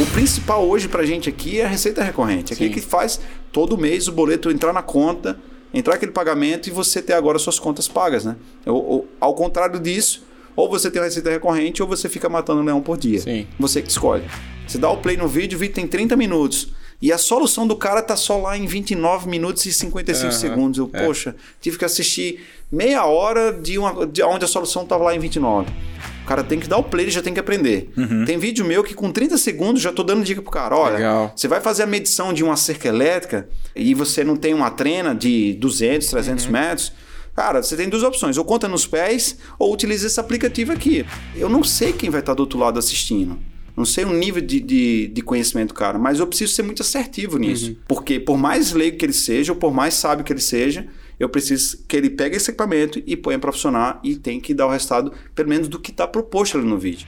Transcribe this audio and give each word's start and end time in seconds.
O 0.00 0.06
principal 0.14 0.66
hoje 0.66 0.88
pra 0.88 1.04
gente 1.04 1.28
aqui 1.28 1.60
é 1.60 1.66
a 1.66 1.68
receita 1.68 2.02
recorrente. 2.02 2.54
Aquele 2.54 2.70
que 2.70 2.80
faz 2.80 3.20
todo 3.52 3.76
mês 3.76 4.08
o 4.08 4.12
boleto 4.12 4.50
entrar 4.50 4.72
na 4.72 4.80
conta, 4.80 5.38
entrar 5.74 5.96
aquele 5.96 6.10
pagamento 6.10 6.68
e 6.68 6.72
você 6.72 7.02
ter 7.02 7.12
agora 7.12 7.38
suas 7.38 7.58
contas 7.58 7.86
pagas, 7.86 8.24
né? 8.24 8.34
Ou, 8.64 8.82
ou, 8.82 9.08
ao 9.20 9.34
contrário 9.34 9.78
disso, 9.78 10.24
ou 10.56 10.70
você 10.70 10.90
tem 10.90 11.02
uma 11.02 11.04
receita 11.04 11.28
recorrente 11.28 11.82
ou 11.82 11.88
você 11.88 12.08
fica 12.08 12.30
matando 12.30 12.62
um 12.62 12.64
leão 12.64 12.80
por 12.80 12.96
dia. 12.96 13.20
Sim. 13.20 13.46
Você 13.58 13.82
que 13.82 13.90
escolhe. 13.90 14.24
Você 14.66 14.78
dá 14.78 14.88
o 14.88 14.96
play 14.96 15.18
no 15.18 15.28
vídeo, 15.28 15.56
o 15.56 15.58
vídeo 15.60 15.74
tem 15.74 15.86
30 15.86 16.16
minutos. 16.16 16.72
E 17.02 17.12
a 17.12 17.18
solução 17.18 17.66
do 17.66 17.76
cara 17.76 18.00
tá 18.00 18.16
só 18.16 18.38
lá 18.38 18.56
em 18.56 18.66
29 18.66 19.28
minutos 19.28 19.66
e 19.66 19.72
55 19.72 20.24
Aham, 20.24 20.32
segundos. 20.32 20.78
Eu, 20.78 20.88
é. 20.94 21.04
poxa, 21.04 21.36
tive 21.60 21.76
que 21.76 21.84
assistir 21.84 22.40
meia 22.72 23.04
hora 23.04 23.52
de, 23.52 23.78
uma, 23.78 24.06
de 24.06 24.22
onde 24.22 24.46
a 24.46 24.48
solução 24.48 24.86
tava 24.86 25.04
lá 25.04 25.14
em 25.14 25.18
29. 25.18 25.70
O 26.30 26.32
cara 26.32 26.44
tem 26.44 26.60
que 26.60 26.68
dar 26.68 26.76
o 26.76 26.84
play, 26.84 27.06
ele 27.06 27.10
já 27.10 27.20
tem 27.20 27.34
que 27.34 27.40
aprender. 27.40 27.90
Tem 28.24 28.38
vídeo 28.38 28.64
meu 28.64 28.84
que 28.84 28.94
com 28.94 29.10
30 29.10 29.36
segundos 29.36 29.82
já 29.82 29.90
tô 29.92 30.04
dando 30.04 30.22
dica 30.22 30.40
pro 30.40 30.48
cara. 30.48 30.76
Olha, 30.76 30.94
Legal. 30.94 31.32
você 31.34 31.48
vai 31.48 31.60
fazer 31.60 31.82
a 31.82 31.86
medição 31.86 32.32
de 32.32 32.44
uma 32.44 32.54
cerca 32.54 32.86
elétrica 32.86 33.48
e 33.74 33.94
você 33.94 34.22
não 34.22 34.36
tem 34.36 34.54
uma 34.54 34.70
trena 34.70 35.12
de 35.12 35.54
200, 35.54 36.06
300 36.06 36.46
metros. 36.46 36.92
Cara, 37.34 37.60
você 37.60 37.76
tem 37.76 37.88
duas 37.88 38.04
opções: 38.04 38.38
ou 38.38 38.44
conta 38.44 38.68
nos 38.68 38.86
pés, 38.86 39.38
ou 39.58 39.74
utiliza 39.74 40.06
esse 40.06 40.20
aplicativo 40.20 40.70
aqui. 40.70 41.04
Eu 41.34 41.48
não 41.48 41.64
sei 41.64 41.92
quem 41.92 42.10
vai 42.10 42.20
estar 42.20 42.34
do 42.34 42.40
outro 42.40 42.60
lado 42.60 42.78
assistindo. 42.78 43.36
Não 43.76 43.84
sei 43.84 44.04
o 44.04 44.12
nível 44.12 44.40
de, 44.40 44.60
de, 44.60 45.08
de 45.08 45.22
conhecimento 45.22 45.68
do 45.68 45.74
cara, 45.74 45.98
mas 45.98 46.20
eu 46.20 46.28
preciso 46.28 46.52
ser 46.52 46.62
muito 46.62 46.82
assertivo 46.82 47.38
nisso. 47.38 47.76
Porque 47.88 48.20
por 48.20 48.38
mais 48.38 48.70
leigo 48.70 48.98
que 48.98 49.04
ele 49.04 49.12
seja, 49.12 49.50
ou 49.50 49.58
por 49.58 49.74
mais 49.74 49.94
sábio 49.94 50.24
que 50.24 50.32
ele 50.32 50.40
seja, 50.40 50.86
eu 51.20 51.28
preciso 51.28 51.84
que 51.86 51.94
ele 51.94 52.08
pegue 52.08 52.38
esse 52.38 52.50
equipamento 52.50 53.02
e 53.06 53.14
ponha 53.14 53.38
para 53.38 53.52
funcionar 53.52 54.00
e 54.02 54.16
tem 54.16 54.40
que 54.40 54.54
dar 54.54 54.66
o 54.66 54.70
resultado, 54.70 55.12
pelo 55.34 55.50
menos, 55.50 55.68
do 55.68 55.78
que 55.78 55.90
está 55.90 56.08
proposto 56.08 56.56
ali 56.56 56.66
no 56.66 56.78
vídeo. 56.78 57.06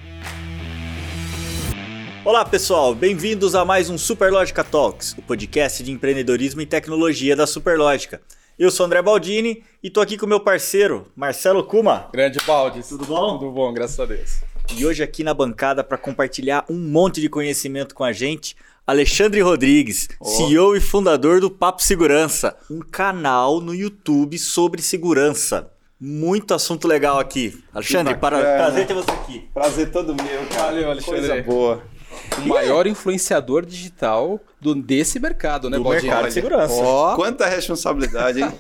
Olá 2.23 2.45
pessoal, 2.45 2.95
bem-vindos 2.95 3.55
a 3.55 3.65
mais 3.65 3.89
um 3.89 3.97
Superlógica 3.97 4.63
Talks, 4.63 5.17
o 5.17 5.23
podcast 5.23 5.83
de 5.83 5.91
empreendedorismo 5.91 6.61
e 6.61 6.67
tecnologia 6.67 7.35
da 7.35 7.47
Superlógica. 7.47 8.21
Eu 8.59 8.71
sou 8.71 8.85
André 8.85 9.01
Baldini 9.01 9.65
e 9.83 9.89
tô 9.89 10.03
aqui 10.03 10.19
com 10.19 10.27
meu 10.27 10.39
parceiro, 10.39 11.11
Marcelo 11.17 11.65
Kuma. 11.65 12.11
Grande 12.13 12.39
Baldes. 12.47 12.91
Tudo 12.91 13.07
bom? 13.07 13.39
Tudo 13.39 13.51
bom, 13.51 13.73
graças 13.73 13.99
a 13.99 14.05
Deus. 14.05 14.43
E 14.77 14.85
hoje 14.85 15.03
aqui 15.03 15.25
na 15.25 15.33
bancada 15.33 15.83
para 15.83 15.97
compartilhar 15.97 16.67
um 16.69 16.79
monte 16.79 17.19
de 17.19 17.31
conhecimento 17.31 17.95
com 17.95 18.05
a 18.05 18.13
gente, 18.13 18.57
Alexandre 18.85 19.41
Rodrigues, 19.41 20.09
CEO 20.21 20.75
e 20.75 20.81
fundador 20.81 21.41
do 21.41 21.49
Papo 21.49 21.81
Segurança, 21.81 22.57
um 22.69 22.81
canal 22.81 23.61
no 23.61 23.73
YouTube 23.73 24.37
sobre 24.39 24.83
segurança. 24.83 25.71
Muito 26.01 26.53
assunto 26.53 26.89
legal 26.89 27.21
aqui. 27.21 27.63
Alexandre, 27.73 28.17
para, 28.17 28.39
prazer 28.41 28.87
ter 28.89 28.95
você 28.95 29.11
aqui. 29.13 29.49
Prazer 29.55 29.93
todo 29.93 30.13
meu, 30.17 30.47
cara. 30.49 30.73
Valeu, 30.73 30.91
Alexandre. 30.91 31.21
Coisa 31.21 31.43
boa. 31.45 31.83
O 32.39 32.49
maior 32.49 32.89
influenciador 32.89 33.65
digital 33.65 34.41
do, 34.61 34.75
desse 34.75 35.21
mercado, 35.21 35.71
né, 35.71 35.77
Do 35.77 35.85
Baldini? 35.85 36.09
mercado 36.09 36.27
de 36.27 36.35
segurança. 36.35 36.75
Ó, 36.75 37.15
Quanta 37.15 37.47
responsabilidade, 37.47 38.43
hein? 38.43 38.51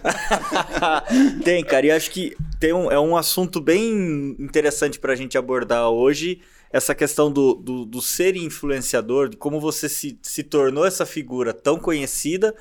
tem, 1.45 1.65
cara, 1.65 1.87
e 1.87 1.91
acho 1.91 2.13
que 2.13 2.37
tem 2.61 2.73
um, 2.73 2.91
é 2.93 2.99
um 2.99 3.17
assunto 3.17 3.61
bem 3.61 4.37
interessante 4.39 5.01
pra 5.01 5.17
gente 5.17 5.37
abordar 5.37 5.91
hoje. 5.91 6.41
Essa 6.73 6.95
questão 6.95 7.31
do, 7.31 7.55
do, 7.55 7.85
do 7.85 8.01
ser 8.01 8.35
influenciador, 8.37 9.29
de 9.29 9.37
como 9.37 9.61
você 9.61 9.89
se, 9.89 10.19
se 10.23 10.43
tornou 10.43 10.87
essa 10.87 11.05
figura 11.05 11.53
tão 11.53 11.79
conhecida, 11.79 12.55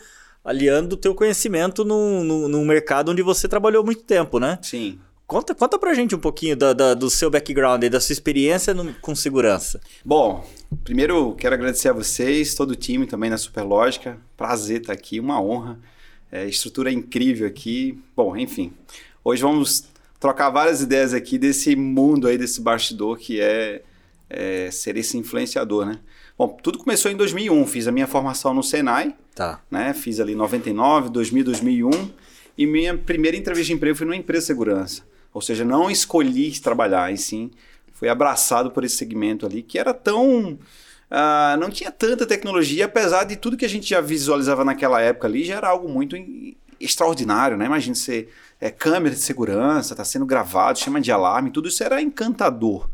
aliando 0.44 0.96
o 0.96 0.98
teu 0.98 1.16
conhecimento 1.16 1.86
num, 1.86 2.24
num, 2.24 2.48
num 2.48 2.66
mercado 2.66 3.12
onde 3.12 3.22
você 3.22 3.48
trabalhou 3.48 3.84
muito 3.86 4.04
tempo, 4.04 4.40
né? 4.40 4.60
Sim. 4.62 5.00
Conta, 5.26 5.56
conta 5.56 5.80
pra 5.80 5.94
gente 5.94 6.14
um 6.14 6.20
pouquinho 6.20 6.58
da, 6.58 6.74
da- 6.74 6.94
do 6.94 7.10
seu 7.10 7.30
background 7.30 7.82
e 7.84 7.90
da 7.90 8.02
sua 8.02 8.12
experiência 8.12 8.74
no- 8.74 8.94
com 8.96 9.16
segurança. 9.16 9.80
Bom, 10.04 10.46
primeiro 10.84 11.34
quero 11.36 11.56
agradecer 11.56 11.88
a 11.88 11.94
vocês, 11.94 12.54
todo 12.54 12.72
o 12.72 12.76
time 12.76 13.08
também 13.08 13.30
na 13.30 13.38
Superlógica. 13.38 14.18
Prazer 14.36 14.82
estar 14.82 14.92
aqui, 14.92 15.22
uma 15.22 15.42
honra. 15.42 15.80
É, 16.30 16.46
estrutura 16.46 16.92
incrível 16.92 17.48
aqui. 17.48 17.98
Bom, 18.14 18.36
enfim. 18.36 18.74
Hoje 19.24 19.42
vamos 19.42 19.86
trocar 20.20 20.50
várias 20.50 20.82
ideias 20.82 21.14
aqui 21.14 21.38
desse 21.38 21.78
mundo 21.78 22.28
aí, 22.28 22.38
desse 22.38 22.60
bastidor 22.60 23.18
que 23.18 23.40
é, 23.40 23.84
é 24.34 24.72
ser 24.72 24.96
esse 24.98 25.18
influenciador, 25.18 25.86
né? 25.86 26.00
Bom, 26.38 26.48
tudo 26.64 26.80
começou 26.80 27.12
em 27.12 27.16
2001. 27.16 27.68
Fiz 27.68 27.88
a 27.88 27.92
minha 27.92 28.08
formação 28.08 28.54
no 28.54 28.64
Senai, 28.64 29.16
Tá. 29.36 29.62
né? 29.70 29.94
Fiz 29.94 30.20
ali 30.20 30.34
99, 30.36 31.10
2000, 31.10 31.44
2001. 31.44 31.90
E 32.58 32.66
minha 32.66 32.98
primeira 32.98 33.38
entrevista 33.38 33.68
de 33.68 33.74
emprego 33.74 33.96
foi 33.98 34.06
numa 34.08 34.16
empresa 34.16 34.42
de 34.42 34.48
segurança. 34.48 35.04
Ou 35.34 35.42
seja, 35.42 35.64
não 35.64 35.90
escolhi 35.90 36.52
trabalhar, 36.60 37.14
e 37.14 37.18
sim 37.18 37.52
fui 37.94 38.10
abraçado 38.10 38.72
por 38.72 38.84
esse 38.84 38.96
segmento 38.96 39.46
ali, 39.46 39.62
que 39.62 39.78
era 39.78 39.94
tão. 39.94 40.58
ah, 41.10 41.56
não 41.60 41.70
tinha 41.70 41.92
tanta 41.92 42.26
tecnologia, 42.26 42.86
apesar 42.86 43.24
de 43.26 43.36
tudo 43.36 43.56
que 43.56 43.66
a 43.66 43.70
gente 43.70 43.88
já 43.90 44.02
visualizava 44.02 44.66
naquela 44.66 45.00
época 45.00 45.28
ali, 45.28 45.44
já 45.44 45.56
era 45.58 45.70
algo 45.70 45.88
muito 45.88 46.16
extraordinário, 46.80 47.58
né? 47.58 47.66
Imagina 47.66 47.96
você. 47.96 48.28
É, 48.64 48.70
câmera 48.70 49.16
de 49.16 49.20
segurança, 49.22 49.94
está 49.94 50.06
sendo 50.06 50.24
gravado, 50.24 50.78
chama 50.78 51.02
de 51.02 51.12
alarme, 51.12 51.50
tudo 51.50 51.68
isso 51.68 51.84
era 51.84 52.00
encantador. 52.00 52.88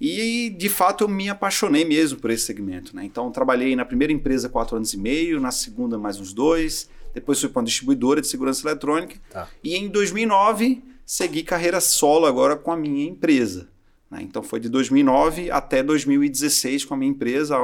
E 0.00 0.48
de 0.58 0.68
fato 0.70 1.04
eu 1.04 1.08
me 1.08 1.28
apaixonei 1.28 1.84
mesmo 1.84 2.18
por 2.18 2.30
esse 2.30 2.46
segmento. 2.46 2.96
Né? 2.96 3.04
Então 3.04 3.30
trabalhei 3.30 3.76
na 3.76 3.84
primeira 3.84 4.12
empresa 4.12 4.48
quatro 4.48 4.76
anos 4.76 4.94
e 4.94 4.98
meio, 4.98 5.38
na 5.38 5.50
segunda 5.50 5.98
mais 5.98 6.18
uns 6.18 6.32
dois, 6.32 6.88
depois 7.12 7.38
fui 7.38 7.50
para 7.50 7.60
uma 7.60 7.66
distribuidora 7.66 8.20
de 8.22 8.26
segurança 8.26 8.66
eletrônica 8.66 9.16
Tá. 9.30 9.46
e 9.62 9.76
em 9.76 9.88
2009 9.88 10.82
segui 11.04 11.42
carreira 11.42 11.80
solo 11.82 12.24
agora 12.24 12.56
com 12.56 12.72
a 12.72 12.76
minha 12.76 13.06
empresa. 13.06 13.68
né? 14.10 14.20
Então 14.22 14.42
foi 14.42 14.58
de 14.58 14.70
2009 14.70 15.50
até 15.50 15.82
2016 15.82 16.84
com 16.86 16.94
a 16.94 16.96
minha 16.96 17.10
empresa, 17.10 17.56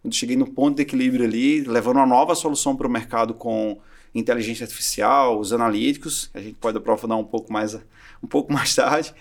quando 0.00 0.14
cheguei 0.14 0.36
no 0.36 0.46
ponto 0.46 0.76
de 0.76 0.82
equilíbrio 0.82 1.24
ali, 1.24 1.62
levando 1.62 1.96
uma 1.96 2.06
nova 2.06 2.34
solução 2.36 2.76
para 2.76 2.86
o 2.86 2.90
mercado 2.90 3.34
com 3.34 3.78
inteligência 4.14 4.64
artificial, 4.64 5.38
os 5.38 5.52
analíticos, 5.52 6.30
a 6.32 6.40
gente 6.40 6.54
pode 6.54 6.78
aprofundar 6.78 7.18
um 7.18 7.24
pouco 7.24 7.52
mais, 7.52 7.74
um 8.22 8.26
pouco 8.28 8.50
mais 8.54 8.74
tarde. 8.74 9.14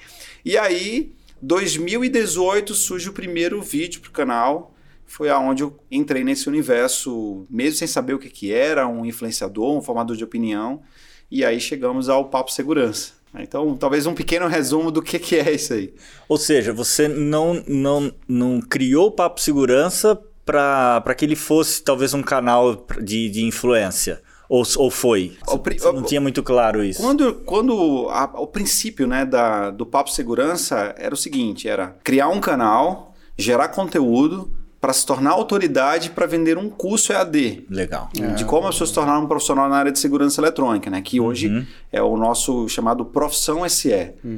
E 0.43 0.57
aí, 0.57 1.13
2018 1.41 2.73
surge 2.73 3.09
o 3.09 3.13
primeiro 3.13 3.61
vídeo 3.61 4.01
para 4.01 4.09
o 4.09 4.13
canal. 4.13 4.75
Foi 5.05 5.29
aonde 5.29 5.63
eu 5.63 5.77
entrei 5.91 6.23
nesse 6.23 6.49
universo, 6.49 7.45
mesmo 7.49 7.77
sem 7.77 7.87
saber 7.87 8.13
o 8.13 8.19
que, 8.19 8.29
que 8.29 8.51
era, 8.51 8.87
um 8.87 9.05
influenciador, 9.05 9.77
um 9.77 9.81
formador 9.81 10.15
de 10.15 10.23
opinião. 10.23 10.81
E 11.29 11.45
aí 11.45 11.59
chegamos 11.59 12.09
ao 12.09 12.29
Papo 12.29 12.51
Segurança. 12.51 13.13
Então, 13.37 13.75
talvez 13.75 14.05
um 14.05 14.13
pequeno 14.13 14.47
resumo 14.47 14.89
do 14.89 15.01
que, 15.01 15.19
que 15.19 15.35
é 15.35 15.51
isso 15.53 15.73
aí. 15.73 15.93
Ou 16.27 16.37
seja, 16.37 16.71
você 16.71 17.07
não, 17.07 17.63
não, 17.67 18.11
não 18.27 18.61
criou 18.61 19.07
o 19.07 19.11
Papo 19.11 19.41
Segurança 19.41 20.19
para 20.45 21.15
que 21.15 21.25
ele 21.25 21.35
fosse 21.35 21.83
talvez 21.83 22.13
um 22.13 22.21
canal 22.21 22.85
de, 23.01 23.29
de 23.29 23.43
influência. 23.43 24.21
Ou, 24.47 24.63
ou 24.77 24.91
foi? 24.91 25.37
Você 25.79 25.91
não 25.91 26.03
tinha 26.03 26.21
muito 26.21 26.43
claro 26.43 26.83
isso. 26.83 27.01
Quando, 27.01 27.33
quando 27.45 28.07
a- 28.09 28.31
o 28.35 28.47
princípio 28.47 29.07
né, 29.07 29.25
da, 29.25 29.69
do 29.71 29.85
Papo 29.85 30.09
Segurança 30.11 30.93
era 30.97 31.13
o 31.13 31.17
seguinte: 31.17 31.67
era 31.67 31.95
criar 32.03 32.27
um 32.29 32.39
canal, 32.39 33.13
gerar 33.37 33.69
conteúdo 33.69 34.51
para 34.79 34.93
se 34.93 35.03
tornar 35.03 35.31
autoridade 35.31 36.11
para 36.11 36.27
vender 36.27 36.59
um 36.59 36.69
curso 36.69 37.11
EAD. 37.11 37.65
Legal. 37.71 38.07
De 38.35 38.45
como 38.45 38.67
as 38.67 38.75
pessoas 38.75 38.89
se 38.89 38.95
tornaram 38.95 39.23
um 39.23 39.27
profissional 39.27 39.67
na 39.67 39.77
área 39.77 39.91
de 39.91 39.97
segurança 39.97 40.39
eletrônica, 40.39 40.91
né? 40.91 41.01
Que 41.01 41.19
hoje 41.19 41.65
é 41.91 42.03
o 42.03 42.15
nosso 42.15 42.69
chamado 42.69 43.03
Profissão 43.03 43.67
SE. 43.67 43.89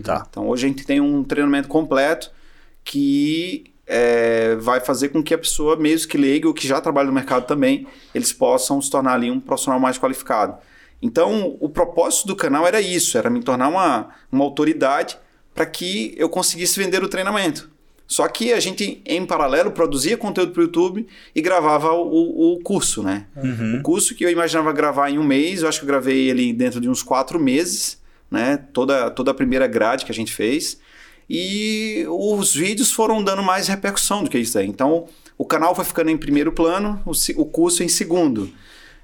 Tá. 0.06 0.26
Então 0.30 0.48
hoje 0.48 0.66
a 0.66 0.70
gente 0.70 0.86
tem 0.86 1.02
um 1.02 1.22
treinamento 1.22 1.68
completo 1.68 2.32
que 2.84 3.66
é, 3.88 4.56
vai 4.56 4.82
fazer 4.82 5.10
com 5.10 5.24
que 5.24 5.34
a 5.34 5.38
pessoa, 5.38 5.78
mesmo 5.78 6.10
que 6.10 6.18
leiga 6.18 6.48
ou 6.48 6.54
que 6.54 6.68
já 6.68 6.82
trabalha 6.82 7.08
no 7.08 7.14
mercado 7.14 7.46
também, 7.46 7.88
eles 8.14 8.34
possam 8.34 8.82
se 8.82 8.92
tornar 8.92 9.14
ali 9.14 9.32
um 9.32 9.40
profissional 9.40 9.80
mais 9.80 9.98
qualificado. 9.98 10.58
Então 11.02 11.56
o 11.60 11.70
propósito 11.70 12.28
do 12.28 12.36
canal 12.36 12.68
era 12.68 12.82
isso, 12.82 13.18
era 13.18 13.30
me 13.30 13.42
tornar 13.42 13.70
uma, 13.70 14.10
uma 14.32 14.44
autoridade 14.44 15.18
para 15.54 15.66
que 15.66 16.14
eu 16.18 16.28
conseguisse 16.28 16.80
vender 16.80 17.04
o 17.04 17.08
treinamento. 17.08 17.70
Só 18.08 18.26
que 18.28 18.54
a 18.54 18.60
gente, 18.60 19.02
em 19.06 19.26
paralelo, 19.26 19.72
produzia 19.72 20.18
conteúdo 20.18 20.54
para 20.54 20.62
o 20.62 20.64
YouTube 20.64 21.06
e 21.36 21.42
gravava 21.42 21.92
o, 21.92 22.54
o 22.54 22.60
curso, 22.62 23.04
né? 23.04 23.26
O 23.80 23.84
curso 23.84 24.16
que 24.16 24.24
eu 24.24 24.30
imaginava 24.30 24.72
gravar 24.72 25.10
em 25.10 25.20
um 25.20 25.24
mês, 25.24 25.62
eu 25.62 25.68
acho 25.68 25.80
que 25.80 25.84
eu 25.84 25.90
gravei 25.90 26.30
ele 26.30 26.54
dentro 26.54 26.80
de 26.80 26.88
uns 26.88 27.04
quatro 27.04 27.38
meses, 27.38 28.02
né? 28.32 28.58
Toda, 28.72 29.12
toda 29.12 29.32
a 29.32 29.34
primeira 29.34 29.68
grade 29.68 30.06
que 30.06 30.12
a 30.12 30.16
gente 30.16 30.34
fez. 30.34 30.80
E 31.30 32.06
os 32.10 32.54
vídeos 32.54 32.92
foram 32.92 33.24
dando 33.24 33.44
mais 33.44 33.68
repercussão 33.68 34.24
do 34.24 34.30
que 34.30 34.38
isso 34.38 34.58
aí. 34.58 34.68
Então, 34.68 35.08
o 35.38 35.46
canal 35.46 35.76
foi 35.76 35.86
ficando 35.86 36.10
em 36.10 36.18
primeiro 36.18 36.52
plano, 36.52 37.02
o, 37.06 37.12
o 37.42 37.46
curso 37.46 37.84
em 37.84 37.88
segundo. 37.88 38.50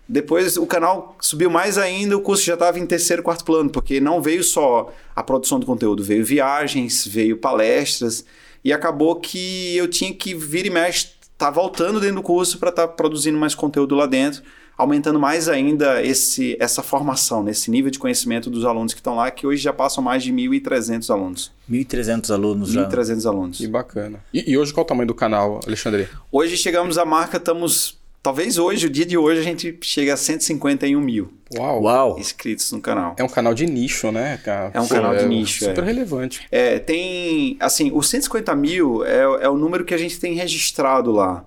Depois 0.07 0.57
o 0.57 0.65
canal 0.65 1.15
subiu 1.21 1.49
mais 1.49 1.77
ainda, 1.77 2.17
o 2.17 2.21
curso 2.21 2.43
já 2.43 2.55
estava 2.55 2.77
em 2.77 2.85
terceiro, 2.85 3.23
quarto 3.23 3.45
plano, 3.45 3.69
porque 3.69 4.01
não 4.01 4.21
veio 4.21 4.43
só 4.43 4.93
a 5.15 5.23
produção 5.23 5.59
do 5.59 5.65
conteúdo, 5.65 6.03
veio 6.03 6.25
viagens, 6.25 7.05
veio 7.07 7.37
palestras, 7.37 8.25
e 8.63 8.73
acabou 8.73 9.15
que 9.15 9.75
eu 9.75 9.87
tinha 9.87 10.13
que 10.13 10.35
vir 10.35 10.65
e 10.65 10.69
mexe, 10.69 11.09
tá 11.37 11.49
voltando 11.49 11.99
dentro 11.99 12.17
do 12.17 12.21
curso 12.21 12.57
para 12.57 12.69
estar 12.69 12.87
produzindo 12.89 13.37
mais 13.37 13.55
conteúdo 13.55 13.95
lá 13.95 14.05
dentro, 14.05 14.43
aumentando 14.77 15.19
mais 15.19 15.47
ainda 15.47 16.01
esse, 16.03 16.57
essa 16.59 16.81
formação, 16.81 17.43
nesse 17.43 17.69
nível 17.69 17.91
de 17.91 17.99
conhecimento 17.99 18.49
dos 18.49 18.65
alunos 18.65 18.93
que 18.93 18.99
estão 18.99 19.15
lá, 19.15 19.29
que 19.29 19.45
hoje 19.45 19.61
já 19.61 19.73
passam 19.73 20.03
mais 20.03 20.23
de 20.23 20.31
1.300 20.31 21.09
alunos. 21.09 21.51
1.300 21.69 22.33
alunos 22.33 22.71
já. 22.71 22.89
1.300 22.89 23.25
alunos. 23.25 23.57
Que 23.57 23.67
bacana. 23.67 24.23
E, 24.33 24.51
e 24.51 24.57
hoje 24.57 24.73
qual 24.73 24.83
o 24.83 24.87
tamanho 24.87 25.07
do 25.07 25.15
canal, 25.15 25.59
Alexandre? 25.65 26.07
Hoje 26.31 26.57
chegamos 26.57 26.97
à 26.97 27.05
marca, 27.05 27.37
estamos. 27.37 28.01
Talvez 28.21 28.57
hoje, 28.57 28.87
o 28.87 28.89
dia 28.89 29.05
de 29.05 29.17
hoje, 29.17 29.41
a 29.41 29.43
gente 29.43 29.77
chegue 29.81 30.09
a 30.09 30.15
151 30.15 30.97
mil 31.01 31.33
Uau. 31.53 31.83
Uau! 31.83 32.17
inscritos 32.17 32.71
no 32.71 32.79
canal. 32.79 33.15
É 33.19 33.23
um 33.23 33.27
canal 33.27 33.53
de 33.53 33.65
nicho, 33.65 34.13
né? 34.13 34.39
cara? 34.43 34.71
É 34.73 34.79
um 34.79 34.87
canal 34.87 35.13
de 35.13 35.25
nicho, 35.25 35.65
Super 35.65 35.83
é. 35.83 35.87
relevante. 35.87 36.47
É, 36.49 36.79
tem. 36.79 37.57
Assim, 37.59 37.91
os 37.93 38.09
150 38.09 38.55
mil 38.55 39.03
é, 39.03 39.23
é 39.41 39.49
o 39.49 39.57
número 39.57 39.83
que 39.83 39.93
a 39.93 39.97
gente 39.97 40.17
tem 40.21 40.35
registrado 40.35 41.11
lá. 41.11 41.43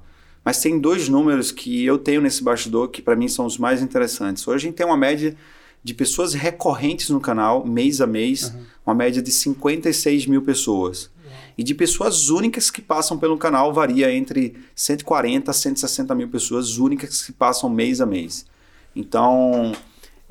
Mas 0.46 0.60
tem 0.60 0.78
dois 0.78 1.08
números 1.08 1.50
que 1.50 1.84
eu 1.84 1.98
tenho 1.98 2.20
nesse 2.22 2.42
bastidor 2.44 2.88
que 2.88 3.02
para 3.02 3.16
mim 3.16 3.26
são 3.28 3.44
os 3.44 3.58
mais 3.58 3.82
interessantes. 3.82 4.46
Hoje 4.46 4.64
a 4.64 4.68
gente 4.68 4.76
tem 4.76 4.86
uma 4.86 4.96
média 4.96 5.36
de 5.82 5.92
pessoas 5.92 6.34
recorrentes 6.34 7.10
no 7.10 7.20
canal, 7.20 7.66
mês 7.66 8.00
a 8.00 8.06
mês, 8.06 8.54
uma 8.86 8.94
média 8.94 9.20
de 9.20 9.32
56 9.32 10.26
mil 10.26 10.42
pessoas. 10.42 11.10
E 11.58 11.62
de 11.64 11.74
pessoas 11.74 12.28
únicas 12.30 12.70
que 12.70 12.80
passam 12.80 13.18
pelo 13.18 13.36
canal 13.36 13.72
varia 13.72 14.12
entre 14.14 14.54
140 14.74 15.50
a 15.50 15.54
160 15.54 16.14
mil 16.14 16.28
pessoas 16.28 16.78
únicas 16.78 17.22
que 17.22 17.32
passam 17.32 17.68
mês 17.68 18.00
a 18.00 18.06
mês. 18.06 18.46
Então, 18.94 19.72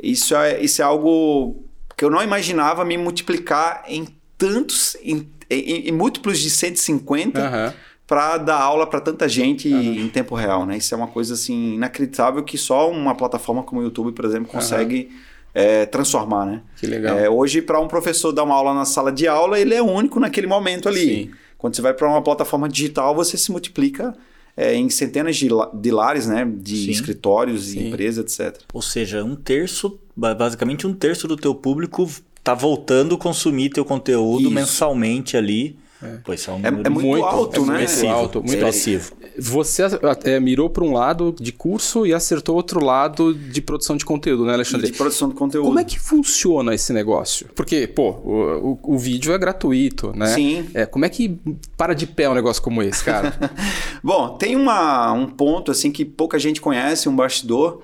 isso 0.01 0.35
é, 0.35 0.61
isso 0.63 0.81
é 0.81 0.85
algo 0.85 1.63
que 1.97 2.03
eu 2.05 2.09
não 2.09 2.21
imaginava 2.21 2.83
me 2.85 2.97
multiplicar 2.97 3.83
em 3.87 4.07
tantos, 4.37 4.95
em, 5.01 5.27
em- 5.49 5.89
em 5.89 5.91
múltiplos 5.91 6.39
de 6.39 6.49
150 6.49 7.39
Aham. 7.39 7.73
Para 8.07 8.37
dar 8.37 8.59
aula 8.59 8.85
para 8.87 8.99
tanta 9.01 9.27
gente 9.27 9.67
em 9.67 10.07
tempo 10.09 10.35
real, 10.35 10.65
né? 10.65 10.77
Isso 10.77 10.93
é 10.93 10.97
uma 10.97 11.07
coisa 11.07 11.33
assim 11.33 11.73
inacreditável 11.73 12.43
que 12.43 12.57
só 12.57 12.89
uma 12.91 13.15
plataforma 13.15 13.63
como 13.63 13.81
o 13.81 13.83
YouTube, 13.83 14.11
por 14.13 14.25
exemplo, 14.25 14.47
consegue 14.47 15.09
é, 15.53 15.85
transformar, 15.85 16.45
né? 16.45 16.61
Que 16.77 16.85
legal. 16.85 17.17
É, 17.17 17.29
hoje, 17.29 17.61
para 17.61 17.79
um 17.79 17.87
professor 17.87 18.31
dar 18.31 18.43
uma 18.43 18.53
aula 18.55 18.73
na 18.73 18.85
sala 18.85 19.11
de 19.11 19.27
aula, 19.27 19.59
ele 19.59 19.73
é 19.73 19.81
único 19.81 20.19
naquele 20.19 20.45
momento 20.47 20.87
ali. 20.87 20.99
Sim. 21.25 21.31
Quando 21.57 21.75
você 21.75 21.81
vai 21.81 21.93
para 21.93 22.07
uma 22.07 22.21
plataforma 22.21 22.69
digital, 22.69 23.15
você 23.15 23.37
se 23.37 23.51
multiplica 23.51 24.15
é, 24.55 24.75
em 24.75 24.87
centenas 24.89 25.35
de, 25.35 25.47
de 25.73 25.91
lares, 25.91 26.27
né? 26.27 26.45
De 26.57 26.85
Sim. 26.85 26.91
escritórios 26.91 27.67
Sim. 27.69 27.79
e 27.79 27.87
empresas, 27.87 28.23
etc. 28.39 28.61
Ou 28.71 28.81
seja, 28.83 29.23
um 29.23 29.35
terço, 29.35 29.99
ba- 30.15 30.35
basicamente 30.35 30.85
um 30.85 30.93
terço 30.93 31.27
do 31.27 31.35
teu 31.35 31.55
público 31.55 32.07
tá 32.43 32.53
voltando 32.53 33.15
a 33.15 33.17
consumir 33.17 33.69
teu 33.71 33.83
conteúdo 33.83 34.41
Isso. 34.43 34.51
mensalmente 34.51 35.35
ali. 35.35 35.75
Pô, 36.23 36.33
isso 36.33 36.49
é 36.49 36.53
um 36.53 36.57
É, 36.57 36.71
número 36.71 36.87
é 36.87 36.89
muito, 36.89 37.07
Muito, 37.07 37.25
alto, 37.25 37.55
é 37.55 37.65
né? 37.65 37.77
muito 37.87 38.07
alto, 38.07 38.39
muito 38.39 38.53
expressivo. 38.53 39.11
Você 39.37 39.83
é, 40.23 40.39
mirou 40.39 40.69
para 40.69 40.83
um 40.83 40.93
lado 40.93 41.35
de 41.39 41.51
curso 41.51 42.05
e 42.05 42.13
acertou 42.13 42.55
outro 42.55 42.83
lado 42.83 43.33
de 43.33 43.61
produção 43.61 43.97
de 43.97 44.05
conteúdo, 44.05 44.45
né, 44.45 44.51
E 44.51 44.55
Alexandre? 44.55 44.87
de 44.91 44.97
produção 44.97 45.29
de 45.29 45.35
conteúdo. 45.35 45.65
Como 45.67 45.79
é 45.79 45.83
que 45.83 45.99
funciona 45.99 46.73
esse 46.73 46.93
negócio? 46.93 47.47
Porque, 47.55 47.85
pô, 47.87 48.11
o, 48.11 48.79
o- 48.83 48.95
o 48.95 48.97
vídeo 48.97 49.33
é 49.33 49.37
gratuito, 49.37 50.11
né? 50.15 50.27
Sim. 50.27 50.67
É, 50.73 50.85
como 50.85 51.03
é 51.05 51.09
que 51.09 51.37
para 51.77 51.93
de 51.93 52.07
pé 52.07 52.29
um 52.29 52.33
negócio 52.33 52.61
como 52.61 52.81
esse, 52.81 53.03
cara? 53.03 53.33
Bom, 54.03 54.37
tem 54.37 54.55
uma, 54.55 55.11
um 55.13 55.27
ponto 55.27 55.71
assim 55.71 55.91
que 55.91 56.05
pouca 56.05 56.39
gente 56.39 56.61
conhece, 56.61 57.09
um 57.09 57.15
bastidor. 57.15 57.81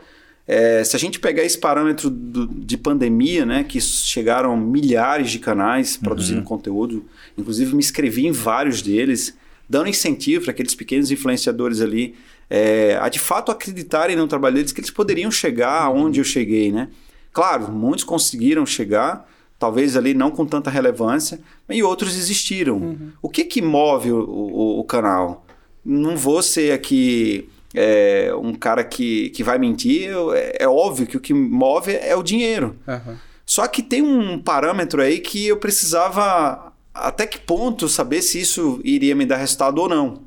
É, 0.54 0.84
se 0.84 0.96
a 0.96 1.00
gente 1.00 1.18
pegar 1.18 1.44
esse 1.44 1.58
parâmetro 1.58 2.10
do- 2.10 2.46
de 2.46 2.76
pandemia, 2.78 3.46
né, 3.46 3.64
que 3.64 3.80
chegaram 3.80 4.58
milhares 4.58 5.32
de 5.32 5.40
canais 5.40 5.96
produzindo 5.96 6.42
conteúdo, 6.44 7.06
inclusive 7.38 7.72
me 7.74 7.80
inscrevi 7.80 8.26
em 8.28 8.32
vários 8.34 8.82
deles, 8.82 9.34
dando 9.70 9.88
incentivo 9.88 10.44
para 10.44 10.52
aqueles 10.52 10.76
pequenos 10.76 11.10
influenciadores 11.10 11.80
ali 11.80 12.16
é, 12.50 12.98
a 13.02 13.08
de 13.08 13.18
fato 13.18 13.50
acreditarem 13.50 14.18
no 14.18 14.28
trabalho 14.28 14.56
deles, 14.56 14.74
que 14.74 14.82
eles 14.82 14.92
poderiam 14.92 15.32
chegar 15.32 15.84
aonde 15.84 16.20
eu 16.20 16.24
cheguei, 16.26 16.70
né? 16.70 16.90
Claro, 17.32 17.72
muitos 17.72 18.04
conseguiram 18.04 18.66
chegar, 18.66 19.26
talvez 19.58 19.96
ali 19.96 20.14
não 20.14 20.30
com 20.32 20.46
tanta 20.46 20.70
relevância, 20.70 21.40
e 21.70 21.82
outros 21.82 22.18
existiram. 22.18 22.98
O 23.22 23.30
que 23.30 23.46
que 23.46 23.62
move 23.62 24.12
o, 24.12 24.18
o- 24.20 24.80
o 24.82 24.84
canal? 24.84 25.46
Não 25.86 26.18
vou 26.18 26.44
ser 26.44 26.74
aqui 26.74 27.48
é, 27.74 28.32
um 28.36 28.54
cara 28.54 28.84
que, 28.84 29.30
que 29.30 29.44
vai 29.44 29.58
mentir, 29.58 30.12
é, 30.34 30.64
é 30.64 30.68
óbvio 30.68 31.08
que 31.08 31.18
o 31.18 31.20
que 31.20 31.34
move 31.34 31.94
é 31.94 32.16
o 32.16 32.24
dinheiro. 32.24 32.76
Aham. 32.88 33.20
Só 33.46 33.68
que 33.68 33.82
tem 33.82 34.02
um 34.02 34.40
parâmetro 34.40 35.02
aí 35.02 35.20
que 35.20 35.48
eu 35.48 35.58
precisava 35.58 36.72
até 36.94 37.26
que 37.26 37.38
ponto 37.38 37.90
saber 37.90 38.22
se 38.22 38.40
isso 38.40 38.80
iria 38.84 39.16
me 39.16 39.26
dar 39.26 39.38
resultado 39.38 39.80
ou 39.80 39.90
não. 39.90 40.22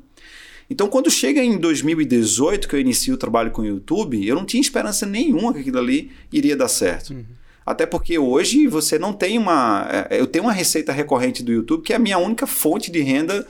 Então, 0.69 0.87
quando 0.87 1.11
chega 1.11 1.43
em 1.43 1.57
2018, 1.57 2.67
que 2.67 2.75
eu 2.75 2.79
inicio 2.79 3.13
o 3.13 3.17
trabalho 3.17 3.51
com 3.51 3.61
o 3.61 3.65
YouTube, 3.65 4.27
eu 4.27 4.35
não 4.35 4.45
tinha 4.45 4.61
esperança 4.61 5.05
nenhuma 5.05 5.53
que 5.53 5.59
aquilo 5.59 5.77
ali 5.77 6.11
iria 6.31 6.55
dar 6.55 6.67
certo. 6.67 7.15
Até 7.65 7.85
porque 7.85 8.17
hoje 8.17 8.67
você 8.67 8.99
não 8.99 9.13
tem 9.13 9.37
uma. 9.37 9.87
é, 10.09 10.19
Eu 10.19 10.27
tenho 10.27 10.45
uma 10.45 10.53
receita 10.53 10.91
recorrente 10.91 11.43
do 11.43 11.51
YouTube 11.51 11.83
que 11.83 11.93
é 11.93 11.95
a 11.95 11.99
minha 11.99 12.17
única 12.17 12.45
fonte 12.45 12.91
de 12.91 13.01
renda 13.01 13.45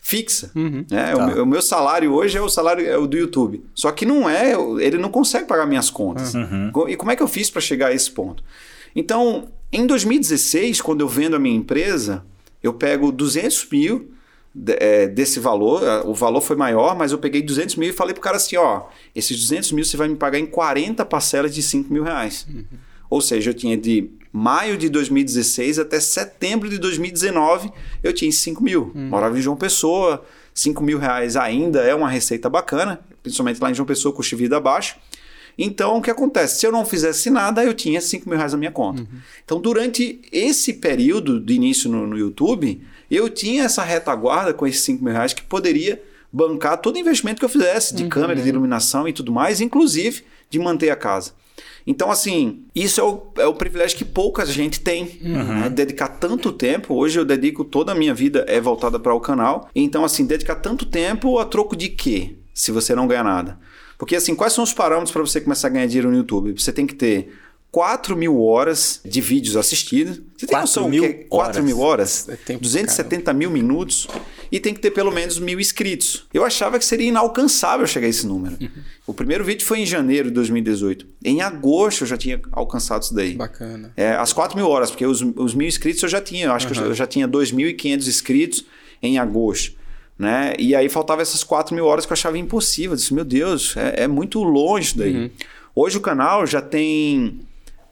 fixa. 0.00 0.50
Uhum. 0.54 0.84
né? 0.90 1.12
Tá. 1.14 1.16
O, 1.24 1.26
meu, 1.26 1.42
o 1.42 1.46
meu 1.46 1.62
salário 1.62 2.12
hoje 2.12 2.36
é 2.38 2.40
o 2.42 2.48
salário 2.48 2.86
é 2.86 2.96
o 2.96 3.06
do 3.06 3.16
YouTube. 3.16 3.64
Só 3.74 3.90
que 3.92 4.06
não 4.06 4.28
é, 4.28 4.52
ele 4.80 4.98
não 4.98 5.10
consegue 5.10 5.46
pagar 5.46 5.66
minhas 5.66 5.90
contas. 5.90 6.34
Uhum. 6.34 6.70
Co- 6.72 6.88
E 6.88 6.96
como 6.96 7.10
é 7.10 7.16
que 7.16 7.22
eu 7.22 7.28
fiz 7.28 7.50
para 7.50 7.60
chegar 7.60 7.88
a 7.88 7.92
esse 7.92 8.10
ponto? 8.10 8.42
Então, 8.96 9.48
em 9.72 9.86
2016, 9.86 10.80
quando 10.80 11.00
eu 11.02 11.08
vendo 11.08 11.36
a 11.36 11.38
minha 11.38 11.56
empresa, 11.56 12.24
eu 12.62 12.72
pego 12.72 13.12
200 13.12 13.68
mil 13.70 14.10
de- 14.54 14.76
é, 14.80 15.06
desse 15.06 15.38
valor, 15.38 15.82
o 16.06 16.14
valor 16.14 16.40
foi 16.40 16.56
maior, 16.56 16.96
mas 16.96 17.12
eu 17.12 17.18
peguei 17.18 17.42
200 17.42 17.76
mil 17.76 17.90
e 17.90 17.92
falei 17.92 18.14
pro 18.14 18.22
cara 18.22 18.36
assim, 18.38 18.56
ó, 18.56 18.84
esses 19.14 19.38
200 19.38 19.72
mil 19.72 19.84
você 19.84 19.96
vai 19.96 20.08
me 20.08 20.16
pagar 20.16 20.38
em 20.38 20.46
40 20.46 21.04
parcelas 21.04 21.54
de 21.54 21.62
5 21.62 21.92
mil 21.92 22.02
reais. 22.02 22.46
Ou 23.10 23.20
seja, 23.20 23.50
eu 23.50 23.54
tinha 23.54 23.76
de 23.76 24.10
maio 24.32 24.76
de 24.76 24.88
2016 24.88 25.78
até 25.78 26.00
setembro 26.00 26.68
de 26.68 26.78
2019, 26.78 27.70
eu 28.02 28.12
tinha 28.12 28.30
5 28.30 28.62
mil. 28.62 28.92
Morava 28.94 29.38
em 29.38 29.42
João 29.42 29.56
Pessoa, 29.56 30.24
5 30.54 30.82
mil 30.82 30.98
reais 30.98 31.36
ainda 31.36 31.80
é 31.80 31.94
uma 31.94 32.08
receita 32.08 32.48
bacana, 32.48 33.00
principalmente 33.22 33.60
lá 33.60 33.70
em 33.70 33.74
João 33.74 33.86
Pessoa, 33.86 34.14
custo 34.14 34.36
de 34.36 34.42
vida 34.42 34.60
baixo. 34.60 34.96
Então, 35.58 35.96
o 35.96 36.02
que 36.02 36.10
acontece? 36.10 36.60
Se 36.60 36.66
eu 36.66 36.70
não 36.70 36.84
fizesse 36.84 37.30
nada, 37.30 37.64
eu 37.64 37.74
tinha 37.74 38.00
5 38.00 38.28
mil 38.28 38.38
reais 38.38 38.52
na 38.52 38.58
minha 38.58 38.70
conta. 38.70 39.02
Então, 39.44 39.60
durante 39.60 40.20
esse 40.30 40.74
período 40.74 41.40
de 41.40 41.54
início 41.54 41.90
no, 41.90 42.06
no 42.06 42.16
YouTube, 42.16 42.80
eu 43.10 43.28
tinha 43.28 43.64
essa 43.64 43.82
retaguarda 43.82 44.54
com 44.54 44.66
esses 44.66 44.82
5 44.82 45.02
mil 45.02 45.12
reais 45.12 45.32
que 45.32 45.42
poderia 45.42 46.00
bancar 46.32 46.76
todo 46.78 46.94
o 46.94 46.98
investimento 46.98 47.40
que 47.40 47.44
eu 47.44 47.48
fizesse, 47.48 47.94
de 47.94 48.06
câmera, 48.06 48.40
de 48.40 48.48
iluminação 48.48 49.08
e 49.08 49.12
tudo 49.12 49.32
mais, 49.32 49.60
inclusive 49.60 50.22
de 50.48 50.58
manter 50.58 50.90
a 50.90 50.96
casa. 50.96 51.32
Então, 51.90 52.10
assim, 52.10 52.64
isso 52.74 53.00
é 53.00 53.02
o, 53.02 53.22
é 53.38 53.46
o 53.46 53.54
privilégio 53.54 53.96
que 53.96 54.04
pouca 54.04 54.44
gente 54.44 54.78
tem. 54.82 55.18
né? 55.22 55.70
Dedicar 55.70 56.08
tanto 56.08 56.52
tempo. 56.52 56.94
Hoje 56.94 57.18
eu 57.18 57.24
dedico 57.24 57.64
toda 57.64 57.92
a 57.92 57.94
minha 57.94 58.12
vida 58.12 58.44
é 58.46 58.60
voltada 58.60 59.00
para 59.00 59.14
o 59.14 59.20
canal. 59.20 59.70
Então, 59.74 60.04
assim, 60.04 60.26
dedicar 60.26 60.56
tanto 60.56 60.84
tempo 60.84 61.38
a 61.38 61.46
troco 61.46 61.74
de 61.74 61.88
quê? 61.88 62.36
Se 62.52 62.70
você 62.70 62.94
não 62.94 63.06
ganha 63.06 63.24
nada. 63.24 63.58
Porque, 63.96 64.14
assim, 64.14 64.34
quais 64.34 64.52
são 64.52 64.62
os 64.62 64.74
parâmetros 64.74 65.12
para 65.12 65.22
você 65.22 65.40
começar 65.40 65.68
a 65.68 65.70
ganhar 65.70 65.86
dinheiro 65.86 66.10
no 66.10 66.18
YouTube? 66.18 66.52
Você 66.60 66.72
tem 66.72 66.86
que 66.86 66.94
ter 66.94 67.32
4 67.70 68.16
mil 68.16 68.40
horas 68.42 69.00
de 69.04 69.20
vídeos 69.20 69.56
assistidos. 69.56 70.20
Você 70.36 70.46
tem 70.46 70.48
4 70.48 70.60
noção 70.60 70.88
mil 70.88 71.02
que 71.02 71.08
é 71.08 71.12
4 71.28 71.62
mil 71.62 71.80
horas? 71.80 72.28
É 72.28 72.32
tempo 72.36 72.46
pra 72.60 72.68
270 72.68 73.32
mil 73.32 73.50
minutos. 73.50 74.08
E 74.50 74.58
tem 74.58 74.72
que 74.72 74.80
ter 74.80 74.90
pelo 74.90 75.10
menos 75.12 75.38
mil 75.38 75.60
inscritos. 75.60 76.26
Eu 76.32 76.42
achava 76.42 76.78
que 76.78 76.84
seria 76.84 77.06
inalcançável 77.08 77.86
chegar 77.86 78.06
a 78.06 78.10
esse 78.10 78.26
número. 78.26 78.56
O 79.06 79.12
primeiro 79.12 79.44
vídeo 79.44 79.66
foi 79.66 79.80
em 79.80 79.86
janeiro 79.86 80.28
de 80.28 80.34
2018. 80.36 81.06
Em 81.22 81.42
agosto 81.42 82.02
eu 82.04 82.06
já 82.06 82.16
tinha 82.16 82.40
alcançado 82.52 83.02
isso 83.02 83.14
daí. 83.14 83.34
Bacana. 83.34 83.92
É, 83.94 84.12
as 84.12 84.32
4 84.32 84.56
mil 84.56 84.66
horas, 84.66 84.90
porque 84.90 85.04
os, 85.04 85.20
os 85.20 85.54
mil 85.54 85.68
inscritos 85.68 86.02
eu 86.02 86.08
já 86.08 86.22
tinha. 86.22 86.46
Eu 86.46 86.52
acho 86.52 86.66
que 86.66 86.72
eu 86.72 86.76
já- 86.76 86.82
eu 86.84 86.94
já 86.94 87.06
tinha 87.06 87.28
2.500 87.28 88.08
inscritos 88.08 88.64
em 89.02 89.18
agosto. 89.18 89.76
Né? 90.18 90.54
E 90.58 90.74
aí 90.74 90.88
faltava 90.88 91.20
essas 91.20 91.44
4 91.44 91.74
mil 91.74 91.84
horas 91.84 92.06
que 92.06 92.12
eu 92.12 92.14
achava 92.14 92.38
impossível. 92.38 92.92
Eu 92.92 92.96
disse, 92.96 93.12
meu 93.12 93.24
Deus, 93.26 93.76
é, 93.76 94.04
é 94.04 94.08
muito 94.08 94.42
longe 94.42 94.86
isso 94.88 94.98
daí. 94.98 95.30
Hoje 95.74 95.98
o 95.98 96.00
canal 96.00 96.46
já 96.46 96.60
tem 96.62 97.40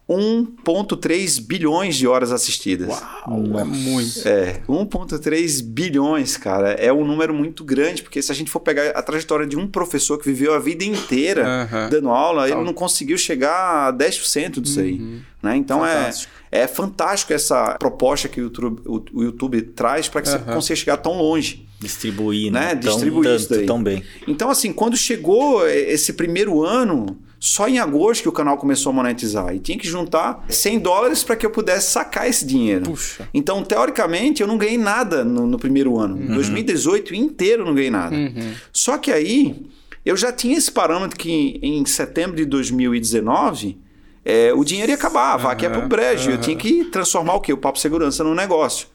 1,3 0.08 1.40
bilhões 1.40 1.96
de 1.96 2.06
horas 2.06 2.30
assistidas. 2.32 2.88
Uau, 2.88 3.58
é 3.58 3.64
muito. 3.64 4.26
É, 4.26 4.60
1,3 4.68 5.62
bilhões, 5.62 6.36
cara. 6.36 6.70
É 6.72 6.92
um 6.92 7.04
número 7.04 7.34
muito 7.34 7.64
grande, 7.64 8.02
porque 8.02 8.22
se 8.22 8.30
a 8.30 8.34
gente 8.34 8.50
for 8.50 8.60
pegar 8.60 8.90
a 8.90 9.02
trajetória 9.02 9.46
de 9.46 9.56
um 9.56 9.66
professor 9.66 10.18
que 10.18 10.24
viveu 10.26 10.54
a 10.54 10.58
vida 10.58 10.84
inteira 10.84 11.44
Aham. 11.46 11.88
dando 11.90 12.08
aula, 12.10 12.48
ele 12.48 12.62
não 12.62 12.72
conseguiu 12.72 13.18
chegar 13.18 13.88
a 13.88 13.92
10% 13.92 14.60
disso 14.60 14.80
aí. 14.80 15.20
Né? 15.42 15.56
Então 15.56 15.80
Fantástico. 15.80 16.32
é, 16.50 16.60
é 16.60 16.66
fantástico 16.66 17.32
essa 17.32 17.76
proposta 17.78 18.28
que 18.28 18.40
o 18.40 18.44
YouTube, 18.44 18.80
o, 18.86 19.02
o 19.12 19.22
YouTube 19.24 19.60
traz 19.62 20.08
para 20.08 20.22
que 20.22 20.28
você 20.28 20.36
Aham. 20.36 20.54
consiga 20.54 20.76
chegar 20.76 20.96
tão 20.98 21.12
longe. 21.18 21.66
Distribuir, 21.78 22.50
Né? 22.50 22.60
né? 22.60 22.76
Tão- 22.76 22.92
Distribuir 22.92 23.34
isso 23.34 23.48
tanto, 23.48 23.58
daí. 23.58 23.66
tão 23.66 23.82
bem. 23.82 24.02
Então, 24.26 24.48
assim, 24.50 24.72
quando 24.72 24.96
chegou 24.96 25.66
esse 25.68 26.14
primeiro 26.14 26.64
ano, 26.64 27.18
só 27.46 27.68
em 27.68 27.78
agosto 27.78 28.22
que 28.22 28.28
o 28.28 28.32
canal 28.32 28.58
começou 28.58 28.90
a 28.90 28.92
monetizar. 28.92 29.54
E 29.54 29.60
tinha 29.60 29.78
que 29.78 29.86
juntar 29.86 30.44
100 30.48 30.80
dólares 30.80 31.22
para 31.22 31.36
que 31.36 31.46
eu 31.46 31.50
pudesse 31.50 31.92
sacar 31.92 32.28
esse 32.28 32.44
dinheiro. 32.44 32.86
Puxa. 32.86 33.28
Então, 33.32 33.62
teoricamente, 33.62 34.42
eu 34.42 34.48
não 34.48 34.58
ganhei 34.58 34.76
nada 34.76 35.24
no, 35.24 35.46
no 35.46 35.56
primeiro 35.56 35.96
ano. 35.96 36.20
Em 36.20 36.26
2018 36.26 37.14
inteiro 37.14 37.62
eu 37.62 37.66
não 37.66 37.74
ganhei 37.74 37.90
nada. 37.90 38.16
Uhum. 38.16 38.52
Só 38.72 38.98
que 38.98 39.12
aí 39.12 39.64
eu 40.04 40.16
já 40.16 40.32
tinha 40.32 40.58
esse 40.58 40.72
parâmetro 40.72 41.16
que 41.16 41.60
em 41.62 41.86
setembro 41.86 42.36
de 42.36 42.44
2019 42.46 43.78
é, 44.24 44.52
o 44.52 44.64
dinheiro 44.64 44.90
ia 44.90 44.96
acabar, 44.96 45.34
a 45.34 45.36
vaca 45.36 45.62
ia 45.62 45.70
pro 45.70 45.86
brejo. 45.86 46.32
Eu 46.32 46.40
tinha 46.40 46.56
que 46.56 46.86
transformar 46.86 47.34
o 47.34 47.40
quê? 47.40 47.52
O 47.52 47.56
papo 47.56 47.78
segurança 47.78 48.24
no 48.24 48.34
negócio. 48.34 48.88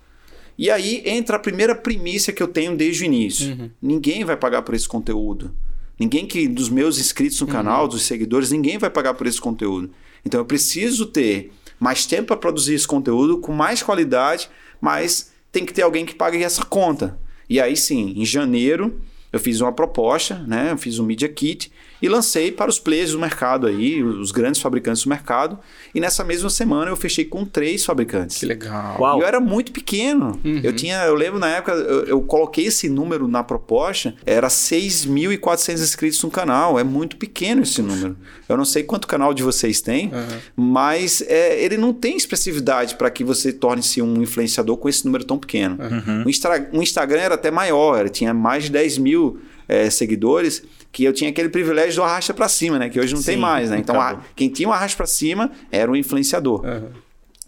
E 0.57 0.69
aí 0.69 1.01
entra 1.05 1.37
a 1.37 1.39
primeira 1.39 1.73
primícia 1.73 2.33
que 2.33 2.43
eu 2.43 2.49
tenho 2.49 2.75
desde 2.75 3.03
o 3.03 3.05
início. 3.05 3.51
Uhum. 3.51 3.69
Ninguém 3.81 4.25
vai 4.25 4.35
pagar 4.35 4.61
por 4.61 4.75
esse 4.75 4.89
conteúdo. 4.89 5.55
Ninguém 5.99 6.25
que 6.25 6.47
dos 6.47 6.69
meus 6.69 6.97
inscritos 6.99 7.39
no 7.41 7.47
canal, 7.47 7.87
dos 7.87 8.03
seguidores, 8.03 8.51
ninguém 8.51 8.77
vai 8.77 8.89
pagar 8.89 9.13
por 9.13 9.27
esse 9.27 9.39
conteúdo. 9.39 9.91
Então 10.25 10.39
eu 10.39 10.45
preciso 10.45 11.05
ter 11.05 11.51
mais 11.79 12.05
tempo 12.05 12.27
para 12.27 12.37
produzir 12.37 12.73
esse 12.73 12.87
conteúdo 12.87 13.39
com 13.39 13.51
mais 13.51 13.81
qualidade, 13.83 14.49
mas 14.79 15.31
tem 15.51 15.65
que 15.65 15.73
ter 15.73 15.81
alguém 15.81 16.05
que 16.05 16.15
pague 16.15 16.43
essa 16.43 16.63
conta. 16.65 17.19
E 17.49 17.59
aí 17.59 17.75
sim, 17.75 18.13
em 18.15 18.25
janeiro 18.25 19.01
eu 19.31 19.39
fiz 19.39 19.61
uma 19.61 19.71
proposta, 19.71 20.39
né? 20.47 20.71
Eu 20.71 20.77
fiz 20.77 20.99
um 20.99 21.05
Media 21.05 21.29
Kit 21.29 21.71
e 22.01 22.09
lancei 22.09 22.51
para 22.51 22.69
os 22.69 22.79
players 22.79 23.11
do 23.11 23.19
mercado 23.19 23.67
aí, 23.67 24.01
os 24.03 24.31
grandes 24.31 24.59
fabricantes 24.61 25.03
do 25.03 25.09
mercado. 25.09 25.59
E 25.93 25.99
nessa 25.99 26.23
mesma 26.23 26.49
semana 26.49 26.89
eu 26.89 26.95
fechei 26.95 27.25
com 27.25 27.45
três 27.45 27.85
fabricantes. 27.85 28.37
Que 28.39 28.45
legal. 28.45 28.97
Uau. 28.99 29.17
E 29.19 29.21
eu 29.21 29.27
era 29.27 29.39
muito 29.39 29.71
pequeno. 29.71 30.39
Eu 30.63 30.73
tinha, 30.73 31.03
eu 31.05 31.15
lembro 31.15 31.39
na 31.39 31.47
época, 31.49 31.73
eu, 31.73 32.05
eu 32.05 32.21
coloquei 32.21 32.65
esse 32.67 32.89
número 32.89 33.27
na 33.27 33.43
proposta, 33.43 34.15
era 34.25 34.47
6.400 34.47 35.73
inscritos 35.81 36.23
no 36.23 36.31
canal. 36.31 36.79
É 36.79 36.83
muito 36.83 37.17
pequeno 37.17 37.61
esse 37.63 37.81
número. 37.81 38.15
Eu 38.47 38.57
não 38.57 38.65
sei 38.65 38.83
quanto 38.83 39.07
canal 39.07 39.33
de 39.33 39.43
vocês 39.43 39.81
tem, 39.81 40.11
mas 40.55 41.21
é, 41.27 41.61
ele 41.63 41.77
não 41.77 41.93
tem 41.93 42.15
expressividade 42.17 42.95
para 42.95 43.09
que 43.09 43.23
você 43.23 43.51
torne-se 43.53 44.01
um 44.01 44.21
influenciador 44.21 44.77
com 44.77 44.89
esse 44.89 45.05
número 45.05 45.23
tão 45.23 45.37
pequeno. 45.37 45.77
O, 46.25 46.29
Instra- 46.29 46.69
o 46.73 46.81
Instagram 46.81 47.21
era 47.21 47.35
até 47.35 47.51
maior, 47.51 47.99
ele 48.01 48.09
tinha 48.09 48.33
mais 48.33 48.65
de 48.65 48.71
10 48.71 48.97
mil 48.97 49.39
é, 49.71 49.89
seguidores, 49.89 50.61
que 50.91 51.03
eu 51.05 51.13
tinha 51.13 51.29
aquele 51.29 51.47
privilégio 51.49 51.95
do 51.95 52.03
arrasta 52.03 52.33
para 52.33 52.49
cima, 52.49 52.77
né? 52.77 52.89
Que 52.89 52.99
hoje 52.99 53.13
não 53.15 53.23
tem 53.23 53.35
Sim, 53.35 53.41
mais, 53.41 53.69
né? 53.69 53.77
Então, 53.79 53.99
a- 53.99 54.19
quem 54.35 54.49
tinha 54.49 54.67
o 54.67 54.71
arrasta 54.73 54.97
para 54.97 55.05
cima 55.05 55.49
era 55.71 55.89
o 55.89 55.95
influenciador. 55.95 56.61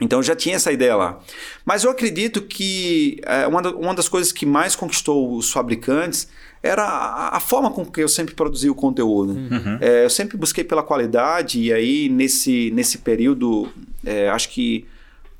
Então 0.01 0.19
eu 0.19 0.23
já 0.23 0.35
tinha 0.35 0.55
essa 0.55 0.71
ideia 0.71 0.95
lá. 0.95 1.19
Mas 1.65 1.83
eu 1.83 1.91
acredito 1.91 2.41
que 2.41 3.19
é, 3.23 3.45
uma, 3.47 3.61
da- 3.61 3.71
uma 3.71 3.93
das 3.93 4.07
coisas 4.09 4.31
que 4.31 4.45
mais 4.45 4.75
conquistou 4.75 5.35
os 5.35 5.51
fabricantes 5.51 6.27
era 6.63 6.83
a, 6.83 7.37
a 7.37 7.39
forma 7.39 7.69
com 7.69 7.85
que 7.85 8.01
eu 8.01 8.07
sempre 8.09 8.33
produzia 8.33 8.71
o 8.71 8.75
conteúdo. 8.75 9.37
É, 9.81 10.05
eu 10.05 10.09
sempre 10.09 10.37
busquei 10.37 10.63
pela 10.63 10.81
qualidade, 10.81 11.59
e 11.61 11.71
aí 11.73 12.09
nesse, 12.09 12.71
nesse 12.73 12.97
período, 12.99 13.67
é, 14.05 14.29
acho 14.29 14.49
que 14.49 14.85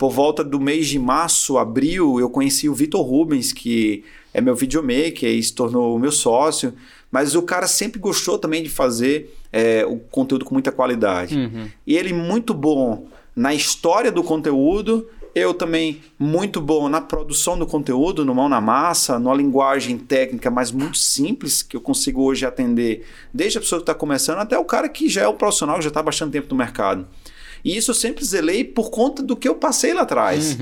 por 0.03 0.11
volta 0.11 0.43
do 0.43 0.59
mês 0.59 0.89
de 0.89 0.99
março, 0.99 1.57
abril, 1.57 2.19
eu 2.19 2.29
conheci 2.29 2.67
o 2.67 2.73
Vitor 2.73 3.01
Rubens, 3.01 3.53
que 3.53 4.03
é 4.33 4.41
meu 4.41 4.53
videomaker 4.53 5.29
e 5.29 5.41
se 5.41 5.55
tornou 5.55 5.97
meu 5.97 6.11
sócio. 6.11 6.73
Mas 7.09 7.35
o 7.35 7.41
cara 7.41 7.67
sempre 7.67 8.01
gostou 8.01 8.37
também 8.37 8.61
de 8.61 8.67
fazer 8.67 9.33
é, 9.49 9.85
o 9.85 9.95
conteúdo 9.95 10.43
com 10.43 10.53
muita 10.53 10.73
qualidade. 10.73 11.37
E 11.87 11.95
ele 11.95 12.11
muito 12.11 12.53
bom 12.53 13.07
na 13.33 13.53
história 13.53 14.11
do 14.11 14.21
conteúdo, 14.21 15.07
eu 15.33 15.53
também 15.53 16.01
muito 16.19 16.59
bom 16.59 16.89
na 16.89 16.99
produção 16.99 17.57
do 17.57 17.65
conteúdo, 17.65 18.25
no 18.25 18.35
mão 18.35 18.49
na 18.49 18.59
massa, 18.59 19.17
numa 19.17 19.33
linguagem 19.33 19.97
técnica, 19.97 20.51
mas 20.51 20.69
muito 20.69 20.97
simples, 20.97 21.63
que 21.63 21.77
eu 21.77 21.81
consigo 21.81 22.23
hoje 22.23 22.45
atender 22.45 23.05
desde 23.33 23.57
a 23.57 23.61
pessoa 23.61 23.79
que 23.79 23.83
está 23.83 23.95
começando 23.95 24.39
até 24.39 24.57
o 24.57 24.65
cara 24.65 24.89
que 24.89 25.07
já 25.07 25.21
é 25.21 25.27
um 25.29 25.37
profissional, 25.37 25.77
que 25.77 25.83
já 25.83 25.87
está 25.87 26.01
há 26.01 26.03
bastante 26.03 26.33
tempo 26.33 26.47
no 26.49 26.57
mercado. 26.57 27.07
E 27.63 27.77
isso 27.77 27.91
eu 27.91 27.95
sempre 27.95 28.25
zelei 28.25 28.63
por 28.63 28.89
conta 28.89 29.23
do 29.23 29.35
que 29.35 29.47
eu 29.47 29.55
passei 29.55 29.93
lá 29.93 30.01
atrás. 30.01 30.57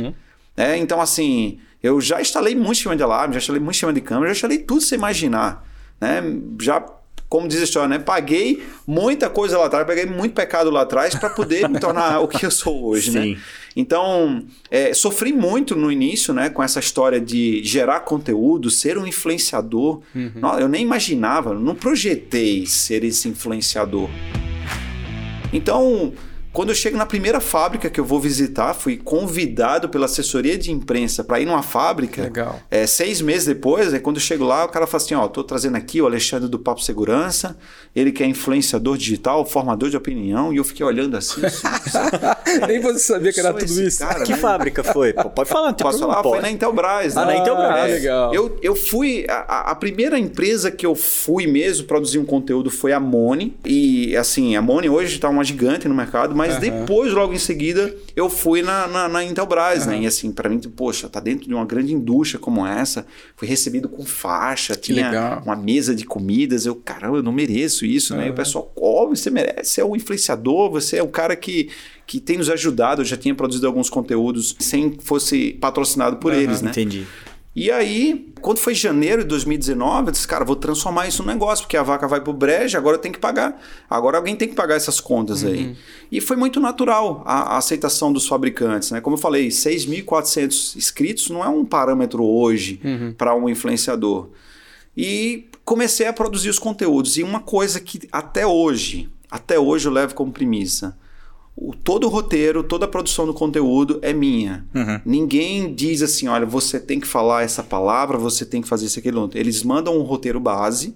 É, 0.56 0.78
então, 0.78 1.02
assim, 1.02 1.60
eu 1.82 2.00
já 2.00 2.22
instalei 2.22 2.56
muito 2.56 2.76
sistema 2.76 2.96
de 2.96 3.04
alarme, 3.04 3.34
já 3.34 3.40
instalei 3.40 3.62
muito 3.62 3.76
sistema 3.76 3.94
de 3.94 4.02
câmera, 4.02 4.28
já 4.28 4.34
instalei 4.34 4.60
tudo 4.60 4.82
sem 4.82 4.98
imaginar. 4.98 5.66
Né? 6.00 6.22
Já, 6.60 6.86
como 7.28 7.48
diz 7.48 7.60
a 7.60 7.64
história, 7.64 7.88
né? 7.88 7.98
paguei 7.98 8.64
muita 8.86 9.30
coisa 9.30 9.58
lá 9.58 9.66
atrás, 9.66 9.88
peguei 9.88 10.06
muito 10.06 10.34
pecado 10.34 10.70
lá 10.70 10.82
atrás 10.82 11.16
para 11.16 11.30
poder 11.30 11.68
me 11.68 11.80
tornar 11.80 12.20
o 12.22 12.28
que 12.28 12.46
eu 12.46 12.52
sou 12.52 12.86
hoje. 12.86 13.12
Sim. 13.12 13.34
Né? 13.34 13.42
Então, 13.76 14.46
é, 14.70 14.94
sofri 14.94 15.34
muito 15.34 15.76
no 15.76 15.92
início 15.92 16.34
né, 16.34 16.50
com 16.50 16.62
essa 16.62 16.80
história 16.80 17.20
de 17.20 17.64
gerar 17.64 18.02
conteúdo, 18.02 18.70
ser 18.70 18.98
um 18.98 19.08
influenciador. 19.08 20.02
Não, 20.36 20.60
eu 20.60 20.68
nem 20.68 20.84
imaginava, 20.84 21.54
não 21.54 21.74
projetei 21.74 22.66
ser 22.68 23.04
esse 23.04 23.30
influenciador. 23.30 24.10
Então, 25.54 26.14
quando 26.54 26.70
eu 26.70 26.76
chego 26.76 26.98
na 26.98 27.06
primeira 27.06 27.40
fábrica 27.40 27.90
que 27.90 28.00
eu 28.00 28.06
vou 28.06 28.20
visitar, 28.20 28.74
fui 28.74 28.98
convidado 28.98 29.88
pela 29.90 30.06
assessoria 30.06 30.58
de 30.58 30.72
imprensa 30.72 31.24
para 31.24 31.40
ir 31.40 31.46
numa 31.46 31.64
fábrica. 31.64 32.24
Legal. 32.24 32.60
É, 32.70 32.86
seis 32.86 33.22
meses 33.22 33.46
depois, 33.46 33.94
é 33.94 34.00
quando 34.00 34.18
eu 34.18 34.22
chego 34.22 34.44
lá, 34.44 34.66
o 34.66 34.70
cara 34.70 34.86
fala 34.86 35.04
assim: 35.04 35.14
Ó, 35.16 35.28
tô 35.28 35.44
trazendo 35.44 35.78
aqui 35.78 36.02
o 36.02 36.06
Alexandre 36.06 36.50
do 36.50 36.60
Papo 36.60 36.82
Segurança, 36.82 37.58
ele 37.96 38.12
que 38.12 38.24
é 38.24 38.26
influenciador 38.28 38.98
digital, 38.98 39.46
formador 39.46 39.90
de 39.90 39.98
opinião, 39.98 40.52
e 40.54 40.58
eu 40.58 40.64
fiquei 40.64 40.86
olhando 40.86 41.16
assim. 41.18 41.46
assim 41.46 41.68
Nem 42.68 42.80
você 42.82 43.00
sabia 43.00 43.32
que 43.32 43.40
era 43.40 43.54
tudo 43.54 43.82
isso. 43.82 44.00
cara, 44.00 44.24
Que 44.24 44.32
né? 44.34 44.38
fábrica 44.38 44.84
foi? 44.84 45.14
Pô, 45.14 45.30
Pode 45.30 45.50
falar, 45.50 45.68
não 45.68 45.74
tem 45.74 45.86
Posso 45.86 46.00
problema, 46.00 46.22
falar? 46.22 46.24
Foi 46.36 46.40
pode. 46.40 46.42
na 46.44 46.52
Intelbras. 46.52 47.18
Ah, 47.18 47.26
né? 47.26 47.34
na 47.34 47.40
Intelbras. 47.40 47.70
Ah, 47.70 47.86
legal. 47.86 48.34
Eu, 48.34 48.58
eu 48.62 48.76
fui. 48.76 49.26
A, 49.30 49.34
a- 49.48 49.72
a 49.72 49.76
primeira 49.76 50.20
empresa 50.20 50.70
que 50.70 50.86
eu 50.86 50.96
fui 50.96 51.48
mesmo 51.48 51.88
produzir 51.88 52.20
um 52.20 52.26
conteúdo 52.26 52.70
foi 52.70 52.92
a 52.94 53.00
Mone. 53.00 53.56
E 53.66 54.16
assim, 54.18 54.56
a 54.56 54.62
Mone 54.62 54.90
hoje 54.90 55.16
está 55.16 55.30
uma 55.30 55.44
gigante 55.44 55.88
no 55.88 55.96
mercado, 55.96 56.36
mas 56.42 56.58
depois, 56.58 57.14
logo 57.14 57.34
em 57.34 57.38
seguida, 57.38 57.96
eu 58.16 58.30
fui 58.30 58.62
na, 58.62 58.88
na, 58.88 59.08
na 59.08 59.24
Intelbras, 59.24 59.86
né? 59.86 60.00
E 60.02 60.08
assim, 60.08 60.32
para 60.32 60.50
mim, 60.50 60.60
poxa, 60.60 61.08
tá 61.08 61.20
dentro 61.20 61.48
de 61.48 61.54
uma 61.54 61.66
grande 61.66 61.94
indústria 61.94 62.40
como 62.40 62.66
essa. 62.66 63.06
Fui 63.36 63.48
recebido 63.48 63.88
com 63.88 64.04
faixa, 64.04 64.76
tinha 64.76 65.08
legal. 65.08 65.42
uma 65.46 65.56
mesa 65.56 65.94
de 65.94 66.04
comidas. 66.04 66.66
Eu, 66.66 66.76
caramba, 66.76 67.18
eu 67.18 67.24
não 67.24 67.32
mereço 67.32 67.86
isso, 67.86 68.16
né? 68.16 68.28
E 68.28 68.30
o 68.32 68.34
pessoal, 68.34 68.72
óbvio, 68.76 69.16
você 69.16 69.30
merece, 69.30 69.72
você 69.72 69.82
é 69.82 69.86
um 69.86 69.96
influenciador, 69.96 70.72
você 70.72 70.98
é 70.98 71.04
um 71.04 71.12
cara 71.12 71.36
que. 71.36 71.70
Que 72.08 72.20
tem 72.20 72.38
nos 72.38 72.50
ajudado, 72.50 73.02
eu 73.02 73.06
já 73.06 73.16
tinha 73.16 73.34
produzido 73.34 73.66
alguns 73.66 73.90
conteúdos 73.90 74.54
sem 74.60 74.90
que 74.90 75.02
fosse 75.02 75.54
patrocinado 75.62 76.18
por 76.18 76.34
eles, 76.34 76.62
né? 76.62 76.70
Entendi. 76.70 77.08
E 77.54 77.70
aí, 77.70 78.32
quando 78.40 78.60
foi 78.60 78.74
janeiro 78.74 79.24
de 79.24 79.28
2019, 79.28 80.08
eu 80.08 80.12
disse, 80.12 80.26
cara, 80.26 80.46
vou 80.46 80.56
transformar 80.56 81.08
isso 81.08 81.22
num 81.22 81.34
negócio, 81.34 81.66
porque 81.66 81.76
a 81.76 81.84
vaca 81.84 82.08
vai 82.08 82.22
pro 82.22 82.32
brejo, 82.32 82.78
agora 82.78 82.96
eu 82.96 83.02
tenho 83.02 83.14
que 83.14 83.20
pagar. 83.20 83.62
Agora 83.90 84.18
alguém 84.18 84.38
tem 84.38 84.48
que 84.48 84.56
pagar 84.56 84.76
essas 84.76 85.02
contas 85.02 85.44
aí. 85.44 85.76
E 86.10 86.22
foi 86.22 86.38
muito 86.38 86.62
natural 86.62 87.24
a, 87.26 87.56
a 87.56 87.58
aceitação 87.58 88.14
dos 88.14 88.26
fabricantes, 88.26 88.92
né? 88.92 89.02
Como 89.02 89.16
eu 89.16 89.20
falei, 89.20 89.50
6.400 89.50 90.78
inscritos 90.78 91.30
não 91.30 91.44
é 91.44 91.50
um 91.50 91.66
parâmetro 91.66 92.24
hoje 92.24 92.80
para 93.18 93.36
um 93.36 93.50
influenciador. 93.50 94.30
E 94.96 95.50
comecei 95.66 96.08
a 96.08 96.14
produzir 96.14 96.50
os 96.50 96.60
conteúdos. 96.60 97.18
E 97.18 97.24
uma 97.24 97.42
coisa 97.42 97.82
que 97.82 98.08
até 98.14 98.48
hoje, 98.48 99.10
até 99.30 99.60
hoje 99.60 99.88
eu 99.88 99.92
levo 99.92 100.16
como 100.16 100.32
premissa. 100.32 100.98
O, 101.64 101.76
todo 101.76 102.08
o 102.08 102.10
roteiro, 102.10 102.64
toda 102.64 102.86
a 102.86 102.88
produção 102.88 103.28
do 103.28 103.36
conteúdo 103.36 104.00
é 104.02 104.12
minha. 104.12 104.66
Ninguém 105.06 105.72
diz 105.72 106.02
assim, 106.02 106.28
olha, 106.28 106.44
você 106.44 106.80
tem 106.80 107.00
que 107.00 107.06
falar 107.06 107.44
essa 107.44 107.62
palavra, 107.62 108.18
você 108.18 108.44
tem 108.44 108.64
que 108.64 108.68
fazer 108.68 108.88
isso, 108.88 108.98
aquilo. 108.98 109.30
Eles 109.36 109.62
mandam 109.62 109.96
um 109.96 110.02
roteiro 110.02 110.40
base. 110.40 110.96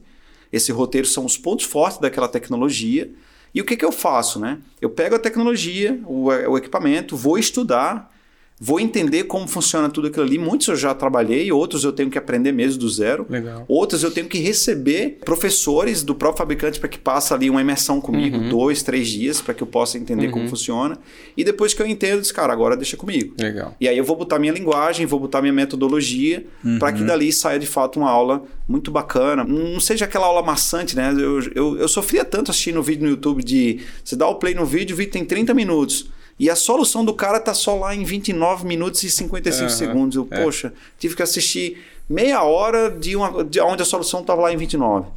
Esse 0.51 0.71
roteiro 0.71 1.05
são 1.05 1.23
os 1.23 1.37
pontos 1.37 1.65
fortes 1.65 1.99
daquela 1.99 2.27
tecnologia. 2.27 3.11
E 3.53 3.61
o 3.61 3.63
que, 3.63 3.77
que 3.77 3.85
eu 3.85 3.91
faço, 3.91 4.39
né? 4.39 4.57
Eu 4.81 4.89
pego 4.89 5.15
a 5.15 5.19
tecnologia, 5.19 6.01
o, 6.03 6.29
o 6.29 6.57
equipamento, 6.57 7.15
vou 7.15 7.37
estudar, 7.37 8.11
vou 8.59 8.79
entender 8.79 9.25
como 9.25 9.47
funciona 9.47 9.89
tudo 9.89 10.07
aquilo 10.07 10.25
ali. 10.25 10.37
Muitos 10.37 10.67
eu 10.67 10.75
já 10.75 10.93
trabalhei, 10.93 11.51
outros 11.51 11.83
eu 11.83 11.91
tenho 11.91 12.09
que 12.09 12.17
aprender 12.17 12.51
mesmo 12.51 12.79
do 12.79 12.89
zero. 12.89 13.25
Legal. 13.29 13.65
Outros 13.67 14.01
eu 14.03 14.11
tenho 14.11 14.27
que 14.27 14.39
receber 14.39 15.19
professores 15.25 16.03
do 16.03 16.15
próprio 16.15 16.37
fabricante 16.39 16.79
para 16.79 16.87
que 16.87 16.97
passe 16.97 17.33
ali 17.33 17.49
uma 17.49 17.61
imersão 17.61 17.99
comigo, 17.99 18.39
dois, 18.49 18.81
três 18.81 19.07
dias, 19.07 19.41
para 19.41 19.53
que 19.53 19.61
eu 19.61 19.67
possa 19.67 19.97
entender 19.97 20.29
como 20.29 20.47
funciona. 20.47 20.97
E 21.35 21.43
depois 21.43 21.73
que 21.73 21.81
eu 21.81 21.87
entendo, 21.87 22.15
eu 22.15 22.21
disse, 22.21 22.33
cara, 22.33 22.53
agora 22.53 22.77
deixa 22.77 22.95
comigo. 22.95 23.33
Legal. 23.37 23.75
E 23.79 23.87
aí 23.89 23.97
eu 23.97 24.03
vou 24.03 24.15
botar 24.15 24.39
minha 24.39 24.53
linguagem, 24.53 25.05
vou 25.05 25.19
botar 25.19 25.41
minha 25.41 25.53
metodologia, 25.53 26.45
para 26.79 26.93
que 26.93 27.03
dali 27.03 27.31
saia 27.33 27.59
de 27.59 27.67
fato 27.67 27.99
uma 27.99 28.09
aula 28.09 28.43
muito 28.67 28.89
bacana. 28.89 29.43
Não 29.43 29.79
seja 29.79 30.05
aquela 30.05 30.27
aula 30.27 30.41
maçante, 30.41 30.95
né? 30.95 31.13
Eu, 31.13 31.39
eu, 31.53 31.77
eu 31.77 31.87
sofria 31.87 32.23
tanto 32.23 32.51
assistindo 32.51 32.79
o 32.79 32.83
vídeo 32.83 33.03
no 33.03 33.09
YouTube 33.09 33.43
de 33.43 33.81
você 34.03 34.15
dá 34.15 34.27
o 34.27 34.35
play 34.35 34.55
no 34.55 34.65
vídeo, 34.65 34.93
o 34.93 34.97
vídeo 34.97 35.11
tem 35.11 35.25
30 35.25 35.53
minutos. 35.53 36.09
E 36.37 36.49
a 36.49 36.55
solução 36.55 37.05
do 37.05 37.13
cara 37.13 37.39
tá 37.39 37.53
só 37.53 37.75
lá 37.75 37.95
em 37.95 38.03
29 38.03 38.65
minutos 38.65 39.03
e 39.03 39.09
55 39.09 39.61
Aham, 39.63 39.69
segundos. 39.69 40.15
Eu, 40.17 40.27
é. 40.31 40.43
poxa, 40.43 40.73
tive 40.99 41.15
que 41.15 41.23
assistir 41.23 41.81
meia 42.09 42.43
hora 42.43 42.89
de, 42.91 43.15
uma, 43.15 43.43
de 43.43 43.59
onde 43.61 43.81
a 43.81 43.85
solução 43.85 44.21
estava 44.21 44.41
lá 44.41 44.53
em 44.53 44.57
29. 44.57 45.07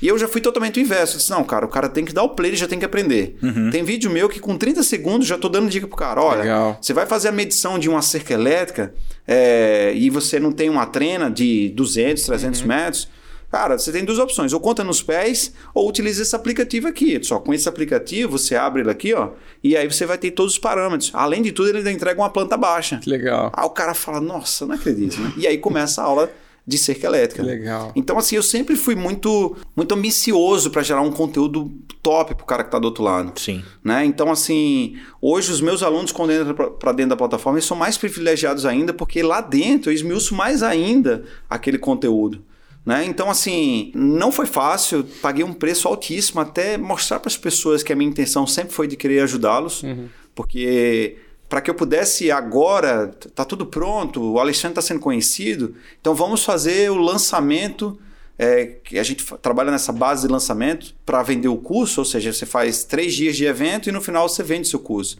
E 0.00 0.08
eu 0.08 0.18
já 0.18 0.28
fui 0.28 0.40
totalmente 0.40 0.78
o 0.78 0.82
inverso. 0.82 1.14
Eu 1.14 1.18
disse, 1.18 1.30
não, 1.30 1.42
cara, 1.42 1.64
o 1.64 1.68
cara 1.68 1.88
tem 1.88 2.04
que 2.04 2.12
dar 2.12 2.22
o 2.22 2.30
play, 2.30 2.50
ele 2.50 2.56
já 2.56 2.68
tem 2.68 2.78
que 2.78 2.84
aprender. 2.84 3.38
Tem 3.70 3.82
vídeo 3.82 4.10
meu 4.10 4.28
que 4.28 4.38
com 4.38 4.56
30 4.56 4.82
segundos 4.82 5.26
já 5.26 5.38
tô 5.38 5.48
dando 5.48 5.68
dica 5.70 5.86
pro 5.86 5.96
cara. 5.96 6.20
Olha, 6.20 6.42
Legal. 6.42 6.78
você 6.80 6.92
vai 6.92 7.06
fazer 7.06 7.28
a 7.28 7.32
medição 7.32 7.78
de 7.78 7.88
uma 7.88 8.02
cerca 8.02 8.34
elétrica 8.34 8.92
é, 9.26 9.92
e 9.94 10.10
você 10.10 10.38
não 10.38 10.52
tem 10.52 10.68
uma 10.68 10.86
trena 10.86 11.30
de 11.30 11.70
200, 11.70 12.22
300 12.24 12.62
metros. 12.62 13.08
Cara, 13.50 13.78
você 13.78 13.92
tem 13.92 14.04
duas 14.04 14.18
opções. 14.18 14.52
Ou 14.52 14.60
conta 14.60 14.82
nos 14.82 15.02
pés, 15.02 15.52
ou 15.74 15.88
utiliza 15.88 16.22
esse 16.22 16.34
aplicativo 16.34 16.88
aqui. 16.88 17.18
Só 17.22 17.38
com 17.38 17.54
esse 17.54 17.68
aplicativo, 17.68 18.38
você 18.38 18.56
abre 18.56 18.82
ele 18.82 18.90
aqui, 18.90 19.14
ó. 19.14 19.30
E 19.62 19.76
aí 19.76 19.90
você 19.90 20.04
vai 20.04 20.18
ter 20.18 20.32
todos 20.32 20.54
os 20.54 20.58
parâmetros. 20.58 21.10
Além 21.14 21.42
de 21.42 21.52
tudo, 21.52 21.68
ele 21.68 21.78
ainda 21.78 21.92
entrega 21.92 22.20
uma 22.20 22.30
planta 22.30 22.56
baixa. 22.56 22.98
Que 22.98 23.10
legal. 23.10 23.52
Aí 23.54 23.64
o 23.64 23.70
cara 23.70 23.94
fala, 23.94 24.20
nossa, 24.20 24.66
não 24.66 24.74
acredito, 24.74 25.20
né? 25.20 25.32
E 25.36 25.46
aí 25.46 25.58
começa 25.58 26.02
a 26.02 26.04
aula 26.04 26.30
de 26.66 26.76
cerca 26.76 27.06
elétrica. 27.06 27.42
Legal. 27.44 27.92
Então, 27.94 28.18
assim, 28.18 28.34
eu 28.34 28.42
sempre 28.42 28.74
fui 28.74 28.96
muito, 28.96 29.56
muito 29.76 29.94
ambicioso 29.94 30.70
para 30.70 30.82
gerar 30.82 31.00
um 31.00 31.12
conteúdo 31.12 31.70
top 32.02 32.34
pro 32.34 32.44
cara 32.44 32.64
que 32.64 32.70
tá 32.70 32.78
do 32.78 32.86
outro 32.86 33.04
lado. 33.04 33.38
Sim. 33.38 33.62
Né? 33.84 34.04
Então, 34.04 34.30
assim, 34.32 34.96
hoje 35.22 35.52
os 35.52 35.60
meus 35.60 35.82
alunos, 35.82 36.10
quando 36.10 36.32
entram 36.32 36.72
para 36.72 36.92
dentro 36.92 37.10
da 37.10 37.16
plataforma, 37.16 37.58
eles 37.58 37.66
são 37.66 37.76
mais 37.76 37.96
privilegiados 37.96 38.66
ainda, 38.66 38.92
porque 38.92 39.22
lá 39.22 39.40
dentro 39.40 39.90
eu 39.90 39.94
esmiuço 39.94 40.34
mais 40.34 40.62
ainda 40.62 41.24
aquele 41.48 41.78
conteúdo. 41.78 42.42
Né? 42.86 43.04
Então, 43.04 43.28
assim, 43.28 43.90
não 43.96 44.30
foi 44.30 44.46
fácil, 44.46 45.04
paguei 45.20 45.44
um 45.44 45.52
preço 45.52 45.88
altíssimo 45.88 46.40
até 46.40 46.78
mostrar 46.78 47.18
para 47.18 47.28
as 47.28 47.36
pessoas 47.36 47.82
que 47.82 47.92
a 47.92 47.96
minha 47.96 48.08
intenção 48.08 48.46
sempre 48.46 48.72
foi 48.72 48.86
de 48.86 48.96
querer 48.96 49.20
ajudá-los, 49.20 49.82
Uhum. 49.82 50.08
porque 50.36 51.16
para 51.48 51.60
que 51.60 51.68
eu 51.68 51.74
pudesse 51.74 52.30
agora, 52.30 53.08
tá 53.34 53.44
tudo 53.44 53.66
pronto, 53.66 54.22
o 54.34 54.38
Alexandre 54.38 54.78
está 54.78 54.82
sendo 54.82 55.00
conhecido, 55.00 55.74
então 56.00 56.14
vamos 56.14 56.44
fazer 56.44 56.90
o 56.90 56.96
lançamento. 56.96 57.98
É, 58.38 58.66
que 58.84 58.98
a 58.98 59.02
gente 59.02 59.24
trabalha 59.40 59.70
nessa 59.70 59.90
base 59.90 60.26
de 60.26 60.30
lançamento 60.30 60.94
para 61.06 61.22
vender 61.22 61.48
o 61.48 61.56
curso, 61.56 62.02
ou 62.02 62.04
seja, 62.04 62.30
você 62.34 62.44
faz 62.44 62.84
três 62.84 63.14
dias 63.14 63.34
de 63.34 63.46
evento 63.46 63.88
e 63.88 63.92
no 63.92 64.02
final 64.02 64.28
você 64.28 64.42
vende 64.42 64.68
seu 64.68 64.78
curso. 64.78 65.16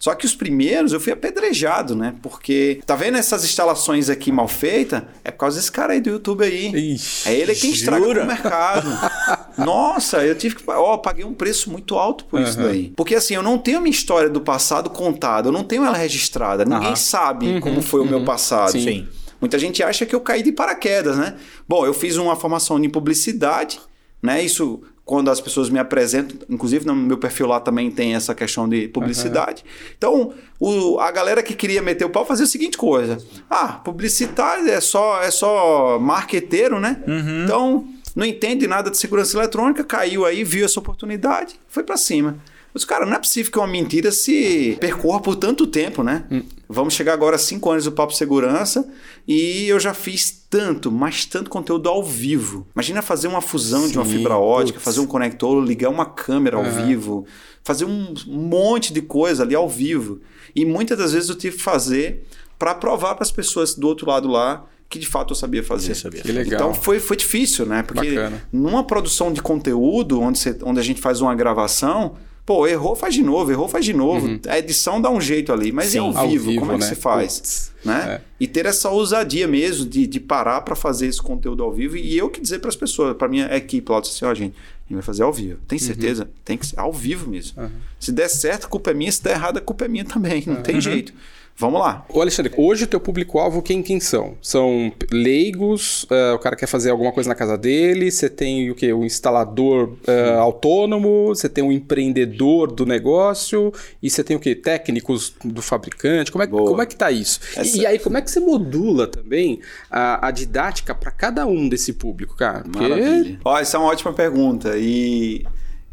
Só 0.00 0.14
que 0.14 0.24
os 0.24 0.34
primeiros 0.34 0.94
eu 0.94 0.98
fui 0.98 1.12
apedrejado, 1.12 1.94
né? 1.94 2.14
Porque 2.22 2.80
tá 2.86 2.96
vendo 2.96 3.18
essas 3.18 3.44
instalações 3.44 4.08
aqui 4.08 4.32
mal 4.32 4.48
feitas? 4.48 5.02
É 5.22 5.30
por 5.30 5.40
causa 5.40 5.58
desse 5.58 5.70
cara 5.70 5.92
aí 5.92 6.00
do 6.00 6.08
YouTube 6.08 6.42
aí. 6.42 6.94
Ixi, 6.94 7.28
É 7.28 7.34
ele 7.34 7.54
quem 7.54 7.70
estraga 7.70 8.06
o 8.06 8.26
mercado. 8.26 8.88
Nossa, 9.58 10.24
eu 10.24 10.34
tive 10.34 10.56
que. 10.56 10.62
Ó, 10.70 10.96
paguei 10.96 11.22
um 11.24 11.34
preço 11.34 11.70
muito 11.70 11.96
alto 11.96 12.24
por 12.24 12.40
isso 12.40 12.58
Aham. 12.58 12.68
daí. 12.68 12.92
Porque 12.96 13.14
assim, 13.14 13.34
eu 13.34 13.42
não 13.42 13.58
tenho 13.58 13.76
a 13.76 13.80
minha 13.82 13.90
história 13.90 14.30
do 14.30 14.40
passado 14.40 14.88
contada, 14.88 15.48
eu 15.48 15.52
não 15.52 15.62
tenho 15.64 15.84
ela 15.84 15.96
registrada. 15.98 16.64
Ninguém 16.64 16.88
Aham. 16.88 16.96
sabe 16.96 17.60
como 17.60 17.82
foi 17.82 18.00
o 18.00 18.06
meu 18.06 18.24
passado. 18.24 18.72
Sim. 18.72 18.80
Sim. 18.82 19.08
Muita 19.38 19.58
gente 19.58 19.82
acha 19.82 20.06
que 20.06 20.14
eu 20.14 20.20
caí 20.22 20.42
de 20.42 20.50
paraquedas, 20.52 21.18
né? 21.18 21.34
Bom, 21.68 21.84
eu 21.84 21.92
fiz 21.92 22.16
uma 22.16 22.36
formação 22.36 22.82
em 22.82 22.88
publicidade, 22.88 23.78
né? 24.22 24.42
Isso 24.42 24.82
quando 25.10 25.28
as 25.28 25.40
pessoas 25.40 25.68
me 25.68 25.78
apresentam, 25.80 26.38
inclusive 26.48 26.86
no 26.86 26.94
meu 26.94 27.18
perfil 27.18 27.48
lá 27.48 27.58
também 27.58 27.90
tem 27.90 28.14
essa 28.14 28.32
questão 28.32 28.68
de 28.68 28.86
publicidade. 28.86 29.64
Então, 29.98 30.32
o- 30.60 31.00
a 31.00 31.10
galera 31.10 31.42
que 31.42 31.52
queria 31.52 31.82
meter 31.82 32.04
o 32.04 32.10
pau 32.10 32.24
fazia 32.24 32.44
a 32.44 32.48
seguinte 32.48 32.78
coisa: 32.78 33.18
ah, 33.50 33.80
publicitário 33.84 34.68
é 34.70 34.80
só 34.80 35.20
é 35.20 35.30
só 35.32 35.98
marqueteiro, 35.98 36.78
né? 36.78 37.02
Então, 37.44 37.88
não 38.14 38.24
entende 38.24 38.68
nada 38.68 38.88
de 38.88 38.96
segurança 38.98 39.36
eletrônica, 39.36 39.82
caiu 39.82 40.24
aí, 40.24 40.44
viu 40.44 40.64
essa 40.64 40.78
oportunidade, 40.78 41.58
foi 41.68 41.82
pra 41.82 41.96
cima. 41.96 42.36
Mas, 42.72 42.84
cara, 42.84 43.04
não 43.04 43.14
é 43.14 43.18
possível 43.18 43.50
que 43.50 43.58
uma 43.58 43.66
mentira 43.66 44.12
se 44.12 44.76
percorra 44.80 45.20
por 45.20 45.34
tanto 45.36 45.66
tempo, 45.66 46.02
né? 46.02 46.24
Vamos 46.68 46.94
chegar 46.94 47.12
agora 47.14 47.34
a 47.36 47.38
cinco 47.38 47.70
anos 47.70 47.84
do 47.84 47.92
Papo 47.92 48.12
Segurança 48.14 48.88
e 49.26 49.66
eu 49.68 49.80
já 49.80 49.92
fiz 49.92 50.44
tanto, 50.48 50.90
mas 50.92 51.24
tanto 51.24 51.50
conteúdo 51.50 51.88
ao 51.88 52.02
vivo. 52.04 52.66
Imagina 52.74 53.02
fazer 53.02 53.26
uma 53.26 53.40
fusão 53.40 53.88
de 53.88 53.98
uma 53.98 54.04
Sim, 54.04 54.18
fibra 54.18 54.36
ótica, 54.36 54.74
putz. 54.74 54.84
fazer 54.84 55.00
um 55.00 55.06
conector, 55.06 55.60
ligar 55.64 55.88
uma 55.90 56.06
câmera 56.06 56.56
ao 56.56 56.64
Aham. 56.64 56.86
vivo, 56.86 57.26
fazer 57.64 57.84
um 57.86 58.14
monte 58.28 58.92
de 58.92 59.02
coisa 59.02 59.42
ali 59.42 59.54
ao 59.54 59.68
vivo. 59.68 60.20
E 60.54 60.64
muitas 60.64 60.96
das 60.96 61.12
vezes 61.12 61.28
eu 61.28 61.34
tive 61.36 61.56
que 61.56 61.62
fazer 61.62 62.24
para 62.58 62.74
provar 62.74 63.14
para 63.16 63.24
as 63.24 63.32
pessoas 63.32 63.74
do 63.74 63.88
outro 63.88 64.06
lado 64.08 64.28
lá 64.28 64.64
que 64.88 64.98
de 64.98 65.06
fato 65.06 65.30
eu 65.32 65.36
sabia 65.36 65.62
fazer. 65.62 65.94
Você 65.94 66.02
sabia. 66.02 66.20
Que 66.22 66.32
legal. 66.32 66.54
Então 66.70 66.74
foi, 66.74 66.98
foi 67.00 67.16
difícil, 67.16 67.64
né? 67.64 67.82
Porque 67.82 68.10
Bacana. 68.10 68.42
numa 68.52 68.82
produção 68.84 69.32
de 69.32 69.40
conteúdo, 69.40 70.20
onde, 70.20 70.38
você- 70.38 70.56
onde 70.62 70.80
a 70.80 70.82
gente 70.82 71.00
faz 71.00 71.20
uma 71.20 71.32
gravação, 71.34 72.16
pô, 72.44 72.66
errou, 72.66 72.96
faz 72.96 73.14
de 73.14 73.22
novo, 73.22 73.50
errou, 73.50 73.68
faz 73.68 73.84
de 73.84 73.92
novo. 73.92 74.40
A 74.48 74.58
edição 74.58 75.00
dá 75.00 75.10
um 75.10 75.20
jeito 75.20 75.52
ali, 75.52 75.72
mas 75.72 75.88
Sim, 75.88 75.98
é 75.98 76.00
ao 76.00 76.16
ao 76.16 76.28
vivo, 76.28 76.50
vivo, 76.50 76.60
como 76.60 76.72
é 76.72 76.74
que 76.76 76.80
né? 76.82 76.88
se 76.88 76.94
faz? 76.94 77.38
Putz, 77.38 77.72
né? 77.84 78.14
é. 78.16 78.20
E 78.38 78.46
ter 78.46 78.66
essa 78.66 78.90
ousadia 78.90 79.46
mesmo 79.46 79.86
de, 79.86 80.06
de 80.06 80.20
parar 80.20 80.60
para 80.62 80.74
fazer 80.74 81.06
esse 81.06 81.20
conteúdo 81.20 81.62
ao 81.62 81.72
vivo 81.72 81.96
e 81.96 82.16
eu 82.16 82.28
que 82.28 82.40
dizer 82.40 82.58
para 82.58 82.68
as 82.68 82.76
pessoas, 82.76 83.16
para 83.16 83.28
minha 83.28 83.54
equipe 83.54 83.90
lá, 83.90 83.98
assim, 83.98 84.24
ó, 84.24 84.34
gente, 84.34 84.54
a 84.56 84.82
gente 84.88 84.94
vai 84.94 85.02
fazer 85.02 85.22
ao 85.22 85.32
vivo. 85.32 85.60
Tem 85.68 85.78
certeza? 85.78 86.30
Tem 86.44 86.56
que 86.58 86.66
ser 86.66 86.80
ao 86.80 86.92
vivo 86.92 87.30
mesmo. 87.30 87.62
Uhum. 87.62 87.70
Se 87.98 88.10
der 88.12 88.28
certo, 88.28 88.68
culpa 88.68 88.90
é 88.90 88.94
minha, 88.94 89.12
se 89.12 89.22
der 89.22 89.32
errado, 89.32 89.58
a 89.58 89.60
culpa 89.60 89.84
é 89.84 89.88
minha 89.88 90.04
também. 90.04 90.42
Não 90.46 90.62
tem 90.62 90.80
jeito. 90.80 91.12
Vamos 91.56 91.78
lá. 91.78 92.06
Ô 92.08 92.22
Alexandre, 92.22 92.54
hoje 92.56 92.84
o 92.84 92.86
teu 92.86 92.98
público-alvo 92.98 93.60
quem, 93.60 93.82
quem 93.82 94.00
são? 94.00 94.34
São 94.40 94.90
leigos, 95.12 96.06
eh, 96.10 96.32
o 96.32 96.38
cara 96.38 96.56
quer 96.56 96.66
fazer 96.66 96.88
alguma 96.90 97.12
coisa 97.12 97.28
na 97.28 97.34
casa 97.34 97.58
dele, 97.58 98.10
você 98.10 98.30
tem 98.30 98.70
o 98.70 98.74
quê? 98.74 98.90
O 98.94 99.04
instalador 99.04 99.92
eh, 100.06 100.36
autônomo, 100.38 101.26
você 101.28 101.50
tem 101.50 101.62
o 101.62 101.70
empreendedor 101.70 102.72
do 102.72 102.86
negócio 102.86 103.72
e 104.02 104.08
você 104.08 104.24
tem 104.24 104.36
o 104.36 104.40
quê? 104.40 104.54
Técnicos 104.54 105.34
do 105.44 105.60
fabricante. 105.60 106.32
Como 106.32 106.42
é, 106.42 106.46
Boa. 106.46 106.66
como 106.70 106.80
é 106.80 106.86
que 106.86 106.96
tá 106.96 107.10
isso? 107.10 107.38
E- 107.54 107.60
Essa- 107.60 107.76
E, 107.78 107.86
aí, 107.86 107.98
como 107.98 108.16
é 108.16 108.22
que 108.22 108.30
você 108.30 108.40
modula 108.40 109.06
também 109.06 109.60
a, 109.90 110.28
a 110.28 110.30
didática 110.30 110.94
para 110.94 111.10
cada 111.10 111.46
um 111.46 111.68
desse 111.68 111.92
público, 111.92 112.34
cara? 112.36 112.60
Porque- 112.62 112.78
Maravilha. 112.88 113.38
Ó, 113.44 113.58
essa 113.58 113.76
é 113.76 113.80
uma 113.80 113.90
ótima 113.90 114.14
pergunta. 114.14 114.78
E, 114.78 115.44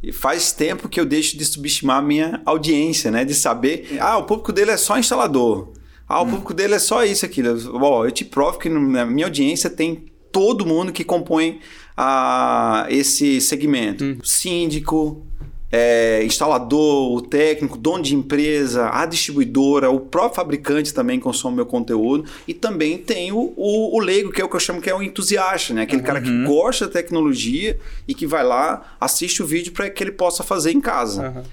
e 0.02 0.12
faz 0.12 0.52
tempo 0.52 0.88
que 0.88 1.00
eu 1.00 1.06
deixo 1.06 1.38
de 1.38 1.46
subestimar 1.46 1.98
a 1.98 2.02
minha 2.02 2.42
audiência, 2.46 3.10
né? 3.10 3.26
De 3.26 3.34
saber, 3.34 3.98
ah, 4.00 4.18
o 4.18 4.24
público 4.24 4.54
dele 4.54 4.72
é 4.72 4.78
só 4.78 4.98
instalador. 4.98 5.74
Ah, 6.08 6.22
o 6.22 6.26
público 6.26 6.54
dele 6.54 6.76
é 6.76 6.80
só 6.80 7.04
isso, 7.04 7.26
aquilo. 7.26 7.60
Bom, 7.80 8.06
eu 8.06 8.12
te 8.12 8.24
provo 8.24 8.58
que 8.60 8.70
na 8.70 9.06
minha 9.06 9.26
audiência 9.26 9.70
tem 9.70 10.06
todo 10.32 10.66
mundo 10.66 10.92
que 10.92 11.04
compõe 11.04 11.60
a, 11.96 12.86
esse 12.90 13.42
segmento. 13.42 14.18
Síndico, 14.24 15.26
é, 15.72 16.24
instalador, 16.24 17.14
o 17.14 17.22
técnico, 17.22 17.78
dono 17.78 18.04
de 18.04 18.16
empresa, 18.16 18.90
a 18.92 19.06
distribuidora, 19.06 19.90
o 19.90 20.00
próprio 20.00 20.36
fabricante 20.36 20.94
também 20.94 21.20
consome 21.20 21.58
meu 21.58 21.66
conteúdo. 21.66 22.30
E 22.48 22.54
também 22.54 22.98
tem 22.98 23.32
o, 23.32 23.54
o, 23.56 23.98
o 23.98 24.00
leigo, 24.00 24.32
que 24.32 24.42
é 24.42 24.46
o 24.46 24.50
que 24.50 24.56
eu 24.56 24.60
chamo 24.60 24.82
que 24.82 24.90
é 24.90 24.96
o 24.96 25.02
entusiasta, 25.02 25.74
né? 25.74 25.82
Aquele 25.84 26.02
cara 26.02 26.22
que 26.22 26.44
gosta 26.46 26.88
da 26.88 26.94
tecnologia 26.94 27.78
e 28.08 28.14
que 28.14 28.26
vai 28.26 28.44
lá, 28.44 28.96
assiste 29.00 29.44
o 29.44 29.46
vídeo 29.46 29.72
para 29.72 29.90
que 29.90 30.04
ele 30.04 30.12
possa 30.12 30.44
fazer 30.44 30.72
em 30.72 30.82
casa. 30.82 31.28
Aham. 31.28 31.44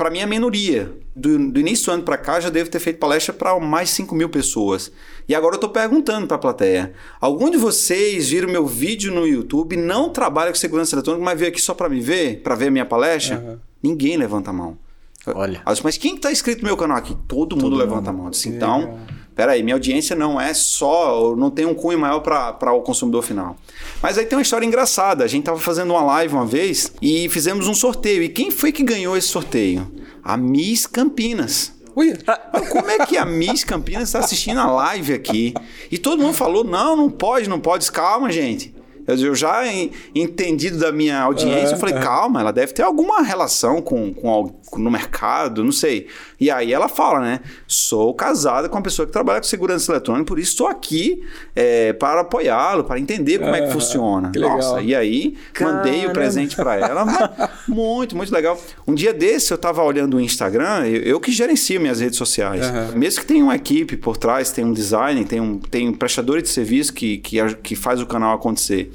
Para 0.00 0.08
mim 0.08 0.20
é 0.20 0.24
minoria. 0.24 0.90
Do, 1.14 1.50
do 1.50 1.60
início 1.60 1.84
do 1.84 1.92
ano 1.92 2.02
para 2.04 2.16
cá, 2.16 2.40
já 2.40 2.48
devo 2.48 2.70
ter 2.70 2.80
feito 2.80 2.98
palestra 2.98 3.34
para 3.34 3.60
mais 3.60 3.90
5 3.90 4.14
mil 4.14 4.30
pessoas. 4.30 4.90
E 5.28 5.34
agora 5.34 5.56
eu 5.56 5.56
estou 5.56 5.68
perguntando 5.68 6.26
para 6.26 6.36
a 6.36 6.40
plateia: 6.40 6.94
algum 7.20 7.50
de 7.50 7.58
vocês 7.58 8.30
viram 8.30 8.48
meu 8.48 8.66
vídeo 8.66 9.12
no 9.12 9.26
YouTube, 9.26 9.76
não 9.76 10.08
trabalha 10.08 10.50
com 10.50 10.56
segurança 10.56 10.94
eletrônica, 10.94 11.22
mas 11.22 11.38
veio 11.38 11.50
aqui 11.50 11.60
só 11.60 11.74
para 11.74 11.86
me 11.90 12.00
ver, 12.00 12.40
para 12.42 12.54
ver 12.54 12.68
a 12.68 12.70
minha 12.70 12.86
palestra? 12.86 13.36
Aham. 13.36 13.60
Ninguém 13.82 14.16
levanta 14.16 14.48
a 14.48 14.54
mão. 14.54 14.78
Olha. 15.26 15.60
Mas 15.84 15.98
quem 15.98 16.14
está 16.14 16.32
inscrito 16.32 16.62
no 16.62 16.68
meu 16.68 16.78
canal 16.78 16.96
aqui? 16.96 17.14
Todo, 17.28 17.54
mundo 17.54 17.76
levanta 17.76 18.08
a 18.08 18.12
mão. 18.14 18.30
Disse, 18.30 18.48
então. 18.48 19.00
Peraí, 19.40 19.62
minha 19.62 19.74
audiência 19.74 20.14
não 20.14 20.38
é 20.38 20.52
só, 20.52 21.34
não 21.34 21.50
tem 21.50 21.64
um 21.64 21.72
cunho 21.72 21.98
maior 21.98 22.20
para 22.20 22.72
o 22.74 22.82
consumidor 22.82 23.22
final. 23.22 23.56
Mas 24.02 24.18
aí 24.18 24.26
tem 24.26 24.36
uma 24.36 24.42
história 24.42 24.66
engraçada. 24.66 25.24
A 25.24 25.26
gente 25.26 25.40
estava 25.40 25.58
fazendo 25.58 25.92
uma 25.92 26.02
live 26.02 26.34
uma 26.34 26.44
vez 26.44 26.92
e 27.00 27.26
fizemos 27.30 27.66
um 27.66 27.72
sorteio. 27.72 28.22
E 28.22 28.28
quem 28.28 28.50
foi 28.50 28.70
que 28.70 28.82
ganhou 28.82 29.16
esse 29.16 29.28
sorteio? 29.28 29.90
A 30.22 30.36
Miss 30.36 30.86
Campinas. 30.86 31.72
Ui, 31.96 32.12
Mas 32.52 32.68
Como 32.68 32.90
é 32.90 33.06
que 33.06 33.16
a 33.16 33.24
Miss 33.24 33.64
Campinas 33.64 34.10
está 34.10 34.18
assistindo 34.18 34.60
a 34.60 34.70
live 34.70 35.14
aqui? 35.14 35.54
E 35.90 35.96
todo 35.96 36.20
mundo 36.20 36.34
falou: 36.34 36.62
não, 36.62 36.94
não 36.94 37.08
pode, 37.08 37.48
não 37.48 37.58
pode. 37.58 37.90
Calma, 37.90 38.30
gente. 38.30 38.74
Eu- 39.06 39.34
já 39.34 39.66
en- 39.72 39.90
entendido 40.14 40.78
da 40.78 40.92
minha 40.92 41.20
audiência, 41.20 41.74
eu 41.74 41.78
falei, 41.78 41.94
calma, 41.96 42.40
ela 42.40 42.52
deve 42.52 42.72
ter 42.72 42.82
alguma 42.82 43.22
relação 43.22 43.80
com, 43.82 44.12
com, 44.14 44.48
com- 44.66 44.78
no 44.78 44.90
mercado, 44.90 45.62
não 45.64 45.72
sei. 45.72 46.06
E 46.40 46.50
aí 46.50 46.72
ela 46.72 46.88
fala, 46.88 47.20
né? 47.20 47.40
Sou 47.66 48.14
casada 48.14 48.68
com 48.68 48.76
uma 48.76 48.82
pessoa 48.82 49.06
que 49.06 49.12
trabalha 49.12 49.40
com 49.40 49.46
segurança 49.46 49.90
eletrônica, 49.92 50.24
por 50.26 50.38
isso 50.38 50.52
estou 50.52 50.66
aqui 50.68 51.22
é, 51.54 51.92
para 51.92 52.20
apoiá-lo, 52.20 52.84
para 52.84 52.98
entender 52.98 53.38
como 53.38 53.54
é 53.54 53.66
que 53.66 53.72
funciona. 53.72 54.30
que 54.30 54.38
legal. 54.38 54.56
Nossa, 54.56 54.80
e 54.80 54.94
aí 54.94 55.36
mandei 55.60 55.92
o 55.92 55.96
Caramba. 56.00 56.12
presente 56.14 56.56
para 56.56 56.76
ela. 56.76 57.50
muito, 57.68 58.16
muito 58.16 58.32
legal. 58.32 58.60
Um 58.86 58.94
dia 58.94 59.12
desse 59.12 59.52
eu 59.52 59.56
estava 59.56 59.82
olhando 59.82 60.16
o 60.16 60.20
Instagram, 60.20 60.86
eu, 60.86 61.02
eu 61.02 61.20
que 61.20 61.30
gerencio 61.32 61.80
minhas 61.80 62.00
redes 62.00 62.16
sociais. 62.18 62.64
Aham. 62.66 62.92
Mesmo 62.96 63.20
que 63.20 63.26
tenha 63.26 63.44
uma 63.44 63.56
equipe 63.56 63.96
por 63.96 64.16
trás, 64.16 64.50
tem 64.50 64.64
um 64.64 64.72
design, 64.72 65.24
tem 65.24 65.40
um, 65.40 65.58
tem 65.58 65.88
um 65.88 65.92
prestador 65.92 66.40
de 66.42 66.48
serviço 66.48 66.92
que, 66.92 67.18
que, 67.18 67.36
que 67.56 67.74
faz 67.76 68.00
o 68.00 68.06
canal 68.06 68.34
acontecer. 68.34 68.90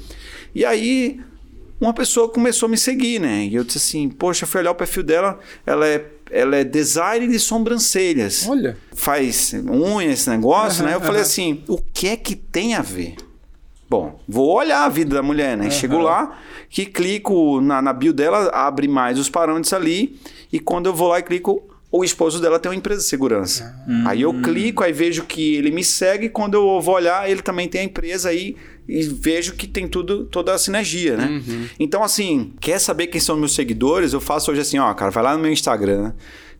E 0.54 0.64
aí 0.64 1.20
uma 1.80 1.92
pessoa 1.92 2.28
começou 2.28 2.66
a 2.66 2.70
me 2.70 2.78
seguir, 2.78 3.20
né? 3.20 3.44
E 3.44 3.54
eu 3.54 3.64
disse 3.64 3.78
assim, 3.78 4.08
poxa, 4.08 4.44
eu 4.44 4.48
fui 4.48 4.60
olhar 4.60 4.70
o 4.70 4.74
perfil 4.74 5.02
dela, 5.02 5.38
ela 5.66 5.86
é, 5.86 6.04
ela 6.30 6.56
é 6.56 6.64
design 6.64 7.28
de 7.28 7.38
sobrancelhas 7.38 8.48
olha. 8.48 8.76
faz 8.94 9.52
unha, 9.54 10.10
esse 10.10 10.28
negócio, 10.30 10.82
Aham, 10.82 10.90
né? 10.90 10.96
Eu 10.96 11.00
falei 11.00 11.16
aham. 11.16 11.22
assim, 11.22 11.62
o 11.68 11.78
que 11.78 12.08
é 12.08 12.16
que 12.16 12.34
tem 12.34 12.74
a 12.74 12.82
ver? 12.82 13.16
Bom, 13.88 14.18
vou 14.26 14.52
olhar 14.56 14.84
a 14.84 14.88
vida 14.88 15.14
da 15.14 15.22
mulher, 15.22 15.56
né? 15.56 15.70
Chego 15.70 15.98
lá, 15.98 16.38
que 16.68 16.86
clico 16.86 17.60
na, 17.60 17.80
na 17.80 17.92
bio 17.92 18.12
dela, 18.12 18.50
abre 18.52 18.88
mais 18.88 19.18
os 19.18 19.28
parâmetros 19.28 19.72
ali, 19.72 20.18
e 20.52 20.58
quando 20.58 20.86
eu 20.86 20.94
vou 20.94 21.08
lá 21.08 21.20
e 21.20 21.22
clico, 21.22 21.62
o 21.92 22.02
esposo 22.02 22.40
dela 22.40 22.58
tem 22.58 22.68
uma 22.68 22.76
empresa 22.76 23.02
de 23.02 23.06
segurança. 23.06 23.80
Aí 24.04 24.22
eu 24.22 24.34
clico, 24.42 24.82
aí 24.82 24.92
vejo 24.92 25.22
que 25.24 25.54
ele 25.54 25.70
me 25.70 25.84
segue, 25.84 26.28
quando 26.28 26.54
eu 26.54 26.80
vou 26.80 26.96
olhar, 26.96 27.30
ele 27.30 27.42
também 27.42 27.68
tem 27.68 27.82
a 27.82 27.84
empresa 27.84 28.30
aí, 28.30 28.56
e 28.75 28.75
vejo 28.88 29.54
que 29.54 29.66
tem 29.66 29.88
tudo, 29.88 30.24
toda 30.24 30.54
a 30.54 30.58
sinergia, 30.58 31.16
né? 31.16 31.42
Então, 31.78 32.02
assim, 32.02 32.52
quer 32.60 32.78
saber 32.78 33.08
quem 33.08 33.20
são 33.20 33.36
meus 33.36 33.54
seguidores? 33.54 34.12
Eu 34.12 34.20
faço 34.20 34.50
hoje 34.50 34.60
assim, 34.60 34.78
ó, 34.78 34.92
cara, 34.94 35.10
vai 35.10 35.22
lá 35.22 35.36
no 35.36 35.42
meu 35.42 35.52
Instagram, 35.52 36.12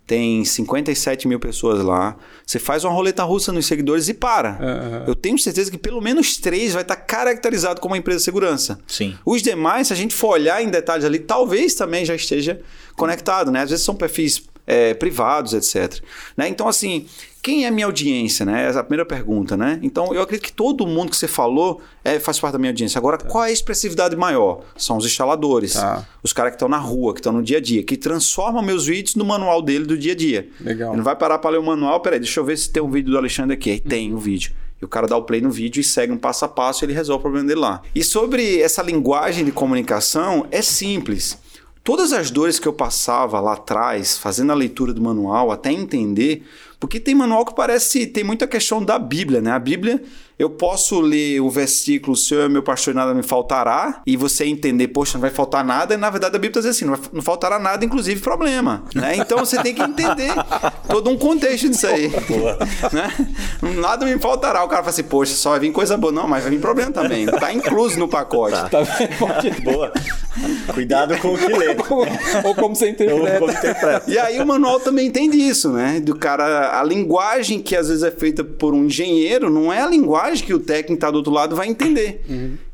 tem 0.06 0.44
57 0.44 1.26
mil 1.26 1.40
pessoas 1.40 1.82
lá. 1.82 2.16
Você 2.46 2.58
faz 2.60 2.84
uma 2.84 2.92
roleta 2.92 3.24
russa 3.24 3.52
nos 3.52 3.66
seguidores 3.66 4.08
e 4.08 4.14
para. 4.14 4.52
Uhum. 4.52 5.04
Eu 5.08 5.14
tenho 5.16 5.36
certeza 5.36 5.70
que 5.70 5.76
pelo 5.76 6.00
menos 6.00 6.36
três 6.36 6.72
vai 6.72 6.82
estar 6.82 6.94
caracterizado 6.96 7.80
como 7.80 7.92
uma 7.92 7.98
empresa 7.98 8.18
de 8.18 8.24
segurança. 8.24 8.78
Sim. 8.86 9.16
Os 9.24 9.42
demais, 9.42 9.88
se 9.88 9.92
a 9.92 9.96
gente 9.96 10.14
for 10.14 10.28
olhar 10.28 10.62
em 10.62 10.68
detalhes 10.68 11.04
ali, 11.04 11.18
talvez 11.18 11.74
também 11.74 12.04
já 12.04 12.14
esteja 12.14 12.60
conectado, 12.94 13.50
né? 13.50 13.62
Às 13.62 13.70
vezes 13.70 13.84
são 13.84 13.96
perfis 13.96 14.42
é, 14.66 14.94
privados, 14.94 15.54
etc. 15.54 16.02
Né? 16.36 16.48
Então, 16.48 16.66
assim, 16.66 17.06
quem 17.42 17.64
é 17.64 17.70
minha 17.70 17.86
audiência, 17.86 18.44
né? 18.44 18.66
Essa 18.66 18.78
é 18.78 18.80
a 18.80 18.84
primeira 18.84 19.04
pergunta, 19.06 19.56
né? 19.56 19.78
Então, 19.82 20.12
eu 20.12 20.20
acredito 20.20 20.46
que 20.46 20.52
todo 20.52 20.84
mundo 20.86 21.10
que 21.10 21.16
você 21.16 21.28
falou 21.28 21.80
é, 22.04 22.18
faz 22.18 22.40
parte 22.40 22.54
da 22.54 22.58
minha 22.58 22.70
audiência. 22.70 22.98
Agora, 22.98 23.18
qual 23.18 23.44
é 23.44 23.48
a 23.48 23.52
expressividade 23.52 24.16
maior? 24.16 24.64
São 24.76 24.96
os 24.96 25.06
instaladores, 25.06 25.74
Tá. 25.74 26.04
os 26.22 26.32
caras 26.32 26.50
que 26.50 26.56
estão 26.56 26.68
na 26.68 26.78
rua, 26.78 27.14
que 27.14 27.20
estão 27.20 27.32
no 27.32 27.42
dia 27.42 27.58
a 27.58 27.60
dia, 27.60 27.84
que 27.84 27.96
transformam 27.96 28.62
meus 28.62 28.86
vídeos 28.86 29.14
no 29.14 29.24
manual 29.24 29.62
dele 29.62 29.84
do 29.86 29.96
dia 29.96 30.12
a 30.12 30.16
dia. 30.16 30.48
Legal. 30.60 30.90
Ele 30.90 30.96
não 30.96 31.04
vai 31.04 31.14
parar 31.14 31.38
para 31.38 31.50
ler 31.52 31.58
o 31.58 31.62
manual, 31.62 32.00
peraí, 32.00 32.18
deixa 32.18 32.40
eu 32.40 32.44
ver 32.44 32.58
se 32.58 32.68
tem 32.70 32.82
um 32.82 32.90
vídeo 32.90 33.12
do 33.12 33.18
Alexandre 33.18 33.54
aqui. 33.54 33.70
Aí 33.70 33.80
tem 33.80 34.12
o 34.12 34.18
vídeo. 34.18 34.52
E 34.82 34.84
o 34.84 34.88
cara 34.88 35.06
dá 35.06 35.16
o 35.16 35.22
play 35.22 35.40
no 35.40 35.50
vídeo 35.50 35.80
e 35.80 35.84
segue 35.84 36.12
um 36.12 36.18
passo 36.18 36.44
a 36.44 36.48
passo 36.48 36.82
e 36.82 36.86
ele 36.86 36.92
resolve 36.92 37.20
o 37.20 37.22
problema 37.22 37.46
dele 37.46 37.60
lá. 37.60 37.80
E 37.94 38.02
sobre 38.04 38.60
essa 38.60 38.82
linguagem 38.82 39.44
de 39.44 39.52
comunicação, 39.52 40.46
é 40.50 40.60
simples. 40.60 41.38
Todas 41.86 42.12
as 42.12 42.32
dores 42.32 42.58
que 42.58 42.66
eu 42.66 42.72
passava 42.72 43.38
lá 43.38 43.52
atrás, 43.52 44.18
fazendo 44.18 44.50
a 44.50 44.56
leitura 44.56 44.92
do 44.92 45.00
manual, 45.00 45.52
até 45.52 45.70
entender, 45.70 46.42
porque 46.80 46.98
tem 46.98 47.14
manual 47.14 47.44
que 47.44 47.54
parece, 47.54 48.08
tem 48.08 48.24
muita 48.24 48.44
questão 48.44 48.84
da 48.84 48.98
Bíblia, 48.98 49.40
né? 49.40 49.52
A 49.52 49.58
Bíblia, 49.60 50.02
eu 50.38 50.50
posso 50.50 51.00
ler 51.00 51.40
o 51.40 51.48
versículo, 51.50 52.12
o 52.12 52.16
Senhor 52.16 52.44
é 52.44 52.48
meu 52.48 52.62
pastor 52.62 52.92
e 52.92 52.96
nada 52.96 53.14
me 53.14 53.22
faltará, 53.22 54.02
e 54.06 54.16
você 54.16 54.44
entender, 54.44 54.88
poxa, 54.88 55.14
não 55.14 55.20
vai 55.22 55.30
faltar 55.30 55.64
nada, 55.64 55.94
e 55.94 55.96
na 55.96 56.10
verdade 56.10 56.36
a 56.36 56.38
Bíblia 56.38 56.60
está 56.60 56.60
dizendo 56.70 56.72
assim, 56.74 56.84
não, 56.84 56.94
vai- 56.96 57.10
não 57.12 57.22
faltará 57.22 57.58
nada, 57.58 57.84
inclusive 57.84 58.20
problema, 58.20 58.84
né? 58.94 59.16
Então 59.16 59.38
você 59.38 59.62
tem 59.62 59.74
que 59.74 59.82
entender 59.82 60.32
todo 60.88 61.08
um 61.10 61.16
contexto 61.16 61.68
disso 61.68 61.86
aí, 61.86 62.08
né? 62.92 63.12
Nada 63.80 64.04
me 64.04 64.18
faltará. 64.18 64.62
O 64.64 64.68
cara 64.68 64.82
fala 64.82 64.90
assim, 64.90 65.02
poxa, 65.04 65.34
só 65.34 65.50
vai 65.50 65.60
vir 65.60 65.72
coisa 65.72 65.96
boa. 65.96 66.12
Não, 66.12 66.28
mas 66.28 66.42
vai 66.42 66.50
vir 66.52 66.60
problema 66.60 66.90
também. 66.92 67.26
Tá 67.26 67.52
incluso 67.52 67.98
no 67.98 68.08
pacote. 68.08 68.56
Tá 68.70 68.82
vendo? 68.82 69.18
Pode- 69.18 69.50
Boa. 69.62 69.92
Cuidado 70.74 71.16
com 71.18 71.32
o 71.34 71.38
que 71.38 71.46
lê. 71.48 71.76
Ou 72.44 72.54
como 72.54 72.74
você 72.76 72.90
interpreta. 72.90 73.38
vou 73.38 73.50
interpretar. 73.50 74.02
E 74.06 74.18
aí 74.18 74.38
o 74.40 74.46
manual 74.46 74.78
também 74.80 75.10
tem 75.10 75.30
disso, 75.30 75.70
né? 75.72 75.98
Do 76.00 76.14
cara, 76.14 76.78
a 76.78 76.84
linguagem 76.84 77.60
que 77.60 77.74
às 77.74 77.88
vezes 77.88 78.02
é 78.02 78.10
feita 78.10 78.44
por 78.44 78.74
um 78.74 78.84
engenheiro 78.84 79.48
não 79.50 79.72
é 79.72 79.80
a 79.80 79.86
linguagem 79.86 80.25
que 80.34 80.52
o 80.54 80.58
técnico 80.58 80.94
que 80.94 81.00
tá 81.00 81.10
do 81.10 81.18
outro 81.18 81.32
lado 81.32 81.54
vai 81.56 81.68
entender. 81.68 82.22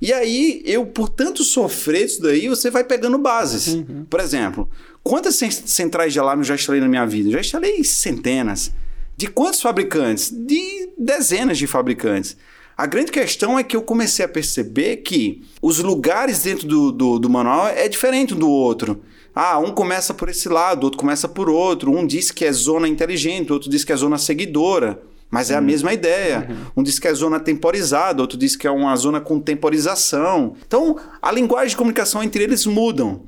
E 0.00 0.12
aí 0.12 0.62
eu, 0.64 0.86
por 0.86 1.08
tanto 1.08 1.42
sofrer 1.44 2.04
isso 2.06 2.22
daí, 2.22 2.48
você 2.48 2.70
vai 2.70 2.84
pegando 2.84 3.18
bases. 3.18 3.82
Por 4.08 4.20
exemplo, 4.20 4.68
quantas 5.02 5.34
cen- 5.36 5.50
centrais 5.50 6.12
de 6.12 6.18
alarme 6.18 6.42
eu 6.42 6.46
já 6.46 6.54
instalei 6.54 6.80
na 6.80 6.88
minha 6.88 7.06
vida? 7.06 7.28
Eu 7.28 7.32
já 7.34 7.40
instalei 7.40 7.82
centenas. 7.84 8.72
De 9.16 9.26
quantos 9.26 9.60
fabricantes? 9.60 10.30
De 10.30 10.88
dezenas 10.98 11.58
de 11.58 11.66
fabricantes. 11.66 12.36
A 12.76 12.86
grande 12.86 13.12
questão 13.12 13.58
é 13.58 13.62
que 13.62 13.76
eu 13.76 13.82
comecei 13.82 14.24
a 14.24 14.28
perceber 14.28 14.96
que 14.98 15.42
os 15.60 15.78
lugares 15.78 16.42
dentro 16.42 16.66
do, 16.66 16.90
do, 16.90 17.18
do 17.18 17.28
manual 17.30 17.68
é 17.68 17.86
diferente 17.88 18.34
um 18.34 18.38
do 18.38 18.48
outro. 18.48 19.02
Ah, 19.34 19.58
um 19.58 19.70
começa 19.72 20.12
por 20.12 20.28
esse 20.28 20.48
lado, 20.48 20.84
outro 20.84 20.98
começa 20.98 21.28
por 21.28 21.48
outro. 21.48 21.90
Um 21.90 22.06
diz 22.06 22.30
que 22.30 22.44
é 22.44 22.52
zona 22.52 22.88
inteligente, 22.88 23.52
outro 23.52 23.70
diz 23.70 23.84
que 23.84 23.92
é 23.92 23.96
zona 23.96 24.18
seguidora. 24.18 25.00
Mas 25.32 25.50
é 25.50 25.54
a 25.54 25.62
mesma 25.62 25.94
ideia. 25.94 26.46
Um 26.76 26.82
diz 26.82 26.98
que 26.98 27.08
é 27.08 27.14
zona 27.14 27.40
temporizada, 27.40 28.20
outro 28.20 28.36
diz 28.36 28.54
que 28.54 28.66
é 28.66 28.70
uma 28.70 28.94
zona 28.96 29.18
com 29.18 29.40
temporização. 29.40 30.54
Então, 30.66 30.98
a 31.22 31.32
linguagem 31.32 31.70
de 31.70 31.76
comunicação 31.78 32.22
entre 32.22 32.44
eles 32.44 32.66
mudam. 32.66 33.22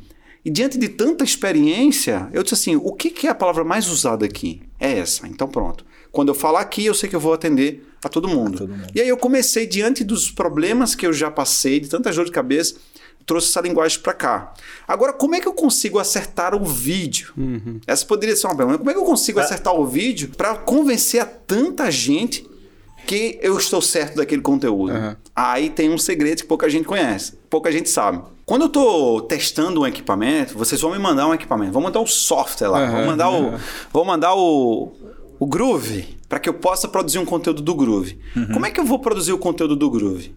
E 0.45 0.51
diante 0.51 0.77
de 0.77 0.91
tanta 0.91 1.25
experiência, 1.25 2.29
eu 2.31 2.43
disse 2.43 2.55
assim: 2.55 2.77
o 2.77 2.93
que, 2.93 3.09
que 3.09 3.27
é 3.27 3.31
a 3.31 3.35
palavra 3.35 3.65
mais 3.65 3.89
usada 3.89 4.27
aqui? 4.27 4.61
É 4.79 4.99
essa. 4.99 5.27
Então, 5.27 5.49
pronto. 5.49 5.87
Quando 6.13 6.29
eu 6.29 6.35
falar 6.35 6.61
aqui, 6.61 6.85
eu 6.85 6.93
sei 6.93 7.09
que 7.09 7.17
eu 7.17 7.21
vou 7.21 7.33
atender 7.33 7.89
a 8.05 8.09
todo 8.11 8.29
mundo. 8.29 8.59
todo 8.59 8.69
mundo. 8.69 8.87
E 8.95 9.01
aí 9.01 9.09
eu 9.09 9.17
comecei, 9.17 9.67
diante 9.67 10.05
dos 10.05 10.31
problemas 10.31 10.95
que 10.95 11.07
eu 11.07 11.13
já 11.13 11.31
passei, 11.31 11.81
de 11.81 11.89
tanta 11.89 12.13
dor 12.13 12.27
de 12.27 12.31
cabeça, 12.31 12.75
trouxe 13.27 13.51
essa 13.51 13.61
linguagem 13.61 13.99
para 14.01 14.13
cá. 14.13 14.55
Agora, 14.87 15.13
como 15.13 15.35
é 15.35 15.41
que 15.41 15.49
eu 15.49 15.53
consigo 15.53 15.99
acertar 15.99 16.55
o 16.55 16.65
vídeo? 16.65 17.33
Essa 17.87 18.05
poderia 18.05 18.37
ser 18.37 18.47
uma 18.47 18.57
pergunta. 18.57 18.79
Como 18.79 18.91
é 18.91 18.95
que 18.95 19.01
eu 19.01 19.05
consigo 19.05 19.41
acertar 19.41 19.75
o 19.75 19.87
vídeo 19.87 20.31
para 20.37 20.55
convencer 20.57 21.21
a 21.21 21.25
tanta 21.27 21.91
gente 21.91 22.47
que 23.07 23.39
eu 23.43 23.59
estou 23.59 23.83
certo 23.83 24.17
daquele 24.17 24.43
conteúdo? 24.43 24.93
Aham. 24.93 25.17
Aí 25.35 25.69
tem 25.69 25.91
um 25.91 25.99
segredo 25.99 26.43
que 26.43 26.47
pouca 26.47 26.69
gente 26.71 26.85
conhece, 26.87 27.33
pouca 27.51 27.71
gente 27.73 27.89
sabe. 27.89 28.23
Quando 28.47 28.63
eu 28.63 28.69
estou 28.69 29.23
testando 29.23 29.81
um 29.81 29.87
equipamento, 29.87 30.57
vocês 30.57 30.81
vão 30.81 30.93
me 30.93 30.99
mandar 30.99 31.27
um 31.27 31.35
equipamento, 31.35 31.73
vão 31.73 31.83
mandar 31.83 32.01
o 32.01 32.07
software 32.07 32.69
lá, 32.69 32.81
Aham, 32.81 32.93
vão 32.93 33.07
mandar 33.07 33.31
o, 33.31 33.55
vou 33.93 34.05
mandar 34.05 34.35
o, 34.35 34.93
o 35.39 35.47
Groove 35.47 36.19
para 36.29 36.39
que 36.39 36.49
eu 36.49 36.55
possa 36.55 36.87
produzir 36.87 37.19
um 37.19 37.25
conteúdo 37.25 37.63
do 37.63 37.75
Groove. 37.75 38.19
Como 38.53 38.67
é 38.67 38.71
que 38.71 38.79
eu 38.79 38.85
vou 38.85 38.99
produzir 38.99 39.33
o 39.33 39.39
conteúdo 39.39 39.75
do 39.77 39.91
Groove? 39.91 40.35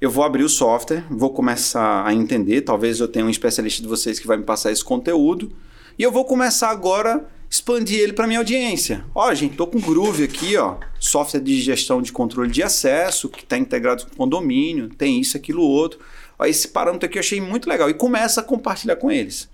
Eu 0.00 0.10
vou 0.10 0.24
abrir 0.24 0.42
o 0.42 0.48
software, 0.48 1.04
vou 1.08 1.30
começar 1.30 2.04
a 2.04 2.12
entender, 2.12 2.62
talvez 2.62 2.98
eu 2.98 3.08
tenha 3.08 3.24
um 3.24 3.30
especialista 3.30 3.80
de 3.80 3.88
vocês 3.88 4.18
que 4.18 4.26
vai 4.26 4.36
me 4.36 4.42
passar 4.42 4.72
esse 4.72 4.84
conteúdo, 4.84 5.52
e 5.98 6.02
eu 6.02 6.10
vou 6.10 6.24
começar 6.24 6.70
agora 6.70 7.16
a 7.16 7.20
expandir 7.48 8.00
ele 8.00 8.12
para 8.12 8.26
minha 8.26 8.40
audiência. 8.40 9.04
Ó, 9.14 9.32
gente, 9.32 9.56
tô 9.56 9.66
com 9.66 9.78
o 9.78 9.80
Groove 9.80 10.24
aqui, 10.24 10.56
ó, 10.56 10.76
software 10.98 11.40
de 11.40 11.60
gestão 11.60 12.02
de 12.02 12.10
controle 12.10 12.50
de 12.50 12.62
acesso, 12.62 13.28
que 13.28 13.44
está 13.44 13.56
integrado 13.56 14.04
com 14.04 14.12
o 14.12 14.16
condomínio, 14.16 14.88
tem 14.88 15.20
isso, 15.20 15.36
aquilo, 15.36 15.62
outro. 15.62 16.00
Ó, 16.38 16.44
esse 16.44 16.68
parâmetro 16.68 17.06
aqui 17.06 17.16
eu 17.16 17.20
achei 17.20 17.40
muito 17.40 17.68
legal 17.68 17.88
e 17.88 17.94
começa 17.94 18.40
a 18.40 18.44
compartilhar 18.44 18.96
com 18.96 19.10
eles. 19.10 19.48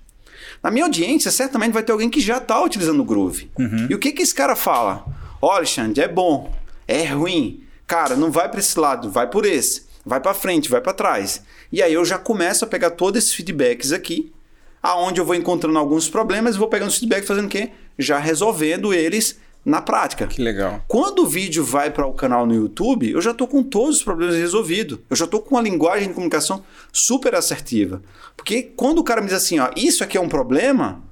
Na 0.63 0.71
minha 0.71 0.87
audiência, 0.87 1.31
certamente 1.31 1.73
vai 1.73 1.83
ter 1.83 1.93
alguém 1.93 2.09
que 2.09 2.21
já 2.21 2.39
está 2.39 2.63
utilizando 2.65 3.01
o 3.01 3.05
Groove. 3.05 3.51
E 3.91 3.95
o 3.95 3.99
que, 3.99 4.11
que 4.11 4.23
esse 4.23 4.35
cara 4.35 4.57
fala? 4.57 5.05
Ó, 5.41 5.51
Alexandre, 5.53 6.03
é 6.03 6.09
bom, 6.09 6.51
é 6.89 7.05
ruim. 7.05 7.63
Cara, 7.87 8.17
não 8.17 8.31
vai 8.31 8.49
para 8.49 8.61
esse 8.61 8.79
lado, 8.81 9.11
vai 9.11 9.29
por 9.29 9.45
esse. 9.45 9.90
Vai 10.05 10.21
para 10.21 10.35
frente, 10.35 10.71
vai 10.71 10.81
para 10.81 10.93
trás. 10.93 11.43
E 11.71 11.83
aí 11.83 11.93
eu 11.93 12.05
já 12.05 12.19
começo 12.19 12.65
a 12.65 12.69
pegar 12.69 12.91
todos 12.91 13.23
esses 13.23 13.35
feedbacks 13.35 13.93
aqui, 13.93 14.33
aonde 14.83 15.21
eu 15.21 15.25
vou 15.25 15.35
encontrando 15.35 15.79
alguns 15.79 16.09
problemas 16.09 16.55
e 16.55 16.59
vou 16.59 16.69
pegando 16.69 16.89
os 16.89 16.99
feedbacks 16.99 17.29
fazendo 17.29 17.47
o 17.47 17.51
quê? 17.51 17.71
Já 17.99 18.19
resolvendo 18.19 18.95
eles 18.95 19.39
na 19.65 19.81
prática. 19.83 20.27
Que 20.27 20.41
legal. 20.41 20.83
Quando 20.89 21.21
o 21.21 21.27
vídeo 21.27 21.63
vai 21.65 21.91
para 21.91 22.07
o 22.07 22.15
canal 22.15 22.47
no 22.47 22.55
YouTube, 22.55 23.11
eu 23.11 23.21
já 23.21 23.33
estou 23.33 23.47
com 23.47 23.63
todos 23.63 23.99
os 23.99 24.03
problemas 24.03 24.35
resolvidos. 24.37 24.99
Eu 25.09 25.17
já 25.17 25.27
estou 25.27 25.41
com 25.41 25.55
uma 25.55 25.63
linguagem 25.63 26.09
de 26.09 26.15
comunicação 26.15 26.65
super 26.93 27.35
assertiva. 27.35 28.03
Porque 28.37 28.63
quando 28.63 28.99
o 28.99 29.05
cara 29.05 29.21
me 29.21 29.27
diz 29.27 29.37
assim, 29.37 29.59
ó, 29.59 29.71
isso 29.77 30.03
aqui 30.03 30.17
é 30.17 30.21
um 30.21 30.29
problema, 30.29 31.03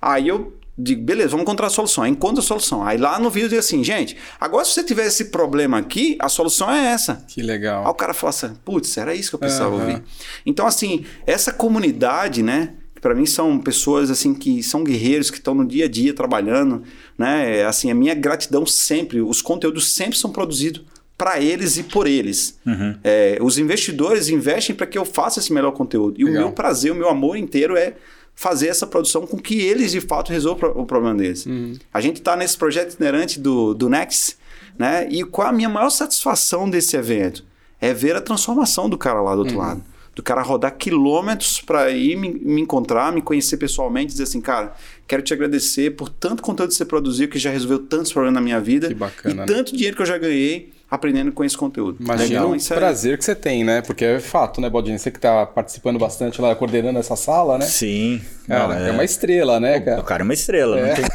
aí 0.00 0.28
eu 0.28 0.52
digo, 0.76 1.02
beleza, 1.02 1.28
vamos 1.30 1.42
encontrar 1.42 1.68
a 1.68 1.70
solução. 1.70 2.04
Aí 2.04 2.10
encontro 2.10 2.40
a 2.40 2.42
solução. 2.42 2.84
Aí 2.84 2.98
lá 2.98 3.18
no 3.18 3.30
vídeo 3.30 3.46
eu 3.46 3.50
digo 3.50 3.60
assim, 3.60 3.82
gente, 3.84 4.16
agora 4.40 4.64
se 4.64 4.72
você 4.72 4.82
tiver 4.82 5.06
esse 5.06 5.26
problema 5.26 5.78
aqui, 5.78 6.16
a 6.18 6.28
solução 6.28 6.70
é 6.70 6.86
essa. 6.86 7.24
Que 7.28 7.40
Aí 7.40 7.46
legal. 7.46 7.86
o 7.88 7.94
cara 7.94 8.12
fala 8.12 8.30
assim, 8.30 8.54
putz, 8.64 8.96
era 8.96 9.14
isso 9.14 9.30
que 9.30 9.34
eu 9.36 9.38
precisava 9.40 9.74
Aham. 9.74 9.80
ouvir. 9.86 10.02
Então, 10.44 10.66
assim, 10.66 11.04
essa 11.26 11.52
comunidade, 11.52 12.42
né? 12.42 12.74
que 12.94 13.00
Para 13.00 13.14
mim 13.14 13.26
são 13.26 13.58
pessoas 13.58 14.10
assim 14.10 14.34
que 14.34 14.62
são 14.62 14.82
guerreiros 14.82 15.30
que 15.30 15.38
estão 15.38 15.54
no 15.54 15.64
dia 15.64 15.84
a 15.84 15.88
dia 15.88 16.12
trabalhando, 16.14 16.82
né? 17.16 17.58
É, 17.58 17.64
Assim, 17.64 17.90
a 17.90 17.94
minha 17.94 18.14
gratidão 18.14 18.66
sempre, 18.66 19.20
os 19.20 19.40
conteúdos 19.42 19.92
sempre 19.92 20.18
são 20.18 20.30
produzidos 20.30 20.82
para 21.16 21.40
eles 21.40 21.76
e 21.76 21.84
por 21.84 22.08
eles. 22.08 22.58
Uhum. 22.66 22.96
É, 23.04 23.38
os 23.40 23.56
investidores 23.58 24.28
investem 24.28 24.74
para 24.74 24.86
que 24.86 24.98
eu 24.98 25.04
faça 25.04 25.38
esse 25.38 25.52
melhor 25.52 25.70
conteúdo. 25.70 26.20
E 26.20 26.24
Legal. 26.24 26.42
o 26.42 26.44
meu 26.46 26.52
prazer, 26.52 26.90
o 26.90 26.94
meu 26.96 27.08
amor 27.08 27.36
inteiro 27.36 27.76
é 27.76 27.94
fazer 28.34 28.68
essa 28.68 28.86
produção 28.86 29.26
com 29.26 29.38
que 29.38 29.60
eles 29.60 29.92
de 29.92 30.00
fato 30.00 30.32
resolvam 30.32 30.72
o 30.74 30.84
problema 30.84 31.14
deles. 31.16 31.46
Uhum. 31.46 31.74
A 31.92 32.00
gente 32.00 32.16
está 32.16 32.36
nesse 32.36 32.56
projeto 32.56 32.92
itinerante 32.92 33.38
do, 33.38 33.74
do 33.74 33.88
Next, 33.88 34.36
né? 34.78 35.08
E 35.10 35.22
qual 35.24 35.48
a 35.48 35.52
minha 35.52 35.68
maior 35.68 35.90
satisfação 35.90 36.68
desse 36.68 36.96
evento? 36.96 37.44
É 37.80 37.92
ver 37.94 38.16
a 38.16 38.20
transformação 38.20 38.88
do 38.88 38.98
cara 38.98 39.20
lá 39.20 39.34
do 39.34 39.40
outro 39.40 39.58
lado. 39.58 39.82
Do 40.14 40.22
cara 40.22 40.42
rodar 40.42 40.76
quilômetros 40.76 41.60
para 41.60 41.90
ir 41.90 42.16
me, 42.16 42.30
me 42.30 42.60
encontrar, 42.60 43.12
me 43.12 43.20
conhecer 43.20 43.56
pessoalmente, 43.56 44.12
dizer 44.12 44.24
assim, 44.24 44.40
cara, 44.40 44.72
quero 45.08 45.22
te 45.22 45.32
agradecer 45.34 45.90
por 45.96 46.08
tanto 46.08 46.42
conteúdo 46.42 46.70
que 46.70 46.76
você 46.76 46.84
produziu 46.84 47.28
que 47.28 47.38
já 47.38 47.50
resolveu 47.50 47.80
tantos 47.80 48.12
problemas 48.12 48.34
na 48.34 48.40
minha 48.40 48.60
vida. 48.60 48.88
Que 48.88 48.94
bacana, 48.94 49.34
E 49.34 49.36
né? 49.38 49.44
tanto 49.46 49.72
dinheiro 49.72 49.96
que 49.96 50.02
eu 50.02 50.06
já 50.06 50.16
ganhei 50.16 50.72
aprendendo 50.94 51.32
com 51.32 51.44
esse 51.44 51.56
conteúdo. 51.56 51.96
Imagina 52.00 52.38
Então, 52.40 52.50
o 52.52 52.56
isso 52.56 52.72
é- 52.72 52.76
prazer 52.76 53.18
que 53.18 53.24
você 53.24 53.34
tem, 53.34 53.64
né? 53.64 53.82
Porque 53.82 54.04
é 54.04 54.20
fato, 54.20 54.60
né, 54.60 54.68
Baldini? 54.70 54.98
Você 54.98 55.10
que 55.10 55.18
tá 55.20 55.44
participando 55.46 55.98
bastante 55.98 56.40
lá, 56.40 56.54
coordenando 56.54 56.98
essa 56.98 57.16
sala, 57.16 57.58
né? 57.58 57.66
Sim. 57.66 58.20
Cara, 58.46 58.78
Não, 58.78 58.86
é... 58.86 58.90
uma 58.90 59.04
estrela, 59.04 59.58
né, 59.58 59.78
O 59.78 59.84
cara? 59.84 60.02
cara 60.02 60.22
é 60.22 60.24
uma 60.24 60.34
estrela, 60.34 60.78
É. 60.78 60.86
não 60.88 60.94
tem. 60.94 61.04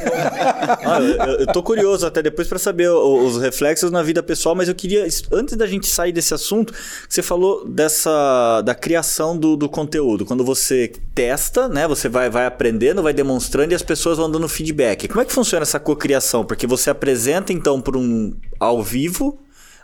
Ah, 0.81 0.99
eu, 1.01 1.39
eu 1.41 1.47
tô 1.47 1.61
curioso 1.63 2.05
até 2.05 2.21
depois 2.21 2.47
pra 2.47 2.57
saber 2.59 2.89
os 2.89 3.37
reflexos 3.41 3.91
na 3.91 4.01
vida 4.03 4.21
pessoal, 4.23 4.55
mas 4.55 4.67
eu 4.67 4.75
queria, 4.75 5.05
antes 5.31 5.55
da 5.57 5.65
gente 5.67 5.87
sair 5.87 6.11
desse 6.11 6.33
assunto, 6.33 6.73
você 7.07 7.21
falou 7.21 7.67
dessa 7.67 8.61
da 8.61 8.73
criação 8.75 9.37
do, 9.37 9.55
do 9.55 9.67
conteúdo. 9.69 10.25
Quando 10.25 10.43
você 10.43 10.91
testa, 11.13 11.67
né? 11.67 11.87
Você 11.87 12.07
vai, 12.09 12.29
vai 12.29 12.45
aprendendo, 12.45 13.01
vai 13.03 13.13
demonstrando 13.13 13.71
e 13.71 13.75
as 13.75 13.83
pessoas 13.83 14.17
vão 14.17 14.29
dando 14.29 14.47
feedback. 14.47 15.07
Como 15.07 15.21
é 15.21 15.25
que 15.25 15.33
funciona 15.33 15.63
essa 15.63 15.79
cocriação? 15.79 16.43
Porque 16.45 16.65
você 16.67 16.89
apresenta 16.89 17.51
então 17.53 17.81
por 17.81 17.95
um 17.97 18.33
ao 18.59 18.81
vivo. 18.83 19.39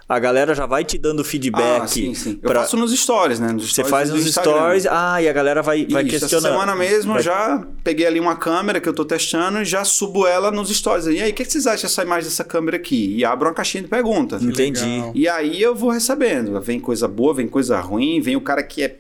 A 0.08 0.20
galera 0.20 0.54
já 0.54 0.66
vai 0.68 0.84
te 0.84 0.98
dando 1.00 1.24
feedback. 1.24 1.82
Ah, 1.82 1.88
sim, 1.88 2.14
sim. 2.14 2.40
Eu 2.42 2.50
pra- 2.52 2.62
faço 2.62 2.78
nos 2.78 2.94
stories, 2.94 3.40
né? 3.40 3.52
Nos 3.52 3.66
Você 3.66 3.72
stories 3.82 3.90
faz 3.90 4.10
do 4.10 4.18
nos 4.18 4.28
Instagram. 4.28 4.54
stories, 4.54 4.86
ah, 4.88 5.22
e 5.22 5.28
a 5.28 5.34
galera 5.34 5.64
vai, 5.64 5.86
vai 5.88 6.04
Isso, 6.04 6.12
questionando. 6.20 6.46
Essa 6.46 6.54
semana 6.54 6.76
mesmo 6.76 7.14
Vai- 7.14 7.22
eu 7.22 7.24
já 7.24 7.64
peguei 7.84 8.06
ali 8.06 8.20
uma 8.20 8.36
câmera 8.36 8.80
que 8.80 8.88
eu 8.88 8.94
tô 8.94 9.04
testando 9.04 9.62
e 9.62 9.66
já 9.66 9.84
subo 9.84 10.28
ela 10.28 10.52
nos 10.52 10.70
stories. 10.70 11.08
E 11.08 11.22
aí, 11.22 11.32
o 11.32 11.34
que, 11.34 11.44
vocês 11.44 11.66
acham 11.66 11.90
dessa 11.90 12.04
imagem 12.04 12.30
dessa 12.30 12.44
câmera 12.44 12.78
aqui? 12.78 13.16
E 13.18 13.26
abro 13.26 13.48
uma 13.48 13.54
caixinha 13.56 13.82
de 13.84 13.90
perguntas. 13.90 14.44
Entendi. 14.44 14.82
E 15.16 15.28
aí 15.28 15.60
eu 15.62 15.74
vou 15.74 15.90
recebendo. 15.90 16.62
Vem 16.62 16.80
coisa 16.80 17.08
boa, 17.08 17.34
vem 17.34 17.48
coisa 17.48 17.80
ruim, 17.80 18.22
vem 18.22 18.36
o 18.36 18.42
cara 18.42 18.62
que 18.62 18.84
é 18.84 18.98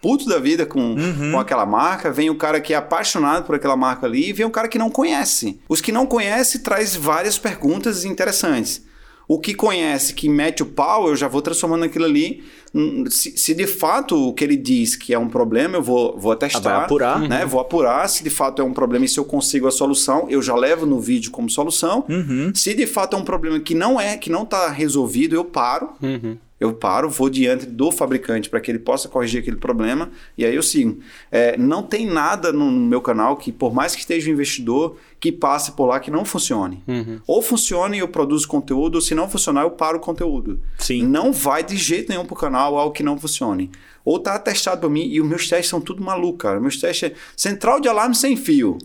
puto 0.00 0.28
da 0.28 0.38
vida 0.38 0.64
com, 0.64 0.78
Uhum. 0.94 1.32
com 1.32 1.40
aquela 1.40 1.66
marca, 1.66 2.12
vem 2.12 2.30
o 2.30 2.36
cara 2.36 2.60
que 2.60 2.72
é 2.72 2.76
apaixonado 2.76 3.44
por 3.44 3.56
aquela 3.56 3.76
marca 3.76 4.06
ali, 4.06 4.28
e 4.28 4.32
vem 4.32 4.46
o 4.46 4.50
cara 4.50 4.68
que 4.68 4.78
não 4.78 4.90
conhece. 4.90 5.58
Os 5.68 5.80
que 5.80 5.90
não 5.90 6.06
conhecem 6.06 6.60
traz 6.60 6.94
várias 6.94 7.36
perguntas 7.36 8.04
interessantes. 8.04 8.85
O 9.28 9.40
que 9.40 9.54
conhece, 9.54 10.14
que 10.14 10.28
mete 10.28 10.62
o 10.62 10.66
pau, 10.66 11.08
eu 11.08 11.16
já 11.16 11.26
vou 11.26 11.42
transformando 11.42 11.84
aquilo 11.84 12.04
ali. 12.04 12.44
Hum, 12.74 13.04
Se, 13.08 13.36
se 13.36 13.54
de 13.54 13.66
fato 13.66 14.28
o 14.28 14.32
que 14.32 14.44
ele 14.44 14.56
diz 14.56 14.94
que 14.94 15.12
é 15.12 15.18
um 15.18 15.28
problema, 15.28 15.76
eu 15.76 15.82
vou, 15.82 16.16
vou 16.18 16.34
testar. 16.36 16.58
Ah, 16.58 16.76
vai 16.76 16.84
apurar. 16.84 17.20
Né? 17.20 17.44
Vou 17.44 17.60
apurar. 17.60 18.08
Se 18.08 18.22
de 18.22 18.30
fato 18.30 18.62
é 18.62 18.64
um 18.64 18.72
problema 18.72 19.04
e 19.04 19.08
se 19.08 19.18
eu 19.18 19.24
consigo 19.24 19.66
a 19.66 19.70
solução, 19.70 20.26
eu 20.30 20.40
já 20.40 20.54
levo 20.54 20.86
no 20.86 21.00
vídeo 21.00 21.30
como 21.30 21.50
solução. 21.50 22.04
Uhum. 22.08 22.52
Se 22.54 22.74
de 22.74 22.86
fato 22.86 23.16
é 23.16 23.18
um 23.18 23.24
problema 23.24 23.58
que 23.58 23.74
não 23.74 24.00
é, 24.00 24.16
que 24.16 24.30
não 24.30 24.44
está 24.44 24.68
resolvido, 24.70 25.34
eu 25.34 25.44
paro. 25.44 25.90
Uhum. 26.00 26.36
Eu 26.58 26.72
paro, 26.72 27.10
vou 27.10 27.28
diante 27.28 27.66
do 27.66 27.92
fabricante 27.92 28.48
para 28.48 28.60
que 28.60 28.70
ele 28.70 28.78
possa 28.78 29.08
corrigir 29.08 29.42
aquele 29.42 29.58
problema 29.58 30.10
e 30.38 30.44
aí 30.44 30.54
eu 30.54 30.62
sigo. 30.62 30.98
É, 31.30 31.54
não 31.58 31.82
tem 31.82 32.06
nada 32.06 32.50
no 32.50 32.70
meu 32.70 33.02
canal 33.02 33.36
que, 33.36 33.52
por 33.52 33.74
mais 33.74 33.94
que 33.94 34.00
esteja 34.00 34.30
um 34.30 34.32
investidor, 34.32 34.96
que 35.26 35.32
passe 35.32 35.72
por 35.72 35.86
lá 35.86 35.98
que 35.98 36.10
não 36.10 36.24
funcione. 36.24 36.82
Uhum. 36.86 37.20
Ou 37.26 37.42
funcione 37.42 37.96
e 37.96 38.00
eu 38.00 38.08
produzo 38.08 38.46
conteúdo, 38.46 38.96
ou 38.96 39.00
se 39.00 39.14
não 39.14 39.28
funcionar, 39.28 39.62
eu 39.62 39.70
paro 39.70 39.98
o 39.98 40.00
conteúdo. 40.00 40.60
Sim. 40.78 41.04
Não 41.04 41.32
vai 41.32 41.64
de 41.64 41.76
jeito 41.76 42.08
nenhum 42.08 42.24
pro 42.24 42.36
canal 42.36 42.78
algo 42.78 42.92
que 42.92 43.02
não 43.02 43.18
funcione. 43.18 43.70
Ou 44.04 44.18
tá 44.20 44.38
testado 44.38 44.82
para 44.82 44.88
mim 44.88 45.06
e 45.08 45.20
os 45.20 45.28
meus 45.28 45.48
testes 45.48 45.68
são 45.68 45.80
tudo 45.80 46.02
maluco, 46.02 46.38
cara. 46.38 46.60
Meus 46.60 46.78
testes 46.78 47.10
é 47.10 47.14
central 47.36 47.80
de 47.80 47.88
alarme 47.88 48.14
sem 48.14 48.36
fio. 48.36 48.78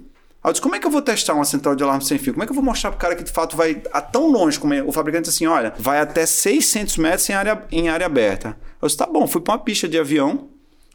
Aí 0.44 0.50
eu 0.50 0.54
disse, 0.54 0.62
como 0.62 0.76
é 0.76 0.80
que 0.80 0.88
eu 0.88 0.92
vou 0.92 1.04
testar 1.04 1.36
uma 1.36 1.46
central 1.46 1.76
de 1.76 1.84
alarme 1.84 2.04
sem 2.04 2.18
fio? 2.18 2.34
Como 2.34 2.44
é 2.44 2.48
que 2.48 2.52
eu 2.52 2.56
vou 2.56 2.64
mostrar 2.64 2.90
pro 2.90 3.00
cara 3.00 3.16
que 3.16 3.24
de 3.24 3.32
fato 3.32 3.56
vai 3.56 3.84
a 3.94 4.02
tão 4.02 4.28
longe 4.32 4.60
como 4.60 4.74
é? 4.74 4.82
o 4.82 4.92
fabricante 4.92 5.26
diz 5.26 5.36
assim, 5.36 5.46
olha, 5.46 5.74
vai 5.78 6.00
até 6.00 6.26
600 6.26 6.98
metros 6.98 7.30
em 7.30 7.34
área, 7.34 7.64
em 7.72 7.90
área 7.90 8.08
aberta. 8.08 8.58
Eu 8.82 8.88
disse, 8.88 8.98
tá 8.98 9.06
bom, 9.06 9.28
fui 9.28 9.42
para 9.42 9.54
uma 9.54 9.60
pista 9.60 9.88
de 9.88 10.00
avião, 10.00 10.50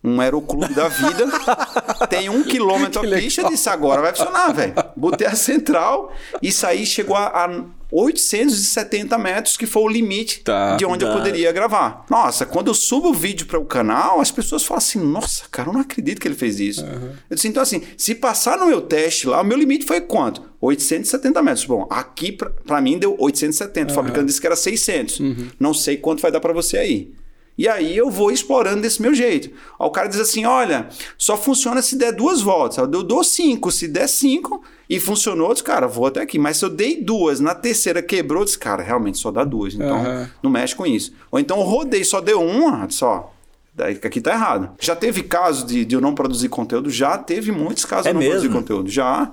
um 0.07 0.21
aeroclube 0.21 0.73
da 0.73 0.89
vida, 0.89 1.27
tem 2.09 2.29
um 2.29 2.43
quilômetro 2.45 3.01
a 3.01 3.17
pista, 3.19 3.43
eu 3.43 3.49
disse, 3.49 3.69
agora 3.69 4.01
vai 4.01 4.15
funcionar, 4.15 4.53
velho. 4.53 4.73
Botei 4.97 5.27
a 5.27 5.35
central, 5.35 6.13
isso 6.41 6.67
aí 6.67 6.87
chegou 6.87 7.17
a, 7.17 7.27
a 7.45 7.65
870 7.91 9.17
metros, 9.19 9.57
que 9.57 9.67
foi 9.67 9.83
o 9.83 9.89
limite 9.89 10.41
Tá. 10.41 10.77
de 10.77 10.85
onde 10.85 11.05
eu 11.05 11.09
Tá. 11.11 11.17
poderia 11.17 11.51
gravar. 11.53 12.05
Nossa, 12.11 12.45
quando 12.47 12.69
eu 12.69 12.75
subo 12.75 13.11
o 13.11 13.15
vídeo 13.15 13.47
para 13.47 13.59
o 13.59 13.65
canal, 13.65 14.21
as 14.21 14.31
pessoas 14.31 14.65
falam 14.65 14.79
assim: 14.79 14.99
nossa, 14.99 15.45
cara, 15.51 15.69
eu 15.69 15.73
não 15.73 15.81
acredito 15.81 16.21
que 16.21 16.29
ele 16.29 16.35
fez 16.35 16.59
isso. 16.61 16.85
Eu 17.31 17.35
disse, 17.35 17.49
então, 17.49 17.63
assim, 17.63 17.83
se 17.97 18.15
passar 18.15 18.59
no 18.59 18.67
meu 18.67 18.81
teste 18.81 19.27
lá, 19.27 19.41
o 19.41 19.45
meu 19.45 19.57
limite 19.59 19.85
foi 19.87 20.01
quanto? 20.01 20.43
870 20.61 21.43
metros. 21.43 21.65
Bom, 21.65 21.87
aqui 21.91 22.33
pra 22.33 22.81
mim 22.81 22.99
deu 22.99 23.15
870. 23.19 23.93
O 23.93 23.95
fabricante 23.95 24.27
disse 24.27 24.41
que 24.41 24.47
era 24.47 24.57
600. 24.57 25.21
Não 25.61 25.73
sei 25.75 25.97
quanto 25.97 26.21
vai 26.23 26.31
dar 26.33 26.41
para 26.41 26.53
você 26.53 26.79
aí. 26.79 27.13
E 27.59 27.67
aí 27.67 27.97
eu 27.97 28.11
vou 28.11 28.31
explorando 28.31 28.83
desse 28.83 29.01
meu 29.01 29.15
jeito. 29.15 29.49
Aí 29.49 29.87
o 29.87 29.91
cara 29.91 30.09
diz 30.09 30.21
assim: 30.21 30.45
olha, 30.45 30.89
só 31.17 31.37
funciona 31.37 31.81
se 31.81 31.97
der 31.97 32.13
duas 32.13 32.43
voltas. 32.43 32.77
Eu 32.79 32.87
dou 33.03 33.25
cinco. 33.25 33.71
Se 33.73 33.89
der 33.89 34.09
cinco 34.09 34.63
e 34.91 35.01
funcionou, 35.01 35.49
eu 35.49 35.53
disse, 35.55 35.65
cara, 35.65 35.87
vou 35.89 36.07
até 36.07 36.21
aqui. 36.21 36.39
Mas 36.39 36.59
se 36.59 36.65
eu 36.65 36.71
dei 36.71 37.01
duas, 37.03 37.41
na 37.41 37.55
terceira 37.55 38.03
quebrou, 38.03 38.43
eu 38.43 38.45
disse, 38.45 38.59
cara, 38.59 38.83
realmente 38.83 39.17
só 39.19 39.31
dá 39.31 39.43
duas. 39.43 39.75
Então 39.75 39.97
Aham. 39.97 40.31
não 40.43 40.51
mexe 40.51 40.77
com 40.77 40.85
isso. 40.87 41.13
Ou 41.31 41.39
então 41.41 41.57
eu 41.59 41.65
rodei, 41.65 42.05
só 42.05 42.21
deu 42.21 42.43
uma, 42.43 42.89
só. 42.91 43.33
Daí 43.75 43.95
que 43.95 44.07
aqui 44.07 44.21
tá 44.21 44.33
errado. 44.33 44.71
Já 44.81 44.95
teve 44.97 45.23
casos 45.23 45.65
de, 45.65 45.85
de 45.85 45.95
eu 45.95 46.01
não 46.01 46.15
produzir 46.15 46.49
conteúdo? 46.49 46.89
Já 46.91 47.17
teve 47.19 47.53
muitos 47.53 47.85
casos 47.85 48.07
É 48.07 48.11
de 48.11 48.15
não 48.15 48.23
produzir 48.23 48.49
mesmo? 48.49 48.61
conteúdo. 48.61 48.91
Já. 48.91 49.33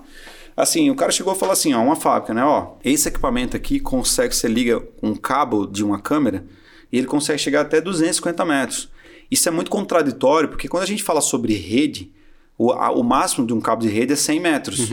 Assim, 0.55 0.89
o 0.89 0.95
cara 0.95 1.11
chegou 1.11 1.33
e 1.33 1.37
falou 1.37 1.51
assim, 1.53 1.73
ó, 1.73 1.81
uma 1.81 1.95
fábrica, 1.95 2.33
né? 2.33 2.43
Ó, 2.43 2.73
esse 2.83 3.07
equipamento 3.07 3.57
aqui 3.57 3.79
consegue, 3.79 4.35
você 4.35 4.47
liga 4.47 4.83
um 5.01 5.15
cabo 5.15 5.65
de 5.65 5.83
uma 5.83 5.99
câmera 5.99 6.45
e 6.93 6.97
ele 6.99 7.07
consegue 7.07 7.39
chegar 7.39 7.61
até 7.61 7.81
250 7.81 8.45
metros. 8.45 8.87
Isso 9.29 9.49
é 9.49 9.51
muito 9.51 9.69
contraditório, 9.71 10.47
porque 10.47 10.67
quando 10.69 10.83
a 10.83 10.85
gente 10.87 11.01
fala 11.03 11.19
sobre 11.19 11.53
rede, 11.55 12.11
o, 12.57 12.71
a- 12.71 12.91
o 12.91 13.03
máximo 13.03 13.45
de 13.45 13.53
um 13.53 13.59
cabo 13.59 13.81
de 13.81 13.89
rede 13.89 14.13
é 14.13 14.15
100 14.15 14.39
metros. 14.39 14.89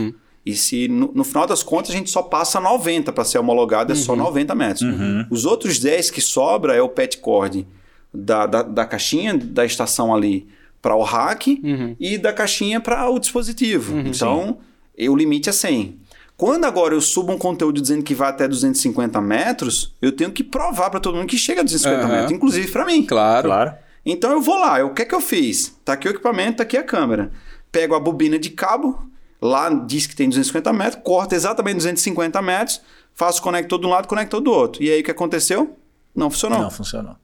E 0.46 0.54
se 0.56 0.88
no, 0.88 1.12
no 1.14 1.22
final 1.22 1.46
das 1.46 1.62
contas 1.62 1.90
a 1.90 1.94
gente 1.94 2.08
só 2.08 2.22
passa 2.22 2.58
90 2.58 3.12
para 3.12 3.22
ser 3.24 3.38
homologado, 3.38 3.92
é 3.92 3.94
só 3.94 4.16
90 4.16 4.54
metros. 4.54 4.82
Os 5.30 5.44
outros 5.44 5.78
10 5.78 6.10
que 6.10 6.22
sobra 6.22 6.74
é 6.74 6.80
o 6.80 6.88
pet 6.88 7.18
cord 7.18 7.66
da, 8.12 8.46
da, 8.46 8.62
da 8.62 8.86
caixinha 8.86 9.36
da 9.36 9.66
estação 9.66 10.14
ali 10.14 10.48
para 10.80 10.96
o 10.96 11.02
rack 11.02 11.60
e 12.00 12.16
da 12.16 12.32
caixinha 12.32 12.80
para 12.80 13.08
o 13.10 13.18
dispositivo. 13.18 13.98
Então, 14.08 14.58
e 14.96 15.08
o 15.10 15.14
limite 15.14 15.50
é 15.50 15.52
100. 15.52 15.99
Quando 16.40 16.64
agora 16.64 16.94
eu 16.94 17.02
subo 17.02 17.30
um 17.34 17.36
conteúdo 17.36 17.82
dizendo 17.82 18.02
que 18.02 18.14
vai 18.14 18.30
até 18.30 18.48
250 18.48 19.20
metros, 19.20 19.94
eu 20.00 20.10
tenho 20.10 20.32
que 20.32 20.42
provar 20.42 20.88
para 20.88 20.98
todo 20.98 21.14
mundo 21.18 21.26
que 21.26 21.36
chega 21.36 21.60
a 21.60 21.62
250 21.62 22.02
Aham. 22.06 22.12
metros, 22.14 22.32
inclusive 22.32 22.72
para 22.72 22.86
mim. 22.86 23.04
Claro. 23.04 23.46
Claro. 23.48 23.74
Então 24.06 24.30
eu 24.32 24.40
vou 24.40 24.58
lá, 24.58 24.80
eu- 24.80 24.86
o 24.86 24.94
que 24.94 25.02
é 25.02 25.04
que 25.04 25.14
eu 25.14 25.20
fiz? 25.20 25.76
Tá 25.84 25.92
aqui 25.92 26.08
o 26.08 26.10
equipamento, 26.12 26.56
tá 26.56 26.62
aqui 26.62 26.78
a 26.78 26.82
câmera. 26.82 27.30
Pego 27.70 27.94
a 27.94 28.00
bobina 28.00 28.38
de 28.38 28.48
cabo, 28.48 29.06
lá 29.38 29.68
diz 29.68 30.06
que 30.06 30.16
tem 30.16 30.30
250 30.30 30.72
metros, 30.72 31.02
corto 31.04 31.34
exatamente 31.34 31.76
250 31.76 32.40
metros, 32.40 32.80
faço 33.14 33.40
o 33.40 33.42
conector 33.42 33.78
de 33.78 33.84
um 33.86 33.90
lado, 33.90 34.08
conector 34.08 34.40
do 34.40 34.50
outro. 34.50 34.82
E 34.82 34.90
aí 34.90 35.02
o 35.02 35.04
que 35.04 35.10
aconteceu? 35.10 35.76
Não 36.16 36.30
funcionou. 36.30 36.58
Não 36.62 36.70
funcionou. 36.70 37.16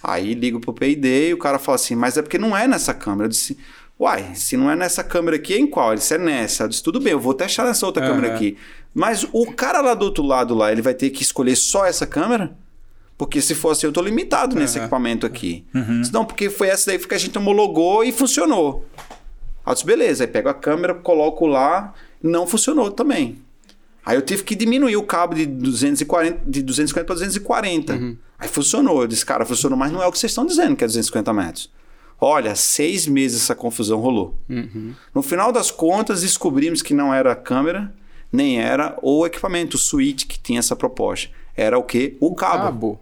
Aí 0.00 0.34
ligo 0.34 0.60
pro 0.60 0.72
PID 0.72 1.04
e 1.30 1.34
o 1.34 1.38
cara 1.38 1.58
fala 1.58 1.74
assim, 1.74 1.96
mas 1.96 2.16
é 2.16 2.22
porque 2.22 2.38
não 2.38 2.56
é 2.56 2.68
nessa 2.68 2.94
câmera. 2.94 3.24
Eu 3.24 3.28
disse, 3.30 3.58
uai, 3.98 4.34
se 4.34 4.56
não 4.56 4.70
é 4.70 4.76
nessa 4.76 5.02
câmera 5.04 5.36
aqui, 5.36 5.54
é 5.54 5.58
em 5.58 5.66
qual? 5.66 5.90
Ele 5.90 5.98
disse, 5.98 6.14
é 6.14 6.18
nessa. 6.18 6.64
Eu 6.64 6.68
disse, 6.68 6.82
tudo 6.82 7.00
bem, 7.00 7.12
eu 7.12 7.20
vou 7.20 7.34
testar 7.34 7.64
nessa 7.64 7.86
outra 7.86 8.04
Aham. 8.04 8.14
câmera 8.16 8.34
aqui. 8.34 8.56
Mas 8.94 9.26
o 9.32 9.52
cara 9.52 9.80
lá 9.80 9.94
do 9.94 10.04
outro 10.04 10.22
lado 10.24 10.54
lá, 10.54 10.70
ele 10.72 10.82
vai 10.82 10.94
ter 10.94 11.10
que 11.10 11.22
escolher 11.22 11.56
só 11.56 11.86
essa 11.86 12.06
câmera? 12.06 12.56
Porque 13.16 13.40
se 13.40 13.54
fosse 13.54 13.86
eu 13.86 13.92
tô 13.92 14.02
limitado 14.02 14.56
nesse 14.56 14.76
Aham. 14.78 14.84
equipamento 14.86 15.24
aqui. 15.26 15.64
Disse, 16.00 16.12
Não, 16.12 16.24
porque 16.24 16.50
foi 16.50 16.68
essa 16.68 16.86
daí 16.90 16.98
que 16.98 17.14
a 17.14 17.18
gente 17.18 17.36
homologou 17.38 18.02
e 18.02 18.10
funcionou. 18.10 18.84
Aí 19.64 19.70
eu 19.70 19.74
disse, 19.74 19.86
beleza, 19.86 20.24
aí 20.24 20.28
pego 20.28 20.48
a 20.48 20.54
câmera, 20.54 20.92
coloco 20.94 21.46
lá, 21.46 21.94
não 22.22 22.46
funcionou 22.46 22.90
também. 22.90 23.38
Aí 24.04 24.16
eu 24.16 24.22
tive 24.22 24.42
que 24.42 24.56
diminuir 24.56 24.96
o 24.96 25.04
cabo 25.04 25.34
de 25.36 25.46
240, 25.46 26.40
de 26.44 26.60
250 26.62 27.06
para 27.06 27.14
240. 27.14 28.16
Aí 28.38 28.48
funcionou. 28.48 29.02
Eu 29.02 29.06
disse, 29.06 29.24
cara, 29.24 29.44
funcionou, 29.46 29.78
mas 29.78 29.92
não 29.92 30.02
é 30.02 30.06
o 30.06 30.10
que 30.10 30.18
vocês 30.18 30.32
estão 30.32 30.44
dizendo 30.44 30.74
que 30.74 30.82
é 30.82 30.86
250 30.88 31.32
metros. 31.32 31.70
Olha, 32.24 32.54
seis 32.54 33.04
meses 33.04 33.42
essa 33.42 33.54
confusão 33.54 33.98
rolou. 33.98 34.38
No 35.12 35.22
final 35.22 35.50
das 35.50 35.72
contas, 35.72 36.22
descobrimos 36.22 36.80
que 36.80 36.94
não 36.94 37.12
era 37.12 37.32
a 37.32 37.36
câmera, 37.36 37.92
nem 38.32 38.60
era 38.60 38.96
o 39.02 39.26
equipamento, 39.26 39.76
o 39.76 39.80
switch 39.80 40.26
que 40.26 40.38
tinha 40.38 40.60
essa 40.60 40.76
proposta. 40.76 41.28
Era 41.56 41.76
o 41.76 41.82
quê? 41.82 42.16
O 42.20 42.32
cabo. 42.32 42.62
Cabo. 42.62 43.00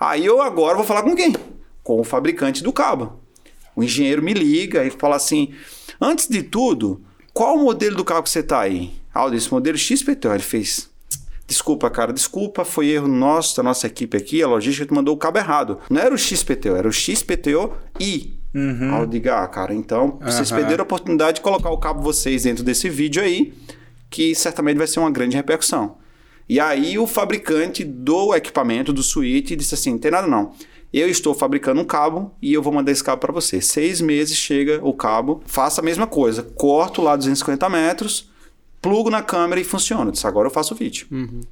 Aí 0.00 0.26
eu 0.26 0.42
agora 0.42 0.76
vou 0.76 0.84
falar 0.84 1.04
com 1.04 1.14
quem? 1.14 1.36
Com 1.84 2.00
o 2.00 2.04
fabricante 2.04 2.64
do 2.64 2.72
cabo. 2.72 3.20
O 3.76 3.82
engenheiro 3.84 4.20
me 4.20 4.34
liga 4.34 4.84
e 4.84 4.90
fala 4.90 5.14
assim: 5.14 5.54
antes 6.00 6.26
de 6.26 6.42
tudo, 6.42 7.00
qual 7.32 7.54
o 7.56 7.62
modelo 7.62 7.94
do 7.94 8.04
cabo 8.04 8.24
que 8.24 8.30
você 8.30 8.42
tá 8.42 8.58
aí? 8.58 8.92
Ah, 9.14 9.22
eu 9.22 9.30
disse, 9.30 9.52
modelo 9.52 9.78
XPTO. 9.78 10.32
Ele 10.32 10.42
fez. 10.42 10.90
Desculpa, 11.46 11.90
cara, 11.90 12.12
desculpa, 12.12 12.64
foi 12.64 12.88
erro 12.88 13.08
nosso, 13.08 13.56
da 13.56 13.62
nossa 13.62 13.86
equipe 13.86 14.16
aqui, 14.16 14.42
a 14.42 14.48
logística 14.48 14.86
te 14.86 14.94
mandou 14.94 15.14
o 15.14 15.18
cabo 15.18 15.38
errado. 15.38 15.78
Não 15.90 16.00
era 16.00 16.14
o 16.14 16.18
XPTO, 16.18 16.76
era 16.76 16.88
o 16.88 16.92
XPTO-I. 16.92 18.38
Aí 18.54 19.00
eu 19.00 19.06
digo, 19.06 19.30
ah, 19.30 19.46
cara, 19.48 19.74
então 19.74 20.18
vocês 20.22 20.50
Aham. 20.50 20.60
perderam 20.60 20.82
a 20.82 20.84
oportunidade 20.84 21.36
de 21.36 21.40
colocar 21.40 21.70
o 21.70 21.78
cabo 21.78 22.02
vocês 22.02 22.44
dentro 22.44 22.62
desse 22.62 22.88
vídeo 22.88 23.22
aí, 23.22 23.52
que 24.10 24.34
certamente 24.34 24.76
vai 24.76 24.86
ser 24.86 25.00
uma 25.00 25.10
grande 25.10 25.36
repercussão. 25.36 25.96
E 26.48 26.60
aí 26.60 26.98
o 26.98 27.06
fabricante 27.06 27.82
do 27.84 28.34
equipamento, 28.34 28.92
do 28.92 29.02
switch, 29.02 29.52
disse 29.52 29.74
assim, 29.74 29.92
não 29.92 29.98
tem 29.98 30.10
nada 30.10 30.26
não. 30.26 30.52
Eu 30.92 31.08
estou 31.08 31.34
fabricando 31.34 31.80
um 31.80 31.84
cabo 31.84 32.34
e 32.42 32.52
eu 32.52 32.62
vou 32.62 32.72
mandar 32.72 32.92
esse 32.92 33.02
cabo 33.02 33.20
para 33.20 33.32
você. 33.32 33.62
Seis 33.62 34.02
meses 34.02 34.36
chega 34.36 34.78
o 34.82 34.92
cabo, 34.92 35.42
faça 35.46 35.80
a 35.80 35.84
mesma 35.84 36.06
coisa. 36.06 36.42
Corto 36.42 37.00
lá 37.00 37.16
250 37.16 37.66
metros, 37.70 38.30
plugo 38.82 39.08
na 39.08 39.22
câmera 39.22 39.60
e 39.60 39.64
funciona. 39.64 40.08
Eu 40.08 40.12
disse, 40.12 40.26
agora 40.26 40.48
eu 40.48 40.52
faço 40.52 40.74
o 40.74 40.76
vídeo. 40.76 41.06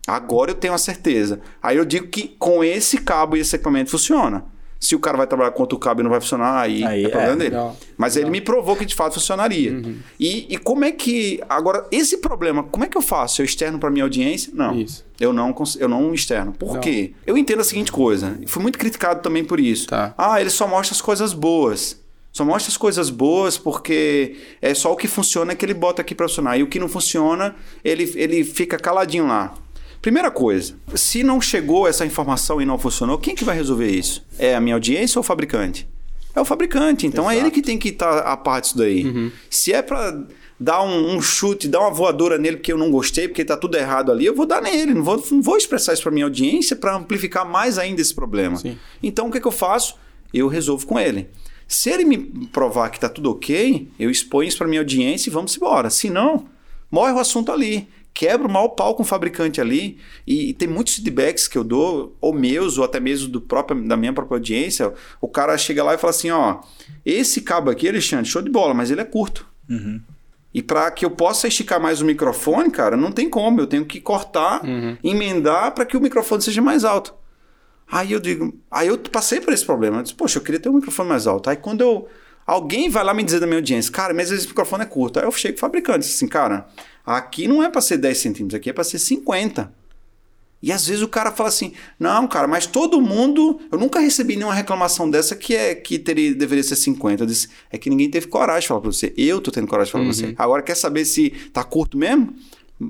Agora 0.06 0.50
eu 0.50 0.54
tenho 0.54 0.74
a 0.74 0.78
certeza. 0.78 1.40
Aí 1.62 1.76
eu 1.76 1.84
digo 1.84 2.08
que 2.08 2.34
com 2.38 2.62
esse 2.62 2.98
cabo 2.98 3.36
e 3.36 3.40
esse 3.40 3.54
equipamento 3.54 3.90
funciona. 3.90 4.44
Se 4.82 4.96
o 4.96 4.98
cara 4.98 5.18
vai 5.18 5.26
trabalhar 5.26 5.50
com 5.50 5.60
outro 5.62 5.78
cabo 5.78 6.00
e 6.00 6.02
não 6.02 6.10
vai 6.10 6.22
funcionar, 6.22 6.58
aí, 6.58 6.82
Aí, 6.82 7.04
é 7.04 7.08
problema 7.10 7.34
é, 7.34 7.36
dele. 7.36 7.50
legal, 7.50 7.76
Mas 7.98 8.16
ele 8.16 8.30
me 8.30 8.40
provou 8.40 8.74
que 8.74 8.86
de 8.86 8.94
fato 8.94 9.12
funcionaria. 9.12 9.78
E, 10.18 10.46
e 10.48 10.56
como 10.56 10.86
é 10.86 10.90
que. 10.90 11.38
Agora, 11.50 11.86
esse 11.92 12.16
problema, 12.16 12.62
como 12.62 12.84
é 12.86 12.88
que 12.88 12.96
eu 12.96 13.02
faço? 13.02 13.42
Eu 13.42 13.44
externo 13.44 13.78
para 13.78 13.90
minha 13.90 14.04
audiência? 14.06 14.50
Não. 14.54 14.74
Isso. 14.74 15.04
Eu 15.20 15.34
não, 15.34 15.54
eu 15.78 15.86
não 15.86 16.14
externo. 16.14 16.52
Por 16.52 16.72
Não. 16.74 16.80
quê? 16.80 17.12
Eu 17.26 17.36
entendo 17.36 17.60
a 17.60 17.64
seguinte 17.64 17.92
coisa. 17.92 18.38
Fui 18.46 18.62
muito 18.62 18.78
criticado 18.78 19.20
também 19.20 19.44
por 19.44 19.60
isso. 19.60 19.86
Tá. 19.86 20.14
Ah, 20.16 20.40
ele 20.40 20.48
só 20.48 20.66
mostra 20.66 20.94
as 20.94 21.02
coisas 21.02 21.34
boas. 21.34 21.99
Só 22.32 22.44
mostra 22.44 22.70
as 22.70 22.76
coisas 22.76 23.10
boas 23.10 23.58
porque 23.58 24.36
é 24.62 24.72
só 24.72 24.92
o 24.92 24.96
que 24.96 25.08
funciona 25.08 25.54
que 25.54 25.64
ele 25.64 25.74
bota 25.74 26.00
aqui 26.02 26.14
para 26.14 26.28
funcionar. 26.28 26.56
E 26.58 26.62
o 26.62 26.68
que 26.68 26.78
não 26.78 26.88
funciona, 26.88 27.56
ele, 27.84 28.10
ele 28.14 28.44
fica 28.44 28.78
caladinho 28.78 29.26
lá. 29.26 29.54
Primeira 30.00 30.30
coisa, 30.30 30.74
se 30.94 31.22
não 31.22 31.40
chegou 31.40 31.86
essa 31.86 32.06
informação 32.06 32.60
e 32.60 32.64
não 32.64 32.78
funcionou, 32.78 33.18
quem 33.18 33.34
que 33.34 33.44
vai 33.44 33.54
resolver 33.54 33.90
isso? 33.90 34.24
É 34.38 34.54
a 34.54 34.60
minha 34.60 34.74
audiência 34.74 35.18
ou 35.18 35.20
o 35.20 35.24
fabricante? 35.24 35.86
É 36.34 36.40
o 36.40 36.44
fabricante, 36.44 37.06
então 37.06 37.24
Exato. 37.24 37.36
é 37.36 37.40
ele 37.40 37.50
que 37.50 37.60
tem 37.60 37.76
que 37.76 37.90
estar 37.90 38.20
a 38.20 38.36
parte 38.36 38.64
disso 38.64 38.78
daí. 38.78 39.30
Se 39.50 39.72
é 39.72 39.82
para 39.82 40.26
dar 40.58 40.82
um, 40.82 41.16
um 41.16 41.20
chute, 41.20 41.68
dar 41.68 41.80
uma 41.80 41.90
voadora 41.90 42.38
nele 42.38 42.58
porque 42.58 42.72
eu 42.72 42.78
não 42.78 42.90
gostei, 42.90 43.28
porque 43.28 43.44
tá 43.44 43.56
tudo 43.56 43.76
errado 43.76 44.12
ali, 44.12 44.24
eu 44.24 44.34
vou 44.34 44.46
dar 44.46 44.62
nele, 44.62 44.94
não 44.94 45.02
vou, 45.02 45.22
não 45.30 45.42
vou 45.42 45.56
expressar 45.56 45.92
isso 45.92 46.02
para 46.02 46.12
minha 46.12 46.24
audiência 46.24 46.76
para 46.76 46.96
amplificar 46.96 47.46
mais 47.46 47.76
ainda 47.76 48.00
esse 48.00 48.14
problema. 48.14 48.56
Sim. 48.56 48.78
Então 49.02 49.28
o 49.28 49.30
que, 49.30 49.40
que 49.40 49.46
eu 49.46 49.52
faço? 49.52 49.96
Eu 50.32 50.48
resolvo 50.48 50.86
com 50.86 50.98
ele. 50.98 51.28
Se 51.70 51.88
ele 51.88 52.04
me 52.04 52.18
provar 52.48 52.90
que 52.90 52.98
tá 52.98 53.08
tudo 53.08 53.30
ok, 53.30 53.88
eu 53.96 54.10
exponho 54.10 54.48
isso 54.48 54.58
para 54.58 54.66
minha 54.66 54.80
audiência 54.80 55.30
e 55.30 55.32
vamos 55.32 55.56
embora. 55.56 55.88
Se 55.88 56.10
não, 56.10 56.46
morre 56.90 57.12
o 57.12 57.18
assunto 57.20 57.52
ali. 57.52 57.86
Quebra 58.12 58.48
o 58.48 58.50
mau 58.50 58.70
pau 58.70 58.96
com 58.96 59.04
o 59.04 59.06
fabricante 59.06 59.60
ali. 59.60 59.96
E, 60.26 60.48
e 60.48 60.52
tem 60.52 60.66
muitos 60.66 60.96
feedbacks 60.96 61.46
que 61.46 61.56
eu 61.56 61.62
dou, 61.62 62.16
ou 62.20 62.32
meus, 62.32 62.76
ou 62.76 62.82
até 62.82 62.98
mesmo 62.98 63.28
do 63.28 63.40
próprio, 63.40 63.86
da 63.86 63.96
minha 63.96 64.12
própria 64.12 64.34
audiência. 64.34 64.92
O 65.20 65.28
cara 65.28 65.56
chega 65.56 65.84
lá 65.84 65.94
e 65.94 65.98
fala 65.98 66.10
assim: 66.10 66.32
ó, 66.32 66.58
esse 67.06 67.40
cabo 67.40 67.70
aqui, 67.70 67.88
Alexandre, 67.88 68.28
show 68.28 68.42
de 68.42 68.50
bola, 68.50 68.74
mas 68.74 68.90
ele 68.90 69.02
é 69.02 69.04
curto. 69.04 69.46
E 70.52 70.60
para 70.60 70.90
que 70.90 71.04
eu 71.04 71.10
possa 71.12 71.46
esticar 71.46 71.80
mais 71.80 72.00
o 72.00 72.04
microfone, 72.04 72.68
cara, 72.68 72.96
não 72.96 73.12
tem 73.12 73.30
como. 73.30 73.60
Eu 73.60 73.68
tenho 73.68 73.84
que 73.84 74.00
cortar, 74.00 74.60
emendar 75.04 75.72
para 75.72 75.86
que 75.86 75.96
o 75.96 76.00
microfone 76.00 76.42
seja 76.42 76.60
mais 76.60 76.84
alto. 76.84 77.14
Aí 77.90 78.12
eu 78.12 78.20
digo, 78.20 78.54
aí 78.70 78.88
eu 78.88 78.98
passei 78.98 79.40
por 79.40 79.52
esse 79.52 79.64
problema. 79.64 79.98
Eu 79.98 80.02
disse, 80.02 80.14
poxa, 80.14 80.38
eu 80.38 80.42
queria 80.42 80.60
ter 80.60 80.68
um 80.68 80.74
microfone 80.74 81.08
mais 81.08 81.26
alto. 81.26 81.50
Aí 81.50 81.56
quando 81.56 81.80
eu. 81.80 82.08
Alguém 82.46 82.88
vai 82.88 83.04
lá 83.04 83.14
me 83.14 83.22
dizer 83.22 83.38
da 83.38 83.46
minha 83.46 83.58
audiência, 83.58 83.92
cara, 83.92 84.12
mas 84.12 84.30
esse 84.30 84.48
microfone 84.48 84.82
é 84.82 84.86
curto. 84.86 85.20
Aí 85.20 85.24
eu 85.24 85.30
chego 85.30 85.54
pro 85.54 85.60
fabricante, 85.60 86.00
disse 86.00 86.16
assim, 86.16 86.26
cara, 86.26 86.66
aqui 87.06 87.46
não 87.46 87.62
é 87.62 87.68
para 87.68 87.80
ser 87.80 87.96
10 87.98 88.18
centímetros, 88.18 88.56
aqui 88.58 88.70
é 88.70 88.72
para 88.72 88.82
ser 88.82 88.98
50. 88.98 89.72
E 90.62 90.72
às 90.72 90.86
vezes 90.86 91.02
o 91.02 91.08
cara 91.08 91.30
fala 91.30 91.48
assim, 91.48 91.72
não, 91.98 92.26
cara, 92.28 92.46
mas 92.46 92.66
todo 92.66 93.00
mundo. 93.00 93.60
Eu 93.72 93.78
nunca 93.78 93.98
recebi 93.98 94.36
nenhuma 94.36 94.54
reclamação 94.54 95.08
dessa 95.08 95.34
que 95.34 95.54
é 95.54 95.74
que 95.74 95.98
teria, 95.98 96.34
deveria 96.34 96.62
ser 96.62 96.76
50. 96.76 97.22
Eu 97.22 97.26
disse, 97.26 97.48
é 97.70 97.78
que 97.78 97.88
ninguém 97.88 98.10
teve 98.10 98.26
coragem 98.26 98.62
de 98.62 98.68
falar 98.68 98.80
pra 98.80 98.92
você. 98.92 99.14
Eu 99.16 99.40
tô 99.40 99.50
tendo 99.50 99.66
coragem 99.66 99.86
de 99.86 99.92
falar 99.92 100.04
pra 100.04 100.12
você. 100.12 100.34
Agora 100.36 100.62
quer 100.62 100.74
saber 100.74 101.04
se 101.04 101.30
tá 101.52 101.64
curto 101.64 101.96
mesmo? 101.96 102.34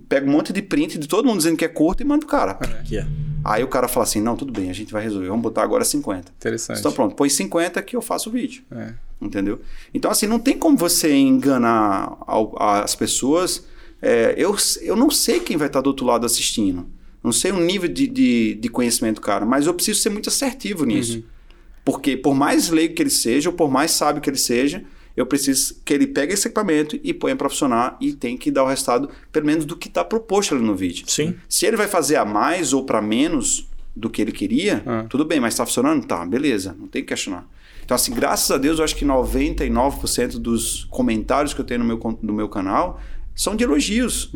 Pega 0.09 0.26
um 0.26 0.31
monte 0.31 0.53
de 0.53 0.62
print 0.62 0.98
de 0.98 1.09
todo 1.09 1.26
mundo 1.26 1.38
dizendo 1.38 1.57
que 1.57 1.64
é 1.64 1.68
curto 1.68 2.03
e 2.03 2.05
manda 2.07 2.20
pro 2.20 2.29
cara. 2.29 2.53
Aqui, 2.53 2.98
ó. 2.98 3.05
Aí 3.42 3.64
o 3.64 3.68
cara 3.68 3.88
fala 3.88 4.05
assim: 4.05 4.20
não, 4.20 4.37
tudo 4.37 4.53
bem, 4.53 4.70
a 4.70 4.72
gente 4.72 4.92
vai 4.92 5.03
resolver, 5.03 5.26
vamos 5.29 5.42
botar 5.42 5.62
agora 5.62 5.85
50. 5.85 6.31
Interessante. 6.38 6.79
Então 6.79 6.92
pronto, 6.92 7.14
põe 7.16 7.29
50 7.29 7.81
que 7.83 7.96
eu 7.96 8.03
faço 8.03 8.29
o 8.29 8.33
vídeo. 8.33 8.62
É. 8.70 8.92
Entendeu? 9.20 9.61
Então, 9.92 10.11
assim, 10.11 10.26
não 10.26 10.38
tem 10.38 10.57
como 10.57 10.76
você 10.76 11.12
enganar 11.14 12.16
ao- 12.26 12.55
as 12.62 12.94
pessoas. 12.94 13.66
É, 14.00 14.35
eu, 14.37 14.57
eu 14.81 14.96
não 14.96 15.11
sei 15.11 15.40
quem 15.40 15.57
vai 15.59 15.66
estar 15.66 15.81
do 15.83 15.88
outro 15.88 16.07
lado 16.07 16.24
assistindo. 16.24 16.87
Não 17.22 17.33
sei 17.33 17.53
o 17.53 17.61
nível 17.61 17.88
de, 17.92 18.07
de, 18.07 18.55
de 18.55 18.68
conhecimento 18.70 19.16
do 19.16 19.20
cara, 19.20 19.44
mas 19.44 19.66
eu 19.66 19.74
preciso 19.74 20.00
ser 20.00 20.09
muito 20.09 20.31
assertivo 20.31 20.85
nisso. 20.87 21.22
Porque 21.85 22.16
por 22.16 22.35
mais 22.35 22.70
leigo 22.70 22.94
que 22.94 23.03
ele 23.03 23.11
seja, 23.11 23.50
ou 23.50 23.55
por 23.55 23.70
mais 23.70 23.90
sábio 23.90 24.22
que 24.22 24.31
ele 24.31 24.38
seja, 24.38 24.83
eu 25.20 25.26
preciso 25.26 25.76
que 25.85 25.92
ele 25.94 26.06
pegue 26.06 26.33
esse 26.35 26.46
equipamento 26.48 26.98
e 27.02 27.12
ponha 27.14 27.37
para 27.37 27.48
funcionar 27.48 27.96
e 28.00 28.12
tem 28.12 28.37
que 28.37 28.50
dar 28.50 28.64
o 28.64 28.66
resultado, 28.68 29.09
pelo 29.33 29.46
menos, 29.46 29.64
do 29.64 29.76
que 29.76 29.88
está 29.88 30.04
proposto 30.04 30.54
ali 30.54 30.64
no 30.64 30.74
vídeo. 30.74 31.04
Sim. 31.09 31.35
Se 31.48 31.66
ele 31.66 31.76
vai 31.76 31.87
fazer 31.88 32.16
a 32.16 32.24
mais 32.24 32.72
ou 32.72 32.85
para 32.85 33.00
menos 33.02 33.68
do 33.94 34.09
que 34.09 34.22
ele 34.22 34.33
queria, 34.33 34.83
Ah. 34.87 35.04
tudo 35.09 35.24
bem, 35.24 35.40
mas 35.40 35.54
está 35.54 35.66
funcionando? 35.66 36.06
Tá, 36.06 36.24
beleza, 36.24 36.76
não 36.78 36.87
tem 36.87 37.02
que 37.02 37.09
questionar. 37.09 37.46
Então, 37.85 37.94
assim, 37.96 38.14
graças 38.14 38.48
a 38.50 38.56
Deus, 38.56 38.78
eu 38.78 38.85
acho 38.85 38.94
que 38.94 39.04
99% 39.04 40.38
dos 40.38 40.85
comentários 40.90 41.52
que 41.54 41.61
eu 41.61 41.64
tenho 41.64 41.80
no 41.80 41.87
meu, 41.87 42.18
no 42.22 42.33
meu 42.33 42.48
canal 42.48 43.00
são 43.35 43.56
de 43.56 43.64
elogios. 43.64 44.30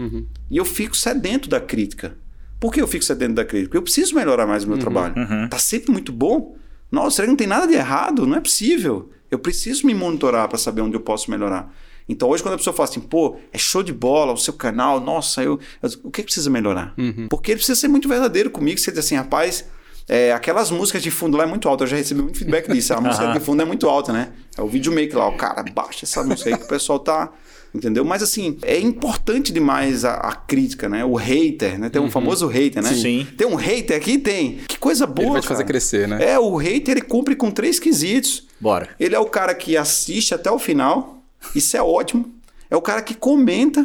E 0.50 0.56
eu 0.56 0.64
fico 0.64 0.96
sedento 0.96 1.48
da 1.48 1.60
crítica. 1.60 2.16
Por 2.58 2.72
que 2.72 2.80
eu 2.80 2.86
fico 2.86 3.04
sedento 3.04 3.34
da 3.34 3.44
crítica? 3.44 3.68
Porque 3.68 3.78
eu 3.78 3.82
preciso 3.82 4.14
melhorar 4.14 4.46
mais 4.46 4.64
o 4.64 4.68
meu 4.68 4.78
trabalho. 4.78 5.14
Tá 5.50 5.58
sempre 5.58 5.92
muito 5.92 6.12
bom. 6.12 6.56
Nossa, 6.90 7.16
será 7.16 7.26
que 7.26 7.30
não 7.32 7.36
tem 7.36 7.46
nada 7.46 7.66
de 7.66 7.74
errado? 7.74 8.26
Não 8.26 8.36
é 8.36 8.40
possível. 8.40 9.10
Eu 9.34 9.38
preciso 9.38 9.86
me 9.86 9.94
monitorar 9.94 10.48
para 10.48 10.58
saber 10.58 10.80
onde 10.80 10.96
eu 10.96 11.00
posso 11.00 11.30
melhorar. 11.30 11.74
Então, 12.08 12.28
hoje, 12.28 12.42
quando 12.42 12.54
a 12.54 12.58
pessoa 12.58 12.74
fala 12.74 12.88
assim, 12.88 13.00
pô, 13.00 13.36
é 13.52 13.58
show 13.58 13.82
de 13.82 13.92
bola 13.92 14.32
o 14.32 14.36
seu 14.36 14.52
canal, 14.52 15.00
nossa, 15.00 15.42
eu. 15.42 15.58
eu 15.82 15.90
o 16.04 16.10
que 16.10 16.22
precisa 16.22 16.50
melhorar? 16.50 16.94
Porque 17.28 17.50
ele 17.50 17.58
precisa 17.58 17.78
ser 17.80 17.88
muito 17.88 18.08
verdadeiro 18.08 18.50
comigo. 18.50 18.78
Você 18.78 18.90
diz 18.90 19.00
assim, 19.00 19.16
rapaz, 19.16 19.64
é, 20.06 20.32
aquelas 20.32 20.70
músicas 20.70 21.02
de 21.02 21.10
fundo 21.10 21.36
lá 21.36 21.44
é 21.44 21.46
muito 21.46 21.68
alta. 21.68 21.84
Eu 21.84 21.88
já 21.88 21.96
recebi 21.96 22.20
muito 22.20 22.38
feedback 22.38 22.70
disso. 22.70 22.92
A 22.92 23.00
música 23.00 23.32
de 23.32 23.40
fundo 23.40 23.62
é 23.62 23.64
muito 23.64 23.88
alta, 23.88 24.12
né? 24.12 24.32
É 24.56 24.60
o 24.60 24.68
videomaker 24.68 25.18
lá. 25.18 25.28
O 25.28 25.36
cara, 25.36 25.62
baixa 25.62 26.04
essa 26.04 26.22
música 26.22 26.50
aí 26.50 26.56
que 26.58 26.64
o 26.64 26.68
pessoal 26.68 26.98
tá. 26.98 27.32
Entendeu? 27.74 28.04
Mas 28.04 28.22
assim, 28.22 28.56
é 28.62 28.78
importante 28.78 29.52
demais 29.52 30.04
a, 30.04 30.14
a 30.14 30.32
crítica, 30.36 30.88
né? 30.88 31.04
O 31.04 31.16
hater, 31.16 31.76
né? 31.76 31.90
Tem 31.90 32.00
um 32.00 32.08
famoso 32.08 32.46
hater, 32.46 32.80
né? 32.80 32.92
Sim. 32.94 33.26
Tem 33.36 33.48
um 33.48 33.56
hater 33.56 33.96
aqui? 33.96 34.16
Tem. 34.16 34.58
Que 34.68 34.78
coisa 34.78 35.06
boa. 35.06 35.24
Ele 35.24 35.32
vai 35.32 35.40
te 35.40 35.48
fazer 35.48 35.64
crescer, 35.64 36.06
né? 36.06 36.24
É, 36.24 36.38
o 36.38 36.54
hater 36.54 36.92
ele 36.92 37.00
cumpre 37.00 37.34
com 37.34 37.50
três 37.50 37.80
quesitos. 37.80 38.46
Bora. 38.60 38.90
Ele 39.00 39.16
é 39.16 39.18
o 39.18 39.26
cara 39.26 39.52
que 39.56 39.76
assiste 39.76 40.32
até 40.32 40.48
o 40.52 40.58
final. 40.58 41.18
Isso 41.52 41.76
é 41.76 41.82
ótimo. 41.82 42.32
É 42.70 42.76
o 42.76 42.80
cara 42.80 43.02
que 43.02 43.12
comenta. 43.12 43.84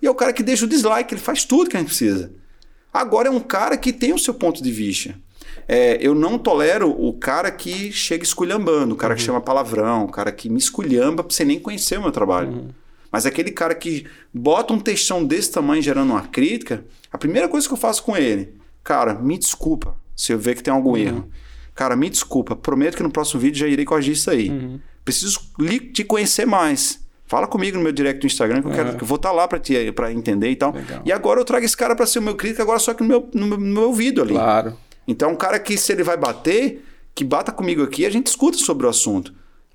E 0.00 0.06
é 0.06 0.10
o 0.10 0.14
cara 0.16 0.32
que 0.32 0.42
deixa 0.42 0.64
o 0.64 0.68
dislike. 0.68 1.14
Ele 1.14 1.20
faz 1.20 1.44
tudo 1.44 1.70
que 1.70 1.76
a 1.76 1.80
gente 1.80 1.90
precisa. 1.90 2.32
Agora 2.92 3.28
é 3.28 3.30
um 3.30 3.40
cara 3.40 3.76
que 3.76 3.92
tem 3.92 4.12
o 4.12 4.18
seu 4.18 4.34
ponto 4.34 4.60
de 4.60 4.72
vista. 4.72 5.14
É, 5.68 5.96
eu 6.00 6.12
não 6.12 6.38
tolero 6.38 6.90
o 6.90 7.12
cara 7.12 7.50
que 7.52 7.92
chega 7.92 8.24
esculhambando, 8.24 8.94
o 8.94 8.96
cara 8.96 9.14
que 9.14 9.22
chama 9.22 9.40
palavrão, 9.40 10.04
o 10.04 10.10
cara 10.10 10.32
que 10.32 10.48
me 10.48 10.58
esculhamba 10.58 11.22
pra 11.22 11.32
você 11.32 11.44
nem 11.44 11.60
conhecer 11.60 11.98
o 11.98 12.02
meu 12.02 12.10
trabalho. 12.10 12.74
Mas 13.12 13.26
aquele 13.26 13.50
cara 13.50 13.74
que 13.74 14.06
bota 14.32 14.72
um 14.72 14.80
textão 14.80 15.22
desse 15.22 15.52
tamanho 15.52 15.82
gerando 15.82 16.10
uma 16.10 16.22
crítica, 16.22 16.82
a 17.12 17.18
primeira 17.18 17.46
coisa 17.46 17.68
que 17.68 17.74
eu 17.74 17.78
faço 17.78 18.02
com 18.02 18.16
ele, 18.16 18.54
cara, 18.82 19.14
me 19.14 19.36
desculpa 19.38 19.94
se 20.16 20.32
eu 20.32 20.38
ver 20.38 20.56
que 20.56 20.62
tem 20.62 20.72
algum 20.72 20.96
erro. 20.96 21.28
Cara, 21.74 21.94
me 21.94 22.08
desculpa, 22.08 22.56
prometo 22.56 22.96
que 22.96 23.02
no 23.02 23.10
próximo 23.10 23.40
vídeo 23.40 23.58
já 23.60 23.66
irei 23.68 23.84
corrigir 23.84 24.14
isso 24.14 24.30
aí. 24.30 24.80
Preciso 25.04 25.40
li- 25.58 25.80
te 25.92 26.02
conhecer 26.04 26.46
mais. 26.46 27.00
Fala 27.26 27.46
comigo 27.46 27.76
no 27.78 27.82
meu 27.82 27.92
direct 27.92 28.20
do 28.20 28.26
Instagram 28.26 28.60
que 28.60 28.68
eu, 28.68 28.72
quero, 28.72 28.96
que 28.96 29.02
eu 29.02 29.06
vou 29.08 29.16
estar 29.16 29.32
lá 29.32 29.48
pra, 29.48 29.58
te, 29.58 29.90
pra 29.92 30.12
entender 30.12 30.50
e 30.50 30.56
tal. 30.56 30.72
Legal. 30.72 31.02
E 31.04 31.10
agora 31.10 31.40
eu 31.40 31.44
trago 31.44 31.64
esse 31.64 31.76
cara 31.76 31.96
pra 31.96 32.04
ser 32.06 32.18
o 32.18 32.22
meu 32.22 32.34
crítico, 32.34 32.60
agora 32.62 32.78
só 32.78 32.92
que 32.92 33.02
no 33.02 33.08
meu, 33.08 33.28
no 33.34 33.46
meu, 33.46 33.58
no 33.58 33.66
meu 33.66 33.82
ouvido 33.84 34.20
ali. 34.22 34.34
Claro. 34.34 34.76
Então, 35.08 35.32
um 35.32 35.36
cara 35.36 35.58
que, 35.58 35.76
se 35.78 35.90
ele 35.92 36.02
vai 36.02 36.16
bater, 36.16 36.84
que 37.14 37.24
bata 37.24 37.50
comigo 37.50 37.82
aqui, 37.82 38.04
a 38.06 38.10
gente 38.10 38.26
discuta 38.26 38.58
sobre 38.58 38.86
o 38.86 38.90
assunto. 38.90 39.32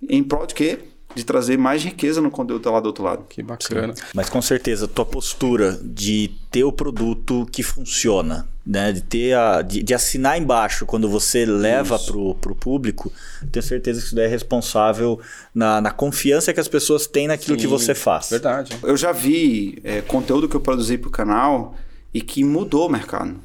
Em 0.08 0.23
prol 0.23 0.45
de 0.45 0.54
quê? 0.54 0.80
De 1.17 1.25
trazer 1.25 1.58
mais 1.58 1.84
riqueza 1.84 2.21
no 2.21 2.30
conteúdo 2.30 2.69
lá 2.69 2.80
do 2.80 2.86
outro 2.86 3.03
lado. 3.03 3.25
Que 3.27 3.41
bacana. 3.41 3.95
Mas 4.13 4.30
com 4.30 4.39
certeza, 4.39 4.88
tua 4.88 5.03
postura 5.06 5.80
de 5.84 6.30
ter 6.51 6.63
o 6.63 6.71
produto 6.71 7.47
que 7.51 7.63
funciona, 7.63 8.47
né? 8.63 8.91
De 8.91 9.01
ter 9.01 9.34
a, 9.34 9.63
de, 9.63 9.82
de 9.82 9.93
assinar 9.95 10.39
embaixo 10.39 10.86
quando 10.86 11.10
você 11.10 11.43
leva 11.43 11.97
pro, 11.97 12.36
pro 12.36 12.53
público, 12.53 13.12
tenho 13.51 13.63
certeza 13.63 13.99
que 13.99 14.06
isso 14.06 14.15
daí 14.15 14.25
é 14.25 14.27
responsável 14.27 15.19
na, 15.56 15.82
na 15.82 15.89
confiança 15.89 16.53
que 16.53 16.60
as 16.60 16.67
pessoas 16.67 17.08
têm 17.08 17.27
naquilo 17.27 17.58
que 17.58 17.63
Sim, 17.63 17.67
você 17.67 17.95
faz. 17.95 18.30
Verdade. 18.30 18.77
Eu 18.84 18.95
já 18.95 19.12
vi 19.12 19.80
é, 19.84 20.01
conteúdo 20.01 20.47
que 20.47 20.56
eu 20.56 20.62
produzi 20.62 20.99
para 20.99 21.08
o 21.08 21.12
canal 21.12 21.75
e 22.13 22.21
que 22.21 22.43
mudou 22.43 22.88
o 22.88 22.91
mercado. 22.91 23.36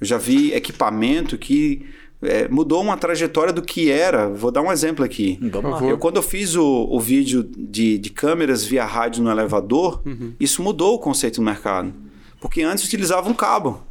Eu 0.00 0.06
já 0.06 0.16
vi 0.16 0.54
equipamento 0.54 1.36
que 1.36 1.86
é, 2.24 2.48
mudou 2.48 2.82
uma 2.82 2.96
trajetória 2.96 3.52
do 3.52 3.62
que 3.62 3.90
era. 3.90 4.28
Vou 4.28 4.50
dar 4.50 4.62
um 4.62 4.70
exemplo 4.72 5.04
aqui. 5.04 5.38
Vamos 5.40 5.80
lá. 5.80 5.86
Eu, 5.88 5.98
quando 5.98 6.16
eu 6.16 6.22
fiz 6.22 6.54
o, 6.54 6.88
o 6.90 6.98
vídeo 7.00 7.42
de, 7.56 7.98
de 7.98 8.10
câmeras 8.10 8.64
via 8.64 8.84
rádio 8.84 9.22
no 9.22 9.30
elevador, 9.30 10.02
isso 10.38 10.62
mudou 10.62 10.94
o 10.94 10.98
conceito 10.98 11.36
do 11.36 11.42
mercado. 11.42 11.92
Porque 12.40 12.62
antes 12.62 12.84
utilizava 12.84 13.28
um 13.28 13.34
cabo. 13.34 13.82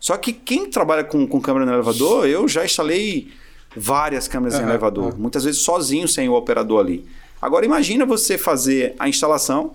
Só 0.00 0.16
que 0.16 0.32
quem 0.32 0.68
trabalha 0.68 1.02
com, 1.04 1.26
com 1.26 1.40
câmera 1.40 1.64
no 1.66 1.72
elevador, 1.72 2.26
eu 2.26 2.46
já 2.48 2.64
instalei 2.64 3.28
várias 3.76 4.28
câmeras 4.28 4.54
em 4.54 4.58
Aham, 4.62 4.68
elevador. 4.70 5.08
aham. 5.08 5.16
Muitas 5.18 5.44
vezes 5.44 5.60
sozinho, 5.62 6.06
sem 6.06 6.28
o 6.28 6.34
operador 6.34 6.80
ali. 6.80 7.04
Agora 7.40 7.64
imagina 7.66 8.06
você 8.06 8.38
fazer 8.38 8.94
a 8.98 9.08
instalação, 9.08 9.72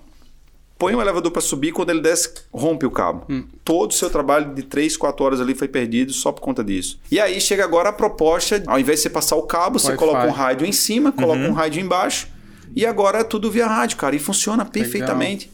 põe 0.80 0.94
o 0.94 1.00
elevador 1.02 1.30
para 1.30 1.42
subir, 1.42 1.72
quando 1.72 1.90
ele 1.90 2.00
desce, 2.00 2.32
rompe 2.50 2.86
o 2.86 2.90
cabo. 2.90 3.26
Todo 3.62 3.90
o 3.90 3.94
seu 3.94 4.08
trabalho 4.08 4.54
de 4.54 4.62
3, 4.62 4.96
4 4.96 5.24
horas 5.24 5.38
ali 5.38 5.54
foi 5.54 5.68
perdido 5.68 6.10
só 6.10 6.32
por 6.32 6.40
conta 6.40 6.64
disso. 6.64 6.98
E 7.10 7.20
aí 7.20 7.38
chega 7.38 7.62
agora 7.62 7.90
a 7.90 7.92
proposta, 7.92 8.62
ao 8.66 8.80
invés 8.80 8.98
de 8.98 9.02
você 9.02 9.10
passar 9.10 9.36
o 9.36 9.42
cabo, 9.42 9.78
você 9.78 9.94
coloca 9.94 10.26
um 10.26 10.30
rádio 10.30 10.66
em 10.66 10.72
cima, 10.72 11.12
coloca 11.12 11.40
um 11.40 11.52
rádio 11.52 11.82
embaixo, 11.82 12.28
e 12.74 12.86
agora 12.86 13.18
é 13.18 13.24
tudo 13.24 13.50
via 13.50 13.66
rádio, 13.66 13.98
cara, 13.98 14.16
e 14.16 14.18
funciona 14.18 14.64
perfeitamente. 14.64 15.50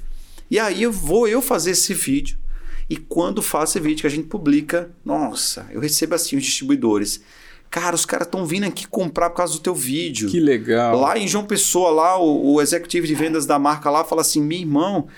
E 0.49 0.61
aí 0.61 0.85
eu 0.85 0.93
vou 0.93 1.27
eu 1.27 1.43
fazer 1.43 1.73
esse 1.73 1.93
vídeo. 1.93 2.39
E 2.89 2.97
quando 2.97 3.43
faço 3.43 3.77
esse 3.77 3.81
vídeo 3.81 4.03
que 4.03 4.07
a 4.07 4.11
gente 4.11 4.29
publica, 4.29 4.91
nossa, 5.05 5.67
eu 5.73 5.81
recebo 5.81 6.15
assim 6.15 6.37
os 6.37 6.45
distribuidores. 6.45 7.21
Cara, 7.77 7.95
os 7.95 8.07
caras 8.07 8.27
estão 8.27 8.47
vindo 8.47 8.65
aqui 8.65 8.89
comprar 8.89 9.29
por 9.29 9.37
causa 9.37 9.53
do 9.53 9.59
teu 9.59 9.75
vídeo. 9.75 10.31
Que 10.31 10.41
legal. 10.41 10.99
Lá 10.99 11.19
em 11.19 11.29
João 11.29 11.45
Pessoa, 11.45 11.91
lá, 11.91 12.19
o, 12.19 12.55
o 12.55 12.63
executivo 12.63 13.07
de 13.07 13.15
vendas 13.15 13.45
da 13.45 13.59
marca 13.59 13.91
lá 13.91 14.03
fala 14.03 14.23
assim: 14.23 14.41
meu 14.41 14.59
irmão, 14.59 15.09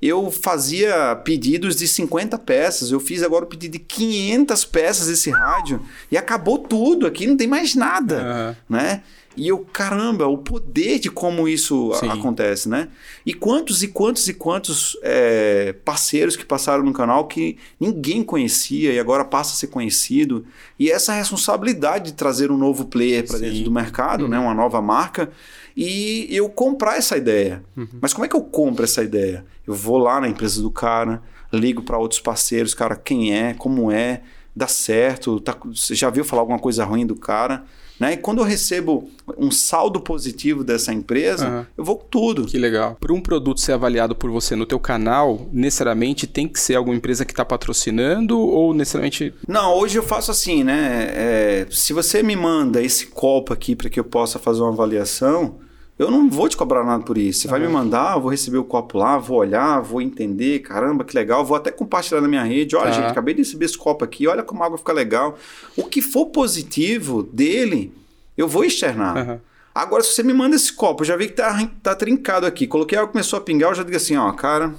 eu 0.00 0.30
fazia 0.30 1.16
pedidos 1.24 1.74
de 1.74 1.88
50 1.88 2.38
peças, 2.38 2.92
eu 2.92 3.00
fiz 3.00 3.20
agora 3.24 3.44
o 3.44 3.48
pedido 3.48 3.72
de 3.72 3.78
500 3.80 4.64
peças 4.66 5.08
desse 5.08 5.28
rádio 5.30 5.82
e 6.08 6.16
acabou 6.16 6.56
tudo 6.58 7.04
aqui, 7.04 7.26
não 7.26 7.36
tem 7.36 7.48
mais 7.48 7.74
nada, 7.74 8.20
Aham. 8.20 8.56
né? 8.68 9.02
E 9.36 9.48
eu, 9.48 9.58
caramba, 9.72 10.26
o 10.26 10.38
poder 10.38 10.98
de 11.00 11.10
como 11.10 11.48
isso 11.48 11.92
Sim. 11.94 12.08
acontece, 12.08 12.68
né? 12.68 12.88
E 13.26 13.34
quantos 13.34 13.82
e 13.82 13.88
quantos 13.88 14.28
e 14.28 14.34
quantos 14.34 14.96
é, 15.02 15.74
parceiros 15.84 16.36
que 16.36 16.44
passaram 16.44 16.84
no 16.84 16.92
canal 16.92 17.26
que 17.26 17.58
ninguém 17.80 18.22
conhecia 18.22 18.92
e 18.92 18.98
agora 18.98 19.24
passa 19.24 19.52
a 19.52 19.56
ser 19.56 19.66
conhecido. 19.68 20.44
E 20.78 20.90
essa 20.90 21.12
responsabilidade 21.12 22.06
de 22.06 22.12
trazer 22.14 22.50
um 22.52 22.56
novo 22.56 22.84
player 22.84 23.26
para 23.26 23.38
dentro 23.38 23.64
do 23.64 23.70
mercado, 23.72 24.28
né? 24.28 24.38
Uma 24.38 24.54
nova 24.54 24.80
marca. 24.80 25.30
E 25.76 26.28
eu 26.30 26.48
comprar 26.48 26.96
essa 26.96 27.16
ideia. 27.16 27.64
Mas 28.00 28.12
como 28.12 28.24
é 28.24 28.28
que 28.28 28.36
eu 28.36 28.42
compro 28.42 28.84
essa 28.84 29.02
ideia? 29.02 29.44
Eu 29.66 29.74
vou 29.74 29.98
lá 29.98 30.20
na 30.20 30.28
empresa 30.28 30.62
do 30.62 30.70
cara, 30.70 31.20
ligo 31.52 31.82
para 31.82 31.98
outros 31.98 32.20
parceiros, 32.20 32.74
cara, 32.74 32.94
quem 32.94 33.34
é, 33.36 33.54
como 33.54 33.90
é, 33.90 34.22
dá 34.54 34.68
certo, 34.68 35.40
tá- 35.40 35.56
você 35.64 35.94
já 35.94 36.08
viu 36.10 36.24
falar 36.24 36.42
alguma 36.42 36.58
coisa 36.58 36.84
ruim 36.84 37.04
do 37.04 37.16
cara? 37.16 37.64
Né? 37.98 38.14
E 38.14 38.16
quando 38.16 38.38
eu 38.38 38.44
recebo 38.44 39.08
um 39.38 39.50
saldo 39.50 40.00
positivo 40.00 40.64
dessa 40.64 40.92
empresa, 40.92 41.46
Aham. 41.46 41.66
eu 41.76 41.84
vou 41.84 41.96
com 41.96 42.06
tudo. 42.08 42.44
Que 42.44 42.58
legal. 42.58 42.96
Para 43.00 43.12
um 43.12 43.20
produto 43.20 43.60
ser 43.60 43.72
avaliado 43.72 44.16
por 44.16 44.30
você 44.30 44.56
no 44.56 44.66
teu 44.66 44.80
canal, 44.80 45.46
necessariamente 45.52 46.26
tem 46.26 46.48
que 46.48 46.58
ser 46.58 46.74
alguma 46.74 46.96
empresa 46.96 47.24
que 47.24 47.32
está 47.32 47.44
patrocinando 47.44 48.38
ou 48.38 48.74
necessariamente... 48.74 49.32
Não, 49.46 49.74
hoje 49.74 49.98
eu 49.98 50.02
faço 50.02 50.30
assim, 50.30 50.64
né? 50.64 51.06
É, 51.14 51.66
se 51.70 51.92
você 51.92 52.22
me 52.22 52.34
manda 52.34 52.82
esse 52.82 53.06
copo 53.06 53.52
aqui 53.52 53.76
para 53.76 53.88
que 53.88 54.00
eu 54.00 54.04
possa 54.04 54.38
fazer 54.38 54.60
uma 54.60 54.72
avaliação, 54.72 55.56
eu 55.98 56.10
não 56.10 56.28
vou 56.28 56.48
te 56.48 56.56
cobrar 56.56 56.82
nada 56.84 57.04
por 57.04 57.16
isso. 57.16 57.40
Você 57.42 57.48
vai 57.48 57.60
me 57.60 57.68
mandar, 57.68 58.16
eu 58.16 58.20
vou 58.20 58.30
receber 58.30 58.58
o 58.58 58.64
copo 58.64 58.98
lá, 58.98 59.16
vou 59.18 59.38
olhar, 59.38 59.80
vou 59.80 60.00
entender, 60.02 60.58
caramba, 60.60 61.04
que 61.04 61.14
legal, 61.16 61.44
vou 61.44 61.56
até 61.56 61.70
compartilhar 61.70 62.20
na 62.20 62.28
minha 62.28 62.42
rede. 62.42 62.74
Olha, 62.76 62.86
Tá. 62.86 62.92
gente, 62.92 63.06
acabei 63.10 63.34
de 63.34 63.42
receber 63.42 63.64
esse 63.66 63.78
copo 63.78 64.04
aqui, 64.04 64.26
olha 64.26 64.42
como 64.42 64.62
a 64.62 64.66
água 64.66 64.78
fica 64.78 64.92
legal. 64.92 65.38
O 65.76 65.84
que 65.84 66.02
for 66.02 66.26
positivo 66.26 67.22
dele, 67.22 67.92
eu 68.36 68.48
vou 68.48 68.64
externar. 68.64 69.40
Agora, 69.74 70.02
se 70.02 70.12
você 70.12 70.22
me 70.22 70.32
manda 70.32 70.54
esse 70.56 70.72
copo, 70.72 71.02
eu 71.02 71.06
já 71.06 71.16
vi 71.16 71.26
que 71.28 71.34
tá, 71.34 71.68
tá 71.82 71.94
trincado 71.94 72.46
aqui. 72.46 72.66
Coloquei 72.66 72.96
água, 72.98 73.10
começou 73.10 73.38
a 73.38 73.42
pingar, 73.42 73.70
eu 73.70 73.74
já 73.74 73.82
digo 73.82 73.96
assim, 73.96 74.16
ó, 74.16 74.30
cara, 74.32 74.72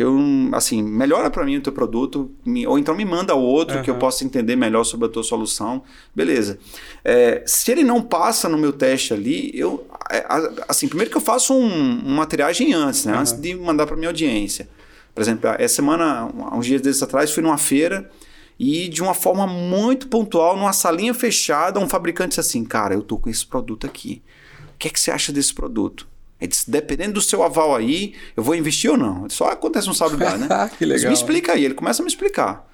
eu, 0.00 0.16
assim, 0.52 0.80
melhora 0.80 1.28
para 1.28 1.44
mim 1.44 1.56
o 1.56 1.60
teu 1.60 1.72
produto, 1.72 2.30
me- 2.46 2.64
ou 2.68 2.78
então 2.78 2.94
me 2.94 3.04
manda 3.04 3.34
outro 3.34 3.82
que 3.82 3.90
eu 3.90 3.96
possa 3.98 4.24
entender 4.24 4.54
melhor 4.54 4.84
sobre 4.84 5.06
a 5.06 5.08
tua 5.08 5.24
solução. 5.24 5.82
Beleza. 6.14 6.56
É, 7.04 7.42
se 7.44 7.72
ele 7.72 7.82
não 7.82 8.00
passa 8.00 8.48
no 8.48 8.56
meu 8.56 8.72
teste 8.72 9.12
ali, 9.12 9.50
eu, 9.52 9.84
assim, 10.68 10.86
primeiro 10.86 11.10
que 11.10 11.16
eu 11.16 11.20
faço 11.20 11.52
um, 11.52 11.98
uma 12.06 12.26
triagem 12.26 12.72
antes, 12.72 13.04
né? 13.06 13.12
Antes 13.16 13.32
de 13.32 13.56
mandar 13.56 13.86
para 13.86 13.96
minha 13.96 14.08
audiência. 14.08 14.68
Por 15.12 15.20
exemplo, 15.20 15.50
essa 15.58 15.74
semana, 15.74 16.30
uns 16.54 16.64
dias 16.64 16.80
desses 16.80 17.02
atrás, 17.02 17.32
fui 17.32 17.42
numa 17.42 17.58
feira 17.58 18.08
e 18.56 18.88
de 18.88 19.02
uma 19.02 19.14
forma 19.14 19.48
muito 19.48 20.06
pontual, 20.06 20.56
numa 20.56 20.72
salinha 20.72 21.12
fechada, 21.12 21.80
um 21.80 21.88
fabricante 21.88 22.28
disse 22.30 22.40
assim, 22.40 22.64
cara, 22.64 22.94
eu 22.94 23.02
tô 23.02 23.18
com 23.18 23.28
esse 23.28 23.44
produto 23.44 23.84
aqui. 23.84 24.22
O 24.74 24.78
que 24.78 24.86
é 24.86 24.90
que 24.92 25.00
você 25.00 25.10
acha 25.10 25.32
desse 25.32 25.52
produto? 25.52 26.06
Ele 26.40 26.48
disse, 26.48 26.70
dependendo 26.70 27.14
do 27.14 27.20
seu 27.20 27.42
aval 27.42 27.74
aí, 27.74 28.14
eu 28.36 28.42
vou 28.42 28.54
investir 28.54 28.90
ou 28.90 28.96
não. 28.96 29.28
Só 29.28 29.48
acontece, 29.50 29.86
não 29.86 29.94
sabe 29.94 30.16
dar, 30.16 30.38
né? 30.38 30.46
Que 30.78 30.84
Eu 30.84 30.88
disse, 30.88 30.98
legal. 31.04 31.08
Me 31.10 31.14
explica 31.14 31.52
aí. 31.52 31.64
Ele 31.64 31.74
começa 31.74 32.00
a 32.00 32.04
me 32.04 32.08
explicar. 32.08 32.66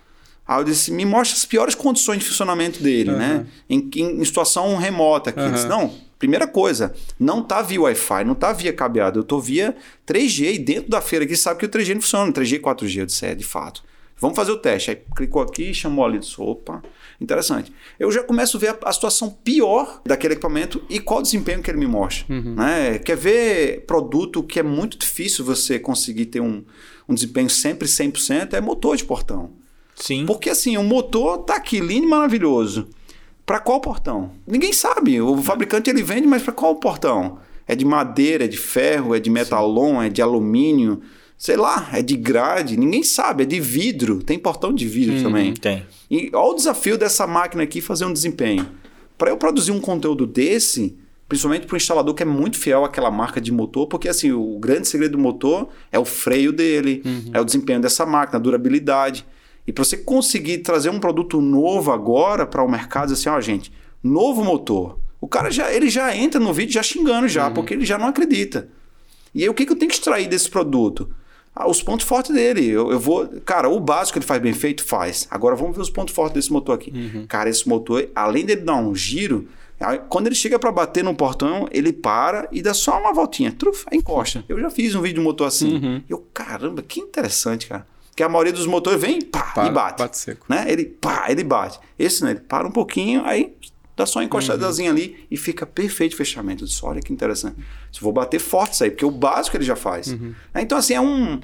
Aí 0.46 0.60
eu 0.60 0.64
disse, 0.64 0.90
me 0.90 1.06
mostra 1.06 1.36
as 1.38 1.44
piores 1.46 1.74
condições 1.74 2.18
de 2.18 2.26
funcionamento 2.26 2.82
dele, 2.82 3.12
né? 3.12 3.46
Em, 3.68 3.88
em- 3.96 4.20
em 4.20 4.24
situação 4.24 4.76
remota 4.76 5.30
aqui. 5.30 5.40
Ele 5.40 5.52
disse, 5.52 5.66
não, 5.66 5.94
primeira 6.18 6.46
coisa, 6.46 6.94
não 7.18 7.42
tá 7.42 7.62
via 7.62 7.80
Wi-Fi, 7.80 8.24
não 8.24 8.34
tá 8.34 8.52
via 8.52 8.70
cabeado, 8.72 9.20
eu 9.20 9.24
tô 9.24 9.40
via 9.40 9.74
3G 10.06 10.54
e 10.54 10.58
dentro 10.58 10.90
da 10.90 11.00
feira 11.00 11.24
aqui 11.24 11.34
sabe 11.34 11.60
que 11.60 11.64
o 11.66 11.68
3G 11.70 11.94
não 11.94 12.02
funciona, 12.02 12.30
3G 12.30 12.56
e 12.56 12.58
4G, 12.60 12.96
eu 13.00 13.06
disse, 13.06 13.24
é, 13.24 13.34
de 13.34 13.44
fato. 13.44 13.82
Vamos 14.18 14.36
fazer 14.36 14.52
o 14.52 14.58
teste. 14.58 14.90
Aí 14.90 14.98
clicou 15.16 15.40
aqui, 15.42 15.72
chamou 15.74 16.04
ali, 16.04 16.18
disse, 16.18 16.34
opa, 16.38 16.82
interessante. 17.24 17.72
Eu 17.98 18.12
já 18.12 18.22
começo 18.22 18.56
a 18.56 18.60
ver 18.60 18.68
a, 18.68 18.78
a 18.84 18.92
situação 18.92 19.30
pior 19.30 20.00
daquele 20.06 20.34
equipamento 20.34 20.82
e 20.88 21.00
qual 21.00 21.20
o 21.20 21.22
desempenho 21.22 21.62
que 21.62 21.70
ele 21.70 21.78
me 21.78 21.86
mostra. 21.86 22.26
Né? 22.54 22.98
Quer 22.98 23.16
ver 23.16 23.84
produto 23.86 24.42
que 24.42 24.60
é 24.60 24.62
muito 24.62 24.96
difícil 24.96 25.44
você 25.44 25.78
conseguir 25.78 26.26
ter 26.26 26.40
um, 26.40 26.64
um 27.08 27.14
desempenho 27.14 27.50
sempre 27.50 27.88
100%, 27.88 28.52
é 28.52 28.60
motor 28.60 28.96
de 28.96 29.04
portão. 29.04 29.52
Sim. 29.94 30.26
Porque 30.26 30.50
assim, 30.50 30.76
o 30.76 30.82
motor 30.82 31.38
tá 31.38 31.56
aqui 31.56 31.80
lindo 31.80 32.06
e 32.06 32.10
maravilhoso. 32.10 32.88
Para 33.46 33.60
qual 33.60 33.80
portão? 33.80 34.32
Ninguém 34.46 34.72
sabe. 34.72 35.20
O 35.20 35.36
fabricante 35.42 35.90
ele 35.90 36.02
vende, 36.02 36.26
mas 36.26 36.42
para 36.42 36.52
qual 36.52 36.76
portão? 36.76 37.38
É 37.66 37.74
de 37.74 37.84
madeira, 37.84 38.44
é 38.44 38.48
de 38.48 38.56
ferro, 38.56 39.14
é 39.14 39.20
de 39.20 39.30
metalon, 39.30 40.02
é 40.02 40.08
de 40.08 40.22
alumínio, 40.22 41.02
sei 41.44 41.58
lá, 41.58 41.90
é 41.92 42.00
de 42.00 42.16
grade, 42.16 42.74
ninguém 42.74 43.02
sabe, 43.02 43.42
é 43.42 43.46
de 43.46 43.60
vidro, 43.60 44.22
tem 44.22 44.38
portão 44.38 44.72
de 44.72 44.88
vidro 44.88 45.22
também. 45.22 45.52
Tem. 45.52 45.84
E 46.10 46.30
olha 46.32 46.52
o 46.52 46.54
desafio 46.54 46.96
dessa 46.96 47.26
máquina 47.26 47.62
aqui 47.62 47.82
fazer 47.82 48.06
um 48.06 48.14
desempenho. 48.14 48.66
Para 49.18 49.30
eu 49.30 49.36
produzir 49.36 49.70
um 49.70 49.78
conteúdo 49.78 50.26
desse, 50.26 50.96
principalmente 51.28 51.66
para 51.66 51.74
o 51.74 51.76
instalador 51.76 52.14
que 52.14 52.22
é 52.22 52.26
muito 52.26 52.56
fiel 52.56 52.82
àquela 52.82 53.10
marca 53.10 53.42
de 53.42 53.52
motor, 53.52 53.86
porque 53.88 54.08
assim, 54.08 54.32
o 54.32 54.58
grande 54.58 54.88
segredo 54.88 55.18
do 55.18 55.18
motor 55.18 55.68
é 55.92 55.98
o 55.98 56.04
freio 56.06 56.50
dele, 56.50 57.02
é 57.30 57.38
o 57.38 57.44
desempenho 57.44 57.78
dessa 57.82 58.06
máquina, 58.06 58.38
a 58.38 58.40
durabilidade. 58.40 59.26
E 59.66 59.72
para 59.72 59.84
você 59.84 59.98
conseguir 59.98 60.60
trazer 60.60 60.88
um 60.88 60.98
produto 60.98 61.42
novo 61.42 61.92
agora 61.92 62.46
para 62.46 62.64
o 62.64 62.70
mercado, 62.70 63.12
assim, 63.12 63.28
ó, 63.28 63.38
gente, 63.42 63.70
novo 64.02 64.42
motor. 64.42 64.98
O 65.20 65.28
cara 65.28 65.50
já, 65.50 65.70
ele 65.70 65.90
já 65.90 66.16
entra 66.16 66.40
no 66.40 66.54
vídeo 66.54 66.72
já 66.72 66.82
xingando 66.82 67.28
já, 67.28 67.50
porque 67.50 67.74
ele 67.74 67.84
já 67.84 67.98
não 67.98 68.06
acredita. 68.06 68.66
E 69.34 69.42
aí 69.42 69.48
o 69.50 69.52
que, 69.52 69.66
que 69.66 69.72
eu 69.72 69.76
tenho 69.76 69.90
que 69.90 69.98
extrair 69.98 70.26
desse 70.26 70.48
produto? 70.48 71.10
Ah, 71.56 71.68
os 71.68 71.82
pontos 71.82 72.06
fortes 72.06 72.34
dele. 72.34 72.66
Eu, 72.66 72.90
eu 72.90 72.98
vou. 72.98 73.28
Cara, 73.44 73.68
o 73.68 73.78
básico 73.78 74.18
ele 74.18 74.26
faz 74.26 74.42
bem 74.42 74.52
feito, 74.52 74.84
faz. 74.84 75.28
Agora 75.30 75.54
vamos 75.54 75.76
ver 75.76 75.82
os 75.82 75.90
pontos 75.90 76.12
fortes 76.14 76.34
desse 76.34 76.52
motor 76.52 76.74
aqui. 76.74 77.24
Cara, 77.28 77.48
esse 77.48 77.68
motor, 77.68 78.08
além 78.14 78.44
dele 78.44 78.62
dar 78.62 78.74
um 78.76 78.94
giro, 78.94 79.46
quando 80.08 80.26
ele 80.26 80.34
chega 80.34 80.58
para 80.58 80.72
bater 80.72 81.04
no 81.04 81.14
portão, 81.14 81.68
ele 81.70 81.92
para 81.92 82.48
e 82.50 82.60
dá 82.60 82.74
só 82.74 82.98
uma 82.98 83.12
voltinha. 83.12 83.52
Truf, 83.52 83.84
aí 83.90 83.98
encosta. 83.98 84.44
Eu 84.48 84.58
já 84.60 84.68
fiz 84.70 84.94
um 84.96 85.00
vídeo 85.02 85.16
de 85.16 85.20
motor 85.20 85.46
assim. 85.46 86.02
Eu, 86.08 86.26
caramba, 86.34 86.82
que 86.82 86.98
interessante, 87.00 87.66
cara. 87.68 87.86
Porque 88.10 88.22
a 88.22 88.28
maioria 88.28 88.52
dos 88.52 88.66
motores 88.66 89.00
vem 89.00 89.20
pá, 89.20 89.52
Para, 89.54 89.68
e 89.68 89.70
bate. 89.72 89.98
bate 89.98 90.16
seco. 90.18 90.46
Né? 90.48 90.64
Ele 90.68 90.84
pá, 90.84 91.26
ele 91.28 91.42
bate. 91.42 91.80
Esse 91.98 92.22
não, 92.22 92.30
ele 92.30 92.38
para 92.40 92.66
um 92.66 92.70
pouquinho, 92.70 93.24
aí 93.24 93.56
dá 93.96 94.06
só 94.06 94.18
uma 94.18 94.24
encostadazinha 94.24 94.90
ali 94.90 95.26
e 95.30 95.36
fica 95.36 95.64
perfeito 95.64 96.14
o 96.14 96.16
fechamento. 96.16 96.64
Eu 96.64 96.68
disse, 96.68 96.84
olha 96.84 97.00
que 97.00 97.12
interessante. 97.12 97.56
Se 97.92 98.00
vou 98.00 98.12
bater 98.12 98.40
forte 98.40 98.74
isso 98.74 98.84
aí, 98.84 98.90
porque 98.90 99.04
o 99.04 99.10
básico 99.10 99.56
ele 99.56 99.64
já 99.64 99.76
faz. 99.76 100.08
Né? 100.08 100.34
Então, 100.56 100.76
assim, 100.78 100.94
é 100.94 101.00
um. 101.00 101.40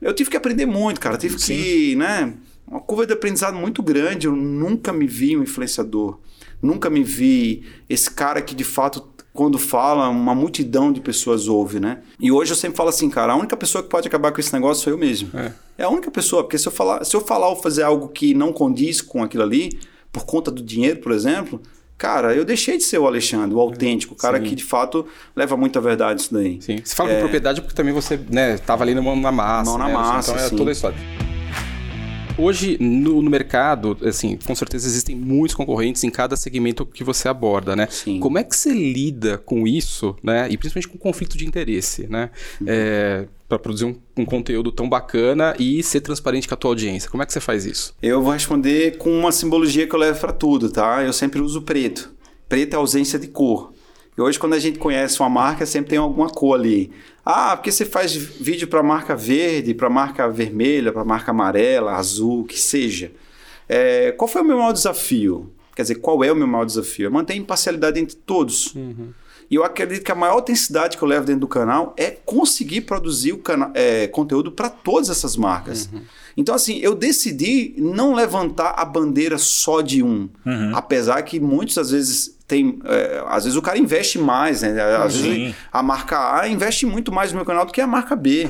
Eu 0.00 0.12
tive 0.14 0.30
que 0.30 0.36
aprender 0.36 0.66
muito, 0.66 1.00
cara. 1.00 1.16
Tive 1.16 1.36
que, 1.36 1.96
né? 1.96 2.34
Uma 2.66 2.80
curva 2.80 3.06
de 3.06 3.12
aprendizado 3.12 3.56
muito 3.56 3.82
grande. 3.82 4.26
Eu 4.26 4.36
nunca 4.36 4.92
me 4.92 5.06
vi 5.06 5.36
um 5.36 5.42
influenciador. 5.42 6.18
Nunca 6.60 6.90
me 6.90 7.02
vi 7.02 7.64
esse 7.88 8.10
cara 8.10 8.40
que 8.42 8.54
de 8.54 8.64
fato 8.64 9.14
quando 9.34 9.58
fala, 9.58 10.08
uma 10.08 10.32
multidão 10.32 10.92
de 10.92 11.00
pessoas 11.00 11.48
ouve, 11.48 11.80
né? 11.80 12.02
E 12.20 12.30
hoje 12.30 12.52
eu 12.52 12.56
sempre 12.56 12.76
falo 12.76 12.88
assim, 12.88 13.10
cara, 13.10 13.32
a 13.32 13.36
única 13.36 13.56
pessoa 13.56 13.82
que 13.82 13.90
pode 13.90 14.06
acabar 14.06 14.30
com 14.30 14.38
esse 14.38 14.52
negócio 14.52 14.84
sou 14.84 14.92
eu 14.92 14.98
mesmo. 14.98 15.28
É. 15.36 15.52
É 15.76 15.82
a 15.82 15.88
única 15.88 16.08
pessoa, 16.08 16.44
porque 16.44 16.56
se 16.56 16.68
eu 16.68 16.72
falar, 16.72 17.04
se 17.04 17.16
eu 17.16 17.20
falar 17.20 17.48
ou 17.48 17.56
fazer 17.56 17.82
algo 17.82 18.08
que 18.08 18.32
não 18.32 18.52
condiz 18.52 19.00
com 19.00 19.24
aquilo 19.24 19.42
ali, 19.42 19.76
por 20.12 20.24
conta 20.24 20.52
do 20.52 20.62
dinheiro, 20.62 21.00
por 21.00 21.10
exemplo, 21.10 21.60
cara, 21.96 22.34
eu 22.34 22.44
deixei 22.44 22.76
de 22.76 22.84
ser 22.84 22.98
o 22.98 23.06
Alexandre, 23.06 23.54
o 23.54 23.60
autêntico, 23.60 24.14
o 24.14 24.16
cara 24.16 24.38
Sim. 24.38 24.44
que 24.44 24.54
de 24.54 24.64
fato 24.64 25.06
leva 25.34 25.56
muita 25.56 25.80
verdade 25.80 26.20
isso 26.20 26.34
daí. 26.34 26.60
Sim. 26.60 26.80
Você 26.84 26.94
fala 26.94 27.10
com 27.14 27.20
propriedade 27.20 27.60
porque 27.60 27.74
também 27.74 27.92
você, 27.92 28.18
né, 28.28 28.58
tava 28.58 28.84
ali 28.84 28.94
na 28.94 29.02
mão 29.02 29.16
na 29.16 29.32
massa. 29.32 29.70
Mão 29.70 29.78
na 29.78 29.86
né, 29.86 29.92
massa, 29.92 30.32
Então 30.32 30.44
é 30.44 30.48
sim. 30.48 30.56
toda 30.56 30.70
a 30.70 30.72
história. 30.72 30.98
Hoje, 32.36 32.76
no, 32.80 33.22
no 33.22 33.30
mercado, 33.30 33.96
assim, 34.02 34.36
com 34.44 34.54
certeza 34.54 34.88
existem 34.88 35.14
muitos 35.14 35.54
concorrentes 35.54 36.02
em 36.02 36.10
cada 36.10 36.36
segmento 36.36 36.84
que 36.84 37.04
você 37.04 37.28
aborda, 37.28 37.76
né? 37.76 37.86
Sim. 37.88 38.18
Como 38.18 38.38
é 38.38 38.42
que 38.42 38.56
você 38.56 38.72
lida 38.72 39.38
com 39.38 39.68
isso, 39.68 40.16
né? 40.22 40.48
E 40.50 40.56
principalmente 40.56 40.88
com 40.88 40.98
conflito 40.98 41.38
de 41.38 41.46
interesse, 41.46 42.08
né? 42.08 42.30
É, 42.66 43.26
para 43.48 43.58
produzir 43.58 43.84
um, 43.84 43.96
um 44.16 44.24
conteúdo 44.24 44.72
tão 44.72 44.88
bacana 44.88 45.54
e 45.58 45.82
ser 45.82 46.00
transparente 46.00 46.48
com 46.48 46.54
a 46.54 46.56
tua 46.56 46.72
audiência. 46.72 47.08
Como 47.08 47.22
é 47.22 47.26
que 47.26 47.32
você 47.32 47.40
faz 47.40 47.64
isso? 47.64 47.94
Eu 48.02 48.20
vou 48.20 48.32
responder 48.32 48.98
com 48.98 49.10
uma 49.10 49.30
simbologia 49.30 49.86
que 49.86 49.94
eu 49.94 49.98
levo 49.98 50.18
para 50.18 50.32
tudo, 50.32 50.70
tá? 50.70 51.04
Eu 51.04 51.12
sempre 51.12 51.40
uso 51.40 51.62
preto. 51.62 52.12
Preto 52.48 52.74
é 52.74 52.76
ausência 52.76 53.18
de 53.18 53.28
cor. 53.28 53.72
E 54.16 54.20
hoje, 54.20 54.38
quando 54.38 54.54
a 54.54 54.58
gente 54.58 54.78
conhece 54.78 55.20
uma 55.20 55.28
marca, 55.28 55.66
sempre 55.66 55.90
tem 55.90 55.98
alguma 55.98 56.28
cor 56.28 56.58
ali. 56.58 56.90
Ah, 57.24 57.56
porque 57.56 57.72
você 57.72 57.84
faz 57.84 58.14
vídeo 58.14 58.68
para 58.68 58.82
marca 58.82 59.16
verde, 59.16 59.72
para 59.72 59.88
marca 59.88 60.28
vermelha, 60.28 60.92
para 60.92 61.04
marca 61.04 61.30
amarela, 61.30 61.94
azul, 61.94 62.44
que 62.44 62.58
seja. 62.58 63.10
É, 63.68 64.12
qual 64.12 64.28
foi 64.28 64.42
o 64.42 64.44
meu 64.44 64.58
maior 64.58 64.72
desafio? 64.72 65.50
Quer 65.74 65.82
dizer, 65.82 65.94
qual 65.96 66.22
é 66.22 66.30
o 66.30 66.36
meu 66.36 66.46
maior 66.46 66.64
desafio? 66.64 67.06
É 67.06 67.10
manter 67.10 67.32
a 67.32 67.36
imparcialidade 67.36 67.98
entre 67.98 68.16
todos. 68.16 68.74
E 69.50 69.56
eu 69.56 69.64
acredito 69.64 70.04
que 70.04 70.12
a 70.12 70.14
maior 70.14 70.34
autenticidade 70.34 70.96
que 70.96 71.02
eu 71.02 71.08
levo 71.08 71.26
dentro 71.26 71.40
do 71.40 71.48
canal 71.48 71.94
é 71.96 72.10
conseguir 72.10 72.82
produzir 72.82 73.32
o 73.32 73.42
é, 73.74 74.06
conteúdo 74.06 74.52
para 74.52 74.68
todas 74.68 75.10
essas 75.10 75.36
marcas. 75.36 75.88
Então, 76.36 76.54
assim, 76.54 76.78
eu 76.78 76.94
decidi 76.94 77.74
não 77.78 78.14
levantar 78.14 78.74
a 78.76 78.84
bandeira 78.84 79.38
só 79.38 79.80
de 79.80 80.02
um. 80.02 80.28
Apesar 80.74 81.22
que 81.22 81.38
muitos, 81.38 81.78
às 81.78 81.90
vezes, 81.90 82.33
tem. 82.46 82.78
é, 82.84 83.24
às 83.28 83.44
vezes 83.44 83.56
o 83.56 83.62
cara 83.62 83.78
investe 83.78 84.18
mais, 84.18 84.62
né? 84.62 84.80
Às 84.96 85.14
Sim. 85.14 85.22
vezes 85.22 85.54
a 85.72 85.82
marca 85.82 86.40
A 86.40 86.48
investe 86.48 86.86
muito 86.86 87.10
mais 87.12 87.32
no 87.32 87.36
meu 87.36 87.44
canal 87.44 87.64
do 87.64 87.72
que 87.72 87.80
a 87.80 87.86
marca 87.86 88.14
B. 88.14 88.48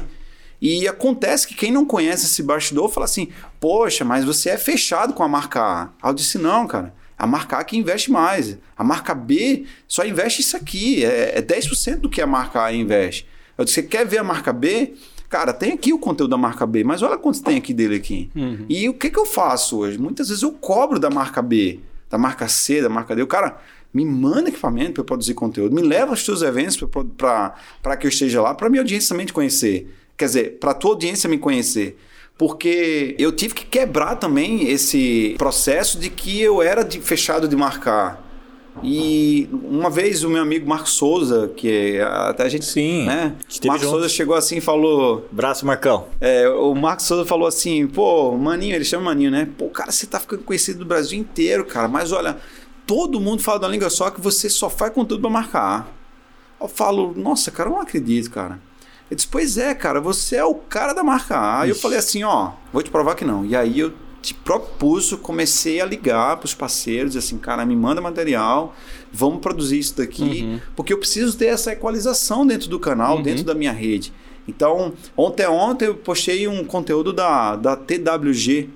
E 0.61 0.89
acontece 0.89 1.47
que 1.47 1.55
quem 1.55 1.71
não 1.71 1.85
conhece 1.85 2.27
esse 2.27 2.43
bastidor 2.43 2.89
fala 2.89 3.05
assim: 3.05 3.29
Poxa, 3.61 4.05
mas 4.05 4.25
você 4.25 4.51
é 4.51 4.59
fechado 4.59 5.13
com 5.13 5.23
a 5.23 5.29
marca 5.29 5.61
A. 5.61 5.83
Aí 6.03 6.11
eu 6.11 6.15
disse: 6.15 6.39
Não, 6.39 6.67
cara. 6.67 6.95
A 7.17 7.27
marca 7.27 7.59
A 7.59 7.65
que 7.65 7.77
investe 7.77 8.11
mais. 8.11 8.59
A 8.77 8.83
marca 8.83 9.15
B 9.15 9.67
só 9.87 10.05
investe 10.05 10.41
isso 10.41 10.57
aqui. 10.57 11.05
É, 11.05 11.39
é 11.39 11.43
10% 11.43 12.01
do 12.01 12.11
que 12.11 12.21
a 12.21 12.27
marca 12.27 12.63
A 12.63 12.73
investe. 12.73 13.27
Eu 13.57 13.65
disse, 13.65 13.77
você 13.77 13.83
quer 13.83 14.05
ver 14.05 14.19
a 14.19 14.25
marca 14.25 14.53
B? 14.53 14.95
Cara, 15.29 15.53
tem 15.53 15.73
aqui 15.73 15.93
o 15.93 15.99
conteúdo 15.99 16.31
da 16.31 16.37
marca 16.37 16.67
B, 16.67 16.85
mas 16.85 17.03
olha 17.03 17.17
quantos 17.17 17.41
tem 17.41 17.57
aqui 17.57 17.73
dele 17.73 17.97
aqui. 17.97 18.31
Uhum. 18.35 18.67
E 18.69 18.89
o 18.89 18.95
que, 18.95 19.11
que 19.11 19.19
eu 19.19 19.27
faço 19.27 19.79
hoje? 19.79 19.99
Muitas 19.99 20.29
vezes 20.29 20.43
eu 20.43 20.53
cobro 20.53 20.99
da 20.99 21.11
marca 21.11 21.41
B, 21.41 21.81
da 22.11 22.19
marca 22.19 22.49
C, 22.49 22.83
da 22.83 22.89
marca 22.89 23.15
D. 23.15 23.23
O 23.23 23.27
cara 23.27 23.59
me 23.95 24.05
manda 24.05 24.49
equipamento 24.49 24.95
para 24.95 25.01
eu 25.03 25.05
produzir 25.05 25.35
conteúdo, 25.35 25.75
me 25.75 25.81
leva 25.81 26.11
aos 26.11 26.25
seus 26.25 26.43
eventos 26.43 26.77
para 27.17 27.97
que 27.97 28.07
eu 28.07 28.11
esteja 28.11 28.43
lá, 28.43 28.53
para 28.53 28.69
minha 28.69 28.83
audiência 28.83 29.11
também 29.11 29.25
te 29.25 29.33
conhecer. 29.33 29.89
Quer 30.17 30.25
dizer, 30.27 30.59
para 30.59 30.73
a 30.73 30.75
tua 30.75 30.91
audiência 30.91 31.29
me 31.31 31.39
conhecer 31.39 31.97
porque 32.37 33.15
eu 33.19 33.31
tive 33.31 33.55
que 33.55 33.65
quebrar 33.65 34.17
também 34.17 34.69
esse 34.69 35.35
processo 35.39 35.99
de 35.99 36.11
que 36.11 36.41
eu 36.41 36.61
era 36.61 36.83
de, 36.83 37.01
fechado 37.01 37.47
de 37.47 37.57
marcar. 37.57 38.23
E 38.83 39.49
uma 39.53 39.89
vez 39.89 40.25
o 40.25 40.29
meu 40.29 40.43
amigo 40.43 40.69
Marcos 40.69 40.95
Souza, 40.95 41.49
que 41.57 42.01
até 42.01 42.43
a 42.43 42.49
gente. 42.49 42.65
Sim. 42.65 43.07
Né? 43.07 43.37
Marcos 43.65 43.89
Souza 43.89 44.09
chegou 44.09 44.35
assim 44.35 44.57
e 44.57 44.61
falou. 44.61 45.29
Braço, 45.31 45.65
Marcão. 45.65 46.09
É, 46.21 46.49
o 46.49 46.75
Marcos 46.75 47.07
Souza 47.07 47.25
falou 47.25 47.47
assim: 47.47 47.87
pô, 47.87 48.37
Maninho, 48.37 48.75
ele 48.75 48.85
chama 48.85 49.05
Maninho, 49.05 49.31
né? 49.31 49.49
Pô, 49.57 49.69
cara, 49.69 49.93
você 49.93 50.07
tá 50.09 50.19
ficando 50.19 50.43
conhecido 50.43 50.81
no 50.81 50.85
Brasil 50.85 51.17
inteiro, 51.17 51.65
cara. 51.65 51.87
Mas 51.87 52.11
olha, 52.11 52.37
todo 52.87 53.21
mundo 53.21 53.43
fala 53.43 53.59
da 53.59 53.69
língua 53.69 53.91
só 53.91 54.11
que 54.11 54.21
você 54.21 54.49
só 54.49 54.69
faz 54.69 54.93
conteúdo 54.93 55.23
pra 55.23 55.31
marcar. 55.31 55.93
Eu 56.61 56.69
falo, 56.69 57.13
nossa, 57.17 57.51
cara, 57.51 57.69
eu 57.69 57.75
não 57.75 57.81
acredito, 57.81 58.31
cara. 58.31 58.61
Ele 59.11 59.17
disse, 59.17 59.29
pois 59.29 59.59
é, 59.59 59.75
cara, 59.75 60.01
você 60.01 60.37
é 60.37 60.45
o 60.45 60.55
cara 60.55 60.93
da 60.93 61.05
marca 61.05 61.37
A. 61.37 61.61
Aí 61.63 61.69
eu 61.69 61.77
falei 61.77 61.99
assim, 61.99 62.25
ó, 62.25 62.53
vou 62.73 62.83
te 62.83 62.91
provar 62.91 63.15
que 63.15 63.25
não. 63.25 63.45
E 63.45 63.55
aí 63.55 63.79
eu 63.79 63.93
te 64.23 64.33
propus, 64.33 65.13
comecei 65.13 65.83
a 65.83 65.85
ligar 65.85 66.39
para 66.39 66.47
os 66.47 66.55
parceiros, 66.55 67.15
assim, 67.15 67.37
cara, 67.37 67.67
me 67.67 67.77
manda 67.77 68.01
material, 68.01 68.75
vamos 69.13 69.41
produzir 69.41 69.79
isso 69.79 69.99
daqui, 69.99 70.43
uhum. 70.43 70.61
porque 70.75 70.95
eu 70.95 70.99
preciso 70.99 71.37
ter 71.37 71.47
essa 71.47 71.73
equalização 71.73 72.47
dentro 72.47 72.71
do 72.71 72.81
canal, 72.81 73.17
uhum. 73.17 73.23
dentro 73.23 73.45
da 73.45 73.55
minha 73.55 73.73
rede. 73.73 74.15
Então, 74.49 74.95
ontem 75.15 75.47
ontem 75.47 75.87
eu 75.87 75.95
postei 75.95 76.49
um 76.49 76.65
conteúdo 76.65 77.13
da, 77.13 77.55
da 77.57 77.77
TWG, 77.77 78.71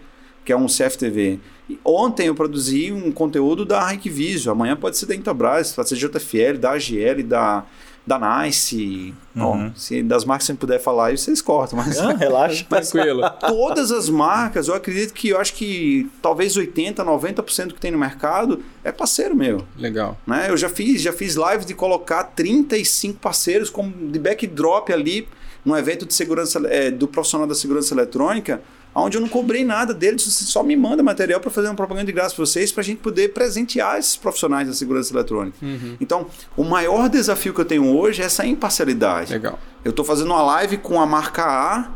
que 0.45 0.53
é 0.53 0.57
um 0.57 0.67
CFTV. 0.67 1.41
Ontem 1.85 2.29
eu 2.29 2.35
produzi 2.35 2.93
um 2.93 3.13
conteúdo 3.13 3.65
da 3.65 3.93
Hikvision, 3.93 4.53
amanhã 4.53 4.77
pode 4.77 4.97
ser 4.97 5.07
da 5.07 5.15
Intelbras, 5.15 5.73
pode 5.73 5.89
ser 5.89 5.97
JFL, 5.97 6.59
da 6.59 6.73
AGL, 6.73 7.23
da 7.25 7.65
da 8.09 8.43
Nice. 8.43 9.15
Uhum. 9.37 9.43
Bom, 9.43 9.73
se 9.77 10.03
das 10.03 10.25
marcas 10.25 10.47
você 10.47 10.55
puder 10.55 10.81
falar 10.81 11.09
aí, 11.09 11.19
vocês 11.19 11.43
cortam. 11.43 11.79
Mas, 11.79 11.99
Não, 11.99 12.17
relaxa. 12.17 12.65
mas, 12.71 12.91
Tranquilo. 12.91 13.23
Todas 13.47 13.93
as 13.93 14.09
marcas, 14.09 14.67
eu 14.67 14.75
acredito 14.75 15.13
que 15.13 15.29
eu 15.29 15.39
acho 15.39 15.53
que 15.53 16.11
talvez 16.23 16.57
80, 16.57 17.05
90% 17.05 17.75
que 17.75 17.81
tem 17.81 17.91
no 17.91 17.99
mercado 17.99 18.63
é 18.83 18.91
parceiro 18.91 19.37
meu. 19.37 19.63
Legal. 19.77 20.19
Né? 20.27 20.47
Eu 20.49 20.57
já 20.57 20.71
fiz, 20.71 21.03
já 21.03 21.13
fiz 21.13 21.37
live 21.37 21.67
de 21.67 21.75
colocar 21.75 22.25
35 22.25 23.19
parceiros 23.19 23.69
como 23.69 23.93
de 23.93 24.19
backdrop 24.19 24.91
ali 24.91 25.29
no 25.63 25.77
evento 25.77 26.07
de 26.07 26.15
segurança 26.15 26.63
é, 26.67 26.91
do 26.91 27.07
profissional 27.07 27.47
da 27.47 27.55
segurança 27.55 27.93
eletrônica 27.93 28.63
onde 29.01 29.17
eu 29.17 29.21
não 29.21 29.29
cobrei 29.29 29.65
nada 29.65 29.93
deles, 29.95 30.23
você 30.23 30.45
só 30.45 30.63
me 30.63 30.77
manda 30.77 31.03
material 31.03 31.41
para 31.41 31.51
fazer 31.51 31.69
uma 31.69 31.75
propaganda 31.75 32.07
de 32.07 32.13
graça 32.13 32.35
para 32.35 32.45
vocês, 32.45 32.73
para 32.73 32.81
a 32.81 32.85
gente 32.85 32.99
poder 32.99 33.33
presentear 33.33 33.99
esses 33.99 34.17
profissionais 34.17 34.69
da 34.69 34.75
segurança 34.75 35.13
eletrônica. 35.13 35.57
Uhum. 35.63 35.97
Então, 36.01 36.27
o 36.57 36.65
maior 36.65 37.09
desafio 37.09 37.53
que 37.53 37.61
eu 37.61 37.65
tenho 37.65 37.97
hoje 37.97 38.23
é 38.23 38.25
essa 38.25 38.47
imparcialidade. 38.47 39.33
Legal. 39.33 39.59
Eu 39.85 39.91
estou 39.91 40.05
fazendo 40.05 40.29
uma 40.29 40.43
live 40.43 40.79
com 40.79 41.01
a 41.01 41.07
marca 41.07 41.45
A, 41.45 41.91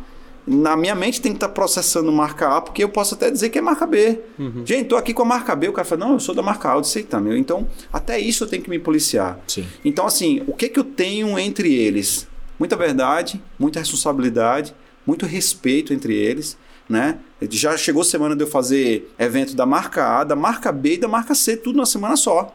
na 0.47 0.77
minha 0.77 0.95
mente 0.95 1.21
tem 1.21 1.33
que 1.33 1.37
estar 1.37 1.49
tá 1.49 1.55
processando 1.55 2.11
marca 2.11 2.57
A, 2.57 2.61
porque 2.61 2.83
eu 2.83 2.89
posso 2.89 3.15
até 3.15 3.31
dizer 3.31 3.51
que 3.51 3.59
é 3.59 3.63
marca 3.63 3.87
B. 3.87 4.21
Uhum. 4.39 4.67
Gente, 4.67 4.83
estou 4.83 4.99
aqui 4.99 5.15
com 5.15 5.23
a 5.23 5.27
marca 5.27 5.55
B, 5.55 5.69
o 5.69 5.73
cara 5.73 5.85
fala, 5.85 6.07
não, 6.07 6.13
eu 6.15 6.21
sou 6.21 6.35
da 6.35 6.43
marca 6.43 6.73
A, 6.73 6.77
eu 6.77 6.81
disse, 6.81 7.03
tá, 7.05 7.21
meu. 7.21 7.37
Então, 7.37 7.67
até 7.93 8.19
isso 8.19 8.45
eu 8.45 8.49
tenho 8.49 8.63
que 8.63 8.71
me 8.71 8.79
policiar. 8.79 9.39
Sim. 9.47 9.67
Então, 9.85 10.07
assim, 10.07 10.43
o 10.47 10.53
que, 10.53 10.69
que 10.69 10.79
eu 10.79 10.85
tenho 10.85 11.39
entre 11.39 11.73
eles? 11.73 12.27
Muita 12.59 12.77
verdade, 12.77 13.41
muita 13.59 13.79
responsabilidade, 13.79 14.75
muito 15.07 15.27
respeito 15.27 15.93
entre 15.93 16.15
eles 16.15 16.57
né? 16.89 17.19
Já 17.51 17.77
chegou 17.77 18.05
semana 18.05 18.37
de 18.37 18.43
eu 18.43 18.47
fazer 18.47 19.13
evento 19.19 19.55
da 19.55 19.67
marca 19.67 20.21
A, 20.21 20.25
da 20.25 20.37
marca 20.37 20.71
B 20.71 20.95
e 20.95 20.99
da 20.99 21.09
marca 21.09 21.35
C, 21.35 21.57
tudo 21.57 21.77
numa 21.77 21.87
semana 21.87 22.17
só. 22.17 22.55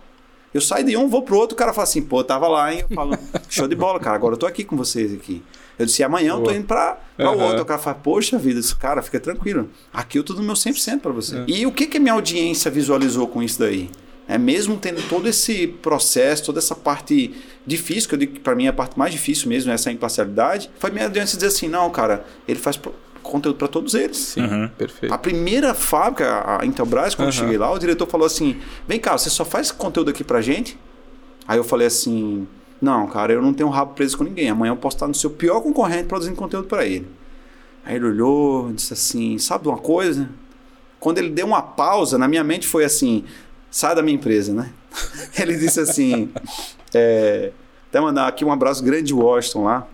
Eu 0.53 0.61
saio 0.61 0.86
de 0.86 0.95
um, 0.95 1.07
vou 1.07 1.21
pro 1.21 1.38
outro, 1.38 1.55
o 1.55 1.57
cara 1.57 1.73
fala 1.73 1.84
assim, 1.84 2.01
pô, 2.01 2.23
tava 2.23 2.47
lá, 2.47 2.73
hein? 2.73 2.84
Eu 2.89 2.95
falo, 2.95 3.17
show 3.49 3.67
de 3.67 3.75
bola, 3.75 3.99
cara, 3.99 4.15
agora 4.15 4.36
eu 4.36 4.39
tô 4.39 4.45
aqui 4.45 4.63
com 4.63 4.75
vocês 4.78 5.13
aqui. 5.13 5.43
Eu 5.78 5.86
disse, 5.86 6.03
amanhã 6.03 6.32
eu 6.32 6.41
tô 6.41 6.51
indo 6.51 6.65
pra, 6.65 6.97
pra 7.15 7.32
uhum. 7.32 7.43
outro. 7.43 7.61
O 7.61 7.65
cara 7.65 7.80
fala, 7.80 7.95
poxa 7.95 8.38
vida, 8.39 8.59
esse 8.59 8.75
cara, 8.75 9.01
fica 9.01 9.19
tranquilo. 9.19 9.69
Aqui 9.93 10.17
eu 10.17 10.23
tô 10.23 10.34
no 10.34 10.41
meu 10.41 10.55
100% 10.55 11.01
para 11.01 11.11
você. 11.11 11.36
Uhum. 11.36 11.45
E 11.47 11.65
o 11.67 11.71
que 11.71 11.86
que 11.86 11.97
a 11.97 11.99
minha 11.99 12.13
audiência 12.13 12.71
visualizou 12.71 13.28
com 13.28 13.43
isso 13.43 13.59
daí? 13.59 13.89
É, 14.28 14.38
mesmo 14.38 14.75
tendo 14.75 15.01
todo 15.07 15.28
esse 15.30 15.67
processo, 15.67 16.43
toda 16.45 16.59
essa 16.59 16.75
parte 16.75 17.34
difícil, 17.65 18.09
que 18.09 18.15
eu 18.15 18.19
digo 18.19 18.34
que 18.34 18.39
para 18.39 18.55
mim 18.55 18.65
é 18.65 18.69
a 18.69 18.73
parte 18.73 18.97
mais 18.97 19.11
difícil 19.11 19.47
mesmo, 19.47 19.71
essa 19.71 19.89
imparcialidade, 19.91 20.69
foi 20.80 20.89
minha 20.89 21.05
audiência 21.05 21.38
dizer 21.38 21.47
assim, 21.47 21.69
não, 21.69 21.89
cara, 21.89 22.25
ele 22.45 22.59
faz 22.59 22.78
conteúdo 23.32 23.57
para 23.57 23.67
todos 23.67 23.93
eles. 23.93 24.17
Sim, 24.17 24.41
uhum. 24.41 24.69
perfeito. 24.78 25.13
A 25.13 25.17
primeira 25.17 25.73
fábrica, 25.73 26.59
a 26.59 26.65
Intelbras, 26.65 27.15
quando 27.15 27.28
uhum. 27.28 27.34
eu 27.34 27.39
cheguei 27.39 27.57
lá, 27.57 27.71
o 27.71 27.78
diretor 27.78 28.07
falou 28.07 28.28
assim: 28.28 28.57
vem 28.88 28.99
cá, 28.99 29.17
você 29.17 29.30
só 29.30 29.45
faz 29.45 29.71
conteúdo 29.71 30.09
aqui 30.09 30.23
pra 30.23 30.41
gente? 30.41 30.78
Aí 31.47 31.57
eu 31.57 31.63
falei 31.63 31.88
assim: 31.88 32.47
não, 32.82 33.07
cara, 33.07 33.34
eu 33.34 33.41
não 33.41 33.53
tenho 33.53 33.69
rabo 33.69 33.93
preso 33.93 34.17
com 34.17 34.23
ninguém. 34.23 34.49
Amanhã 34.49 34.71
eu 34.71 34.78
posso 34.78 34.97
estar 34.97 35.07
no 35.07 35.15
seu 35.15 35.30
pior 35.30 35.61
concorrente 35.61 36.05
produzindo 36.05 36.36
conteúdo 36.36 36.67
para 36.67 36.86
ele. 36.86 37.07
Aí 37.86 37.95
ele 37.95 38.05
olhou, 38.05 38.71
disse 38.73 38.93
assim: 38.93 39.38
sabe 39.38 39.67
uma 39.67 39.78
coisa? 39.78 40.30
Quando 40.99 41.19
ele 41.19 41.30
deu 41.30 41.45
uma 41.45 41.61
pausa, 41.61 42.17
na 42.17 42.28
minha 42.28 42.43
mente 42.43 42.67
foi 42.67 42.84
assim: 42.84 43.23
sai 43.71 43.95
da 43.95 44.01
minha 44.01 44.15
empresa, 44.15 44.53
né? 44.53 44.71
ele 45.39 45.55
disse 45.57 45.80
assim: 45.80 46.30
é, 46.93 47.51
até 47.89 47.99
mandar 47.99 48.28
aqui 48.28 48.43
um 48.43 48.51
abraço 48.51 48.84
grande 48.84 49.03
de 49.03 49.13
Washington 49.13 49.63
lá. 49.63 49.88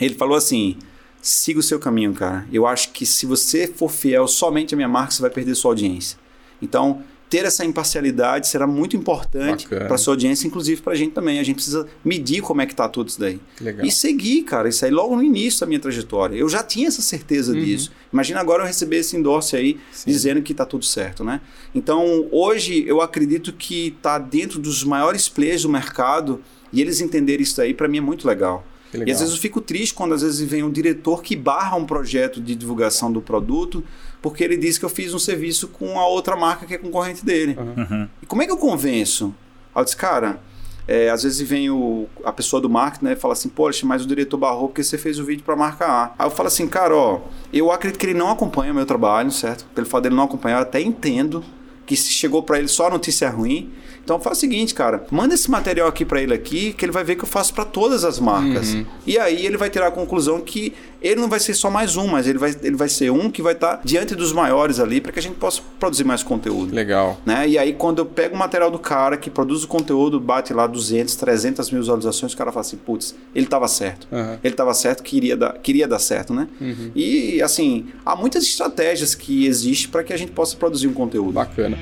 Ele 0.00 0.14
falou 0.14 0.36
assim: 0.36 0.76
siga 1.22 1.60
o 1.60 1.62
seu 1.62 1.78
caminho, 1.78 2.12
cara. 2.12 2.46
Eu 2.52 2.66
acho 2.66 2.90
que 2.90 3.06
se 3.06 3.24
você 3.24 3.68
for 3.68 3.90
fiel 3.90 4.26
somente 4.26 4.74
à 4.74 4.76
minha 4.76 4.88
marca, 4.88 5.12
você 5.12 5.22
vai 5.22 5.30
perder 5.30 5.54
sua 5.54 5.70
audiência. 5.70 6.18
Então, 6.60 7.02
ter 7.30 7.46
essa 7.46 7.64
imparcialidade 7.64 8.46
será 8.46 8.66
muito 8.66 8.94
importante 8.94 9.66
para 9.66 9.96
sua 9.96 10.12
audiência, 10.12 10.46
inclusive 10.46 10.82
para 10.82 10.92
a 10.92 10.96
gente 10.96 11.12
também. 11.12 11.38
A 11.38 11.42
gente 11.42 11.54
precisa 11.54 11.86
medir 12.04 12.42
como 12.42 12.60
é 12.60 12.66
que 12.66 12.74
tá 12.74 12.86
tudo 12.86 13.08
isso 13.08 13.18
daí. 13.18 13.40
Legal. 13.58 13.86
E 13.86 13.90
seguir, 13.90 14.42
cara. 14.42 14.68
Isso 14.68 14.84
aí 14.84 14.90
logo 14.90 15.16
no 15.16 15.22
início 15.22 15.60
da 15.60 15.66
minha 15.66 15.80
trajetória. 15.80 16.36
Eu 16.36 16.46
já 16.46 16.62
tinha 16.62 16.88
essa 16.88 17.00
certeza 17.00 17.54
uhum. 17.54 17.64
disso. 17.64 17.90
Imagina 18.12 18.38
agora 18.38 18.64
eu 18.64 18.66
receber 18.66 18.98
esse 18.98 19.16
endorse 19.16 19.56
aí 19.56 19.80
Sim. 19.90 20.10
dizendo 20.10 20.42
que 20.42 20.52
tá 20.52 20.66
tudo 20.66 20.84
certo, 20.84 21.24
né? 21.24 21.40
Então, 21.74 22.28
hoje 22.30 22.84
eu 22.86 23.00
acredito 23.00 23.50
que 23.50 23.96
tá 24.02 24.18
dentro 24.18 24.58
dos 24.58 24.84
maiores 24.84 25.26
players 25.26 25.62
do 25.62 25.70
mercado 25.70 26.42
e 26.70 26.82
eles 26.82 27.00
entenderem 27.00 27.42
isso 27.42 27.58
aí 27.62 27.72
para 27.72 27.88
mim 27.88 27.96
é 27.96 28.02
muito 28.02 28.28
legal. 28.28 28.66
E 28.94 29.10
às 29.10 29.20
vezes 29.20 29.34
eu 29.34 29.40
fico 29.40 29.60
triste 29.60 29.94
quando 29.94 30.14
às 30.14 30.22
vezes 30.22 30.40
vem 30.48 30.62
um 30.62 30.70
diretor 30.70 31.22
que 31.22 31.34
barra 31.34 31.76
um 31.76 31.86
projeto 31.86 32.40
de 32.40 32.54
divulgação 32.54 33.10
do 33.12 33.22
produto 33.22 33.82
porque 34.22 34.44
ele 34.44 34.56
diz 34.56 34.78
que 34.78 34.84
eu 34.84 34.88
fiz 34.88 35.12
um 35.12 35.18
serviço 35.18 35.66
com 35.66 35.98
a 35.98 36.06
outra 36.06 36.36
marca 36.36 36.64
que 36.64 36.74
é 36.74 36.78
concorrente 36.78 37.24
dele. 37.24 37.58
Uhum. 37.58 38.08
E 38.22 38.26
como 38.26 38.40
é 38.40 38.46
que 38.46 38.52
eu 38.52 38.56
convenço? 38.56 39.34
Aí 39.74 39.80
eu 39.80 39.84
disse, 39.84 39.96
cara, 39.96 40.40
é, 40.86 41.10
às 41.10 41.24
vezes 41.24 41.40
vem 41.46 41.70
o, 41.70 42.06
a 42.24 42.32
pessoa 42.32 42.62
do 42.62 42.70
marketing 42.70 43.04
né, 43.06 43.12
e 43.12 43.16
fala 43.16 43.32
assim, 43.32 43.48
poxa, 43.48 43.84
mas 43.84 44.04
o 44.04 44.06
diretor 44.06 44.36
barrou 44.36 44.68
porque 44.68 44.84
você 44.84 44.96
fez 44.96 45.18
o 45.18 45.24
vídeo 45.24 45.42
para 45.42 45.54
a 45.54 45.56
marca 45.56 45.86
A. 45.86 46.04
Aí 46.18 46.26
eu 46.26 46.30
falo 46.30 46.46
assim, 46.46 46.68
cara, 46.68 46.94
ó, 46.94 47.20
eu 47.52 47.72
acredito 47.72 47.98
que 47.98 48.06
ele 48.06 48.14
não 48.14 48.30
acompanha 48.30 48.72
o 48.72 48.74
meu 48.74 48.86
trabalho, 48.86 49.30
certo? 49.32 49.66
Pelo 49.74 49.86
fato 49.86 50.04
dele 50.04 50.14
não 50.14 50.24
acompanhar, 50.24 50.58
eu 50.58 50.62
até 50.62 50.80
entendo 50.80 51.44
que 51.86 51.96
chegou 51.96 52.42
para 52.42 52.58
ele 52.58 52.68
só 52.68 52.86
a 52.86 52.90
notícia 52.90 53.28
ruim. 53.28 53.72
Então 54.04 54.18
faz 54.18 54.38
o 54.38 54.40
seguinte, 54.40 54.74
cara, 54.74 55.06
manda 55.10 55.34
esse 55.34 55.50
material 55.50 55.86
aqui 55.88 56.04
para 56.04 56.20
ele 56.20 56.34
aqui, 56.34 56.72
que 56.72 56.84
ele 56.84 56.92
vai 56.92 57.04
ver 57.04 57.14
que 57.16 57.22
eu 57.22 57.28
faço 57.28 57.54
para 57.54 57.64
todas 57.64 58.04
as 58.04 58.18
marcas. 58.18 58.74
Uhum. 58.74 58.86
E 59.06 59.18
aí 59.18 59.46
ele 59.46 59.56
vai 59.56 59.70
ter 59.70 59.82
a 59.82 59.90
conclusão 59.90 60.40
que 60.40 60.74
ele 61.02 61.20
não 61.20 61.28
vai 61.28 61.40
ser 61.40 61.54
só 61.54 61.70
mais 61.70 61.96
um, 61.96 62.06
mas 62.06 62.26
ele 62.26 62.38
vai, 62.38 62.54
ele 62.62 62.76
vai 62.76 62.88
ser 62.88 63.10
um 63.10 63.30
que 63.30 63.42
vai 63.42 63.52
estar 63.52 63.76
tá 63.76 63.82
diante 63.84 64.14
dos 64.14 64.32
maiores 64.32 64.78
ali 64.78 65.00
para 65.00 65.12
que 65.12 65.18
a 65.18 65.22
gente 65.22 65.34
possa 65.34 65.60
produzir 65.78 66.04
mais 66.04 66.22
conteúdo. 66.22 66.74
Legal. 66.74 67.20
Né? 67.26 67.48
E 67.48 67.58
aí 67.58 67.72
quando 67.72 67.98
eu 67.98 68.06
pego 68.06 68.34
o 68.34 68.38
material 68.38 68.70
do 68.70 68.78
cara 68.78 69.16
que 69.16 69.28
produz 69.28 69.64
o 69.64 69.68
conteúdo, 69.68 70.20
bate 70.20 70.52
lá 70.52 70.66
200, 70.66 71.16
300 71.16 71.70
mil 71.70 71.80
visualizações, 71.80 72.32
o 72.32 72.36
cara 72.36 72.52
fala 72.52 72.64
assim, 72.64 72.76
putz, 72.76 73.14
ele 73.34 73.46
estava 73.46 73.66
certo. 73.68 74.06
Uhum. 74.12 74.38
Ele 74.42 74.54
estava 74.54 74.72
certo, 74.74 75.02
queria 75.02 75.36
dar, 75.36 75.54
queria 75.58 75.88
dar 75.88 75.98
certo, 75.98 76.32
né? 76.32 76.48
Uhum. 76.60 76.90
E 76.94 77.42
assim, 77.42 77.86
há 78.04 78.14
muitas 78.14 78.44
estratégias 78.44 79.14
que 79.14 79.46
existem 79.46 79.90
para 79.90 80.04
que 80.04 80.12
a 80.12 80.16
gente 80.16 80.32
possa 80.32 80.56
produzir 80.56 80.86
um 80.86 80.94
conteúdo. 80.94 81.32
Bacana. 81.32 81.76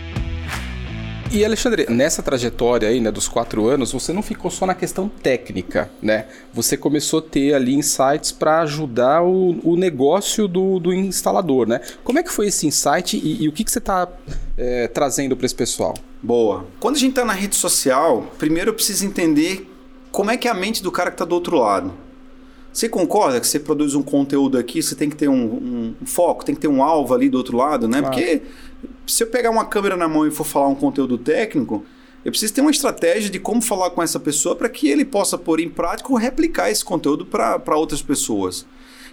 E 1.33 1.45
Alexandre, 1.45 1.87
nessa 1.89 2.25
trajetória 2.25 2.89
aí, 2.89 3.01
né, 3.01 3.09
dos 3.09 3.29
quatro 3.29 3.69
anos, 3.69 3.93
você 3.93 4.13
não 4.13 4.21
ficou 4.21 4.51
só 4.51 4.67
na 4.67 4.75
questão 4.75 5.09
técnica, 5.09 5.89
né? 6.03 6.27
Você 6.53 6.77
começou 6.77 7.21
a 7.21 7.23
ter 7.23 7.55
ali 7.55 7.73
insights 7.73 8.33
para 8.33 8.63
ajudar 8.63 9.23
o, 9.23 9.57
o 9.63 9.77
negócio 9.77 10.49
do, 10.49 10.81
do, 10.81 10.93
instalador, 10.93 11.69
né? 11.69 11.81
Como 12.03 12.19
é 12.19 12.25
que 12.25 12.33
foi 12.33 12.49
esse 12.49 12.67
insight 12.67 13.17
e, 13.17 13.45
e 13.45 13.49
o 13.49 13.53
que, 13.53 13.63
que 13.63 13.71
você 13.71 13.79
está 13.79 14.09
é, 14.59 14.89
trazendo 14.89 15.37
para 15.37 15.47
esse 15.47 15.55
pessoal? 15.55 15.95
Boa. 16.21 16.67
Quando 16.81 16.97
a 16.97 16.99
gente 16.99 17.11
está 17.11 17.25
na 17.25 17.33
rede 17.33 17.55
social, 17.55 18.27
primeiro 18.37 18.71
eu 18.71 18.75
preciso 18.75 19.07
entender 19.07 19.71
como 20.11 20.33
é 20.33 20.37
que 20.37 20.49
é 20.49 20.51
a 20.51 20.55
mente 20.55 20.83
do 20.83 20.91
cara 20.91 21.11
que 21.11 21.15
está 21.15 21.25
do 21.25 21.37
outro 21.37 21.57
lado. 21.57 21.95
Você 22.73 22.89
concorda 22.89 23.41
que 23.41 23.47
você 23.47 23.59
produz 23.59 23.95
um 23.95 24.03
conteúdo 24.03 24.57
aqui, 24.57 24.83
você 24.83 24.95
tem 24.95 25.11
que 25.11 25.17
ter 25.17 25.29
um, 25.29 25.95
um 26.01 26.07
foco, 26.07 26.45
tem 26.45 26.55
que 26.55 26.61
ter 26.61 26.69
um 26.69 26.83
alvo 26.83 27.15
ali 27.15 27.29
do 27.29 27.37
outro 27.39 27.57
lado, 27.57 27.89
né? 27.89 28.01
Claro. 28.01 28.15
Porque 28.15 28.43
se 29.07 29.23
eu 29.23 29.27
pegar 29.29 29.51
uma 29.51 29.65
câmera 29.65 29.97
na 29.97 30.09
mão 30.09 30.27
e 30.27 30.31
for 30.31 30.45
falar 30.45 30.69
um 30.69 30.75
conteúdo 30.75 31.19
técnico, 31.19 31.85
eu 32.25 32.31
preciso 32.31 32.53
ter 32.53 32.61
uma 32.61 32.71
estratégia 32.71 33.31
de 33.31 33.39
como 33.39 33.61
falar 33.63 33.91
com 33.91 34.03
essa 34.03 34.21
pessoa 34.21 34.55
para 34.55 34.69
que 34.69 34.89
ele 34.89 35.05
possa 35.05 35.39
pôr 35.39 35.59
em 35.61 35.69
prática 35.69 36.11
ou 36.11 36.19
replicar 36.19 36.71
esse 36.71 36.85
conteúdo 36.85 37.25
para 37.25 37.77
outras 37.77 38.03
pessoas. 38.03 38.67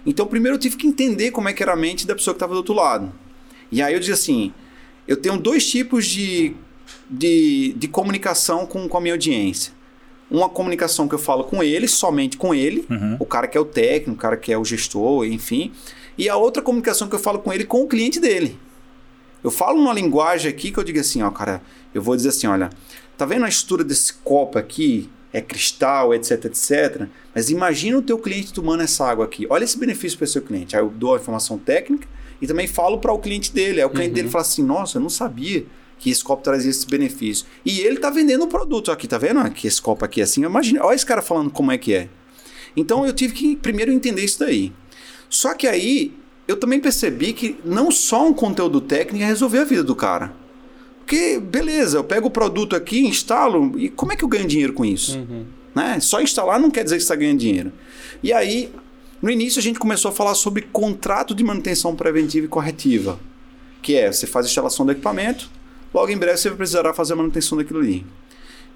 Então, 0.06 0.26
primeiro 0.26 0.56
eu 0.56 0.60
tive 0.60 0.76
que 0.76 0.86
entender 0.86 1.30
como 1.30 1.48
é 1.48 1.52
que 1.52 1.62
era 1.62 1.72
a 1.72 1.76
mente 1.76 2.06
da 2.06 2.14
pessoa 2.14 2.34
que 2.34 2.36
estava 2.36 2.52
do 2.52 2.58
outro 2.58 2.74
lado. 2.74 3.12
E 3.72 3.82
aí 3.82 3.92
eu 3.94 4.00
disse 4.00 4.12
assim: 4.12 4.52
eu 5.06 5.16
tenho 5.16 5.36
dois 5.38 5.68
tipos 5.68 6.06
de, 6.06 6.54
de, 7.10 7.74
de 7.76 7.88
comunicação 7.88 8.66
com, 8.66 8.88
com 8.88 8.96
a 8.96 9.00
minha 9.00 9.14
audiência. 9.14 9.72
Uma 10.30 10.48
comunicação 10.48 11.08
que 11.08 11.14
eu 11.14 11.18
falo 11.18 11.44
com 11.44 11.62
ele, 11.62 11.88
somente 11.88 12.36
com 12.36 12.54
ele, 12.54 12.84
Uhum. 12.90 13.16
o 13.18 13.24
cara 13.24 13.46
que 13.48 13.56
é 13.56 13.60
o 13.60 13.64
técnico, 13.64 14.12
o 14.12 14.16
cara 14.20 14.36
que 14.36 14.52
é 14.52 14.58
o 14.58 14.64
gestor, 14.64 15.24
enfim. 15.24 15.72
E 16.18 16.28
a 16.28 16.36
outra 16.36 16.62
comunicação 16.62 17.08
que 17.08 17.14
eu 17.14 17.18
falo 17.18 17.38
com 17.38 17.50
ele 17.52 17.64
com 17.64 17.82
o 17.82 17.88
cliente 17.88 18.20
dele. 18.20 18.58
Eu 19.42 19.50
falo 19.50 19.78
numa 19.78 19.92
linguagem 19.92 20.50
aqui 20.50 20.70
que 20.70 20.78
eu 20.78 20.84
digo 20.84 20.98
assim, 20.98 21.22
ó, 21.22 21.30
cara, 21.30 21.62
eu 21.94 22.02
vou 22.02 22.16
dizer 22.16 22.30
assim, 22.30 22.46
olha, 22.46 22.70
tá 23.16 23.24
vendo 23.24 23.44
a 23.44 23.48
estrutura 23.48 23.84
desse 23.84 24.12
copo 24.14 24.58
aqui? 24.58 25.08
É 25.32 25.40
cristal, 25.40 26.14
etc, 26.14 26.46
etc. 26.46 27.06
Mas 27.34 27.50
imagina 27.50 27.98
o 27.98 28.02
teu 28.02 28.18
cliente 28.18 28.52
tomando 28.52 28.82
essa 28.82 29.06
água 29.06 29.26
aqui. 29.26 29.46
Olha 29.50 29.64
esse 29.64 29.78
benefício 29.78 30.16
para 30.16 30.24
o 30.24 30.28
seu 30.28 30.42
cliente. 30.42 30.74
Aí 30.74 30.82
eu 30.82 30.88
dou 30.88 31.14
a 31.14 31.18
informação 31.18 31.58
técnica 31.58 32.08
e 32.40 32.46
também 32.46 32.66
falo 32.66 32.98
para 32.98 33.12
o 33.12 33.18
cliente 33.18 33.52
dele. 33.52 33.80
Aí 33.80 33.86
o 33.86 33.90
cliente 33.90 34.14
dele 34.14 34.28
fala 34.28 34.42
assim, 34.42 34.62
nossa, 34.62 34.96
eu 34.96 35.02
não 35.02 35.10
sabia 35.10 35.66
que 35.98 36.10
esse 36.10 36.24
copo 36.24 36.42
trazia 36.42 36.70
esse 36.70 36.86
benefício. 36.86 37.46
E 37.64 37.80
ele 37.80 37.98
tá 37.98 38.08
vendendo 38.08 38.44
o 38.44 38.48
produto 38.48 38.90
aqui, 38.90 39.06
tá 39.06 39.18
vendo? 39.18 39.48
Que 39.50 39.66
esse 39.66 39.82
copo 39.82 40.04
aqui 40.04 40.20
é 40.20 40.24
assim. 40.24 40.44
Imagina, 40.44 40.84
olha 40.84 40.94
esse 40.94 41.04
cara 41.04 41.20
falando 41.20 41.50
como 41.50 41.70
é 41.70 41.78
que 41.78 41.92
é. 41.92 42.08
Então 42.76 43.04
eu 43.04 43.12
tive 43.12 43.34
que 43.34 43.56
primeiro 43.56 43.92
entender 43.92 44.24
isso 44.24 44.38
daí. 44.38 44.72
Só 45.28 45.54
que 45.54 45.66
aí 45.66 46.14
eu 46.48 46.56
também 46.56 46.80
percebi 46.80 47.34
que 47.34 47.58
não 47.62 47.90
só 47.90 48.26
um 48.26 48.32
conteúdo 48.32 48.80
técnico 48.80 49.18
ia 49.18 49.26
resolver 49.26 49.58
a 49.58 49.64
vida 49.64 49.84
do 49.84 49.94
cara. 49.94 50.32
Porque, 51.00 51.38
beleza, 51.38 51.98
eu 51.98 52.04
pego 52.04 52.28
o 52.28 52.30
produto 52.30 52.74
aqui, 52.74 53.06
instalo, 53.06 53.78
e 53.78 53.90
como 53.90 54.12
é 54.12 54.16
que 54.16 54.24
eu 54.24 54.28
ganho 54.28 54.46
dinheiro 54.46 54.72
com 54.72 54.84
isso? 54.84 55.18
Né? 55.74 56.00
Só 56.00 56.20
instalar 56.20 56.58
não 56.58 56.70
quer 56.70 56.84
dizer 56.84 56.96
que 56.96 57.02
você 57.02 57.04
está 57.04 57.14
ganhando 57.14 57.38
dinheiro. 57.38 57.72
E 58.22 58.32
aí, 58.32 58.72
no 59.20 59.30
início, 59.30 59.58
a 59.58 59.62
gente 59.62 59.78
começou 59.78 60.10
a 60.10 60.12
falar 60.12 60.34
sobre 60.34 60.62
contrato 60.62 61.34
de 61.34 61.44
manutenção 61.44 61.94
preventiva 61.94 62.46
e 62.46 62.48
corretiva. 62.48 63.20
Que 63.82 63.96
é, 63.96 64.10
você 64.10 64.26
faz 64.26 64.46
a 64.46 64.48
instalação 64.48 64.84
do 64.86 64.92
equipamento, 64.92 65.50
logo 65.92 66.10
em 66.10 66.16
breve 66.16 66.38
você 66.38 66.50
precisará 66.50 66.92
fazer 66.94 67.12
a 67.12 67.16
manutenção 67.16 67.58
daquilo 67.58 67.80
ali. 67.80 68.06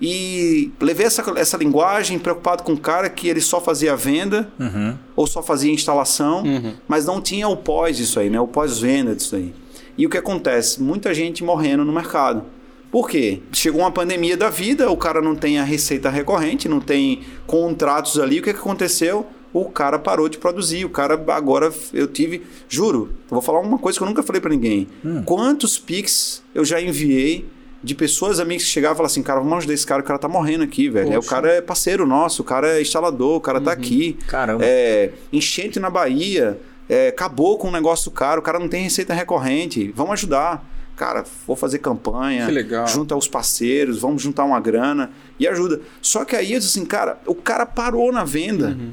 E 0.04 0.72
levei 0.80 1.06
essa, 1.06 1.22
essa 1.38 1.56
linguagem 1.56 2.18
preocupado 2.18 2.64
com 2.64 2.72
o 2.72 2.76
cara 2.78 3.08
que 3.08 3.28
ele 3.28 3.40
só 3.40 3.60
fazia 3.60 3.94
venda 3.94 4.50
Uhum. 4.58 4.96
ou 5.14 5.26
só 5.28 5.40
fazia 5.42 5.72
instalação, 5.72 6.42
Uhum. 6.42 6.74
mas 6.88 7.06
não 7.06 7.20
tinha 7.20 7.46
o 7.48 7.56
pós 7.56 7.96
disso 7.96 8.18
aí, 8.18 8.28
né? 8.28 8.40
O 8.40 8.48
pós-venda 8.48 9.14
disso 9.14 9.36
aí. 9.36 9.54
E 9.96 10.04
o 10.04 10.10
que 10.10 10.18
acontece? 10.18 10.82
Muita 10.82 11.14
gente 11.14 11.44
morrendo 11.44 11.84
no 11.84 11.92
mercado. 11.92 12.42
Por 12.90 13.08
quê? 13.08 13.40
Chegou 13.52 13.80
uma 13.82 13.90
pandemia 13.92 14.36
da 14.36 14.50
vida, 14.50 14.90
o 14.90 14.96
cara 14.96 15.22
não 15.22 15.36
tem 15.36 15.58
a 15.58 15.64
receita 15.64 16.10
recorrente, 16.10 16.68
não 16.68 16.80
tem 16.80 17.20
contratos 17.46 18.18
ali. 18.18 18.40
O 18.40 18.42
que, 18.42 18.52
que 18.52 18.58
aconteceu? 18.58 19.24
O 19.52 19.66
cara 19.66 19.98
parou 19.98 20.28
de 20.28 20.36
produzir. 20.38 20.84
O 20.84 20.90
cara 20.90 21.14
agora 21.28 21.72
eu 21.92 22.06
tive, 22.06 22.42
juro, 22.68 23.10
eu 23.30 23.34
vou 23.34 23.42
falar 23.42 23.60
uma 23.60 23.78
coisa 23.78 23.98
que 23.98 24.02
eu 24.02 24.08
nunca 24.08 24.22
falei 24.22 24.40
pra 24.40 24.50
ninguém. 24.50 24.88
Quantos 25.24 25.78
pics 25.78 26.42
eu 26.54 26.64
já 26.64 26.80
enviei 26.80 27.46
de 27.82 27.94
pessoas 27.94 28.38
amigas 28.38 28.64
que 28.64 28.70
chegavam 28.70 28.94
e 28.94 28.96
falavam 28.98 29.12
assim, 29.12 29.22
cara, 29.22 29.40
vamos 29.40 29.58
ajudar 29.58 29.74
esse 29.74 29.86
cara, 29.86 30.00
o 30.00 30.04
cara 30.04 30.18
tá 30.18 30.28
morrendo 30.28 30.62
aqui, 30.62 30.88
velho. 30.88 31.10
Aí 31.10 31.18
o 31.18 31.22
cara 31.22 31.50
é 31.50 31.60
parceiro 31.60 32.06
nosso, 32.06 32.42
o 32.42 32.44
cara 32.44 32.78
é 32.78 32.82
instalador, 32.82 33.36
o 33.36 33.40
cara 33.40 33.60
tá 33.60 33.72
aqui. 33.72 34.16
Caramba. 34.28 34.64
É, 34.64 35.10
enchente 35.32 35.80
na 35.80 35.90
Bahia, 35.90 36.58
é, 36.88 37.08
acabou 37.08 37.58
com 37.58 37.68
o 37.68 37.70
negócio 37.72 38.10
do 38.10 38.14
cara, 38.14 38.38
o 38.38 38.42
cara 38.42 38.58
não 38.58 38.68
tem 38.68 38.84
receita 38.84 39.12
recorrente, 39.12 39.92
vamos 39.96 40.12
ajudar. 40.12 40.70
Cara, 40.94 41.24
vou 41.46 41.56
fazer 41.56 41.78
campanha, 41.78 42.46
junta 42.86 43.16
os 43.16 43.26
parceiros, 43.26 43.98
vamos 43.98 44.22
juntar 44.22 44.44
uma 44.44 44.60
grana 44.60 45.10
e 45.40 45.48
ajuda. 45.48 45.80
Só 46.00 46.24
que 46.24 46.36
aí 46.36 46.52
eu 46.52 46.60
disse 46.60 46.78
assim, 46.78 46.86
cara, 46.86 47.18
o 47.26 47.34
cara 47.34 47.66
parou 47.66 48.12
na 48.12 48.22
venda. 48.22 48.68
Uhum. 48.68 48.92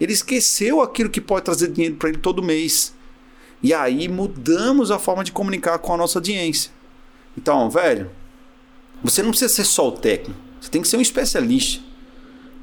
Ele 0.00 0.12
esqueceu 0.12 0.80
aquilo 0.80 1.10
que 1.10 1.20
pode 1.20 1.44
trazer 1.44 1.68
dinheiro 1.68 1.96
para 1.96 2.08
ele 2.08 2.18
todo 2.18 2.42
mês. 2.42 2.94
E 3.60 3.74
aí 3.74 4.08
mudamos 4.08 4.92
a 4.92 4.98
forma 4.98 5.24
de 5.24 5.32
comunicar 5.32 5.78
com 5.80 5.92
a 5.92 5.96
nossa 5.96 6.18
audiência. 6.18 6.70
Então, 7.38 7.70
velho, 7.70 8.10
você 9.00 9.22
não 9.22 9.30
precisa 9.30 9.54
ser 9.54 9.64
só 9.64 9.86
o 9.86 9.92
técnico, 9.92 10.40
você 10.60 10.68
tem 10.68 10.82
que 10.82 10.88
ser 10.88 10.96
um 10.96 11.00
especialista. 11.00 11.86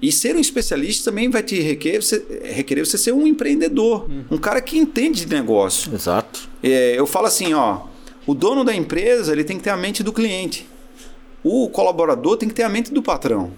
E 0.01 0.11
ser 0.11 0.35
um 0.35 0.39
especialista 0.39 1.09
também 1.09 1.29
vai 1.29 1.41
te 1.41 1.59
requerer 1.61 2.01
você, 2.01 2.23
requerer 2.43 2.85
você 2.85 2.97
ser 2.97 3.13
um 3.13 3.25
empreendedor, 3.25 4.05
um 4.29 4.37
cara 4.37 4.61
que 4.61 4.77
entende 4.77 5.25
de 5.25 5.33
negócio. 5.33 5.93
Exato. 5.95 6.49
É, 6.61 6.99
eu 6.99 7.07
falo 7.07 7.27
assim, 7.27 7.53
ó, 7.53 7.83
o 8.27 8.33
dono 8.33 8.65
da 8.65 8.75
empresa 8.75 9.31
ele 9.31 9.45
tem 9.45 9.57
que 9.57 9.63
ter 9.63 9.69
a 9.69 9.77
mente 9.77 10.03
do 10.03 10.11
cliente. 10.11 10.67
O 11.41 11.69
colaborador 11.69 12.35
tem 12.35 12.49
que 12.49 12.55
ter 12.55 12.63
a 12.63 12.69
mente 12.69 12.93
do 12.93 13.01
patrão. 13.01 13.53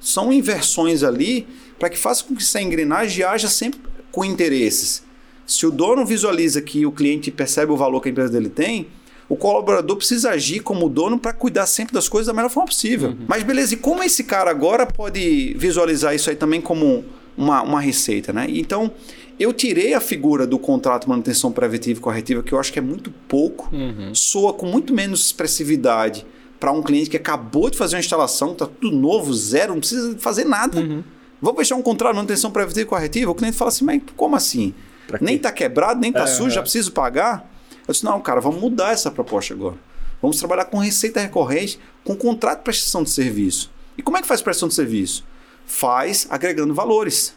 São 0.00 0.32
inversões 0.32 1.02
ali 1.02 1.46
para 1.78 1.90
que 1.90 1.98
faça 1.98 2.24
com 2.24 2.34
que 2.34 2.42
essa 2.42 2.62
engrenagem 2.62 3.22
haja 3.22 3.48
sempre 3.48 3.80
com 4.10 4.24
interesses. 4.24 5.02
Se 5.46 5.66
o 5.66 5.70
dono 5.70 6.06
visualiza 6.06 6.62
que 6.62 6.86
o 6.86 6.92
cliente 6.92 7.30
percebe 7.30 7.70
o 7.70 7.76
valor 7.76 8.00
que 8.00 8.08
a 8.08 8.12
empresa 8.12 8.32
dele 8.32 8.48
tem, 8.48 8.88
o 9.28 9.36
colaborador 9.36 9.96
precisa 9.96 10.30
agir 10.30 10.60
como 10.60 10.88
dono 10.88 11.18
para 11.18 11.32
cuidar 11.32 11.66
sempre 11.66 11.92
das 11.92 12.08
coisas 12.08 12.26
da 12.28 12.32
melhor 12.32 12.48
forma 12.48 12.68
possível. 12.68 13.14
Mas 13.26 13.42
beleza, 13.42 13.74
e 13.74 13.76
como 13.76 14.02
esse 14.02 14.24
cara 14.24 14.50
agora 14.50 14.86
pode 14.86 15.54
visualizar 15.58 16.14
isso 16.14 16.30
aí 16.30 16.36
também 16.36 16.60
como 16.60 17.04
uma, 17.36 17.62
uma 17.62 17.80
receita, 17.80 18.32
né? 18.32 18.46
Então, 18.48 18.90
eu 19.38 19.52
tirei 19.52 19.94
a 19.94 20.00
figura 20.00 20.46
do 20.46 20.58
contrato 20.58 21.02
de 21.02 21.08
manutenção 21.10 21.52
preventiva 21.52 21.98
e 21.98 22.02
corretiva, 22.02 22.42
que 22.42 22.52
eu 22.52 22.58
acho 22.58 22.72
que 22.72 22.78
é 22.78 22.82
muito 22.82 23.10
pouco, 23.28 23.70
soa 24.12 24.52
com 24.52 24.66
muito 24.66 24.94
menos 24.94 25.26
expressividade 25.26 26.26
para 26.58 26.72
um 26.72 26.82
cliente 26.82 27.08
que 27.08 27.16
acabou 27.16 27.70
de 27.70 27.76
fazer 27.78 27.94
uma 27.96 28.00
instalação, 28.00 28.54
tá 28.54 28.66
tudo 28.66 28.96
novo, 28.96 29.32
zero, 29.32 29.74
não 29.74 29.80
precisa 29.80 30.16
fazer 30.18 30.44
nada. 30.44 31.04
Vou 31.40 31.54
fechar 31.54 31.76
um 31.76 31.82
contrato 31.82 32.12
de 32.12 32.16
manutenção 32.16 32.50
preventiva 32.50 32.80
e 32.80 32.84
corretiva, 32.86 33.30
o 33.30 33.34
cliente 33.34 33.56
fala 33.56 33.68
assim, 33.68 33.84
mas 33.84 34.02
como 34.16 34.34
assim? 34.34 34.74
Nem 35.20 35.36
quê? 35.36 35.42
tá 35.42 35.52
quebrado, 35.52 36.00
nem 36.00 36.12
tá 36.12 36.24
É, 36.24 36.26
sujo, 36.26 36.48
é. 36.48 36.50
já 36.50 36.62
preciso 36.62 36.90
pagar? 36.92 37.48
Eu 37.88 37.92
disse, 37.92 38.04
não, 38.04 38.20
cara, 38.20 38.40
vamos 38.40 38.60
mudar 38.60 38.92
essa 38.92 39.10
proposta 39.10 39.54
agora. 39.54 39.76
Vamos 40.20 40.36
trabalhar 40.38 40.66
com 40.66 40.76
receita 40.78 41.20
recorrente, 41.20 41.80
com 42.04 42.14
contrato 42.14 42.58
de 42.58 42.64
prestação 42.64 43.02
de 43.02 43.10
serviço. 43.10 43.70
E 43.96 44.02
como 44.02 44.18
é 44.18 44.20
que 44.20 44.28
faz 44.28 44.42
prestação 44.42 44.68
de 44.68 44.74
serviço? 44.74 45.24
Faz 45.64 46.26
agregando 46.28 46.74
valores. 46.74 47.34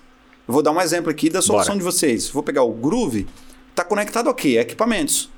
Eu 0.48 0.54
vou 0.54 0.62
dar 0.62 0.72
um 0.72 0.82
exemplo 0.82 1.10
aqui 1.10 1.30
da 1.30 1.42
solução 1.42 1.76
Bora. 1.76 1.80
de 1.80 1.84
vocês. 1.84 2.28
Vou 2.30 2.44
pegar 2.44 2.64
o 2.64 2.74
Groove, 2.74 3.28
está 3.70 3.84
conectado 3.84 4.30
a 4.30 4.34
quê? 4.34 4.58
A 4.58 4.62
equipamentos. 4.62 5.30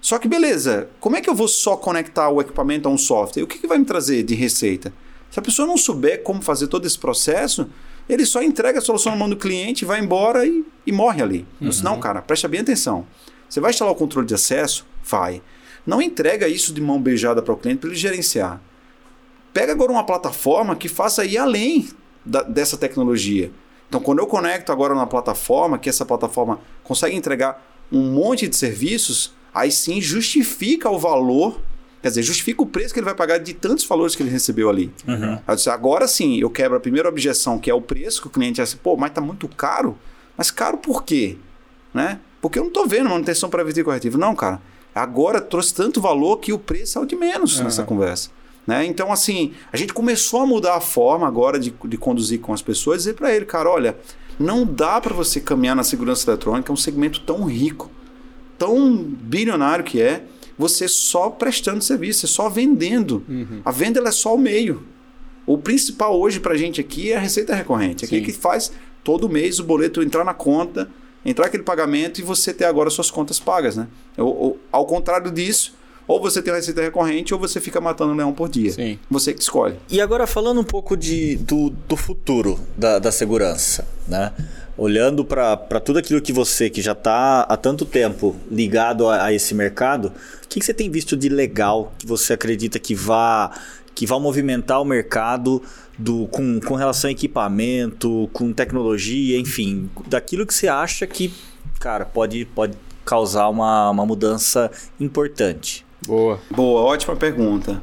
Só 0.00 0.18
que 0.18 0.28
beleza, 0.28 0.88
como 0.98 1.16
é 1.16 1.20
que 1.20 1.28
eu 1.28 1.34
vou 1.34 1.48
só 1.48 1.76
conectar 1.76 2.28
o 2.28 2.40
equipamento 2.40 2.88
a 2.88 2.92
um 2.92 2.98
software? 2.98 3.42
O 3.42 3.46
que, 3.46 3.58
que 3.58 3.66
vai 3.66 3.78
me 3.78 3.84
trazer 3.84 4.22
de 4.22 4.34
receita? 4.34 4.92
Se 5.30 5.38
a 5.38 5.42
pessoa 5.42 5.66
não 5.66 5.76
souber 5.76 6.22
como 6.22 6.42
fazer 6.42 6.66
todo 6.66 6.86
esse 6.86 6.98
processo, 6.98 7.68
ele 8.08 8.26
só 8.26 8.42
entrega 8.42 8.78
a 8.78 8.82
solução 8.82 9.12
na 9.12 9.18
mão 9.18 9.28
do 9.28 9.36
cliente, 9.36 9.84
vai 9.84 10.00
embora 10.00 10.44
e, 10.44 10.64
e 10.86 10.92
morre 10.92 11.22
ali. 11.22 11.46
Eu 11.60 11.68
disse, 11.68 11.84
não, 11.84 12.00
cara, 12.00 12.20
presta 12.20 12.48
bem 12.48 12.60
atenção. 12.60 13.06
Você 13.50 13.60
vai 13.60 13.70
instalar 13.72 13.92
o 13.92 13.96
controle 13.96 14.26
de 14.26 14.34
acesso? 14.34 14.86
Vai. 15.04 15.42
Não 15.86 16.00
entrega 16.00 16.46
isso 16.48 16.72
de 16.72 16.80
mão 16.80 17.00
beijada 17.02 17.42
para 17.42 17.52
o 17.52 17.56
cliente 17.56 17.80
para 17.80 17.90
ele 17.90 17.98
gerenciar. 17.98 18.60
Pega 19.52 19.72
agora 19.72 19.90
uma 19.90 20.04
plataforma 20.04 20.76
que 20.76 20.88
faça 20.88 21.24
ir 21.24 21.36
além 21.36 21.88
da- 22.24 22.42
dessa 22.42 22.76
tecnologia. 22.76 23.50
Então, 23.88 24.00
quando 24.00 24.20
eu 24.20 24.26
conecto 24.26 24.70
agora 24.70 24.94
na 24.94 25.06
plataforma, 25.06 25.78
que 25.78 25.88
essa 25.88 26.06
plataforma 26.06 26.60
consegue 26.84 27.16
entregar 27.16 27.60
um 27.90 28.08
monte 28.12 28.46
de 28.46 28.54
serviços, 28.54 29.34
aí 29.52 29.72
sim 29.72 30.00
justifica 30.00 30.88
o 30.88 30.96
valor, 30.96 31.60
quer 32.00 32.08
dizer, 32.10 32.22
justifica 32.22 32.62
o 32.62 32.66
preço 32.66 32.94
que 32.94 33.00
ele 33.00 33.04
vai 33.06 33.16
pagar 33.16 33.38
de 33.38 33.52
tantos 33.52 33.84
valores 33.84 34.14
que 34.14 34.22
ele 34.22 34.30
recebeu 34.30 34.70
ali. 34.70 34.92
Uhum. 35.08 35.40
Agora 35.72 36.06
sim, 36.06 36.38
eu 36.38 36.48
quebro 36.48 36.76
a 36.76 36.80
primeira 36.80 37.08
objeção, 37.08 37.58
que 37.58 37.68
é 37.68 37.74
o 37.74 37.82
preço, 37.82 38.20
que 38.22 38.28
o 38.28 38.30
cliente 38.30 38.62
acha 38.62 38.74
assim, 38.74 38.80
pô, 38.80 38.96
mas 38.96 39.10
tá 39.10 39.20
muito 39.20 39.48
caro. 39.48 39.98
Mas 40.36 40.52
caro 40.52 40.78
por 40.78 41.02
quê? 41.02 41.36
Né? 41.92 42.20
Porque 42.40 42.58
eu 42.58 42.64
não 42.64 42.70
tô 42.70 42.86
vendo 42.86 43.10
manutenção 43.10 43.50
preventiva 43.50 43.80
e 43.80 43.84
corretiva. 43.84 44.18
Não, 44.18 44.34
cara. 44.34 44.60
Agora 44.94 45.40
trouxe 45.40 45.74
tanto 45.74 46.00
valor 46.00 46.38
que 46.38 46.52
o 46.52 46.58
preço 46.58 46.98
é 46.98 47.02
o 47.02 47.06
de 47.06 47.14
menos 47.14 47.60
nessa 47.60 47.84
conversa. 47.84 48.30
Né? 48.66 48.84
Então, 48.84 49.12
assim, 49.12 49.52
a 49.72 49.76
gente 49.76 49.92
começou 49.92 50.40
a 50.40 50.46
mudar 50.46 50.76
a 50.76 50.80
forma 50.80 51.26
agora 51.26 51.58
de, 51.58 51.74
de 51.84 51.96
conduzir 51.96 52.40
com 52.40 52.52
as 52.52 52.62
pessoas 52.62 52.96
e 52.96 52.98
dizer 52.98 53.14
para 53.14 53.34
ele, 53.34 53.44
cara, 53.44 53.70
olha, 53.70 53.96
não 54.38 54.64
dá 54.64 55.00
para 55.00 55.14
você 55.14 55.40
caminhar 55.40 55.76
na 55.76 55.84
segurança 55.84 56.28
eletrônica, 56.30 56.70
é 56.70 56.72
um 56.72 56.76
segmento 56.76 57.20
tão 57.20 57.44
rico, 57.44 57.90
tão 58.58 58.96
bilionário 59.02 59.84
que 59.84 60.00
é, 60.00 60.24
você 60.58 60.88
só 60.88 61.30
prestando 61.30 61.82
serviço, 61.82 62.20
você 62.20 62.26
só 62.26 62.48
vendendo. 62.48 63.24
A 63.64 63.70
venda 63.70 63.98
ela 63.98 64.08
é 64.08 64.12
só 64.12 64.34
o 64.34 64.38
meio. 64.38 64.82
O 65.46 65.56
principal 65.56 66.18
hoje 66.18 66.38
pra 66.38 66.56
gente 66.56 66.80
aqui 66.80 67.12
é 67.12 67.16
a 67.16 67.20
receita 67.20 67.54
recorrente. 67.54 68.04
Aquele 68.04 68.24
Sim. 68.24 68.32
que 68.32 68.38
faz 68.38 68.70
todo 69.02 69.28
mês 69.28 69.58
o 69.58 69.64
boleto 69.64 70.02
entrar 70.02 70.24
na 70.24 70.34
conta, 70.34 70.90
entrar 71.24 71.46
aquele 71.46 71.62
pagamento 71.62 72.20
e 72.20 72.22
você 72.22 72.52
ter 72.52 72.64
agora 72.64 72.90
suas 72.90 73.10
contas 73.10 73.38
pagas, 73.38 73.76
né? 73.76 73.86
Ou, 74.16 74.36
ou- 74.36 74.58
ao 74.72 74.86
contrário 74.86 75.30
disso, 75.30 75.74
ou 76.06 76.20
você 76.20 76.42
tem 76.42 76.52
uma 76.52 76.56
receita 76.56 76.80
recorrente 76.82 77.32
ou 77.32 77.38
você 77.38 77.60
fica 77.60 77.80
matando 77.80 78.12
um 78.12 78.16
leão 78.16 78.32
por 78.32 78.48
dia. 78.48 78.72
Sim. 78.72 78.98
Você 79.08 79.32
que 79.32 79.40
escolhe. 79.40 79.76
E 79.88 80.00
agora 80.00 80.26
falando 80.26 80.60
um 80.60 80.64
pouco 80.64 80.96
de, 80.96 81.36
do, 81.36 81.70
do 81.70 81.96
futuro 81.96 82.58
da, 82.76 82.98
da 82.98 83.12
segurança, 83.12 83.86
né? 84.08 84.32
olhando 84.76 85.24
para 85.26 85.56
tudo 85.78 85.98
aquilo 85.98 86.22
que 86.22 86.32
você, 86.32 86.70
que 86.70 86.80
já 86.80 86.92
está 86.92 87.42
há 87.42 87.56
tanto 87.56 87.84
tempo 87.84 88.34
ligado 88.50 89.08
a, 89.08 89.26
a 89.26 89.32
esse 89.32 89.54
mercado, 89.54 90.06
o 90.42 90.48
que, 90.48 90.58
que, 90.58 90.64
você 90.64 90.72
tem 90.72 90.90
visto 90.90 91.16
de 91.16 91.28
legal 91.28 91.92
que 91.98 92.06
você 92.06 92.32
acredita 92.32 92.78
que 92.78 92.94
vá, 92.94 93.50
que 93.94 94.06
vá 94.06 94.18
movimentar 94.18 94.80
o 94.80 94.84
mercado 94.84 95.62
do, 96.00 96.26
com, 96.28 96.60
com 96.60 96.74
relação 96.74 97.08
a 97.08 97.12
equipamento, 97.12 98.28
com 98.32 98.52
tecnologia, 98.52 99.38
enfim, 99.38 99.90
daquilo 100.06 100.46
que 100.46 100.54
você 100.54 100.68
acha 100.68 101.06
que, 101.06 101.32
cara, 101.78 102.04
pode, 102.04 102.44
pode 102.46 102.76
causar 103.04 103.48
uma, 103.48 103.90
uma 103.90 104.06
mudança 104.06 104.70
importante? 104.98 105.84
Boa. 106.06 106.40
Boa, 106.50 106.82
ótima 106.82 107.14
pergunta. 107.14 107.82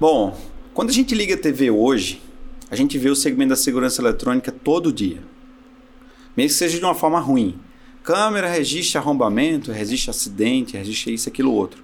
Bom, 0.00 0.36
quando 0.74 0.90
a 0.90 0.92
gente 0.92 1.14
liga 1.14 1.34
a 1.34 1.38
TV 1.38 1.70
hoje, 1.70 2.20
a 2.70 2.76
gente 2.76 2.98
vê 2.98 3.08
o 3.08 3.16
segmento 3.16 3.50
da 3.50 3.56
segurança 3.56 4.00
eletrônica 4.00 4.50
todo 4.50 4.92
dia 4.92 5.32
mesmo 6.36 6.48
que 6.50 6.54
seja 6.54 6.78
de 6.78 6.84
uma 6.84 6.94
forma 6.94 7.20
ruim. 7.20 7.58
Câmera 8.02 8.48
resiste 8.48 8.98
arrombamento, 8.98 9.70
resiste 9.70 10.10
acidente, 10.10 10.76
resiste 10.76 11.12
isso, 11.12 11.28
aquilo, 11.28 11.52
outro. 11.52 11.82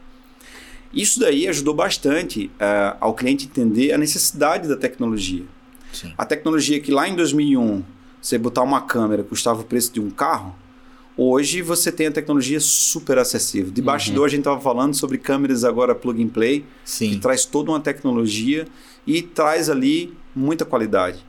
Isso 0.93 1.21
daí 1.21 1.47
ajudou 1.47 1.75
bastante 1.75 2.47
uh, 2.55 2.97
ao 2.99 3.15
cliente 3.15 3.45
entender 3.45 3.93
a 3.93 3.99
necessidade 3.99 4.67
da 4.67 4.77
tecnologia. 4.77 5.45
Sim. 5.99 6.13
A 6.17 6.25
tecnologia 6.25 6.79
que 6.81 6.93
lá 6.93 7.09
em 7.09 7.17
2001 7.17 7.83
você 8.21 8.39
botar 8.39 8.63
uma 8.63 8.81
câmera 8.81 9.23
custava 9.25 9.63
o 9.63 9.65
preço 9.65 9.93
de 9.93 10.01
um 10.01 10.11
carro, 10.11 10.55
hoje 11.17 11.61
você 11.63 11.91
tem 11.91 12.07
a 12.07 12.13
tecnologia 12.13 12.61
super 12.61 13.19
acessível. 13.19 13.73
De 13.73 13.83
bastidor 13.83 14.21
uhum. 14.21 14.27
a 14.27 14.29
gente 14.29 14.41
estava 14.41 14.61
falando 14.61 14.95
sobre 14.95 15.19
câmeras 15.19 15.65
agora 15.65 15.95
plug 15.95 16.23
and 16.23 16.29
play, 16.29 16.65
Sim. 16.85 17.11
que 17.11 17.17
traz 17.17 17.45
toda 17.45 17.71
uma 17.71 17.81
tecnologia 17.81 18.67
e 19.07 19.23
traz 19.23 19.69
ali 19.69 20.15
muita 20.35 20.65
qualidade. 20.65 21.27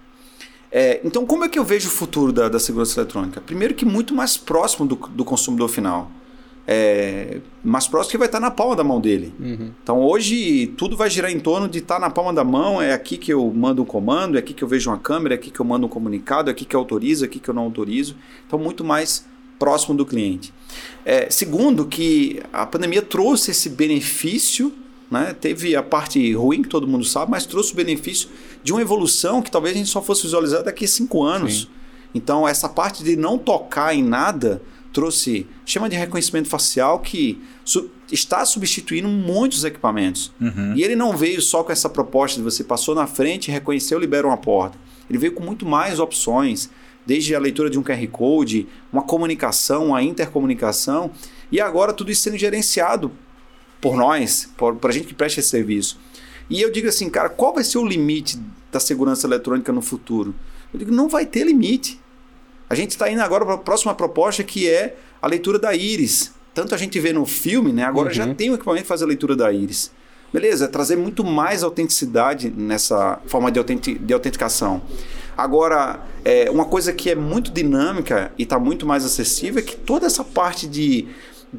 É, 0.72 1.02
então, 1.04 1.26
como 1.26 1.44
é 1.44 1.50
que 1.50 1.58
eu 1.58 1.64
vejo 1.64 1.88
o 1.88 1.92
futuro 1.92 2.32
da, 2.32 2.48
da 2.48 2.60
segurança 2.60 3.00
eletrônica? 3.00 3.42
Primeiro 3.42 3.74
que 3.74 3.86
muito 3.86 4.14
mais 4.14 4.38
próximo 4.38 4.86
do, 4.86 4.96
do 4.96 5.26
consumidor 5.26 5.68
final. 5.68 6.12
É, 6.72 7.40
mais 7.64 7.88
próximo 7.88 8.12
que 8.12 8.18
vai 8.20 8.28
estar 8.28 8.40
na 8.40 8.52
palma 8.52 8.76
da 8.76 8.84
mão 8.84 9.02
dele. 9.02 9.34
Uhum. 9.40 9.72
Então, 9.82 10.02
hoje, 10.04 10.68
tudo 10.78 10.96
vai 10.96 11.10
girar 11.10 11.32
em 11.32 11.40
torno 11.40 11.68
de 11.68 11.80
estar 11.80 12.00
na 12.00 12.12
palma 12.12 12.32
da 12.32 12.44
mão. 12.44 12.80
É 12.80 12.94
aqui 12.94 13.18
que 13.18 13.34
eu 13.34 13.52
mando 13.52 13.82
um 13.82 13.86
comando, 13.86 14.36
é 14.36 14.40
aqui 14.40 14.54
que 14.54 14.64
eu 14.64 14.68
vejo 14.68 14.92
uma 14.92 15.00
câmera, 15.00 15.34
é 15.34 15.38
aqui 15.38 15.50
que 15.50 15.60
eu 15.60 15.66
mando 15.66 15.88
um 15.88 15.90
comunicado, 15.90 16.48
é 16.48 16.52
aqui 16.52 16.66
que 16.66 16.76
eu 16.76 16.80
autorizo, 16.80 17.26
é 17.26 17.28
aqui 17.28 17.40
que 17.40 17.50
eu 17.50 17.56
não 17.56 17.64
autorizo. 17.64 18.16
Então, 18.46 18.60
muito 18.60 18.84
mais 18.84 19.26
próximo 19.58 19.98
do 19.98 20.06
cliente. 20.06 20.54
É, 21.04 21.28
segundo, 21.32 21.88
que 21.88 22.40
a 22.54 22.68
pandemia 22.68 23.02
trouxe 23.02 23.50
esse 23.50 23.70
benefício 23.70 24.72
né? 25.10 25.34
Teve 25.34 25.76
a 25.76 25.82
parte 25.82 26.34
ruim, 26.36 26.62
que 26.62 26.70
todo 26.70 26.86
mundo 26.86 27.04
sabe, 27.04 27.32
mas 27.32 27.44
trouxe 27.44 27.74
o 27.74 27.76
benefício 27.76 28.30
de 28.64 28.72
uma 28.72 28.80
evolução 28.80 29.42
que 29.42 29.50
talvez 29.50 29.74
a 29.74 29.80
gente 29.80 29.90
só 29.90 30.04
fosse 30.04 30.22
visualizar 30.22 30.64
daqui 30.64 30.86
a 30.86 30.88
cinco 30.88 31.24
anos. 31.24 31.62
Sim. 31.62 31.68
Então, 32.14 32.48
essa 32.48 32.70
parte 32.70 33.04
de 33.04 33.16
não 33.16 33.38
tocar 33.38 33.96
em 33.96 34.04
nada 34.04 34.62
trouxe 34.92 35.46
chama 35.66 35.90
de 35.90 35.96
reconhecimento 35.96 36.50
facial 36.50 37.00
que 37.00 37.42
su 37.64 37.90
está 38.12 38.44
substituindo 38.44 39.08
muitos 39.08 39.64
equipamentos. 39.64 40.32
Uhum. 40.42 40.74
E 40.76 40.84
ele 40.84 40.96
não 40.96 41.16
veio 41.16 41.40
só 41.42 41.64
com 41.64 41.72
essa 41.72 41.88
proposta 41.88 42.38
de 42.38 42.44
você 42.44 42.64
passou 42.64 42.96
na 42.96 43.06
frente, 43.06 43.52
reconheceu, 43.52 44.00
libera 44.00 44.26
uma 44.26 44.38
porta. 44.38 44.80
Ele 45.08 45.20
veio 45.20 45.34
com 45.34 45.44
muito 45.44 45.64
mais 45.64 46.00
opções, 46.00 46.72
desde 47.06 47.36
a 47.36 47.40
leitura 47.40 47.70
de 47.70 47.78
um 47.78 47.84
QR 47.84 48.08
Code, 48.08 48.68
uma 48.92 49.04
comunicação, 49.04 49.88
uma 49.88 50.02
intercomunicação, 50.02 51.12
e 51.52 51.62
agora 51.62 51.94
tudo 51.94 52.12
isso 52.12 52.24
sendo 52.24 52.38
gerenciado 52.38 53.12
por 53.80 53.96
nós, 53.96 54.50
por, 54.58 54.76
por 54.76 54.90
a 54.90 54.94
gente 54.94 55.08
que 55.08 55.14
presta 55.14 55.40
esse 55.40 55.50
serviço. 55.50 56.00
E 56.50 56.62
eu 56.62 56.72
digo 56.72 56.88
assim, 56.88 57.10
cara, 57.10 57.30
qual 57.30 57.54
vai 57.54 57.64
ser 57.64 57.78
o 57.78 57.86
limite 57.86 58.40
da 58.72 58.80
segurança 58.80 59.28
eletrônica 59.28 59.72
no 59.72 59.82
futuro? 59.82 60.34
Eu 60.74 60.80
digo, 60.80 60.92
não 60.92 61.08
vai 61.08 61.26
ter 61.26 61.44
limite. 61.44 62.00
A 62.70 62.76
gente 62.76 62.92
está 62.92 63.12
indo 63.12 63.22
agora 63.22 63.46
para 63.46 63.56
a 63.56 63.58
próxima 63.58 63.96
proposta 63.96 64.44
que 64.44 64.70
é 64.70 64.96
a 65.22 65.28
leitura 65.28 65.58
da 65.58 65.74
íris. 65.74 66.32
Tanto 66.54 66.76
a 66.76 66.78
gente 66.78 67.00
vê 67.00 67.12
no 67.12 67.26
filme, 67.26 67.72
né? 67.72 67.84
Agora 67.84 68.10
uhum. 68.10 68.14
já 68.14 68.34
tem 68.34 68.50
o 68.52 68.54
equipamento 68.54 68.84
que 68.84 68.88
faz 68.88 69.02
a 69.02 69.06
leitura 69.06 69.36
da 69.36 69.52
íris. 69.52 69.92
Beleza, 70.32 70.68
trazer 70.68 70.96
muito 70.96 71.24
mais 71.24 71.64
autenticidade 71.64 72.54
nessa 72.56 73.20
forma 73.26 73.52
de, 73.52 73.64
de 73.98 74.14
autenticação. 74.14 74.82
Agora, 75.36 76.02
é, 76.24 76.52
uma 76.52 76.66
coisa 76.66 76.94
que 76.94 77.10
é 77.10 77.16
muito 77.16 77.52
dinâmica 77.52 78.32
e 78.38 78.44
está 78.44 78.60
muito 78.60 78.86
mais 78.86 79.04
acessível 79.04 79.60
é 79.60 79.64
que 79.64 79.76
toda 79.76 80.06
essa 80.06 80.24
parte 80.24 80.68
de 80.68 81.08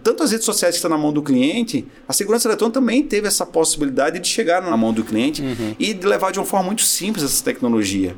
tanto 0.04 0.22
as 0.22 0.30
redes 0.30 0.46
sociais 0.46 0.74
que 0.74 0.78
estão 0.78 0.90
na 0.90 0.98
mão 0.98 1.12
do 1.12 1.20
cliente, 1.20 1.84
a 2.06 2.12
segurança 2.12 2.46
eletrônica 2.46 2.78
também 2.78 3.02
teve 3.02 3.26
essa 3.26 3.44
possibilidade 3.44 4.20
de 4.20 4.28
chegar 4.28 4.62
na 4.62 4.76
mão 4.76 4.92
do 4.92 5.02
cliente 5.02 5.42
uhum. 5.42 5.74
e 5.78 5.92
de 5.92 6.06
levar 6.06 6.30
de 6.30 6.38
uma 6.38 6.44
forma 6.44 6.66
muito 6.66 6.82
simples 6.82 7.24
essa 7.24 7.42
tecnologia. 7.42 8.14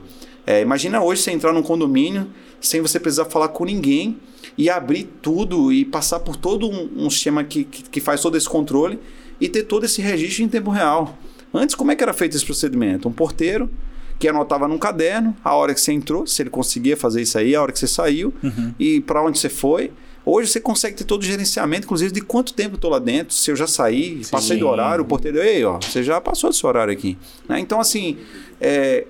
É, 0.47 0.61
imagina 0.61 1.03
hoje 1.03 1.23
você 1.23 1.31
entrar 1.31 1.53
num 1.53 1.63
condomínio 1.63 2.29
sem 2.61 2.81
você 2.81 2.99
precisar 2.99 3.27
falar 3.27 3.49
com 3.49 3.65
ninguém 3.65 4.19
e 4.57 4.69
abrir 4.69 5.09
tudo 5.23 5.73
e 5.73 5.85
passar 5.85 6.21
por 6.21 6.37
todo 6.37 6.69
um, 6.69 6.91
um 6.97 7.11
sistema 7.11 7.45
que, 7.45 7.65
que, 7.65 7.83
que 7.85 8.01
faz 8.01 8.21
todo 8.21 8.37
esse 8.37 8.49
controle 8.49 8.99
e 9.41 9.49
ter 9.49 9.65
todo 9.65 9.85
esse 9.85 10.03
registro 10.03 10.45
em 10.45 10.49
tempo 10.49 10.71
real. 10.71 11.17
Antes, 11.55 11.75
como 11.75 11.91
é 11.91 11.97
que 11.97 12.03
era 12.03 12.13
feito 12.13 12.37
esse 12.37 12.45
procedimento? 12.45 13.09
Um 13.09 13.13
porteiro 13.13 13.71
que 14.19 14.29
anotava 14.29 14.69
num 14.69 14.79
caderno 14.79 15.37
a 15.45 15.55
hora 15.55 15.75
que 15.75 15.81
você 15.81 15.93
entrou, 15.93 16.27
se 16.27 16.43
ele 16.43 16.51
conseguia 16.51 16.97
fazer 16.97 17.23
isso 17.23 17.37
aí, 17.37 17.55
a 17.55 17.63
hora 17.63 17.73
que 17.73 17.79
você 17.79 17.89
saiu 17.89 18.33
uhum. 18.43 18.73
e 18.79 19.01
para 19.01 19.23
onde 19.23 19.39
você 19.39 19.49
foi. 19.49 19.91
Hoje 20.25 20.49
você 20.49 20.61
consegue 20.61 20.97
ter 20.97 21.03
todo 21.03 21.23
o 21.23 21.25
gerenciamento, 21.25 21.87
inclusive 21.87 22.13
de 22.13 22.21
quanto 22.21 22.55
tempo 22.55 22.75
eu 22.75 22.77
estou 22.77 22.89
lá 22.89 23.01
dentro, 23.01 23.35
se 23.35 23.51
eu 23.51 23.57
já 23.57 23.67
saí, 23.67 24.23
Sim. 24.23 24.31
passei 24.31 24.57
do 24.57 24.69
horário, 24.69 25.03
o 25.03 25.07
porteiro, 25.07 25.39
ei, 25.39 25.65
ó, 25.65 25.81
você 25.81 26.05
já 26.05 26.21
passou 26.21 26.51
desse 26.51 26.65
horário 26.65 26.93
aqui. 26.93 27.19
Né? 27.49 27.59
Então, 27.59 27.81
assim, 27.81 28.17
é, 28.61 29.05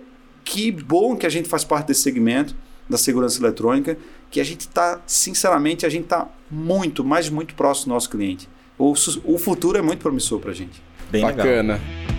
que 0.44 0.70
bom 0.70 1.16
que 1.16 1.26
a 1.26 1.30
gente 1.30 1.48
faz 1.48 1.64
parte 1.64 1.88
desse 1.88 2.02
segmento 2.02 2.54
da 2.88 2.98
segurança 2.98 3.40
eletrônica, 3.40 3.96
que 4.30 4.40
a 4.40 4.44
gente 4.44 4.60
está, 4.62 5.00
sinceramente, 5.06 5.86
a 5.86 5.88
gente 5.88 6.04
está 6.04 6.28
muito, 6.50 7.04
mas 7.04 7.28
muito 7.30 7.54
próximo 7.54 7.86
do 7.86 7.94
nosso 7.94 8.10
cliente. 8.10 8.48
O, 8.78 8.92
o 9.24 9.38
futuro 9.38 9.78
é 9.78 9.82
muito 9.82 10.00
promissor 10.00 10.40
para 10.40 10.50
a 10.50 10.54
gente. 10.54 10.82
Bem 11.10 11.22
Bacana. 11.22 11.74
Legal. 11.74 12.12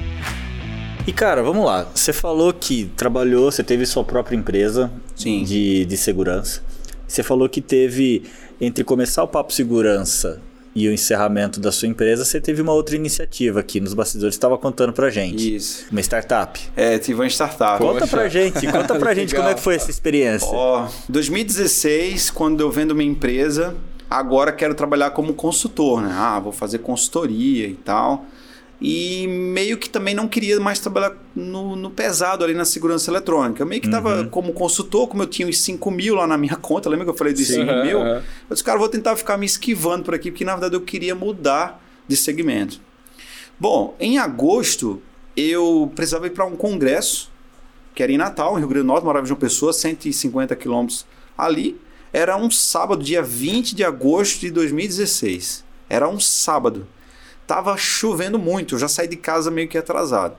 E 1.06 1.12
cara, 1.12 1.44
vamos 1.44 1.66
lá. 1.66 1.86
Você 1.94 2.14
falou 2.14 2.54
que 2.54 2.86
trabalhou, 2.96 3.52
você 3.52 3.64
teve 3.64 3.86
sua 3.86 4.04
própria 4.04 4.38
empresa 4.38 4.92
Sim. 5.16 5.44
De, 5.44 5.86
de 5.86 5.98
segurança. 5.98 6.64
Você 7.06 7.22
falou 7.22 7.50
que 7.50 7.60
teve 7.60 8.24
entre 8.62 8.84
começar 8.84 9.24
o 9.24 9.28
Papo 9.28 9.52
Segurança 9.52 10.42
e 10.76 10.88
o 10.88 10.94
encerramento 10.94 11.60
da 11.60 11.72
sua 11.72 11.88
empresa, 11.88 12.26
você 12.26 12.42
teve 12.42 12.62
uma 12.62 12.74
outra 12.74 12.96
iniciativa 12.96 13.60
aqui 13.60 13.80
nos 13.80 13.94
bastidores, 13.94 14.36
estava 14.36 14.58
contando 14.58 14.92
pra 14.92 15.10
gente. 15.10 15.56
Isso. 15.56 15.86
Uma 15.92 16.02
startup. 16.02 16.60
É, 16.76 16.98
tive 16.98 17.20
uma 17.20 17.28
startup. 17.28 17.78
Conta 17.78 18.02
Poxa. 18.02 18.18
pra 18.18 18.28
gente, 18.28 18.68
conta 18.68 18.96
pra 18.96 19.14
gente 19.16 19.36
como 19.36 19.48
é 19.48 19.54
que 19.54 19.62
foi 19.62 19.76
essa 19.76 19.92
experiência. 19.92 20.48
Ó, 20.48 20.88
2016, 21.10 22.32
quando 22.32 22.62
eu 22.62 22.72
vendo 22.72 22.96
minha 22.96 23.10
empresa, 23.10 23.76
agora 24.10 24.52
quero 24.52 24.74
trabalhar 24.74 25.12
como 25.12 25.34
consultor, 25.34 26.02
né? 26.02 26.12
Ah, 26.12 26.40
vou 26.40 26.52
fazer 26.52 26.80
consultoria 26.80 27.68
e 27.68 27.76
tal 27.76 28.26
e 28.86 29.26
meio 29.30 29.78
que 29.78 29.90
também 29.90 30.14
não 30.14 30.28
queria 30.28 30.60
mais 30.60 30.78
trabalhar 30.78 31.16
no, 31.34 31.74
no 31.74 31.90
pesado 31.90 32.44
ali 32.44 32.54
na 32.54 32.66
segurança 32.66 33.10
eletrônica. 33.10 33.64
Eu 33.64 33.66
meio 33.66 33.80
que 33.80 33.88
estava 33.88 34.18
uhum. 34.18 34.30
como 34.30 34.52
consultor, 34.52 35.08
como 35.08 35.24
eu 35.24 35.28
tinha 35.28 35.48
os 35.48 35.62
5 35.62 35.90
mil 35.90 36.16
lá 36.16 36.28
na 36.28 36.38
minha 36.38 36.58
conta, 36.60 36.90
lembra 36.90 37.06
que 37.06 37.12
eu 37.12 37.16
falei 37.16 37.32
dos 37.32 37.48
5 37.48 37.60
uhum, 37.60 37.86
mil? 37.86 38.00
Eu 38.00 38.22
disse, 38.50 38.62
cara, 38.62 38.78
vou 38.78 38.90
tentar 38.90 39.16
ficar 39.16 39.38
me 39.38 39.46
esquivando 39.46 40.04
por 40.04 40.14
aqui, 40.14 40.30
porque 40.30 40.44
na 40.44 40.52
verdade 40.52 40.76
eu 40.76 40.82
queria 40.82 41.16
mudar 41.16 41.82
de 42.06 42.18
segmento. 42.18 42.82
Bom, 43.58 43.96
em 44.02 44.18
agosto 44.18 45.02
eu 45.38 45.90
precisava 45.96 46.28
ir 46.28 46.32
para 46.32 46.46
um 46.46 46.58
congresso, 46.58 47.32
que 47.96 48.04
era 48.04 48.12
em 48.12 48.18
Natal, 48.18 48.58
em 48.58 48.60
Rio 48.60 48.68
Grande 48.68 48.84
do 48.84 48.88
Norte, 48.88 49.06
morava 49.06 49.26
de 49.26 49.32
uma 49.32 49.40
pessoa, 49.40 49.72
150 49.72 50.54
quilômetros 50.58 51.06
ali. 51.38 51.80
Era 52.12 52.36
um 52.36 52.52
sábado, 52.52 53.02
dia 53.02 53.24
20 53.24 53.76
de 53.76 53.84
agosto 53.86 54.42
de 54.42 54.52
2016. 54.52 55.64
Era 55.90 56.10
um 56.10 56.20
sábado 56.20 56.86
estava 57.44 57.78
chovendo 57.78 58.40
muito, 58.40 58.76
eu 58.76 58.80
já 58.80 58.88
saí 58.88 59.08
de 59.08 59.16
casa 59.16 59.52
meio 59.52 59.68
que 59.68 59.78
atrasado. 59.78 60.36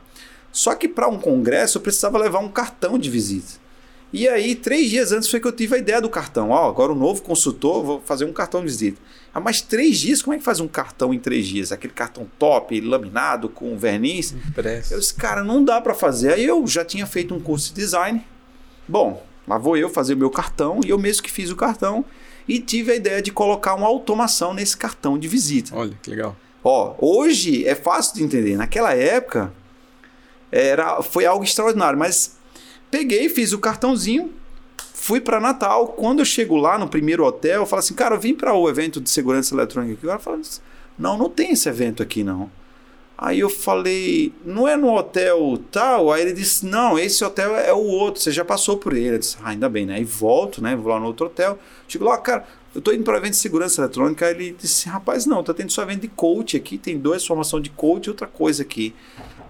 Só 0.50 0.74
que 0.74 0.88
para 0.88 1.08
um 1.08 1.18
congresso 1.18 1.78
eu 1.78 1.82
precisava 1.82 2.18
levar 2.18 2.40
um 2.40 2.48
cartão 2.48 2.98
de 2.98 3.08
visita. 3.08 3.64
E 4.12 4.28
aí, 4.28 4.54
três 4.54 4.90
dias 4.90 5.10
antes 5.10 5.28
foi 5.28 5.40
que 5.40 5.48
eu 5.48 5.52
tive 5.52 5.74
a 5.74 5.78
ideia 5.78 6.00
do 6.00 6.08
cartão. 6.08 6.50
Ó, 6.50 6.64
oh, 6.64 6.68
agora 6.68 6.92
o 6.92 6.94
novo 6.94 7.20
consultor, 7.20 7.82
vou 7.82 8.00
fazer 8.00 8.24
um 8.24 8.32
cartão 8.32 8.60
de 8.60 8.66
visita. 8.66 9.00
Ah, 9.34 9.40
mas 9.40 9.60
três 9.60 9.98
dias, 9.98 10.22
como 10.22 10.34
é 10.34 10.38
que 10.38 10.44
faz 10.44 10.60
um 10.60 10.68
cartão 10.68 11.12
em 11.12 11.18
três 11.18 11.48
dias? 11.48 11.72
Aquele 11.72 11.92
cartão 11.92 12.24
top, 12.38 12.80
laminado, 12.80 13.48
com 13.48 13.76
verniz. 13.76 14.30
Impresso. 14.30 14.94
Eu 14.94 15.00
disse, 15.00 15.14
cara, 15.14 15.42
não 15.42 15.64
dá 15.64 15.80
para 15.80 15.94
fazer. 15.94 16.34
Aí 16.34 16.44
eu 16.44 16.64
já 16.64 16.84
tinha 16.84 17.04
feito 17.08 17.34
um 17.34 17.40
curso 17.40 17.74
de 17.74 17.80
design. 17.80 18.24
Bom, 18.86 19.26
lá 19.48 19.58
vou 19.58 19.76
eu 19.76 19.88
fazer 19.88 20.14
o 20.14 20.16
meu 20.16 20.30
cartão 20.30 20.78
e 20.86 20.90
eu 20.90 20.98
mesmo 20.98 21.24
que 21.24 21.32
fiz 21.32 21.50
o 21.50 21.56
cartão 21.56 22.04
e 22.46 22.60
tive 22.60 22.92
a 22.92 22.94
ideia 22.94 23.20
de 23.20 23.32
colocar 23.32 23.74
uma 23.74 23.88
automação 23.88 24.54
nesse 24.54 24.76
cartão 24.76 25.18
de 25.18 25.26
visita. 25.26 25.74
Olha, 25.74 25.98
que 26.00 26.10
legal. 26.10 26.36
Ó, 26.64 26.94
hoje 26.98 27.66
é 27.66 27.74
fácil 27.74 28.14
de 28.14 28.24
entender. 28.24 28.56
Naquela 28.56 28.94
época 28.94 29.52
era, 30.50 31.02
foi 31.02 31.26
algo 31.26 31.44
extraordinário, 31.44 31.98
mas 31.98 32.38
peguei, 32.90 33.28
fiz 33.28 33.52
o 33.52 33.58
cartãozinho, 33.58 34.32
fui 34.94 35.20
para 35.20 35.38
Natal. 35.38 35.88
Quando 35.88 36.20
eu 36.20 36.24
chego 36.24 36.56
lá 36.56 36.78
no 36.78 36.88
primeiro 36.88 37.22
hotel, 37.22 37.60
eu 37.60 37.66
falo 37.66 37.80
assim, 37.80 37.92
cara, 37.92 38.14
eu 38.14 38.20
vim 38.20 38.34
para 38.34 38.54
o 38.54 38.68
evento 38.68 38.98
de 38.98 39.10
segurança 39.10 39.54
eletrônica 39.54 39.92
aqui. 39.92 40.06
O 40.06 40.08
cara 40.08 40.18
fala, 40.18 40.40
não, 40.98 41.18
não 41.18 41.28
tem 41.28 41.50
esse 41.50 41.68
evento 41.68 42.02
aqui 42.02 42.24
não. 42.24 42.50
Aí 43.16 43.38
eu 43.40 43.48
falei, 43.48 44.32
não 44.44 44.66
é 44.66 44.76
no 44.76 44.92
hotel 44.92 45.58
tal? 45.70 46.10
Aí 46.10 46.22
ele 46.22 46.32
disse, 46.32 46.66
não, 46.66 46.98
esse 46.98 47.22
hotel 47.24 47.54
é 47.56 47.72
o 47.72 47.78
outro, 47.78 48.20
você 48.20 48.32
já 48.32 48.44
passou 48.44 48.76
por 48.76 48.92
ele. 48.92 49.16
Eu 49.16 49.18
disse, 49.18 49.36
ah, 49.42 49.50
ainda 49.50 49.68
bem, 49.68 49.86
né? 49.86 49.96
Aí 49.96 50.04
volto, 50.04 50.62
né? 50.62 50.74
Vou 50.74 50.92
lá 50.92 50.98
no 50.98 51.06
outro 51.06 51.26
hotel. 51.26 51.58
Chego 51.86 52.06
lá, 52.06 52.18
cara, 52.18 52.44
eu 52.74 52.80
tô 52.80 52.92
indo 52.92 53.04
para 53.04 53.18
evento 53.18 53.32
de 53.32 53.38
segurança 53.38 53.80
eletrônica. 53.80 54.28
Ele 54.28 54.56
disse, 54.58 54.88
rapaz, 54.88 55.26
não, 55.26 55.42
tá 55.42 55.54
tendo 55.54 55.70
só 55.70 55.82
evento 55.82 56.02
de 56.02 56.08
coach 56.08 56.56
aqui, 56.56 56.76
tem 56.76 56.98
duas 56.98 57.24
formação 57.24 57.60
de 57.60 57.70
coach 57.70 58.06
e 58.06 58.10
outra 58.10 58.26
coisa 58.26 58.62
aqui. 58.62 58.94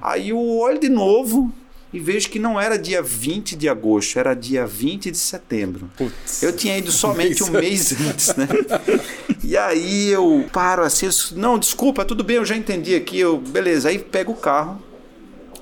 Aí 0.01 0.29
eu 0.31 0.39
olho 0.39 0.79
de 0.79 0.89
novo, 0.89 1.53
e 1.95 2.01
vejo 2.01 2.29
que 2.29 2.41
não 2.41 2.61
era 2.61 2.77
dia 2.77 3.01
20 3.01 3.55
de 3.55 3.69
agosto, 3.69 4.19
era 4.19 4.35
dia 4.35 4.67
20 4.67 5.13
de 5.13 5.17
setembro. 5.17 5.89
Putz, 5.97 6.43
eu 6.43 6.53
tinha 6.53 6.77
ido 6.77 6.91
somente 6.91 7.45
um 7.45 7.51
mês 7.55 7.93
antes, 8.01 8.35
né? 8.35 8.49
E 9.45 9.57
aí 9.57 10.09
eu 10.09 10.45
paro 10.53 10.83
assim, 10.83 11.07
eu, 11.07 11.13
não, 11.39 11.57
desculpa, 11.57 12.05
tudo 12.05 12.25
bem, 12.25 12.35
eu 12.37 12.45
já 12.45 12.57
entendi 12.57 12.97
aqui, 12.97 13.21
eu, 13.21 13.39
beleza. 13.39 13.91
Aí 13.91 14.01
pego 14.01 14.33
o 14.33 14.37
carro, 14.37 14.83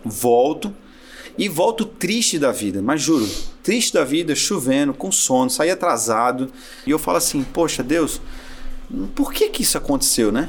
volto 0.02 0.74
e 1.36 1.50
volto 1.50 1.84
triste 1.84 2.38
da 2.38 2.50
vida, 2.50 2.80
mas 2.80 3.02
juro, 3.02 3.28
triste 3.62 3.94
da 3.94 4.04
vida, 4.04 4.34
chovendo, 4.34 4.92
com 4.92 5.12
sono, 5.12 5.50
saí 5.50 5.70
atrasado. 5.70 6.50
E 6.86 6.90
eu 6.90 6.98
falo 6.98 7.18
assim, 7.18 7.42
poxa, 7.42 7.82
Deus, 7.82 8.20
por 9.14 9.32
que 9.32 9.48
que 9.48 9.62
isso 9.62 9.78
aconteceu, 9.78 10.32
né? 10.32 10.48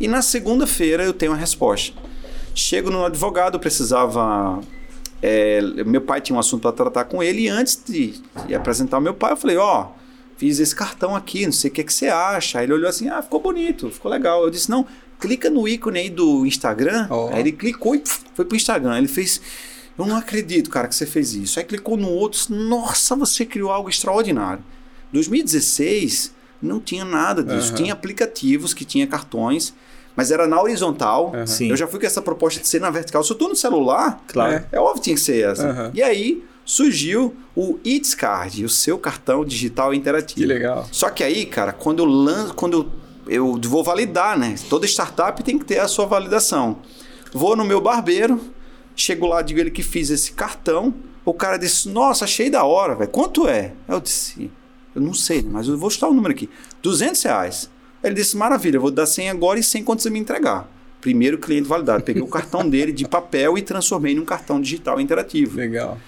E 0.00 0.08
na 0.08 0.22
segunda-feira 0.22 1.04
eu 1.04 1.12
tenho 1.12 1.32
a 1.32 1.36
resposta. 1.36 1.96
Chego 2.54 2.90
no 2.90 3.04
advogado, 3.04 3.58
precisava 3.58 4.60
é, 5.26 5.62
meu 5.86 6.02
pai 6.02 6.20
tinha 6.20 6.36
um 6.36 6.38
assunto 6.38 6.60
para 6.60 6.72
tratar 6.72 7.04
com 7.04 7.22
ele 7.22 7.44
e 7.44 7.48
antes 7.48 7.82
de, 7.82 8.20
de 8.46 8.54
apresentar 8.54 8.98
o 8.98 9.00
meu 9.00 9.14
pai, 9.14 9.32
eu 9.32 9.36
falei: 9.38 9.56
Ó, 9.56 9.84
oh, 9.84 9.86
fiz 10.36 10.58
esse 10.58 10.76
cartão 10.76 11.16
aqui, 11.16 11.46
não 11.46 11.52
sei 11.52 11.70
o 11.70 11.72
que, 11.72 11.82
que 11.82 11.94
você 11.94 12.08
acha. 12.08 12.58
Aí 12.58 12.66
ele 12.66 12.74
olhou 12.74 12.90
assim: 12.90 13.08
Ah, 13.08 13.22
ficou 13.22 13.40
bonito, 13.40 13.90
ficou 13.90 14.10
legal. 14.10 14.42
Eu 14.42 14.50
disse: 14.50 14.70
Não, 14.70 14.86
clica 15.18 15.48
no 15.48 15.66
ícone 15.66 15.98
aí 15.98 16.10
do 16.10 16.44
Instagram. 16.44 17.08
Oh. 17.10 17.30
Aí 17.32 17.40
ele 17.40 17.52
clicou 17.52 17.94
e 17.94 18.00
pff, 18.00 18.20
foi 18.34 18.44
pro 18.44 18.54
Instagram. 18.54 18.98
Ele 18.98 19.08
fez. 19.08 19.40
Eu 19.98 20.06
não 20.06 20.16
acredito, 20.16 20.70
cara, 20.70 20.88
que 20.88 20.94
você 20.94 21.06
fez 21.06 21.34
isso. 21.34 21.58
Aí 21.58 21.64
clicou 21.64 21.96
no 21.96 22.08
outro, 22.08 22.54
nossa, 22.54 23.14
você 23.14 23.44
criou 23.44 23.70
algo 23.70 23.88
extraordinário. 23.88 24.62
2016 25.12 26.34
não 26.60 26.80
tinha 26.80 27.04
nada 27.04 27.42
disso. 27.42 27.70
Uhum. 27.70 27.76
Tinha 27.76 27.92
aplicativos 27.92 28.74
que 28.74 28.84
tinha 28.84 29.06
cartões 29.06 29.74
mas 30.16 30.30
era 30.30 30.46
na 30.46 30.60
horizontal. 30.60 31.32
Uhum. 31.34 31.66
Eu 31.66 31.76
já 31.76 31.86
fui 31.86 31.98
com 31.98 32.06
essa 32.06 32.22
proposta 32.22 32.60
de 32.60 32.68
ser 32.68 32.80
na 32.80 32.90
vertical. 32.90 33.22
Se 33.24 33.32
eu 33.32 33.36
tô 33.36 33.48
no 33.48 33.56
celular, 33.56 34.22
claro. 34.28 34.64
é, 34.70 34.78
óbvio 34.78 34.96
que 34.96 35.02
tinha 35.02 35.16
que 35.16 35.22
ser 35.22 35.50
essa. 35.50 35.66
Uhum. 35.66 35.90
E 35.92 36.02
aí 36.02 36.44
surgiu 36.64 37.34
o 37.54 37.78
It's 37.84 38.14
Card, 38.14 38.64
o 38.64 38.68
seu 38.68 38.98
cartão 38.98 39.44
digital 39.44 39.92
interativo. 39.92 40.40
Que 40.40 40.46
legal. 40.46 40.86
Só 40.90 41.10
que 41.10 41.22
aí, 41.22 41.44
cara, 41.44 41.72
quando 41.72 41.98
eu 41.98 42.06
lanço, 42.06 42.54
quando 42.54 42.90
eu, 43.26 43.58
eu 43.60 43.60
vou 43.68 43.82
validar, 43.82 44.38
né? 44.38 44.54
Toda 44.70 44.86
startup 44.86 45.42
tem 45.42 45.58
que 45.58 45.64
ter 45.64 45.78
a 45.78 45.88
sua 45.88 46.06
validação. 46.06 46.78
Vou 47.32 47.56
no 47.56 47.64
meu 47.64 47.80
barbeiro, 47.80 48.40
chego 48.94 49.26
lá, 49.26 49.42
digo 49.42 49.60
ele 49.60 49.70
que 49.70 49.82
fiz 49.82 50.10
esse 50.10 50.32
cartão. 50.32 50.94
O 51.24 51.32
cara 51.32 51.56
disse: 51.56 51.88
Nossa, 51.88 52.24
achei 52.24 52.50
da 52.50 52.64
hora, 52.64 52.94
velho. 52.94 53.10
Quanto 53.10 53.48
é? 53.48 53.72
Eu 53.88 54.00
disse: 54.00 54.50
Eu 54.94 55.00
não 55.00 55.14
sei, 55.14 55.42
mas 55.42 55.68
eu 55.68 55.78
vou 55.78 55.90
chutar 55.90 56.08
o 56.08 56.14
número 56.14 56.34
aqui: 56.34 56.48
200 56.82 57.22
reais. 57.22 57.70
Ele 58.02 58.14
disse: 58.14 58.36
Maravilha, 58.36 58.76
eu 58.76 58.80
vou 58.80 58.90
dar 58.90 59.06
100 59.06 59.30
agora 59.30 59.58
e 59.58 59.62
100 59.62 59.84
quando 59.84 60.00
você 60.00 60.10
me 60.10 60.18
entregar. 60.18 60.68
Primeiro 61.00 61.38
cliente 61.38 61.68
validado. 61.68 62.02
Peguei 62.02 62.22
o 62.22 62.26
cartão 62.26 62.68
dele 62.68 62.92
de 62.92 63.06
papel 63.06 63.58
e 63.58 63.62
transformei 63.62 64.14
num 64.14 64.24
cartão 64.24 64.60
digital 64.60 65.00
interativo. 65.00 65.56
Legal. 65.56 65.98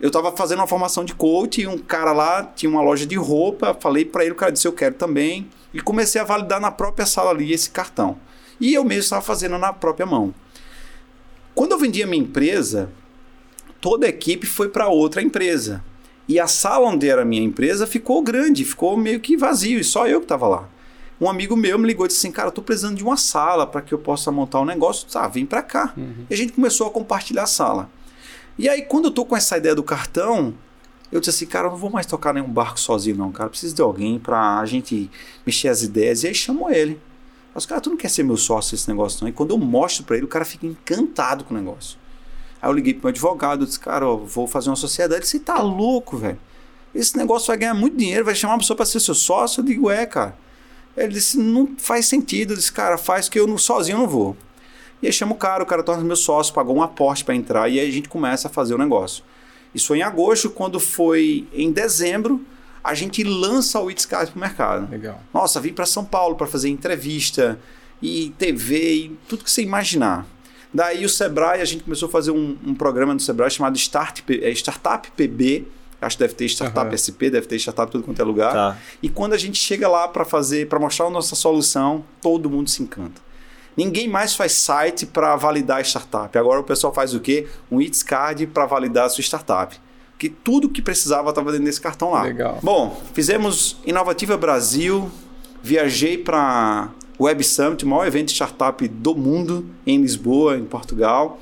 Eu 0.00 0.08
estava 0.08 0.32
fazendo 0.32 0.58
uma 0.58 0.66
formação 0.66 1.04
de 1.04 1.14
coach 1.14 1.60
e 1.60 1.66
um 1.66 1.78
cara 1.78 2.12
lá 2.12 2.42
tinha 2.42 2.68
uma 2.68 2.82
loja 2.82 3.06
de 3.06 3.14
roupa. 3.14 3.76
Falei 3.78 4.04
para 4.04 4.24
ele, 4.24 4.32
o 4.32 4.36
cara 4.36 4.50
disse: 4.50 4.66
Eu 4.66 4.72
quero 4.72 4.94
também. 4.94 5.48
E 5.72 5.80
comecei 5.80 6.20
a 6.20 6.24
validar 6.24 6.60
na 6.60 6.70
própria 6.70 7.06
sala 7.06 7.30
ali 7.30 7.52
esse 7.52 7.70
cartão. 7.70 8.18
E 8.60 8.74
eu 8.74 8.84
mesmo 8.84 9.02
estava 9.02 9.22
fazendo 9.22 9.58
na 9.58 9.72
própria 9.72 10.06
mão. 10.06 10.34
Quando 11.54 11.72
eu 11.72 11.78
vendi 11.78 12.02
a 12.02 12.06
minha 12.06 12.22
empresa, 12.22 12.90
toda 13.80 14.06
a 14.06 14.08
equipe 14.08 14.46
foi 14.46 14.68
para 14.68 14.88
outra 14.88 15.22
empresa. 15.22 15.84
E 16.28 16.38
a 16.38 16.46
sala 16.46 16.88
onde 16.88 17.08
era 17.08 17.22
a 17.22 17.24
minha 17.24 17.42
empresa 17.42 17.86
ficou 17.86 18.22
grande, 18.22 18.64
ficou 18.64 18.96
meio 18.96 19.20
que 19.20 19.36
vazio, 19.36 19.78
e 19.78 19.84
só 19.84 20.06
eu 20.06 20.20
que 20.20 20.24
estava 20.24 20.46
lá 20.46 20.68
um 21.22 21.30
amigo 21.30 21.56
meu 21.56 21.78
me 21.78 21.86
ligou 21.86 22.04
e 22.04 22.08
disse 22.08 22.26
assim, 22.26 22.32
cara, 22.32 22.48
eu 22.48 22.52
tô 22.52 22.60
precisando 22.60 22.96
de 22.96 23.04
uma 23.04 23.16
sala 23.16 23.64
para 23.64 23.80
que 23.80 23.94
eu 23.94 23.98
possa 23.98 24.32
montar 24.32 24.60
um 24.60 24.64
negócio. 24.64 25.06
Ah, 25.14 25.28
vem 25.28 25.46
para 25.46 25.62
cá. 25.62 25.92
Uhum. 25.96 26.26
E 26.28 26.34
a 26.34 26.36
gente 26.36 26.52
começou 26.52 26.88
a 26.88 26.90
compartilhar 26.90 27.44
a 27.44 27.46
sala. 27.46 27.88
E 28.58 28.68
aí, 28.68 28.82
quando 28.82 29.04
eu 29.04 29.10
tô 29.12 29.24
com 29.24 29.36
essa 29.36 29.56
ideia 29.56 29.72
do 29.72 29.84
cartão, 29.84 30.52
eu 31.12 31.20
disse 31.20 31.30
assim, 31.30 31.46
cara, 31.46 31.68
eu 31.68 31.70
não 31.70 31.78
vou 31.78 31.90
mais 31.90 32.06
tocar 32.06 32.34
nenhum 32.34 32.48
barco 32.48 32.78
sozinho, 32.78 33.16
não, 33.16 33.30
cara. 33.30 33.48
preciso 33.48 33.72
de 33.72 33.80
alguém 33.80 34.18
para 34.18 34.58
a 34.58 34.66
gente 34.66 35.08
mexer 35.46 35.68
as 35.68 35.82
ideias. 35.82 36.24
E 36.24 36.26
aí 36.26 36.34
chamou 36.34 36.70
ele. 36.72 37.00
Mas, 37.54 37.66
cara, 37.66 37.80
tu 37.80 37.90
não 37.90 37.96
quer 37.96 38.08
ser 38.08 38.22
meu 38.22 38.36
sócio 38.36 38.74
nesse 38.74 38.88
negócio, 38.88 39.18
não? 39.22 39.28
E 39.28 39.32
quando 39.32 39.50
eu 39.50 39.58
mostro 39.58 40.04
para 40.04 40.16
ele, 40.16 40.24
o 40.24 40.28
cara 40.28 40.44
fica 40.44 40.66
encantado 40.66 41.44
com 41.44 41.54
o 41.54 41.56
negócio. 41.56 41.98
Aí 42.60 42.68
eu 42.68 42.72
liguei 42.72 42.94
pro 42.94 43.04
meu 43.04 43.10
advogado, 43.10 43.62
eu 43.62 43.66
disse, 43.66 43.80
cara, 43.80 44.04
eu 44.04 44.24
vou 44.24 44.46
fazer 44.46 44.70
uma 44.70 44.76
sociedade. 44.76 45.14
Ele 45.14 45.22
disse, 45.22 45.40
tá 45.40 45.60
louco, 45.60 46.16
velho. 46.16 46.38
Esse 46.94 47.16
negócio 47.16 47.48
vai 47.48 47.56
ganhar 47.56 47.74
muito 47.74 47.96
dinheiro, 47.96 48.24
vai 48.24 48.34
chamar 48.34 48.54
uma 48.54 48.60
pessoa 48.60 48.76
para 48.76 48.86
ser 48.86 49.00
seu 49.00 49.14
sócio. 49.14 49.60
Eu 49.60 49.64
digo, 49.64 49.90
é, 49.90 50.06
cara. 50.06 50.36
Ele 50.96 51.12
disse, 51.14 51.38
não 51.38 51.74
faz 51.76 52.06
sentido. 52.06 52.52
Eu 52.52 52.56
disse, 52.56 52.72
cara, 52.72 52.96
faz 52.96 53.28
que 53.28 53.38
eu 53.38 53.46
não, 53.46 53.58
sozinho 53.58 53.98
não 53.98 54.06
vou. 54.06 54.36
E 55.02 55.06
aí 55.06 55.12
chama 55.12 55.32
o 55.32 55.36
cara, 55.36 55.64
o 55.64 55.66
cara 55.66 55.82
torna 55.82 56.04
meu 56.04 56.14
sócio, 56.14 56.54
pagou 56.54 56.76
um 56.76 56.82
aporte 56.82 57.24
para 57.24 57.34
entrar 57.34 57.68
e 57.68 57.80
aí 57.80 57.88
a 57.88 57.92
gente 57.92 58.08
começa 58.08 58.46
a 58.46 58.50
fazer 58.50 58.74
o 58.74 58.78
negócio. 58.78 59.24
Isso 59.74 59.88
foi 59.88 59.98
em 59.98 60.02
agosto, 60.02 60.48
quando 60.48 60.78
foi 60.78 61.48
em 61.52 61.72
dezembro, 61.72 62.40
a 62.82 62.94
gente 62.94 63.22
lança 63.22 63.80
o 63.80 63.90
Itscard 63.90 64.30
para 64.32 64.38
o 64.38 64.40
mercado. 64.40 64.90
Legal. 64.90 65.20
Nossa, 65.32 65.60
vim 65.60 65.72
para 65.72 65.86
São 65.86 66.04
Paulo 66.04 66.36
para 66.36 66.46
fazer 66.46 66.68
entrevista 66.68 67.58
e 68.00 68.34
TV 68.38 68.94
e 68.94 69.18
tudo 69.28 69.44
que 69.44 69.50
você 69.50 69.62
imaginar. 69.62 70.26
Daí 70.74 71.04
o 71.04 71.08
Sebrae, 71.08 71.60
a 71.60 71.64
gente 71.64 71.84
começou 71.84 72.08
a 72.08 72.10
fazer 72.10 72.30
um, 72.30 72.56
um 72.64 72.74
programa 72.74 73.12
no 73.12 73.20
Sebrae 73.20 73.50
chamado 73.50 73.76
Start, 73.76 74.22
é, 74.28 74.50
Startup 74.50 75.10
PB, 75.12 75.66
Acho 76.02 76.16
que 76.16 76.24
deve 76.24 76.34
ter 76.34 76.46
startup 76.46 76.90
uhum. 76.90 76.98
SP, 76.98 77.30
deve 77.30 77.46
ter 77.46 77.56
startup 77.56 77.90
tudo 77.90 78.02
quanto 78.02 78.20
é 78.20 78.24
lugar. 78.24 78.52
Tá. 78.52 78.76
E 79.00 79.08
quando 79.08 79.34
a 79.34 79.38
gente 79.38 79.56
chega 79.56 79.88
lá 79.88 80.08
para 80.08 80.24
fazer, 80.24 80.68
para 80.68 80.78
mostrar 80.80 81.06
a 81.06 81.10
nossa 81.10 81.36
solução, 81.36 82.04
todo 82.20 82.50
mundo 82.50 82.68
se 82.68 82.82
encanta. 82.82 83.22
Ninguém 83.76 84.08
mais 84.08 84.34
faz 84.34 84.52
site 84.52 85.06
para 85.06 85.36
validar 85.36 85.78
a 85.78 85.80
startup. 85.80 86.36
Agora 86.36 86.58
o 86.58 86.64
pessoal 86.64 86.92
faz 86.92 87.14
o 87.14 87.20
quê? 87.20 87.46
Um 87.70 87.80
It's 87.80 88.02
Card 88.02 88.48
para 88.48 88.66
validar 88.66 89.06
a 89.06 89.08
sua 89.08 89.22
startup. 89.22 89.78
Que 90.22 90.28
tudo 90.28 90.68
que 90.68 90.80
precisava 90.80 91.30
estava 91.30 91.50
dentro 91.50 91.64
desse 91.64 91.80
cartão 91.80 92.12
lá. 92.12 92.22
Legal. 92.22 92.60
Bom, 92.62 92.96
fizemos 93.12 93.78
Inovativa 93.84 94.36
Brasil, 94.36 95.10
viajei 95.60 96.16
para 96.16 96.90
Web 97.18 97.42
Summit, 97.42 97.84
o 97.84 97.88
maior 97.88 98.06
evento 98.06 98.28
de 98.28 98.34
startup 98.34 98.86
do 98.86 99.16
mundo, 99.16 99.66
em 99.84 100.00
Lisboa, 100.00 100.56
em 100.56 100.64
Portugal. 100.64 101.40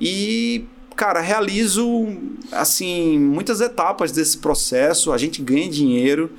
E 0.00 0.66
cara, 0.94 1.20
realizo 1.20 2.16
assim 2.52 3.18
muitas 3.18 3.60
etapas 3.60 4.12
desse 4.12 4.38
processo. 4.38 5.10
A 5.10 5.18
gente 5.18 5.42
ganha 5.42 5.68
dinheiro, 5.68 6.30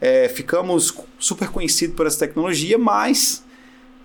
é, 0.00 0.28
ficamos 0.28 0.94
super 1.18 1.48
conhecidos 1.48 1.96
por 1.96 2.06
essa 2.06 2.20
tecnologia, 2.20 2.78
mas 2.78 3.43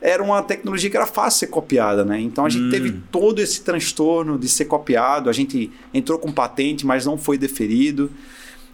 era 0.01 0.23
uma 0.23 0.41
tecnologia 0.41 0.89
que 0.89 0.95
era 0.95 1.05
fácil 1.05 1.39
ser 1.39 1.47
copiada, 1.47 2.05
né? 2.05 2.19
Então 2.19 2.45
a 2.45 2.49
gente 2.49 2.65
hum. 2.65 2.69
teve 2.69 2.91
todo 3.11 3.39
esse 3.39 3.61
transtorno 3.61 4.37
de 4.37 4.47
ser 4.47 4.65
copiado. 4.65 5.29
A 5.29 5.33
gente 5.33 5.71
entrou 5.93 6.17
com 6.17 6.31
patente, 6.31 6.85
mas 6.85 7.05
não 7.05 7.17
foi 7.17 7.37
deferido. 7.37 8.09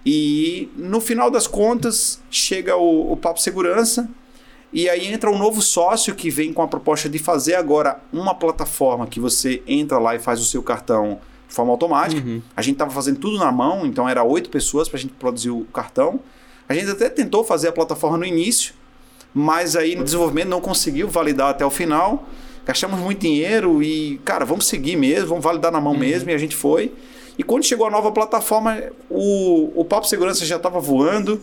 E 0.06 0.70
no 0.78 1.02
final 1.02 1.32
das 1.32 1.48
contas 1.48 2.22
chega 2.30 2.76
o, 2.76 3.12
o 3.14 3.18
Papo 3.18 3.40
Segurança 3.42 4.08
e 4.72 4.90
aí 4.90 5.08
entra 5.08 5.32
um 5.32 5.38
novo 5.38 5.62
sócio 5.62 6.14
que 6.14 6.30
vem 6.30 6.52
com 6.52 6.62
a 6.62 6.68
proposta 6.68 7.08
de 7.08 7.18
fazer 7.18 7.56
agora 7.56 8.00
uma 8.12 8.36
plataforma 8.36 9.08
que 9.08 9.20
você 9.20 9.64
entra 9.66 9.98
lá 9.98 10.16
e 10.16 10.20
faz 10.20 10.40
o 10.42 10.46
seu 10.46 10.62
cartão 10.62 11.20
de 11.48 11.56
forma 11.56 11.72
automática. 11.72 12.22
Uhum. 12.22 12.42
A 12.56 12.62
gente 12.62 12.74
estava 12.74 12.92
fazendo 12.92 13.18
tudo 13.18 13.38
na 13.38 13.52
mão, 13.52 13.86
então 13.86 14.08
era 14.08 14.24
oito 14.24 14.50
pessoas 14.50 14.90
para 14.90 14.98
a 14.98 15.02
gente 15.02 15.14
produzir 15.14 15.50
o 15.50 15.62
cartão. 15.74 16.20
A 16.68 16.74
gente 16.74 16.90
até 16.90 17.10
tentou 17.10 17.44
fazer 17.44 17.70
a 17.70 17.72
plataforma 17.72 18.18
no 18.18 18.26
início, 18.26 18.74
mas 19.38 19.76
aí 19.76 19.98
no 19.98 20.04
desenvolvimento 20.06 20.48
não 20.48 20.62
conseguiu 20.62 21.10
validar 21.10 21.50
até 21.50 21.66
o 21.66 21.70
final. 21.70 22.26
Gastamos 22.66 22.98
muito 23.02 23.20
dinheiro 23.20 23.84
e, 23.84 24.18
cara, 24.24 24.46
vamos 24.46 24.66
seguir 24.66 24.96
mesmo, 24.96 25.28
vamos 25.28 25.44
validar 25.44 25.74
na 25.74 25.82
mão 25.82 25.92
uhum. 25.92 26.00
mesmo, 26.00 26.30
e 26.30 26.34
a 26.34 26.38
gente 26.38 26.56
foi. 26.56 26.94
E 27.38 27.44
quando 27.44 27.66
chegou 27.66 27.86
a 27.86 27.92
nova 27.92 28.14
plataforma, 28.14 28.82
o, 29.10 29.74
o 29.76 29.84
Papo 29.84 30.08
Segurança 30.08 30.46
já 30.46 30.56
estava 30.56 30.80
voando. 30.80 31.42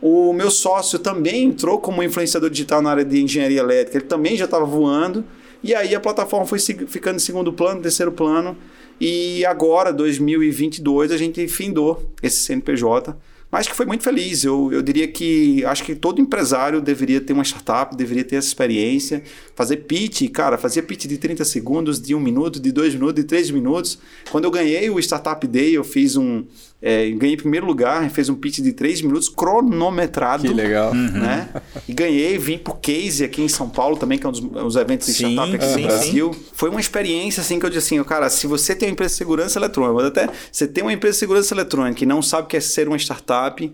O 0.00 0.32
meu 0.32 0.48
sócio 0.48 0.96
também 0.96 1.42
entrou 1.42 1.80
como 1.80 2.04
influenciador 2.04 2.48
digital 2.48 2.80
na 2.80 2.90
área 2.90 3.04
de 3.04 3.20
engenharia 3.20 3.58
elétrica, 3.58 3.98
ele 3.98 4.06
também 4.06 4.36
já 4.36 4.44
estava 4.44 4.64
voando. 4.64 5.24
E 5.60 5.74
aí 5.74 5.92
a 5.92 5.98
plataforma 5.98 6.46
foi 6.46 6.60
ficando 6.60 7.16
em 7.16 7.20
segundo 7.20 7.52
plano, 7.52 7.82
terceiro 7.82 8.12
plano. 8.12 8.56
E 9.00 9.44
agora, 9.44 9.92
2022, 9.92 11.10
a 11.10 11.16
gente 11.16 11.48
findou 11.48 12.10
esse 12.22 12.36
CNPJ. 12.36 13.16
Mas 13.54 13.68
que 13.68 13.76
foi 13.76 13.86
muito 13.86 14.02
feliz. 14.02 14.42
Eu, 14.42 14.72
eu 14.72 14.82
diria 14.82 15.06
que 15.06 15.64
acho 15.64 15.84
que 15.84 15.94
todo 15.94 16.20
empresário 16.20 16.80
deveria 16.80 17.20
ter 17.20 17.32
uma 17.32 17.44
startup, 17.44 17.96
deveria 17.96 18.24
ter 18.24 18.34
essa 18.34 18.48
experiência. 18.48 19.22
Fazer 19.54 19.76
pitch, 19.76 20.28
cara, 20.32 20.58
fazia 20.58 20.82
pitch 20.82 21.06
de 21.06 21.16
30 21.18 21.44
segundos, 21.44 22.02
de 22.02 22.16
um 22.16 22.20
minuto, 22.20 22.58
de 22.58 22.72
dois 22.72 22.94
minutos, 22.94 23.14
de 23.14 23.22
três 23.22 23.52
minutos. 23.52 23.96
Quando 24.28 24.42
eu 24.42 24.50
ganhei 24.50 24.90
o 24.90 24.98
Startup 24.98 25.46
Day, 25.46 25.72
eu 25.72 25.84
fiz 25.84 26.16
um. 26.16 26.44
É, 26.86 27.08
ganhei 27.12 27.34
primeiro 27.34 27.64
lugar, 27.64 28.10
fez 28.10 28.28
um 28.28 28.34
pitch 28.34 28.58
de 28.58 28.70
três 28.74 29.00
minutos, 29.00 29.30
cronometrado. 29.30 30.42
Que 30.42 30.52
legal. 30.52 30.92
Né? 30.94 31.48
E 31.88 31.94
ganhei, 31.94 32.36
vim 32.36 32.58
pro 32.58 32.74
Case 32.74 33.24
aqui 33.24 33.40
em 33.40 33.48
São 33.48 33.70
Paulo 33.70 33.96
também, 33.96 34.18
que 34.18 34.26
é 34.26 34.28
um 34.28 34.32
dos, 34.32 34.40
dos 34.42 34.76
eventos 34.76 35.06
de 35.06 35.14
Sim, 35.14 35.32
startup 35.32 35.56
aqui 35.56 35.66
sim, 35.66 35.80
no 35.80 35.86
Brasil. 35.86 36.36
Foi 36.52 36.68
uma 36.68 36.80
experiência 36.80 37.40
assim 37.40 37.58
que 37.58 37.64
eu 37.64 37.70
disse 37.70 37.94
assim, 37.94 38.04
cara, 38.04 38.28
se 38.28 38.46
você 38.46 38.74
tem 38.74 38.90
uma 38.90 38.92
empresa 38.92 39.12
de 39.12 39.16
segurança 39.16 39.58
eletrônica, 39.58 39.94
mas 39.94 40.04
até 40.04 40.28
você 40.52 40.68
tem 40.68 40.84
uma 40.84 40.92
empresa 40.92 41.14
de 41.14 41.20
segurança 41.20 41.54
eletrônica 41.54 42.04
e 42.04 42.06
não 42.06 42.20
sabe 42.20 42.44
o 42.44 42.48
que 42.48 42.56
é 42.58 42.60
ser 42.60 42.86
uma 42.86 42.98
startup, 42.98 43.72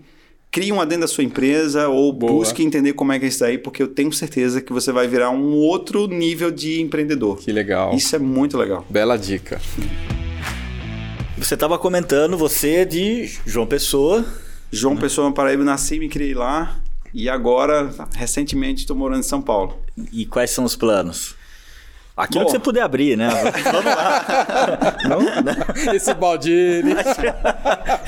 crie 0.49 0.71
uma 0.71 0.85
dentro 0.85 1.01
da 1.01 1.07
sua 1.09 1.25
empresa 1.25 1.89
ou 1.89 2.13
Boa. 2.13 2.31
busque 2.31 2.63
entender 2.63 2.93
como 2.93 3.11
é 3.11 3.19
que 3.19 3.25
é 3.25 3.27
isso 3.27 3.41
daí, 3.41 3.57
porque 3.57 3.83
eu 3.83 3.89
tenho 3.89 4.13
certeza 4.13 4.61
que 4.61 4.71
você 4.71 4.89
vai 4.93 5.05
virar 5.05 5.31
um 5.31 5.53
outro 5.55 6.07
nível 6.07 6.49
de 6.49 6.79
empreendedor. 6.79 7.39
Que 7.39 7.51
legal. 7.51 7.93
Isso 7.93 8.15
é 8.15 8.19
muito 8.19 8.57
legal. 8.57 8.85
Bela 8.89 9.17
dica. 9.17 9.59
Você 11.41 11.55
estava 11.55 11.79
comentando, 11.79 12.37
você 12.37 12.75
é 12.75 12.85
de 12.85 13.25
João 13.47 13.65
Pessoa. 13.65 14.23
João 14.71 14.95
Pessoa, 14.95 15.27
na 15.27 15.33
Paraíba, 15.33 15.63
nasci 15.63 15.95
e 15.95 15.99
me 15.99 16.07
criei 16.07 16.35
lá. 16.35 16.79
E 17.11 17.27
agora, 17.27 17.89
recentemente, 18.13 18.81
estou 18.81 18.95
morando 18.95 19.21
em 19.21 19.23
São 19.23 19.41
Paulo. 19.41 19.75
E 20.13 20.23
quais 20.27 20.51
são 20.51 20.63
os 20.63 20.75
planos? 20.75 21.35
Aquilo 22.15 22.41
Bom. 22.41 22.45
que 22.45 22.51
você 22.51 22.59
puder 22.59 22.83
abrir, 22.83 23.17
né? 23.17 23.27
Vamos 23.63 23.85
lá. 23.85 24.97
Não, 25.09 25.19
né? 25.41 25.55
Esse 25.95 26.13
Baldini. 26.13 26.93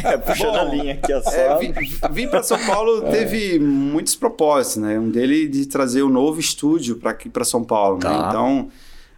É, 0.03 0.17
puxando 0.17 0.57
a 0.57 0.63
linha 0.65 0.93
aqui, 0.93 1.13
ó. 1.13 1.21
É, 1.31 1.57
vim, 1.57 1.73
vim 2.11 2.27
para 2.27 2.43
São 2.43 2.59
Paulo 2.65 3.09
teve 3.09 3.57
muitos 3.57 4.15
propósitos, 4.15 4.83
né? 4.83 4.99
Um 4.99 5.09
dele 5.09 5.47
de 5.47 5.65
trazer 5.65 6.03
um 6.03 6.09
novo 6.09 6.39
estúdio 6.39 6.97
para 6.97 7.11
aqui 7.11 7.29
para 7.29 7.45
São 7.45 7.63
Paulo, 7.63 7.95
né? 7.95 8.09
Tá. 8.09 8.27
Então 8.29 8.69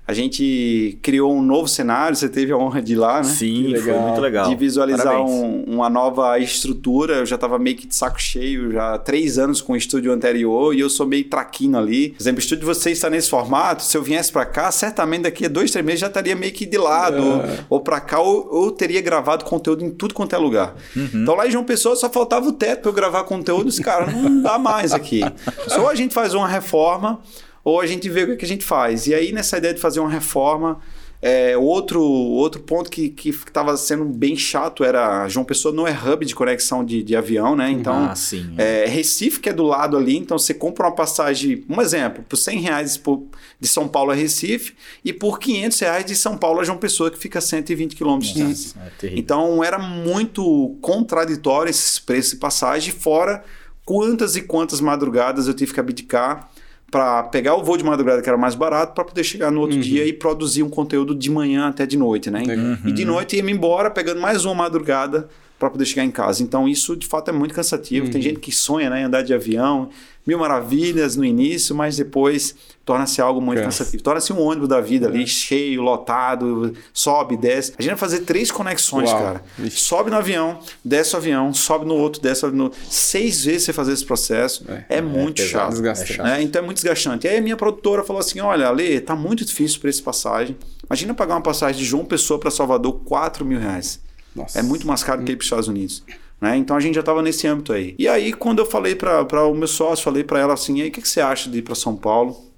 a 0.07 0.13
gente 0.13 0.97
criou 1.01 1.33
um 1.35 1.41
novo 1.41 1.67
cenário. 1.67 2.15
Você 2.15 2.29
teve 2.29 2.51
a 2.51 2.57
honra 2.57 2.81
de 2.81 2.93
ir 2.93 2.95
lá, 2.95 3.17
né? 3.17 3.23
Sim, 3.23 3.75
foi 3.77 3.93
muito 3.93 4.21
legal. 4.21 4.47
De 4.49 4.55
visualizar 4.55 5.21
um- 5.21 5.63
uma 5.67 5.89
nova 5.89 6.37
estrutura. 6.39 7.15
Eu 7.15 7.25
já 7.25 7.35
estava 7.35 7.57
meio 7.57 7.75
que 7.75 7.87
de 7.87 7.95
saco 7.95 8.21
cheio, 8.21 8.71
já 8.71 8.93
há 8.93 8.97
três 8.99 9.37
anos 9.39 9.61
com 9.61 9.73
o 9.73 9.75
estúdio 9.75 10.11
anterior 10.11 10.73
e 10.75 10.79
eu 10.79 10.89
sou 10.89 11.05
meio 11.07 11.23
traquino 11.29 11.77
ali. 11.77 12.09
Por 12.09 12.21
exemplo, 12.21 12.37
o 12.37 12.39
estúdio 12.39 12.59
de 12.61 12.65
vocês 12.65 12.97
está 12.97 13.09
nesse 13.09 13.29
formato. 13.29 13.83
Se 13.83 13.97
eu 13.97 14.03
viesse 14.03 14.31
para 14.31 14.45
cá, 14.45 14.71
certamente 14.71 15.23
daqui 15.23 15.45
a 15.45 15.49
dois, 15.49 15.71
três 15.71 15.85
meses 15.85 16.01
já 16.01 16.07
estaria 16.07 16.35
meio 16.35 16.53
que 16.53 16.65
de 16.65 16.77
lado, 16.77 17.23
ou, 17.23 17.41
ou 17.69 17.79
para 17.79 17.99
cá, 17.99 18.19
ou, 18.19 18.47
ou 18.51 18.71
teria 18.71 19.01
gravado 19.01 19.43
conteúdo 19.45 19.83
em 19.83 19.89
tudo 19.89 20.13
quanto 20.13 20.35
é 20.35 20.37
lugar. 20.37 20.75
Então 20.95 21.35
lá 21.35 21.47
em 21.47 21.51
João 21.51 21.63
Pessoa 21.63 21.95
só 21.95 22.09
faltava 22.09 22.47
o 22.47 22.51
teto 22.53 22.81
para 22.81 22.89
eu 22.89 22.93
gravar 22.93 23.23
conteúdo. 23.23 23.67
Os 23.67 23.79
caras, 23.79 24.13
não 24.13 24.41
dá 24.41 24.57
mais 24.59 24.93
aqui. 24.93 25.21
Só 25.67 25.89
a 25.89 25.95
gente 25.95 26.13
faz 26.13 26.33
uma 26.33 26.47
reforma 26.47 27.19
ou 27.65 27.81
a 27.81 27.85
gente 27.85 28.07
vê 28.07 28.23
o 28.23 28.27
que, 28.27 28.35
que 28.37 28.45
a 28.45 28.47
gente 28.47 28.63
faz. 28.63 29.07
E 29.07 29.13
aí, 29.13 29.33
nessa 29.33 29.57
ideia 29.57 29.73
de 29.73 29.81
fazer 29.81 29.99
uma 29.99 30.09
reforma, 30.09 30.79
é, 31.21 31.57
outro, 31.57 31.99
outro 32.03 32.61
ponto 32.61 32.91
que 32.91 33.11
estava 33.25 33.75
sendo 33.77 34.05
bem 34.05 34.35
chato 34.35 34.83
era 34.83 35.27
João 35.27 35.43
Pessoa 35.43 35.73
não 35.73 35.87
é 35.87 35.91
hub 35.91 36.23
de 36.23 36.35
conexão 36.35 36.85
de, 36.85 37.01
de 37.01 37.15
avião, 37.15 37.55
né? 37.55 37.71
Então, 37.71 38.09
Ah, 38.11 38.15
sim. 38.15 38.53
é, 38.57 38.85
Recife, 38.85 39.39
que 39.39 39.49
é 39.49 39.53
do 39.53 39.63
lado 39.63 39.97
ali, 39.97 40.15
então 40.15 40.37
você 40.37 40.53
compra 40.53 40.85
uma 40.85 40.93
passagem, 40.93 41.65
um 41.67 41.81
exemplo, 41.81 42.23
por 42.29 42.35
100 42.37 42.59
reais 42.59 42.97
por- 42.97 43.23
de 43.59 43.67
São 43.67 43.87
Paulo 43.87 44.11
a 44.11 44.13
Recife 44.13 44.75
e 45.03 45.11
por 45.11 45.39
500 45.39 45.79
reais 45.79 46.05
de 46.05 46.15
São 46.15 46.37
Paulo 46.37 46.59
a 46.59 46.63
João 46.63 46.77
Pessoa, 46.77 47.09
que 47.09 47.17
fica 47.17 47.39
a 47.39 47.41
120 47.41 47.95
quilômetros 47.95 48.31
de 48.31 48.43
distância. 48.45 48.79
É. 49.01 49.13
Então 49.15 49.63
era 49.63 49.79
muito 49.79 50.77
contraditório 50.81 51.69
esses 51.71 51.97
preços 51.97 52.33
de 52.33 52.37
passagem, 52.37 52.93
fora 52.93 53.43
quantas 53.83 54.35
e 54.35 54.41
quantas 54.41 54.79
madrugadas 54.81 55.47
eu 55.47 55.53
tive 55.55 55.73
que 55.73 55.79
abdicar 55.79 56.51
para 56.95 57.23
pegar 57.23 57.55
o 57.55 57.61
voo 57.61 57.75
de 57.75 57.83
madrugada 57.83 58.21
que 58.21 58.29
era 58.29 58.37
mais 58.37 58.55
barato 58.55 58.93
para 58.93 59.03
poder 59.03 59.21
chegar 59.25 59.51
no 59.51 59.59
outro 59.59 59.75
dia 59.83 60.05
e 60.05 60.13
produzir 60.13 60.63
um 60.63 60.69
conteúdo 60.69 61.13
de 61.13 61.29
manhã 61.29 61.67
até 61.67 61.85
de 61.85 61.97
noite, 61.97 62.31
né? 62.31 62.41
E 62.85 62.93
de 62.93 63.03
noite 63.03 63.35
ia-me 63.35 63.51
embora 63.51 63.91
pegando 63.91 64.21
mais 64.21 64.45
uma 64.45 64.55
madrugada 64.55 65.27
para 65.59 65.69
poder 65.69 65.85
chegar 65.85 66.03
em 66.03 66.11
casa. 66.11 66.43
Então 66.43 66.67
isso 66.67 66.95
de 66.95 67.07
fato 67.07 67.29
é 67.29 67.31
muito 67.31 67.53
cansativo. 67.55 68.09
Tem 68.09 68.21
gente 68.21 68.39
que 68.39 68.51
sonha 68.51 68.89
né, 68.89 69.01
em 69.01 69.03
andar 69.05 69.21
de 69.21 69.33
avião, 69.33 69.89
mil 70.27 70.37
maravilhas 70.37 71.15
no 71.15 71.23
início, 71.23 71.73
mas 71.75 71.95
depois 71.97 72.55
torna-se 72.83 73.21
algo 73.21 73.39
muito 73.39 73.59
Cansa. 73.61 73.79
cansativo. 73.83 74.03
Torna-se 74.03 74.33
um 74.33 74.39
ônibus 74.41 74.67
da 74.67 74.81
vida 74.81 75.07
ali, 75.07 75.25
cheio, 75.25 75.81
lotado, 75.81 76.73
sobe, 76.93 77.37
desce. 77.37 77.73
A 77.77 77.81
gente 77.81 77.91
vai 77.91 77.97
fazer 77.97 78.19
três 78.19 78.51
conexões, 78.51 79.09
Uau. 79.09 79.19
cara. 79.21 79.43
Ixi. 79.59 79.79
Sobe 79.79 80.09
no 80.11 80.17
avião, 80.17 80.59
desce 80.83 81.13
o 81.15 81.17
avião, 81.17 81.53
sobe 81.53 81.85
no 81.85 81.95
outro, 81.95 82.21
desce 82.21 82.45
no 82.47 82.71
Seis 82.89 83.45
vezes 83.45 83.63
você 83.63 83.73
fazer 83.73 83.93
esse 83.93 84.05
processo 84.05 84.65
é, 84.67 84.97
É, 84.97 85.01
muito 85.01 85.41
pesado, 85.41 85.51
chato. 85.51 85.69
desgastante. 85.71 86.11
é 86.11 86.15
chato. 86.15 86.25
né? 86.25 86.41
Então 86.41 86.61
é 86.61 86.65
muito 86.65 86.77
desgastante. 86.77 87.27
E 87.27 87.29
aí 87.29 87.37
a 87.37 87.41
minha 87.41 87.55
produtora 87.55 88.03
falou 88.03 88.19
assim: 88.19 88.39
olha, 88.39 88.67
Ale, 88.67 88.99
tá 88.99 89.15
muito 89.15 89.45
difícil 89.45 89.79
para 89.79 89.89
esse 89.89 90.01
passagem. 90.01 90.55
Imagina 90.85 91.13
pagar 91.13 91.35
uma 91.35 91.41
passagem 91.41 91.79
de 91.81 91.85
João 91.87 92.03
Pessoa 92.05 92.39
para 92.39 92.51
Salvador, 92.51 92.99
4 93.05 93.45
mil 93.45 93.59
reais. 93.59 94.03
Nossa. 94.35 94.59
É 94.59 94.63
muito 94.63 94.85
mais 94.85 95.03
caro 95.03 95.23
que 95.23 95.31
ir 95.31 95.35
para 95.35 95.41
os 95.41 95.45
Estados 95.45 95.67
Unidos. 95.67 96.03
Né? 96.41 96.57
Então 96.57 96.75
a 96.75 96.79
gente 96.79 96.95
já 96.95 96.99
estava 96.99 97.21
nesse 97.21 97.47
âmbito 97.47 97.71
aí. 97.71 97.95
E 97.97 98.07
aí, 98.07 98.33
quando 98.33 98.59
eu 98.59 98.65
falei 98.65 98.95
para 98.95 99.47
o 99.47 99.55
meu 99.55 99.67
sócio, 99.67 100.03
falei 100.03 100.23
para 100.23 100.39
ela 100.39 100.53
assim: 100.53 100.81
aí, 100.81 100.89
o 100.89 100.91
que, 100.91 101.01
que 101.01 101.07
você 101.07 101.21
acha 101.21 101.49
de 101.49 101.59
ir 101.59 101.61
para 101.61 101.75
São 101.75 101.95
Paulo? 101.95 102.51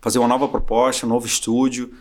Fazer 0.00 0.18
uma 0.18 0.28
nova 0.28 0.48
proposta, 0.48 1.06
um 1.06 1.08
novo 1.08 1.26
estúdio, 1.26 1.92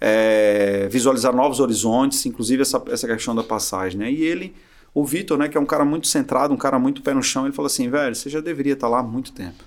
é, 0.00 0.88
visualizar 0.90 1.34
novos 1.34 1.60
horizontes, 1.60 2.24
inclusive 2.26 2.62
essa, 2.62 2.82
essa 2.88 3.06
questão 3.06 3.34
da 3.34 3.42
passagem. 3.42 3.98
Né? 3.98 4.10
E 4.12 4.22
ele, 4.22 4.54
o 4.92 5.04
Vitor, 5.04 5.38
né, 5.38 5.48
que 5.48 5.56
é 5.56 5.60
um 5.60 5.66
cara 5.66 5.84
muito 5.84 6.06
centrado, 6.06 6.52
um 6.52 6.56
cara 6.56 6.78
muito 6.78 7.02
pé 7.02 7.14
no 7.14 7.22
chão, 7.22 7.46
ele 7.46 7.54
falou 7.54 7.66
assim: 7.66 7.88
velho, 7.88 8.14
você 8.14 8.30
já 8.30 8.40
deveria 8.40 8.74
estar 8.74 8.88
lá 8.88 9.00
há 9.00 9.02
muito 9.02 9.32
tempo 9.32 9.64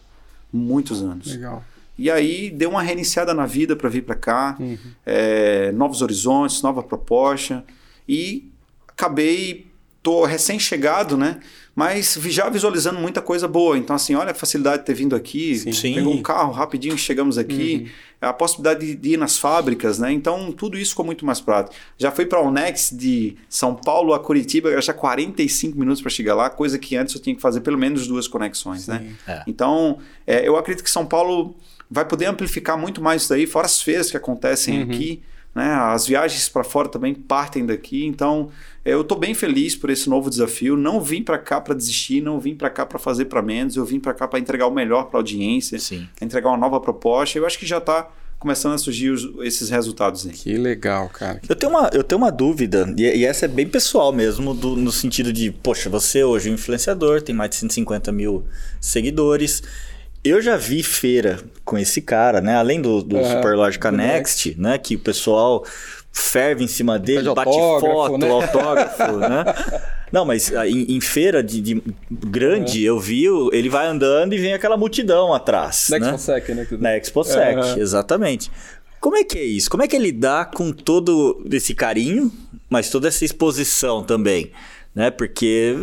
muitos 0.52 1.02
anos. 1.02 1.28
Legal. 1.28 1.64
E 1.98 2.12
aí 2.12 2.50
deu 2.52 2.70
uma 2.70 2.82
reiniciada 2.82 3.34
na 3.34 3.46
vida 3.46 3.76
para 3.76 3.90
vir 3.90 4.04
para 4.04 4.16
cá, 4.16 4.58
é, 5.06 5.72
novos 5.72 6.02
horizontes, 6.02 6.62
nova 6.62 6.84
proposta. 6.84 7.64
E 8.08 8.52
acabei, 8.98 9.68
tô 10.02 10.26
recém-chegado, 10.26 11.16
né? 11.18 11.40
Mas 11.76 12.18
vi- 12.18 12.32
já 12.32 12.50
visualizando 12.50 13.00
muita 13.00 13.22
coisa 13.22 13.48
boa. 13.48 13.78
Então, 13.78 13.96
assim, 13.96 14.16
olha 14.16 14.32
a 14.32 14.34
facilidade 14.34 14.80
de 14.80 14.86
ter 14.88 14.96
vindo 14.96 15.16
aqui. 15.16 15.56
Sim. 15.56 15.72
Sim. 15.72 15.94
Pegou 15.94 16.12
um 16.14 16.24
carro 16.24 16.52
rapidinho, 16.52 16.98
chegamos 16.98 17.38
aqui. 17.38 17.92
A 18.20 18.34
possibilidade 18.34 18.84
de, 18.84 18.96
de 18.96 19.10
ir 19.12 19.18
nas 19.18 19.38
fábricas, 19.38 20.00
né? 20.00 20.12
Então, 20.12 20.52
tudo 20.52 20.76
isso 20.76 20.90
ficou 20.92 21.06
muito 21.06 21.24
mais 21.24 21.40
prático. 21.40 21.76
Já 22.00 22.10
fui 22.10 22.26
para 22.26 22.42
o 22.42 22.50
Nex 22.52 22.90
de 22.92 23.38
São 23.48 23.76
Paulo 23.76 24.12
a 24.16 24.20
Curitiba, 24.20 24.72
gastar 24.72 24.94
45 24.96 25.78
minutos 25.78 26.02
para 26.02 26.10
chegar 26.10 26.34
lá, 26.34 26.50
coisa 26.50 26.80
que 26.80 26.96
antes 26.98 27.14
eu 27.14 27.22
tinha 27.22 27.36
que 27.36 27.42
fazer 27.42 27.62
pelo 27.62 27.78
menos 27.78 28.08
duas 28.08 28.28
conexões, 28.28 28.88
né? 28.88 29.14
É. 29.28 29.44
Então, 29.46 30.00
é, 30.26 30.48
eu 30.48 30.58
acredito 30.58 30.84
que 30.84 30.90
São 30.90 31.06
Paulo 31.06 31.56
vai 31.92 32.06
poder 32.06 32.26
amplificar 32.26 32.76
muito 32.76 33.00
mais 33.04 33.22
isso 33.22 33.30
daí, 33.30 33.46
fora 33.46 33.68
as 33.68 33.80
feiras 33.80 34.10
que 34.10 34.18
acontecem 34.18 34.82
aqui. 34.82 35.22
Né? 35.54 35.72
As 35.74 36.06
viagens 36.08 36.50
para 36.50 36.64
fora 36.64 36.88
também 36.88 37.14
partem 37.16 37.66
daqui. 37.66 38.06
Então, 38.06 38.50
eu 38.92 39.02
estou 39.02 39.18
bem 39.18 39.34
feliz 39.34 39.76
por 39.76 39.90
esse 39.90 40.10
novo 40.10 40.30
desafio. 40.30 40.76
Não 40.78 41.02
vim 41.02 41.22
para 41.22 41.38
cá 41.38 41.60
para 41.62 41.74
desistir, 41.74 42.22
não 42.22 42.40
vim 42.40 42.56
para 42.56 42.70
cá 42.70 42.86
para 42.86 42.98
fazer 43.00 43.26
para 43.26 43.42
menos. 43.42 43.76
Eu 43.76 43.86
vim 43.86 44.00
para 44.00 44.14
cá 44.14 44.28
para 44.28 44.40
entregar 44.40 44.68
o 44.68 44.72
melhor 44.72 45.04
para 45.06 45.18
a 45.18 45.22
audiência, 45.22 45.78
Sim. 45.80 46.08
entregar 46.22 46.50
uma 46.50 46.58
nova 46.58 46.80
proposta. 46.80 47.38
Eu 47.38 47.46
acho 47.46 47.58
que 47.60 47.66
já 47.66 47.78
está 47.80 48.10
começando 48.40 48.74
a 48.74 48.78
surgir 48.78 49.10
os- 49.10 49.28
esses 49.44 49.70
resultados 49.72 50.26
aí. 50.28 50.32
Que 50.32 50.58
legal, 50.58 51.10
cara. 51.10 51.42
Eu 51.50 51.56
tenho 51.56 51.72
uma, 51.72 51.90
eu 51.92 52.04
tenho 52.04 52.22
uma 52.22 52.32
dúvida, 52.32 52.94
e, 52.96 53.02
e 53.02 53.26
essa 53.26 53.46
é 53.46 53.48
bem 53.48 53.68
pessoal 53.68 54.14
mesmo, 54.14 54.54
do- 54.54 54.76
no 54.76 54.92
sentido 54.92 55.34
de, 55.34 55.52
poxa, 55.52 55.90
você 55.90 56.24
hoje 56.24 56.48
é 56.48 56.52
um 56.52 56.54
influenciador, 56.54 57.20
tem 57.22 57.34
mais 57.34 57.50
de 57.50 57.56
150 57.56 58.12
mil 58.12 58.46
seguidores. 58.80 59.64
Eu 60.24 60.42
já 60.42 60.58
vi 60.58 60.84
feira 60.84 61.40
com 61.64 61.78
esse 61.78 62.02
cara, 62.02 62.42
né? 62.42 62.56
Além 62.56 62.82
do, 62.82 63.02
do 63.02 63.18
Aham, 63.18 63.36
Superlógica 63.38 63.90
do 63.92 63.98
Next, 63.98 64.56
né? 64.60 64.78
Que 64.78 64.96
o 64.96 65.00
pessoal 65.00 65.64
ferve 66.18 66.64
em 66.64 66.68
cima 66.68 66.98
dele, 66.98 67.24
Pede 67.24 67.36
bate 67.36 67.50
autógrafo, 67.50 67.94
foto, 67.94 68.18
né? 68.18 68.30
autógrafo, 68.30 69.18
né? 69.18 69.46
Não, 70.12 70.24
mas 70.26 70.54
ah, 70.56 70.68
em, 70.68 70.96
em 70.96 71.02
feira 71.02 71.44
de, 71.44 71.62
de 71.62 71.84
grande, 72.10 72.84
eu 72.84 72.98
vi, 73.00 73.26
ele 73.52 73.68
vai 73.70 73.88
andando 73.88 74.34
e 74.34 74.38
vem 74.38 74.54
aquela 74.54 74.78
multidão 74.78 75.34
atrás, 75.34 75.88
Next 75.90 76.06
né? 76.06 76.12
Consec, 76.12 76.54
né? 76.54 76.68
Na 76.80 76.96
ExpoSec, 76.98 77.58
Aham. 77.60 77.78
exatamente. 77.78 78.50
Como 79.00 79.16
é 79.18 79.24
que 79.24 79.38
é 79.38 79.44
isso? 79.44 79.70
Como 79.70 79.84
é 79.84 79.88
que 79.88 79.96
ele 79.96 80.12
dá 80.12 80.44
com 80.46 80.72
todo 80.72 81.46
esse 81.52 81.76
carinho, 81.76 82.32
mas 82.70 82.90
toda 82.90 83.08
essa 83.10 83.24
exposição 83.26 84.02
também? 84.02 84.52
Né? 84.96 85.12
Porque 85.12 85.76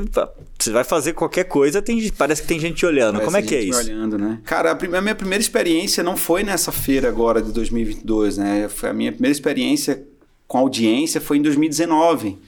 você 0.58 0.70
vai 0.72 0.82
fazer 0.82 1.12
qualquer 1.12 1.44
coisa, 1.44 1.80
tem, 1.80 2.10
parece 2.10 2.42
que 2.42 2.48
tem 2.48 2.58
gente 2.58 2.84
olhando. 2.84 3.20
Como 3.20 3.36
é 3.36 3.42
Parece 3.42 3.48
que 3.48 3.54
é 3.54 3.60
gente 3.60 3.70
isso? 3.70 3.78
Olhando, 3.78 4.18
né? 4.18 4.40
Cara, 4.44 4.72
a, 4.72 4.74
prim- 4.74 4.92
a 4.96 5.00
minha 5.00 5.14
primeira 5.14 5.40
experiência 5.40 6.02
não 6.02 6.16
foi 6.16 6.42
nessa 6.42 6.72
feira 6.72 7.08
agora 7.08 7.40
de 7.40 7.52
2022, 7.52 8.38
né? 8.38 8.68
Foi 8.68 8.88
a 8.88 8.92
minha 8.92 9.12
primeira 9.12 9.30
experiência 9.32 10.02
com 10.46 10.58
audiência 10.58 11.20
foi 11.20 11.38
em 11.38 11.42
2019, 11.42 12.38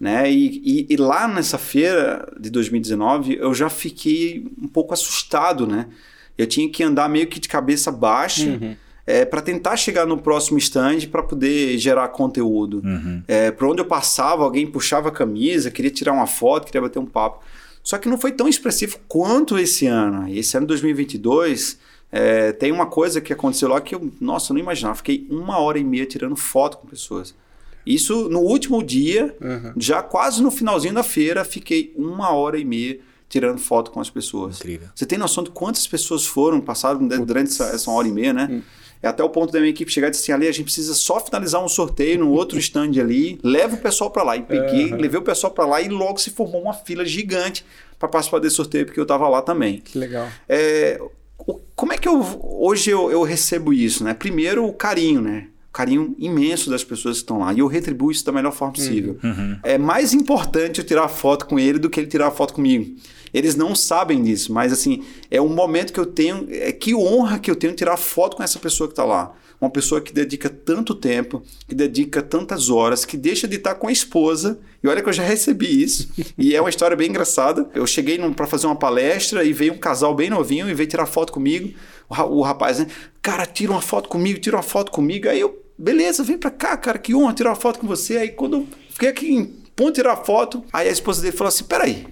né? 0.00 0.30
E, 0.30 0.60
e- 0.64 0.86
e 0.90 0.96
lá 0.96 1.26
nessa 1.28 1.58
feira 1.58 2.26
de 2.38 2.50
2019 2.50 3.36
eu 3.40 3.54
já 3.54 3.68
fiquei 3.68 4.46
um 4.60 4.68
pouco 4.68 4.92
assustado, 4.94 5.66
né? 5.66 5.86
Eu 6.36 6.46
tinha 6.46 6.68
que 6.68 6.82
andar 6.82 7.08
meio 7.08 7.26
que 7.26 7.38
de 7.40 7.48
cabeça 7.48 7.90
baixa. 7.92 8.46
Uhum. 8.46 8.76
para 9.30 9.42
tentar 9.42 9.76
chegar 9.76 10.06
no 10.06 10.16
próximo 10.16 10.56
stand 10.56 11.00
para 11.12 11.22
poder 11.22 11.76
gerar 11.76 12.08
conteúdo. 12.08 12.80
Uhum. 12.82 13.22
É, 13.28 13.50
por 13.50 13.68
onde 13.68 13.82
eu 13.82 13.84
passava, 13.84 14.42
alguém 14.42 14.66
puxava 14.66 15.10
a 15.10 15.12
camisa, 15.12 15.70
queria 15.70 15.90
tirar 15.90 16.14
uma 16.14 16.26
foto, 16.26 16.64
queria 16.64 16.80
bater 16.80 16.98
um 16.98 17.04
papo. 17.04 17.44
Só 17.82 17.98
que 17.98 18.08
não 18.08 18.16
foi 18.16 18.32
tão 18.32 18.48
expressivo 18.48 18.98
quanto 19.06 19.58
esse 19.58 19.86
ano. 19.86 20.26
Esse 20.34 20.56
ano 20.56 20.66
2022 20.66 21.78
é, 22.10 22.52
tem 22.52 22.70
uma 22.70 22.86
coisa 22.86 23.20
que 23.20 23.32
aconteceu 23.32 23.68
lá 23.68 23.80
que 23.80 23.94
eu, 23.94 24.12
nossa, 24.20 24.52
eu 24.52 24.54
não 24.54 24.60
imaginava. 24.60 24.94
Fiquei 24.96 25.26
uma 25.28 25.58
hora 25.58 25.78
e 25.78 25.84
meia 25.84 26.06
tirando 26.06 26.36
foto 26.36 26.78
com 26.78 26.86
pessoas. 26.86 27.34
Isso 27.86 28.28
no 28.28 28.40
último 28.40 28.82
dia, 28.82 29.36
uhum. 29.40 29.72
já 29.76 30.02
quase 30.02 30.42
no 30.42 30.50
finalzinho 30.50 30.94
da 30.94 31.02
feira, 31.02 31.44
fiquei 31.44 31.92
uma 31.96 32.30
hora 32.30 32.58
e 32.58 32.64
meia 32.64 32.98
tirando 33.28 33.58
foto 33.58 33.90
com 33.90 34.00
as 34.00 34.08
pessoas. 34.08 34.58
Incrível. 34.58 34.88
Você 34.94 35.04
tem 35.04 35.18
noção 35.18 35.42
de 35.42 35.50
quantas 35.50 35.86
pessoas 35.86 36.24
foram, 36.24 36.60
passaram 36.60 37.06
durante 37.06 37.50
essa, 37.50 37.64
essa, 37.64 37.90
hora 37.90 38.06
e 38.06 38.12
meia, 38.12 38.32
né? 38.32 38.48
Hum. 38.50 38.62
É 39.02 39.08
até 39.08 39.22
o 39.22 39.28
ponto 39.28 39.52
da 39.52 39.58
minha 39.58 39.70
equipe 39.70 39.92
chegar 39.92 40.06
e 40.06 40.10
dizer 40.12 40.22
assim, 40.22 40.32
ali 40.32 40.48
a 40.48 40.52
gente 40.52 40.64
precisa 40.64 40.94
só 40.94 41.20
finalizar 41.20 41.62
um 41.62 41.68
sorteio 41.68 42.20
no 42.20 42.30
outro 42.30 42.58
stand 42.58 42.92
ali, 42.98 43.38
leva 43.42 43.74
o 43.74 43.78
pessoal 43.78 44.10
para 44.10 44.22
lá. 44.22 44.36
E 44.36 44.42
peguei, 44.42 44.92
uhum. 44.92 44.98
levei 44.98 45.18
o 45.18 45.22
pessoal 45.22 45.52
para 45.52 45.66
lá 45.66 45.82
e 45.82 45.88
logo 45.88 46.18
se 46.18 46.30
formou 46.30 46.62
uma 46.62 46.72
fila 46.72 47.04
gigante 47.04 47.66
para 47.98 48.08
participar 48.08 48.38
desse 48.38 48.56
sorteio, 48.56 48.86
porque 48.86 48.98
eu 48.98 49.02
estava 49.04 49.28
lá 49.28 49.42
também. 49.42 49.80
Que 49.80 49.98
legal. 49.98 50.28
É, 50.48 50.98
o, 51.46 51.60
como 51.74 51.92
é 51.92 51.98
que 51.98 52.08
eu 52.08 52.22
hoje 52.42 52.90
eu, 52.90 53.10
eu 53.10 53.22
recebo 53.22 53.72
isso, 53.72 54.04
né? 54.04 54.14
Primeiro 54.14 54.64
o 54.66 54.72
carinho, 54.72 55.20
né? 55.20 55.48
carinho 55.74 56.14
imenso 56.20 56.70
das 56.70 56.84
pessoas 56.84 57.16
que 57.16 57.22
estão 57.24 57.40
lá. 57.40 57.52
E 57.52 57.58
eu 57.58 57.66
retribuo 57.66 58.12
isso 58.12 58.24
da 58.24 58.30
melhor 58.30 58.52
forma 58.52 58.72
possível. 58.74 59.18
Uhum. 59.22 59.30
uhum. 59.30 59.58
É 59.64 59.76
mais 59.76 60.14
importante 60.14 60.78
eu 60.78 60.86
tirar 60.86 61.08
foto 61.08 61.46
com 61.46 61.58
ele 61.58 61.80
do 61.80 61.90
que 61.90 61.98
ele 61.98 62.06
tirar 62.06 62.30
foto 62.30 62.54
comigo. 62.54 62.94
Eles 63.34 63.56
não 63.56 63.74
sabem 63.74 64.22
disso, 64.22 64.52
mas 64.52 64.72
assim, 64.72 65.02
é 65.28 65.42
um 65.42 65.48
momento 65.48 65.92
que 65.92 65.98
eu 65.98 66.06
tenho. 66.06 66.46
É 66.48 66.70
que 66.70 66.94
honra 66.94 67.40
que 67.40 67.50
eu 67.50 67.56
tenho 67.56 67.74
tirar 67.74 67.96
foto 67.96 68.36
com 68.36 68.42
essa 68.44 68.60
pessoa 68.60 68.86
que 68.86 68.92
está 68.92 69.04
lá. 69.04 69.34
Uma 69.64 69.70
pessoa 69.70 69.98
que 69.98 70.12
dedica 70.12 70.50
tanto 70.50 70.94
tempo, 70.94 71.42
que 71.66 71.74
dedica 71.74 72.20
tantas 72.20 72.68
horas, 72.68 73.06
que 73.06 73.16
deixa 73.16 73.48
de 73.48 73.56
estar 73.56 73.76
com 73.76 73.88
a 73.88 73.92
esposa. 73.92 74.60
E 74.82 74.86
olha 74.86 75.02
que 75.02 75.08
eu 75.08 75.12
já 75.12 75.22
recebi 75.22 75.82
isso. 75.82 76.10
e 76.36 76.54
é 76.54 76.60
uma 76.60 76.68
história 76.68 76.94
bem 76.94 77.08
engraçada. 77.08 77.66
Eu 77.74 77.86
cheguei 77.86 78.18
para 78.32 78.46
fazer 78.46 78.66
uma 78.66 78.76
palestra 78.76 79.42
e 79.42 79.54
veio 79.54 79.72
um 79.72 79.78
casal 79.78 80.14
bem 80.14 80.28
novinho 80.28 80.68
e 80.68 80.74
veio 80.74 80.88
tirar 80.88 81.06
foto 81.06 81.32
comigo. 81.32 81.72
O, 82.10 82.14
o 82.14 82.42
rapaz, 82.42 82.78
né? 82.78 82.88
Cara, 83.22 83.46
tira 83.46 83.72
uma 83.72 83.80
foto 83.80 84.06
comigo, 84.06 84.38
tira 84.38 84.56
uma 84.56 84.62
foto 84.62 84.92
comigo. 84.92 85.30
Aí 85.30 85.40
eu 85.40 85.64
beleza, 85.78 86.22
vem 86.22 86.38
pra 86.38 86.50
cá, 86.50 86.76
cara, 86.76 86.98
que 86.98 87.14
honra 87.14 87.32
tirar 87.32 87.50
uma 87.50 87.56
foto 87.56 87.78
com 87.78 87.86
você. 87.86 88.18
Aí 88.18 88.28
quando 88.28 88.58
eu 88.58 88.68
fiquei 88.90 89.08
aqui 89.08 89.34
em 89.34 89.44
ponto 89.74 89.94
tirar 89.94 90.16
foto, 90.18 90.62
aí 90.70 90.88
a 90.88 90.92
esposa 90.92 91.22
dele 91.22 91.34
falou 91.34 91.48
assim: 91.48 91.64
peraí. 91.64 92.06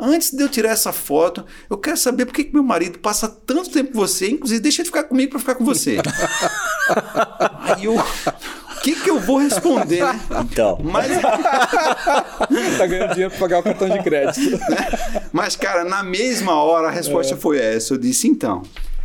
Antes 0.00 0.30
de 0.30 0.42
eu 0.42 0.48
tirar 0.48 0.70
essa 0.70 0.92
foto, 0.92 1.44
eu 1.68 1.76
quero 1.76 1.96
saber 1.96 2.24
por 2.24 2.32
que, 2.32 2.44
que 2.44 2.54
meu 2.54 2.62
marido 2.62 2.98
passa 2.98 3.28
tanto 3.28 3.70
tempo 3.70 3.92
com 3.92 3.98
você, 3.98 4.30
inclusive 4.30 4.60
deixa 4.60 4.80
ele 4.80 4.86
ficar 4.86 5.04
comigo 5.04 5.30
para 5.30 5.40
ficar 5.40 5.54
com 5.54 5.64
você. 5.64 5.98
aí 7.60 7.84
eu. 7.84 7.94
O 7.96 8.82
que, 8.82 8.94
que 8.94 9.10
eu 9.10 9.20
vou 9.20 9.36
responder, 9.36 10.02
né? 10.02 10.18
Então. 10.40 10.78
Mas... 10.82 11.10
tá 11.20 12.86
ganhando 12.86 13.10
dinheiro 13.10 13.30
para 13.30 13.38
pagar 13.38 13.58
o 13.58 13.62
cartão 13.62 13.90
de 13.90 14.02
crédito. 14.02 14.58
Mas, 15.30 15.54
cara, 15.54 15.84
na 15.84 16.02
mesma 16.02 16.54
hora 16.54 16.88
a 16.88 16.90
resposta 16.90 17.34
é. 17.34 17.36
foi 17.36 17.58
essa. 17.58 17.92
Eu 17.92 17.98
disse, 17.98 18.26
então. 18.26 18.62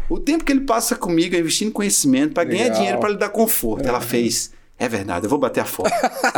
O 0.10 0.18
tempo 0.18 0.46
que 0.46 0.54
ele 0.54 0.62
passa 0.62 0.96
comigo 0.96 1.36
investindo 1.36 1.74
conhecimento 1.74 2.34
para 2.34 2.46
ganhar 2.46 2.70
dinheiro 2.70 3.00
para 3.00 3.10
lhe 3.10 3.18
dar 3.18 3.28
conforto. 3.28 3.86
É. 3.86 3.90
Ela 3.90 4.00
fez. 4.00 4.55
É 4.78 4.90
verdade, 4.90 5.26
eu 5.26 5.30
vou 5.30 5.40
bater 5.40 5.62
a 5.62 5.66
foto. 5.66 5.90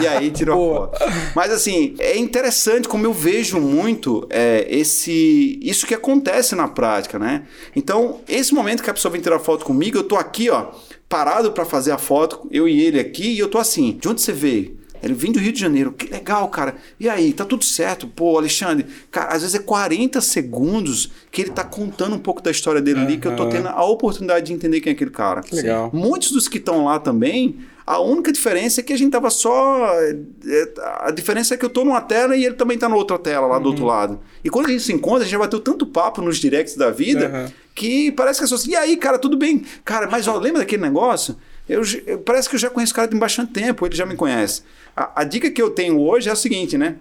e 0.02 0.08
aí 0.08 0.30
tirou 0.32 0.84
a 0.84 0.88
foto. 0.88 1.00
Mas 1.36 1.52
assim, 1.52 1.96
é 1.98 2.18
interessante 2.18 2.88
como 2.88 3.06
eu 3.06 3.14
vejo 3.14 3.60
muito 3.60 4.28
é, 4.30 4.66
esse 4.70 5.60
isso 5.62 5.88
que 5.88 5.96
acontece 5.96 6.56
na 6.56 6.68
prática, 6.68 7.18
né? 7.18 7.48
Então, 7.76 8.22
esse 8.28 8.54
momento 8.54 8.84
que 8.84 8.90
a 8.90 8.94
pessoa 8.94 9.12
vem 9.12 9.22
tirar 9.22 9.40
foto 9.40 9.66
comigo, 9.66 9.98
eu 9.98 10.04
tô 10.04 10.16
aqui, 10.16 10.52
ó, 10.52 10.68
parado 11.10 11.52
para 11.52 11.66
fazer 11.66 11.92
a 11.92 11.98
foto, 11.98 12.48
eu 12.52 12.68
e 12.68 12.80
ele 12.80 13.00
aqui, 13.00 13.34
e 13.34 13.40
eu 13.40 13.48
tô 13.48 13.58
assim, 13.58 13.98
de 14.00 14.08
onde 14.08 14.22
você 14.22 14.34
veio? 14.34 14.78
Ele 15.02 15.14
vem 15.14 15.32
do 15.32 15.40
Rio 15.40 15.52
de 15.52 15.60
Janeiro. 15.60 15.92
Que 15.92 16.08
legal, 16.12 16.48
cara. 16.50 16.76
E 17.00 17.08
aí, 17.08 17.32
tá 17.34 17.46
tudo 17.46 17.64
certo? 17.64 18.08
Pô, 18.08 18.38
Alexandre, 18.38 18.86
cara, 19.12 19.34
às 19.34 19.42
vezes 19.42 19.56
é 19.56 19.60
40 19.60 20.20
segundos 20.22 21.12
que 21.32 21.42
ele 21.42 21.52
tá 21.52 21.64
contando 21.64 22.16
um 22.16 22.20
pouco 22.20 22.42
da 22.42 22.52
história 22.52 22.82
dele 22.82 23.00
uhum. 23.00 23.06
ali, 23.06 23.18
que 23.18 23.28
eu 23.28 23.36
tô 23.36 23.48
tendo 23.48 23.68
a 23.68 23.86
oportunidade 23.86 24.48
de 24.48 24.54
entender 24.54 24.82
quem 24.82 24.92
é 24.92 24.96
aquele 24.96 25.12
cara. 25.12 25.42
Que 25.42 25.56
legal. 25.56 25.92
Muitos 25.94 26.32
dos 26.32 26.48
que 26.48 26.58
estão 26.58 26.86
lá 26.86 27.00
também, 27.00 27.58
a 27.88 28.02
única 28.02 28.34
diferença 28.34 28.82
é 28.82 28.84
que 28.84 28.92
a 28.92 28.98
gente 28.98 29.14
tava 29.14 29.30
só. 29.30 29.88
É, 29.94 30.74
a 31.00 31.10
diferença 31.10 31.54
é 31.54 31.58
que 31.58 31.64
eu 31.64 31.70
tô 31.70 31.86
numa 31.86 32.02
tela 32.02 32.36
e 32.36 32.44
ele 32.44 32.56
também 32.56 32.78
tá 32.78 32.90
na 32.90 32.98
outra 32.98 33.18
tela, 33.18 33.48
lá 33.48 33.56
uhum. 33.56 33.64
do 33.64 33.70
outro 33.70 33.86
lado. 33.86 34.20
E 34.44 34.50
quando 34.50 34.66
a 34.66 34.70
gente 34.70 34.84
se 34.84 34.92
encontra, 34.92 35.22
a 35.22 35.24
gente 35.24 35.32
já 35.32 35.40
bateu 35.40 35.62
tanto 35.62 35.86
papo 35.86 36.22
nos 36.22 36.38
directs 36.38 36.76
da 36.76 36.92
vida 36.92 37.32
uhum. 37.34 37.52
que 37.74 38.12
parece 38.12 38.40
que 38.40 38.44
é 38.44 38.48
só 38.48 38.56
assim, 38.56 38.72
e 38.72 38.76
aí, 38.76 38.98
cara, 38.98 39.18
tudo 39.18 39.38
bem? 39.38 39.64
Cara, 39.86 40.06
mas 40.06 40.28
ó, 40.28 40.38
lembra 40.38 40.60
daquele 40.60 40.82
negócio? 40.82 41.38
Eu, 41.68 41.82
eu, 42.06 42.18
parece 42.20 42.50
que 42.50 42.56
eu 42.56 42.60
já 42.60 42.70
conheço 42.70 42.92
o 42.92 42.96
cara 42.96 43.08
tem 43.08 43.18
bastante 43.18 43.54
tempo, 43.54 43.86
ele 43.86 43.96
já 43.96 44.06
me 44.06 44.18
conhece. 44.18 44.64
A, 44.94 45.22
a 45.22 45.24
dica 45.24 45.50
que 45.50 45.62
eu 45.62 45.70
tenho 45.70 45.98
hoje 45.98 46.28
é 46.28 46.32
a 46.34 46.36
seguinte, 46.36 46.78
né? 46.78 46.98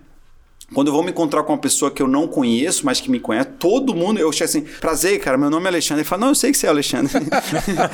Quando 0.74 0.88
eu 0.88 0.92
vou 0.92 1.02
me 1.02 1.10
encontrar 1.10 1.44
com 1.44 1.52
uma 1.52 1.58
pessoa 1.58 1.92
que 1.92 2.02
eu 2.02 2.08
não 2.08 2.26
conheço, 2.26 2.84
mas 2.84 3.00
que 3.00 3.08
me 3.08 3.20
conhece, 3.20 3.50
todo 3.58 3.94
mundo, 3.94 4.18
eu 4.18 4.32
chego 4.32 4.44
assim, 4.46 4.62
prazer, 4.80 5.20
cara, 5.20 5.38
meu 5.38 5.48
nome 5.48 5.66
é 5.66 5.68
Alexandre. 5.68 6.00
Ele 6.02 6.08
fala, 6.08 6.22
não, 6.22 6.28
eu 6.28 6.34
sei 6.34 6.50
que 6.50 6.58
você 6.58 6.66
é 6.66 6.70
Alexandre. 6.70 7.12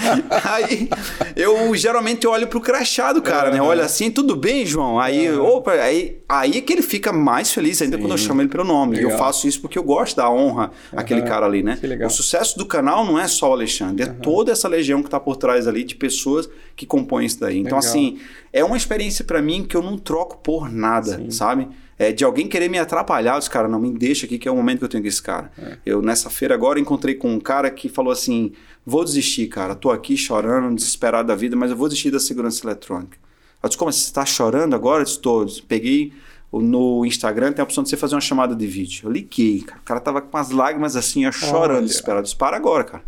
aí 0.43 0.89
eu 1.37 1.75
geralmente 1.77 2.27
olho 2.27 2.49
pro 2.49 2.63
crachado, 2.63 3.21
cara, 3.21 3.51
né? 3.51 3.61
Olha 3.61 3.85
assim, 3.85 4.11
tudo 4.11 4.35
bem, 4.35 4.65
João? 4.65 4.99
Aí, 4.99 5.31
opa, 5.31 5.73
aí, 5.73 6.23
aí 6.27 6.57
é 6.57 6.61
que 6.63 6.73
ele 6.73 6.81
fica 6.81 7.13
mais 7.13 7.53
feliz 7.53 7.83
ainda 7.83 7.97
Sim. 7.97 8.03
quando 8.03 8.13
eu 8.13 8.19
chamo 8.19 8.41
ele 8.41 8.49
pelo 8.49 8.65
nome. 8.65 8.97
Legal. 8.97 9.11
E 9.11 9.13
eu 9.13 9.19
faço 9.19 9.47
isso 9.47 9.61
porque 9.61 9.79
eu 9.79 9.83
gosto 9.83 10.17
da 10.17 10.31
honra 10.31 10.71
uhum. 10.93 10.99
àquele 10.99 11.23
cara 11.23 11.45
ali, 11.45 11.63
né? 11.63 11.79
O 12.07 12.11
sucesso 12.11 12.57
do 12.57 12.65
canal 12.65 13.05
não 13.05 13.19
é 13.19 13.29
só 13.29 13.51
o 13.51 13.53
Alexandre, 13.53 14.07
é 14.07 14.09
uhum. 14.09 14.15
toda 14.21 14.51
essa 14.51 14.67
legião 14.67 15.03
que 15.03 15.11
tá 15.11 15.21
por 15.21 15.37
trás 15.37 15.69
ali 15.69 15.85
de 15.85 15.95
pessoas 15.95 16.49
que 16.75 16.87
compõem 16.87 17.27
isso 17.27 17.39
daí. 17.39 17.59
Então, 17.59 17.79
Legal. 17.79 17.91
assim, 17.91 18.19
é 18.51 18.65
uma 18.65 18.79
experiência 18.79 19.27
para 19.27 19.43
mim 19.43 19.63
que 19.63 19.77
eu 19.77 19.83
não 19.83 19.99
troco 19.99 20.39
por 20.39 20.73
nada, 20.73 21.17
Sim. 21.17 21.31
sabe? 21.31 21.69
É, 22.03 22.11
de 22.11 22.25
alguém 22.25 22.49
querer 22.49 22.69
me 22.69 22.81
atrapalhar, 22.81 23.39
os 23.39 23.47
caras, 23.47 23.71
não 23.71 23.79
me 23.79 23.93
deixa 23.93 24.27
aqui 24.27 24.37
que 24.37 24.49
é 24.49 24.51
o 24.51 24.57
momento 24.57 24.79
que 24.81 24.85
eu 24.85 24.89
tenho 24.89 25.05
com 25.05 25.09
esse 25.09 25.23
cara. 25.23 25.53
É. 25.57 25.79
Eu, 25.87 26.03
nessa 26.03 26.29
feira 26.29 26.53
agora, 26.53 26.81
encontrei 26.81 27.15
com 27.15 27.33
um 27.33 27.39
cara 27.39 27.71
que 27.71 27.89
falou 27.89 28.13
assim: 28.13 28.53
vou 28.85 29.05
desistir, 29.05 29.47
cara, 29.47 29.77
tô 29.77 29.89
aqui 29.89 30.17
chorando, 30.17 30.75
desesperado 30.75 31.29
da 31.29 31.37
vida, 31.37 31.55
mas 31.55 31.71
eu 31.71 31.77
vou 31.77 31.87
desistir 31.87 32.11
da 32.11 32.19
segurança 32.19 32.67
eletrônica. 32.67 33.17
Eu 33.63 33.69
disse: 33.69 33.79
como 33.79 33.93
você 33.93 34.01
está 34.01 34.27
chorando 34.27 34.75
agora? 34.75 35.03
Eu 35.03 35.05
disse: 35.05 35.21
todos. 35.21 35.61
Peguei 35.61 36.13
no 36.53 37.07
Instagram, 37.07 37.53
tem 37.53 37.63
a 37.63 37.65
opção 37.65 37.85
de 37.85 37.91
você 37.91 37.97
fazer 37.97 38.17
uma 38.17 38.21
chamada 38.21 38.57
de 38.57 38.67
vídeo. 38.67 39.03
Eu 39.07 39.13
liguei, 39.13 39.61
cara. 39.61 39.81
O 39.81 39.85
cara 39.85 40.01
tava 40.01 40.21
com 40.21 40.37
as 40.37 40.51
lágrimas 40.51 40.97
assim, 40.97 41.31
chorando, 41.31 41.77
Olha. 41.77 41.83
desesperado. 41.83 42.19
Eu 42.19 42.25
disse: 42.25 42.37
para 42.37 42.57
agora, 42.57 42.83
cara. 42.83 43.05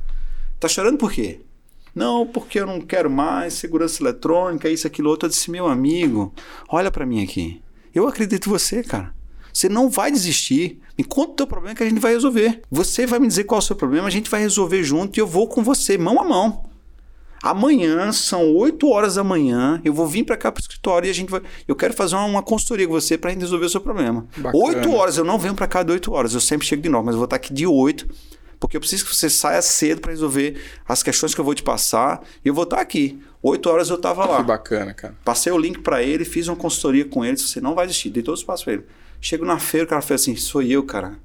Tá 0.61 0.69
chorando 0.69 0.99
por 0.99 1.11
quê? 1.11 1.41
Não, 1.93 2.25
porque 2.25 2.61
eu 2.61 2.67
não 2.67 2.81
quero 2.81 3.11
mais 3.11 3.55
segurança 3.55 4.01
eletrônica, 4.01 4.69
isso, 4.69 4.87
aquilo, 4.87 5.11
outro. 5.11 5.27
Eu 5.27 5.31
disse: 5.31 5.51
meu 5.51 5.67
amigo, 5.67 6.33
olha 6.69 6.93
para 6.93 7.05
mim 7.05 7.25
aqui. 7.25 7.61
Eu 7.95 8.09
acredito 8.09 8.49
em 8.49 8.51
você, 8.51 8.83
cara. 8.83 9.15
Você 9.53 9.69
não 9.69 9.89
vai 9.89 10.11
desistir. 10.11 10.81
Me 10.99 11.05
conta 11.05 11.31
o 11.31 11.35
teu 11.37 11.47
problema 11.47 11.77
que 11.77 11.83
a 11.83 11.89
gente 11.89 12.01
vai 12.01 12.13
resolver. 12.13 12.63
Você 12.71 13.07
vai 13.07 13.21
me 13.21 13.29
dizer 13.29 13.45
qual 13.45 13.61
é 13.61 13.63
o 13.63 13.65
seu 13.65 13.77
problema, 13.77 14.09
a 14.09 14.11
gente 14.11 14.29
vai 14.29 14.41
resolver 14.41 14.83
junto 14.83 15.17
e 15.17 15.21
eu 15.21 15.27
vou 15.27 15.47
com 15.47 15.63
você, 15.63 15.97
mão 15.97 16.21
a 16.21 16.25
mão. 16.25 16.65
Amanhã, 17.43 18.11
são 18.11 18.55
8 18.55 18.89
horas 18.89 19.17
da 19.17 19.23
manhã, 19.23 19.81
eu 19.85 19.93
vou 19.93 20.07
vir 20.07 20.25
para 20.25 20.37
cá 20.37 20.51
para 20.51 20.61
o 20.61 20.63
escritório 20.63 21.07
e 21.07 21.11
a 21.11 21.13
gente 21.13 21.31
vai. 21.31 21.43
Eu 21.69 21.77
quero 21.77 21.93
fazer 21.93 22.17
uma, 22.17 22.25
uma 22.25 22.43
consultoria 22.43 22.87
com 22.87 22.95
você 22.95 23.19
para 23.19 23.31
resolver 23.33 23.67
o 23.67 23.69
seu 23.69 23.83
problema. 23.83 24.27
Bacana. 24.37 24.65
8 24.65 24.93
horas, 24.93 25.19
eu 25.19 25.25
não 25.25 25.39
venho 25.39 25.55
para 25.55 25.67
cá 25.67 25.83
de 25.83 25.93
8 25.93 26.13
horas, 26.13 26.33
eu 26.33 26.41
sempre 26.41 26.67
chego 26.67 26.81
de 26.81 26.89
novo, 26.89 27.05
mas 27.05 27.15
eu 27.15 27.19
vou 27.19 27.27
estar 27.27 27.37
aqui 27.37 27.53
de 27.53 27.67
8 27.67 28.09
porque 28.65 28.79
eu 28.79 28.81
preciso 28.81 29.05
que 29.05 29.15
você 29.15 29.29
saia 29.29 29.61
cedo 29.61 30.01
para 30.01 30.11
resolver 30.11 30.59
as 30.89 31.03
questões 31.03 31.35
que 31.35 31.41
eu 31.41 31.45
vou 31.45 31.55
te 31.55 31.63
passar. 31.63 32.23
E 32.43 32.49
eu 32.49 32.55
vou 32.55 32.65
estar 32.65 32.81
aqui. 32.81 33.23
Oito 33.43 33.69
horas 33.69 33.91
eu 33.91 33.97
estava 33.97 34.25
lá. 34.25 34.39
Que 34.39 34.45
bacana, 34.45 34.95
cara. 34.95 35.15
Passei 35.23 35.53
o 35.53 35.59
link 35.59 35.81
para 35.81 36.03
ele, 36.03 36.25
fiz 36.25 36.49
uma 36.49 36.57
consultoria 36.57 37.05
com 37.05 37.23
ele. 37.23 37.37
Você 37.37 37.61
não 37.61 37.75
vai 37.75 37.87
desistir, 37.87 38.09
dei 38.09 38.23
todos 38.23 38.41
os 38.41 38.47
passos 38.47 38.65
para 38.65 38.73
ele. 38.73 38.87
Chego 39.21 39.45
na 39.45 39.59
feira, 39.59 39.85
o 39.85 39.89
cara 39.89 40.01
fez 40.01 40.23
assim: 40.23 40.35
sou 40.35 40.63
eu, 40.63 40.83
cara. 40.83 41.19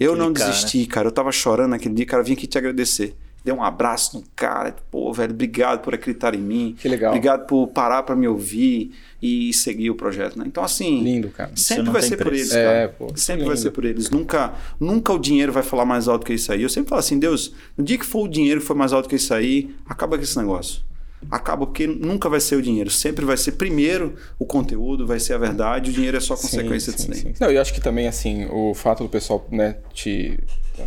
Eu 0.00 0.16
não 0.16 0.32
cara. 0.32 0.50
desisti, 0.50 0.86
cara. 0.86 1.08
Eu 1.08 1.12
tava 1.12 1.30
chorando 1.30 1.72
naquele 1.72 1.94
dia, 1.94 2.06
cara. 2.06 2.22
Eu 2.22 2.26
vim 2.26 2.32
aqui 2.32 2.46
te 2.46 2.56
agradecer. 2.56 3.14
Dei 3.44 3.52
um 3.52 3.62
abraço 3.62 4.16
no 4.16 4.24
cara. 4.36 4.74
Pô, 4.90 5.12
velho, 5.12 5.32
obrigado 5.32 5.80
por 5.80 5.94
acreditar 5.94 6.34
em 6.34 6.38
mim. 6.38 6.76
Que 6.78 6.88
legal. 6.88 7.10
Obrigado 7.10 7.46
por 7.46 7.66
parar 7.68 8.02
para 8.04 8.14
me 8.14 8.28
ouvir 8.28 8.92
e 9.20 9.52
seguir 9.52 9.90
o 9.90 9.94
projeto, 9.94 10.38
né? 10.38 10.44
Então, 10.46 10.62
assim. 10.62 11.02
Lindo, 11.02 11.28
cara. 11.28 11.50
Sempre 11.56 11.90
vai 11.90 12.02
ser 12.02 12.16
preço. 12.16 12.24
por 12.24 12.34
eles, 12.34 12.52
cara. 12.52 12.72
É, 12.72 12.88
pô, 12.88 13.12
sempre 13.16 13.44
vai 13.44 13.56
ser 13.56 13.70
por 13.70 13.84
eles. 13.84 14.10
Nunca, 14.10 14.54
nunca 14.78 15.12
o 15.12 15.18
dinheiro 15.18 15.52
vai 15.52 15.62
falar 15.62 15.84
mais 15.84 16.06
alto 16.06 16.24
que 16.24 16.32
isso 16.32 16.52
aí. 16.52 16.62
Eu 16.62 16.68
sempre 16.68 16.90
falo 16.90 17.00
assim, 17.00 17.18
Deus, 17.18 17.52
no 17.76 17.84
dia 17.84 17.98
que 17.98 18.06
for 18.06 18.24
o 18.24 18.28
dinheiro 18.28 18.60
que 18.60 18.66
for 18.66 18.76
mais 18.76 18.92
alto 18.92 19.08
que 19.08 19.16
isso 19.16 19.34
aí, 19.34 19.74
acaba 19.86 20.16
com 20.16 20.22
esse 20.22 20.36
negócio 20.38 20.82
acaba 21.30 21.66
porque 21.66 21.86
nunca 21.86 22.28
vai 22.28 22.40
ser 22.40 22.56
o 22.56 22.62
dinheiro. 22.62 22.90
Sempre 22.90 23.24
vai 23.24 23.36
ser 23.36 23.52
primeiro 23.52 24.16
o 24.38 24.44
conteúdo, 24.44 25.06
vai 25.06 25.20
ser 25.20 25.34
a 25.34 25.38
verdade, 25.38 25.90
o 25.90 25.92
dinheiro 25.92 26.16
é 26.16 26.20
só 26.20 26.34
consequência 26.34 26.92
sim, 26.92 26.98
sim, 26.98 27.10
disso 27.10 27.24
daí. 27.24 27.34
Não, 27.40 27.50
eu 27.50 27.60
acho 27.60 27.72
que 27.72 27.80
também, 27.80 28.08
assim, 28.08 28.46
o 28.50 28.74
fato 28.74 29.02
do 29.02 29.08
pessoal 29.08 29.46
né, 29.50 29.76
te 29.92 30.38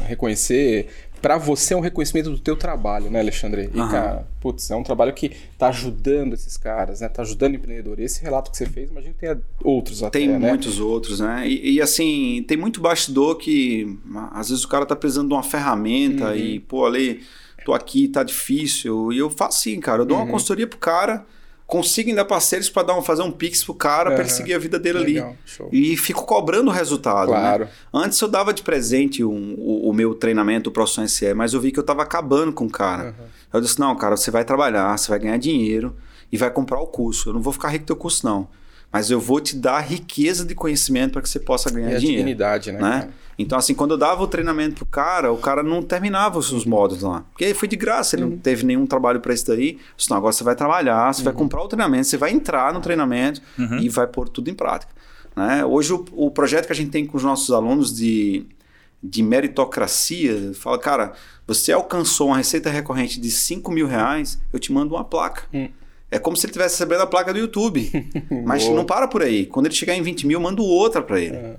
reconhecer 0.07 0.87
para 1.21 1.37
você 1.37 1.73
é 1.73 1.77
um 1.77 1.81
reconhecimento 1.81 2.29
do 2.29 2.39
teu 2.39 2.55
trabalho, 2.55 3.09
né, 3.09 3.19
Alexandre? 3.19 3.69
E, 3.73 3.79
uhum. 3.79 3.89
cara, 3.89 4.27
putz, 4.39 4.69
é 4.69 4.75
um 4.75 4.83
trabalho 4.83 5.13
que 5.13 5.31
tá 5.57 5.69
ajudando 5.69 6.33
esses 6.33 6.57
caras, 6.57 7.01
né? 7.01 7.09
Tá 7.09 7.21
ajudando 7.21 7.53
o 7.53 7.55
empreendedor. 7.55 7.99
Esse 7.99 8.21
relato 8.21 8.51
que 8.51 8.57
você 8.57 8.65
fez, 8.65 8.89
imagino 8.89 9.13
que 9.13 9.19
tenha 9.19 9.39
outros 9.63 10.03
até, 10.03 10.19
Tem 10.19 10.27
né? 10.27 10.37
muitos 10.37 10.79
outros, 10.79 11.19
né? 11.19 11.47
E, 11.47 11.75
e, 11.75 11.81
assim, 11.81 12.43
tem 12.47 12.57
muito 12.57 12.79
bastidor 12.81 13.37
que 13.37 13.97
às 14.31 14.49
vezes 14.49 14.63
o 14.63 14.67
cara 14.67 14.85
tá 14.85 14.95
precisando 14.95 15.27
de 15.27 15.33
uma 15.33 15.43
ferramenta 15.43 16.29
uhum. 16.29 16.35
e, 16.35 16.59
pô, 16.59 16.85
ali, 16.85 17.23
tô 17.65 17.73
aqui, 17.73 18.07
tá 18.07 18.23
difícil. 18.23 19.11
E 19.11 19.17
eu 19.17 19.29
faço 19.29 19.57
assim, 19.59 19.79
cara, 19.79 20.03
eu 20.03 20.05
dou 20.05 20.17
uhum. 20.17 20.23
uma 20.23 20.31
consultoria 20.31 20.67
pro 20.67 20.77
cara, 20.77 21.25
consigo 21.67 22.09
ainda 22.09 22.23
parceiros 22.23 22.69
para 22.69 22.83
dar 22.83 22.97
um, 22.97 23.01
fazer 23.01 23.23
um 23.23 23.31
pix 23.31 23.63
pro 23.63 23.73
cara 23.73 24.11
para 24.11 24.21
ele 24.21 24.29
seguir 24.29 24.53
a 24.53 24.59
vida 24.59 24.77
dele 24.77 24.99
Legal, 24.99 25.29
ali. 25.29 25.37
show. 25.45 25.69
E 25.71 25.97
fico 25.97 26.23
cobrando 26.25 26.69
o 26.69 26.73
resultado. 26.73 27.31
né? 27.31 27.37
Claro. 27.39 27.67
Antes 27.93 28.19
eu 28.21 28.27
dava 28.27 28.53
de 28.53 28.61
presente 28.61 29.23
um- 29.23 29.55
o, 29.57 29.89
o 29.89 29.93
meu 29.93 30.13
treinamento, 30.13 30.69
o 30.69 30.73
Profissão 30.73 31.07
SE, 31.07 31.33
mas 31.33 31.53
eu 31.53 31.59
vi 31.61 31.71
que 31.71 31.79
eu 31.79 31.83
tava 31.83 32.03
acabando 32.03 32.53
com 32.53 32.65
o 32.65 32.69
cara. 32.69 33.15
Eu 33.51 33.59
disse: 33.61 33.79
não, 33.79 33.95
cara, 33.95 34.15
você 34.15 34.29
vai 34.29 34.45
trabalhar, 34.45 34.95
você 34.97 35.09
vai 35.09 35.19
ganhar 35.19 35.37
dinheiro 35.37 35.95
e 36.31 36.37
vai 36.37 36.51
comprar 36.51 36.79
o 36.79 36.87
curso. 36.87 37.29
Eu 37.29 37.33
não 37.33 37.41
vou 37.41 37.51
ficar 37.53 37.69
rico 37.69 37.85
do 37.85 37.87
teu 37.87 37.95
curso, 37.95 38.25
não. 38.25 38.47
Mas 38.95 39.11
eu 39.11 39.19
vou 39.19 39.41
te 39.41 39.57
dar 39.57 39.81
riqueza 39.81 40.45
de 40.45 40.55
conhecimento 40.55 41.11
para 41.11 41.21
que 41.21 41.27
você 41.27 41.37
possa 41.39 41.69
ganhar 41.69 41.91
E 41.91 41.95
a 41.95 41.99
dinheiro 41.99 42.19
dignidade, 42.19 42.71
né? 42.71 42.79
né? 42.79 43.09
Então, 43.37 43.57
assim, 43.57 43.73
quando 43.73 43.91
eu 43.91 43.97
dava 43.97 44.23
o 44.23 44.27
treinamento 44.27 44.75
pro 44.75 44.85
cara, 44.85 45.33
o 45.33 45.37
cara 45.37 45.61
não 45.61 45.81
terminava 45.81 46.39
os 46.39 46.63
módulos 46.63 47.03
lá. 47.03 47.25
Porque 47.31 47.53
foi 47.53 47.67
de 47.67 47.75
graça, 47.75 48.15
ele 48.15 48.23
Uhum. 48.23 48.29
não 48.29 48.37
teve 48.37 48.65
nenhum 48.65 48.85
trabalho 48.87 49.19
para 49.19 49.33
isso 49.33 49.45
daí. 49.47 49.71
Eu 49.71 49.79
disse, 49.97 50.09
não, 50.09 50.15
agora 50.15 50.31
você 50.31 50.45
vai 50.45 50.55
trabalhar, 50.55 51.13
você 51.13 51.21
vai 51.23 51.33
Uhum. 51.33 51.39
comprar 51.39 51.61
o 51.61 51.67
treinamento, 51.67 52.07
você 52.07 52.15
vai 52.15 52.31
entrar 52.31 52.73
no 52.73 52.79
treinamento 52.79 53.41
e 53.81 53.89
vai 53.89 54.07
pôr 54.07 54.29
tudo 54.29 54.49
em 54.49 54.53
prática. 54.53 54.93
Né? 55.35 55.65
Hoje, 55.65 55.91
o, 55.91 56.05
o 56.13 56.31
projeto 56.31 56.65
que 56.67 56.71
a 56.71 56.75
gente 56.75 56.91
tem 56.91 57.05
com 57.05 57.17
os 57.17 57.23
nossos 57.25 57.51
alunos 57.51 57.93
de, 57.93 58.45
de 59.03 59.21
meritocracia, 59.21 60.53
fala, 60.53 60.79
cara, 60.79 61.11
você 61.45 61.71
alcançou 61.73 62.27
uma 62.27 62.37
receita 62.37 62.69
recorrente 62.69 63.19
de 63.19 63.29
5 63.29 63.69
mil 63.71 63.87
reais, 63.87 64.39
eu 64.53 64.59
te 64.59 64.71
mando 64.71 64.95
uma 64.95 65.03
placa. 65.03 65.43
Hum. 65.53 65.67
É 66.15 66.19
como 66.19 66.35
se 66.37 66.45
ele 66.45 66.51
estivesse 66.51 66.75
recebendo 66.75 67.01
a 67.01 67.07
placa 67.07 67.31
do 67.33 67.39
YouTube. 67.39 67.91
Mas 68.45 68.63
Boa. 68.63 68.75
não 68.75 68.85
para 68.85 69.07
por 69.07 69.21
aí. 69.21 69.45
Quando 69.45 69.65
ele 69.67 69.75
chegar 69.75 69.93
em 69.95 70.01
20 70.01 70.25
mil, 70.27 70.37
eu 70.39 70.43
mando 70.43 70.63
outra 70.63 71.01
para 71.01 71.19
ele. 71.19 71.35
É. 71.35 71.55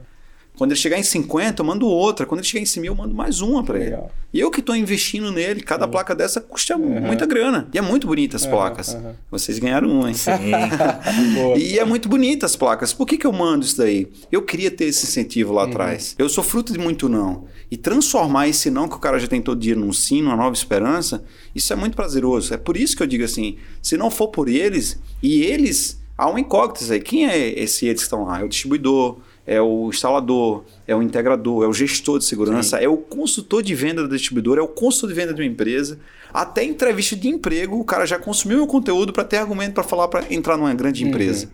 Quando 0.56 0.70
ele 0.72 0.80
chegar 0.80 0.98
em 0.98 1.02
50, 1.02 1.60
eu 1.60 1.66
mando 1.66 1.86
outra. 1.86 2.24
Quando 2.24 2.38
ele 2.40 2.48
chegar 2.48 2.62
em 2.62 2.64
100 2.66 2.80
mil, 2.80 2.92
eu 2.92 2.96
mando 2.96 3.14
mais 3.14 3.42
uma 3.42 3.62
para 3.62 3.78
ele. 3.78 3.98
E 4.32 4.40
eu 4.40 4.50
que 4.50 4.60
estou 4.60 4.74
investindo 4.74 5.30
nele, 5.30 5.60
cada 5.60 5.86
placa 5.86 6.14
dessa 6.14 6.40
custa 6.40 6.78
muita 6.78 7.26
grana. 7.26 7.68
E 7.74 7.78
é 7.78 7.82
muito 7.82 8.06
bonita 8.06 8.36
as 8.36 8.46
placas. 8.46 8.94
aham. 8.94 9.14
Vocês 9.30 9.58
ganharam 9.58 9.90
uma, 9.90 10.08
hein? 10.08 10.16
Boa. 11.34 11.58
E 11.58 11.78
é 11.78 11.84
muito 11.84 12.08
bonita 12.08 12.46
as 12.46 12.56
placas. 12.56 12.92
Por 12.94 13.06
que, 13.06 13.18
que 13.18 13.26
eu 13.26 13.32
mando 13.34 13.66
isso 13.66 13.76
daí? 13.76 14.08
Eu 14.32 14.40
queria 14.42 14.70
ter 14.70 14.86
esse 14.86 15.04
incentivo 15.04 15.50
Uhum. 15.50 15.56
lá 15.56 15.64
atrás. 15.64 16.14
Eu 16.18 16.28
sou 16.28 16.42
fruto 16.42 16.72
de 16.72 16.78
muito 16.78 17.06
não. 17.06 17.44
E 17.70 17.76
transformar 17.76 18.48
esse 18.48 18.70
não 18.70 18.88
que 18.88 18.94
o 18.94 19.00
cara 19.00 19.18
já 19.18 19.26
tem 19.26 19.42
todo 19.42 19.60
dia 19.60 19.74
num 19.74 19.92
sim, 19.92 20.22
numa 20.22 20.36
nova 20.36 20.54
esperança, 20.54 21.24
isso 21.54 21.72
é 21.72 21.76
muito 21.76 21.96
prazeroso. 21.96 22.54
É 22.54 22.56
por 22.56 22.76
isso 22.76 22.96
que 22.96 23.02
eu 23.02 23.06
digo 23.06 23.24
assim: 23.24 23.56
se 23.82 23.96
não 23.96 24.10
for 24.10 24.28
por 24.28 24.48
eles, 24.48 25.00
e 25.22 25.42
eles, 25.42 26.00
há 26.16 26.30
um 26.30 26.38
incógnito 26.38 26.92
aí. 26.92 27.00
Quem 27.00 27.28
é 27.28 27.60
esse 27.60 27.86
eles 27.86 28.02
que 28.02 28.06
estão 28.06 28.24
lá? 28.24 28.40
É 28.40 28.44
o 28.44 28.48
distribuidor, 28.48 29.18
é 29.46 29.60
o 29.60 29.88
instalador, 29.88 30.64
é 30.86 30.94
o 30.94 31.02
integrador, 31.02 31.64
é 31.64 31.66
o 31.68 31.72
gestor 31.72 32.18
de 32.18 32.24
segurança, 32.24 32.78
é 32.78 32.88
o 32.88 32.96
consultor 32.96 33.62
de 33.62 33.74
venda 33.74 34.02
do 34.02 34.08
distribuidor, 34.08 34.58
é 34.58 34.62
o 34.62 34.68
consultor 34.68 35.08
de 35.08 35.14
venda 35.14 35.34
de 35.34 35.40
uma 35.40 35.46
empresa. 35.46 35.98
Até 36.32 36.64
entrevista 36.64 37.16
de 37.16 37.28
emprego, 37.28 37.78
o 37.78 37.84
cara 37.84 38.06
já 38.06 38.18
consumiu 38.18 38.58
meu 38.58 38.66
conteúdo 38.66 39.12
para 39.12 39.24
ter 39.24 39.38
argumento 39.38 39.74
para 39.74 39.84
falar 39.84 40.08
para 40.08 40.32
entrar 40.32 40.56
numa 40.56 40.74
grande 40.74 41.04
empresa. 41.04 41.48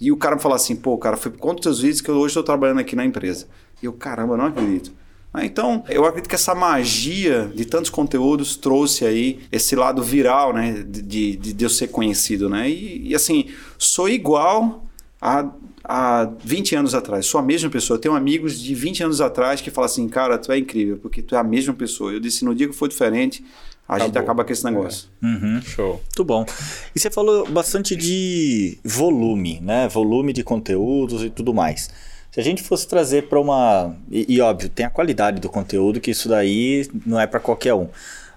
E 0.00 0.10
o 0.10 0.16
cara 0.16 0.36
me 0.36 0.42
fala 0.42 0.56
assim, 0.56 0.74
pô, 0.74 0.98
cara, 0.98 1.16
foi 1.16 1.30
por 1.30 1.38
conta 1.38 1.56
dos 1.56 1.62
teus 1.62 1.80
vídeos 1.80 2.00
que 2.00 2.10
eu 2.10 2.16
hoje 2.16 2.28
estou 2.28 2.42
trabalhando 2.42 2.80
aqui 2.80 2.96
na 2.96 3.04
empresa. 3.04 3.46
E 3.82 3.86
eu, 3.86 3.92
caramba, 3.92 4.36
não 4.36 4.46
acredito. 4.46 4.90
Ah, 5.36 5.44
Então, 5.44 5.82
eu 5.88 6.04
acredito 6.04 6.28
que 6.28 6.36
essa 6.36 6.54
magia 6.54 7.50
de 7.52 7.64
tantos 7.64 7.90
conteúdos 7.90 8.56
trouxe 8.56 9.04
aí 9.04 9.40
esse 9.50 9.74
lado 9.74 10.00
viral, 10.00 10.52
né? 10.54 10.84
De, 10.86 11.02
de, 11.36 11.52
de 11.52 11.64
eu 11.64 11.68
ser 11.68 11.88
conhecido, 11.88 12.48
né? 12.48 12.70
E, 12.70 13.08
e, 13.08 13.14
assim, 13.16 13.46
sou 13.76 14.08
igual 14.08 14.84
a, 15.20 15.50
a 15.82 16.30
20 16.44 16.76
anos 16.76 16.94
atrás. 16.94 17.26
Sou 17.26 17.40
a 17.40 17.42
mesma 17.42 17.68
pessoa. 17.68 17.96
Eu 17.96 18.00
tenho 18.00 18.14
amigos 18.14 18.60
de 18.60 18.74
20 18.76 19.02
anos 19.02 19.20
atrás 19.20 19.60
que 19.60 19.72
falam 19.72 19.86
assim, 19.86 20.08
cara, 20.08 20.38
tu 20.38 20.52
é 20.52 20.58
incrível, 20.58 20.98
porque 20.98 21.20
tu 21.20 21.34
é 21.34 21.38
a 21.38 21.42
mesma 21.44 21.74
pessoa. 21.74 22.12
Eu 22.12 22.20
disse, 22.20 22.44
no 22.44 22.54
dia 22.54 22.68
que 22.68 22.72
for 22.74 22.88
diferente, 22.88 23.44
a 23.88 23.98
gente 23.98 24.10
Acabou. 24.12 24.22
acaba 24.22 24.44
com 24.44 24.52
esse 24.52 24.64
negócio. 24.64 25.08
Uhum. 25.20 25.60
Show. 25.62 25.92
Muito 25.94 26.24
bom. 26.24 26.46
E 26.94 27.00
você 27.00 27.10
falou 27.10 27.46
bastante 27.50 27.96
de 27.96 28.78
volume, 28.84 29.58
né? 29.60 29.88
Volume 29.88 30.32
de 30.32 30.44
conteúdos 30.44 31.24
e 31.24 31.28
tudo 31.28 31.52
mais. 31.52 31.90
Se 32.34 32.40
a 32.40 32.42
gente 32.42 32.64
fosse 32.64 32.88
trazer 32.88 33.28
para 33.28 33.38
uma. 33.38 33.94
E, 34.10 34.34
e, 34.34 34.40
óbvio, 34.40 34.68
tem 34.68 34.84
a 34.84 34.90
qualidade 34.90 35.40
do 35.40 35.48
conteúdo, 35.48 36.00
que 36.00 36.10
isso 36.10 36.28
daí 36.28 36.84
não 37.06 37.20
é 37.20 37.28
para 37.28 37.38
qualquer 37.38 37.74
um. 37.74 37.88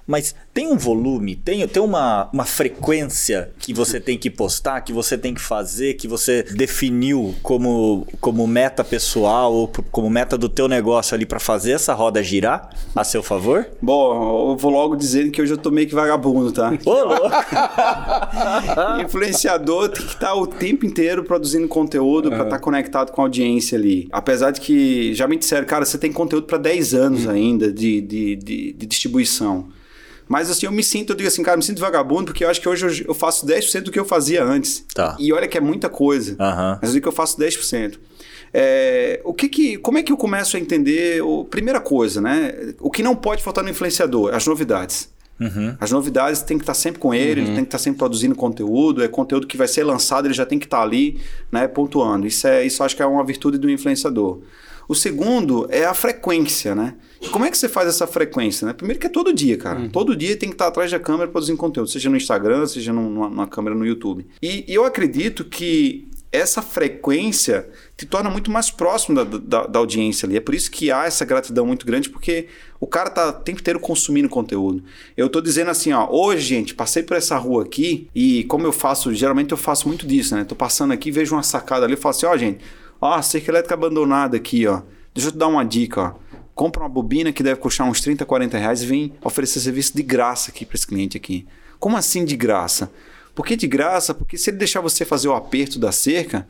Mas 0.07 0.33
tem 0.53 0.67
um 0.67 0.77
volume, 0.77 1.35
tem, 1.35 1.67
tem 1.67 1.83
uma, 1.83 2.29
uma 2.31 2.45
frequência 2.45 3.51
que 3.59 3.73
você 3.73 3.99
tem 3.99 4.17
que 4.17 4.29
postar, 4.29 4.79
que 4.81 4.93
você 4.93 5.17
tem 5.17 5.33
que 5.33 5.41
fazer, 5.41 5.95
que 5.95 6.07
você 6.07 6.43
definiu 6.43 7.35
como, 7.43 8.07
como 8.21 8.47
meta 8.47 8.85
pessoal 8.85 9.53
ou 9.53 9.67
como 9.91 10.09
meta 10.09 10.37
do 10.37 10.47
teu 10.47 10.69
negócio 10.69 11.13
ali 11.13 11.25
para 11.25 11.39
fazer 11.39 11.73
essa 11.73 11.93
roda 11.93 12.23
girar 12.23 12.69
a 12.95 13.03
seu 13.03 13.21
favor? 13.21 13.67
Bom, 13.81 14.51
eu 14.51 14.57
vou 14.57 14.71
logo 14.71 14.95
dizendo 14.95 15.29
que 15.29 15.41
hoje 15.41 15.53
eu 15.53 15.57
tô 15.57 15.69
meio 15.69 15.87
que 15.87 15.93
vagabundo, 15.93 16.53
tá? 16.53 16.71
Ô, 16.85 17.03
louco! 17.03 17.27
Influenciador 19.03 19.89
tem 19.89 20.05
que 20.05 20.13
estar 20.13 20.33
o 20.35 20.47
tempo 20.47 20.85
inteiro 20.85 21.23
produzindo 21.23 21.67
conteúdo 21.67 22.29
para 22.29 22.45
estar 22.45 22.59
conectado 22.59 23.11
com 23.11 23.21
a 23.21 23.25
audiência 23.25 23.77
ali. 23.77 24.07
Apesar 24.11 24.51
de 24.51 24.61
que 24.61 25.13
já 25.13 25.27
me 25.27 25.35
disseram, 25.35 25.67
cara, 25.67 25.83
você 25.83 25.97
tem 25.97 26.13
conteúdo 26.13 26.47
para 26.47 26.57
10 26.57 26.93
anos 26.93 27.27
ainda 27.27 27.71
de, 27.71 27.99
de, 27.99 28.35
de, 28.37 28.73
de 28.73 28.85
distribuição. 28.85 29.67
Mas 30.27 30.49
assim, 30.49 30.65
eu 30.65 30.71
me 30.71 30.83
sinto, 30.83 31.11
eu 31.11 31.15
digo 31.15 31.27
assim, 31.27 31.41
cara, 31.41 31.55
eu 31.55 31.59
me 31.59 31.63
sinto 31.63 31.79
vagabundo 31.79 32.25
porque 32.25 32.43
eu 32.43 32.49
acho 32.49 32.59
que 32.59 32.67
hoje 32.67 33.05
eu, 33.07 33.13
faço 33.13 33.45
10% 33.45 33.81
do 33.81 33.91
que 33.91 33.99
eu 33.99 34.05
fazia 34.05 34.43
antes. 34.43 34.83
Tá. 34.93 35.15
E 35.19 35.31
olha 35.31 35.47
que 35.47 35.57
é 35.57 35.61
muita 35.61 35.89
coisa. 35.89 36.35
Aham. 36.39 36.79
Mas 36.81 36.89
eu 36.89 36.93
digo 36.95 37.03
que 37.03 37.07
eu 37.07 37.13
faço 37.13 37.37
10%. 37.37 37.97
É, 38.53 39.21
o 39.23 39.33
que 39.33 39.49
que, 39.49 39.77
como 39.77 39.97
é 39.97 40.03
que 40.03 40.11
eu 40.11 40.17
começo 40.17 40.57
a 40.57 40.59
entender? 40.59 41.21
O, 41.21 41.45
primeira 41.45 41.79
coisa, 41.79 42.21
né? 42.21 42.73
O 42.79 42.89
que 42.89 43.03
não 43.03 43.15
pode 43.15 43.43
faltar 43.43 43.63
no 43.63 43.69
influenciador? 43.69 44.33
As 44.33 44.45
novidades. 44.47 45.09
Uhum. 45.39 45.75
As 45.79 45.91
novidades 45.91 46.41
tem 46.41 46.57
que 46.57 46.63
estar 46.63 46.73
sempre 46.73 46.99
com 46.99 47.13
ele, 47.13 47.41
ele 47.41 47.47
tem 47.47 47.57
que 47.57 47.67
estar 47.67 47.77
sempre 47.77 47.99
produzindo 47.99 48.33
conteúdo, 48.33 49.03
é 49.03 49.07
conteúdo 49.07 49.45
que 49.45 49.55
vai 49.55 49.67
ser 49.67 49.83
lançado, 49.83 50.25
ele 50.25 50.33
já 50.33 50.45
tem 50.45 50.57
que 50.57 50.65
estar 50.65 50.81
ali, 50.81 51.21
né, 51.51 51.67
pontuando. 51.67 52.25
Isso 52.25 52.47
é, 52.47 52.65
isso 52.65 52.83
acho 52.83 52.95
que 52.95 53.03
é 53.03 53.05
uma 53.05 53.23
virtude 53.23 53.57
do 53.57 53.69
influenciador. 53.69 54.39
O 54.87 54.95
segundo 54.95 55.67
é 55.69 55.85
a 55.85 55.93
frequência, 55.93 56.73
né? 56.73 56.95
E 57.21 57.27
como 57.29 57.45
é 57.45 57.51
que 57.51 57.57
você 57.57 57.67
faz 57.67 57.89
essa 57.89 58.07
frequência, 58.07 58.65
né? 58.65 58.73
Primeiro 58.73 58.99
que 58.99 59.07
é 59.07 59.09
todo 59.09 59.33
dia, 59.33 59.57
cara. 59.57 59.89
Todo 59.89 60.15
dia 60.15 60.37
tem 60.37 60.49
que 60.49 60.55
estar 60.55 60.67
atrás 60.67 60.89
da 60.91 60.99
câmera 60.99 61.29
produzindo 61.29 61.57
conteúdo, 61.57 61.89
seja 61.89 62.09
no 62.09 62.15
Instagram, 62.15 62.65
seja 62.67 62.93
numa, 62.93 63.29
numa 63.29 63.47
câmera 63.47 63.75
no 63.75 63.85
YouTube. 63.85 64.25
E, 64.41 64.63
e 64.67 64.73
eu 64.73 64.85
acredito 64.85 65.43
que 65.43 66.07
essa 66.31 66.61
frequência 66.61 67.67
te 67.95 68.05
torna 68.05 68.29
muito 68.29 68.51
mais 68.51 68.69
próximo 68.69 69.15
da, 69.15 69.37
da, 69.37 69.67
da, 69.67 69.79
audiência 69.79 70.25
ali. 70.25 70.37
É 70.37 70.41
por 70.41 70.53
isso 70.53 70.69
que 70.69 70.91
há 70.91 71.05
essa 71.05 71.25
gratidão 71.25 71.65
muito 71.65 71.85
grande, 71.85 72.09
porque 72.09 72.47
o 72.79 72.85
cara 72.85 73.09
tá 73.09 73.29
o 73.29 73.33
tempo 73.33 73.59
inteiro 73.59 73.79
consumindo 73.79 74.27
conteúdo. 74.27 74.83
Eu 75.15 75.29
tô 75.29 75.39
dizendo 75.39 75.71
assim, 75.71 75.93
ó, 75.93 76.07
hoje, 76.09 76.41
gente, 76.41 76.75
passei 76.75 77.01
por 77.01 77.15
essa 77.15 77.37
rua 77.37 77.63
aqui 77.63 78.09
e 78.13 78.43
como 78.45 78.67
eu 78.67 78.73
faço, 78.73 79.13
geralmente 79.13 79.51
eu 79.51 79.57
faço 79.57 79.87
muito 79.87 80.05
disso, 80.05 80.35
né? 80.35 80.43
Tô 80.43 80.55
passando 80.55 80.91
aqui, 80.91 81.11
vejo 81.11 81.33
uma 81.33 81.43
sacada 81.43 81.85
ali 81.85 81.93
e 81.93 81.97
falo 81.97 82.15
assim, 82.15 82.25
ó, 82.25 82.37
gente, 82.37 82.59
ó, 82.99 83.13
a 83.13 83.21
cerca 83.21 83.51
elétrica 83.51 83.73
abandonada 83.73 84.37
aqui, 84.37 84.67
ó. 84.67 84.81
Deixa 85.13 85.29
eu 85.29 85.31
te 85.31 85.37
dar 85.37 85.47
uma 85.47 85.63
dica, 85.63 86.01
ó. 86.01 86.13
Compra 86.53 86.83
uma 86.83 86.89
bobina 86.89 87.31
que 87.31 87.43
deve 87.43 87.59
custar 87.59 87.87
uns 87.87 88.01
30, 88.01 88.25
40 88.25 88.57
reais 88.57 88.81
e 88.81 88.85
vem 88.85 89.13
oferecer 89.23 89.59
serviço 89.59 89.95
de 89.95 90.01
graça 90.01 90.49
aqui 90.49 90.65
para 90.65 90.75
esse 90.75 90.87
cliente 90.87 91.15
aqui. 91.15 91.47
Como 91.79 91.95
assim 91.95 92.25
de 92.25 92.35
graça? 92.35 92.91
Por 93.35 93.45
que 93.45 93.55
de 93.55 93.67
graça? 93.67 94.13
Porque 94.13 94.37
se 94.37 94.49
ele 94.49 94.57
deixar 94.57 94.81
você 94.81 95.05
fazer 95.05 95.27
o 95.27 95.35
aperto 95.35 95.77
da 95.77 95.91
cerca, 95.91 96.47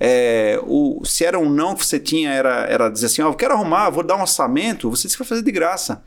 é, 0.00 0.58
o, 0.66 1.02
se 1.04 1.24
era 1.24 1.38
um 1.38 1.50
não 1.50 1.74
que 1.74 1.84
você 1.84 2.00
tinha, 2.00 2.30
era, 2.30 2.64
era 2.64 2.88
dizer 2.88 3.06
assim, 3.06 3.20
ó, 3.20 3.28
eu 3.28 3.34
quero 3.34 3.52
arrumar, 3.52 3.90
vou 3.90 4.02
dar 4.02 4.16
um 4.16 4.22
orçamento, 4.22 4.88
você 4.88 5.02
disse 5.06 5.16
que 5.16 5.22
vai 5.22 5.28
fazer 5.28 5.42
de 5.42 5.52
graça. 5.52 6.02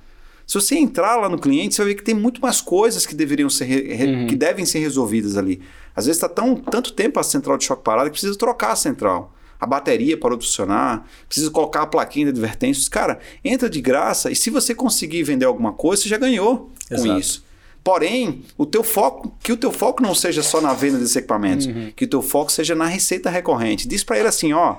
Se 0.48 0.56
você 0.56 0.76
entrar 0.76 1.16
lá 1.16 1.28
no 1.30 1.40
cliente, 1.40 1.76
você 1.76 1.82
vai 1.82 1.91
ver 1.91 1.95
que 1.95 2.03
tem 2.03 2.16
muito 2.16 2.41
mais 2.41 2.62
coisas 2.62 3.06
que 3.06 3.16
deveriam 3.16 3.49
ser 3.49 3.66
uhum. 3.68 4.28
que 4.28 4.36
devem 4.36 4.66
ser 4.66 4.80
resolvidas 4.80 5.38
ali. 5.38 5.62
Às 5.95 6.06
vezes 6.06 6.22
está 6.22 6.30
tão 6.30 6.56
tanto 6.56 6.94
tempo 6.94 7.20
a 7.20 7.24
central 7.24 7.57
de 7.57 7.66
choque 7.66 7.84
parada 7.84 8.10
que 8.10 8.14
precisa 8.14 8.38
trocar 8.38 8.72
a 8.72 8.76
central. 8.76 9.35
A 9.60 9.65
bateria 9.65 10.18
parou 10.18 10.38
de 10.38 10.45
funcionar, 10.45 11.07
precisa 11.27 11.49
colocar 11.49 11.84
a 11.84 11.88
plaquinha 11.88 12.26
de 12.26 12.32
advertências. 12.32 12.88
Cara, 12.88 13.19
entra 13.44 13.69
de 13.69 13.82
graça 13.82 14.32
e 14.32 14.36
se 14.36 14.49
você 14.49 14.76
conseguir 14.76 15.23
vender 15.23 15.45
alguma 15.45 15.73
coisa, 15.73 16.03
você 16.03 16.10
já 16.10 16.18
ganhou 16.18 16.72
Exato. 16.90 17.10
com 17.10 17.18
isso. 17.18 17.45
Porém, 17.84 18.44
o 18.57 18.65
teu 18.65 18.84
foco, 18.84 19.32
que 19.44 19.52
o 19.52 19.57
teu 19.57 19.72
foco 19.72 20.02
não 20.02 20.15
seja 20.15 20.41
só 20.41 20.60
na 20.60 20.73
venda 20.73 20.98
desses 20.98 21.15
equipamentos, 21.15 21.68
uhum. 21.68 21.91
que 21.95 22.06
o 22.06 22.07
teu 22.07 22.22
foco 22.22 22.52
seja 22.52 22.73
na 22.73 22.88
receita 22.88 23.30
recorrente. 23.30 23.88
Diz 23.88 24.03
para 24.03 24.18
ele 24.18 24.27
assim, 24.27 24.53
ó, 24.53 24.77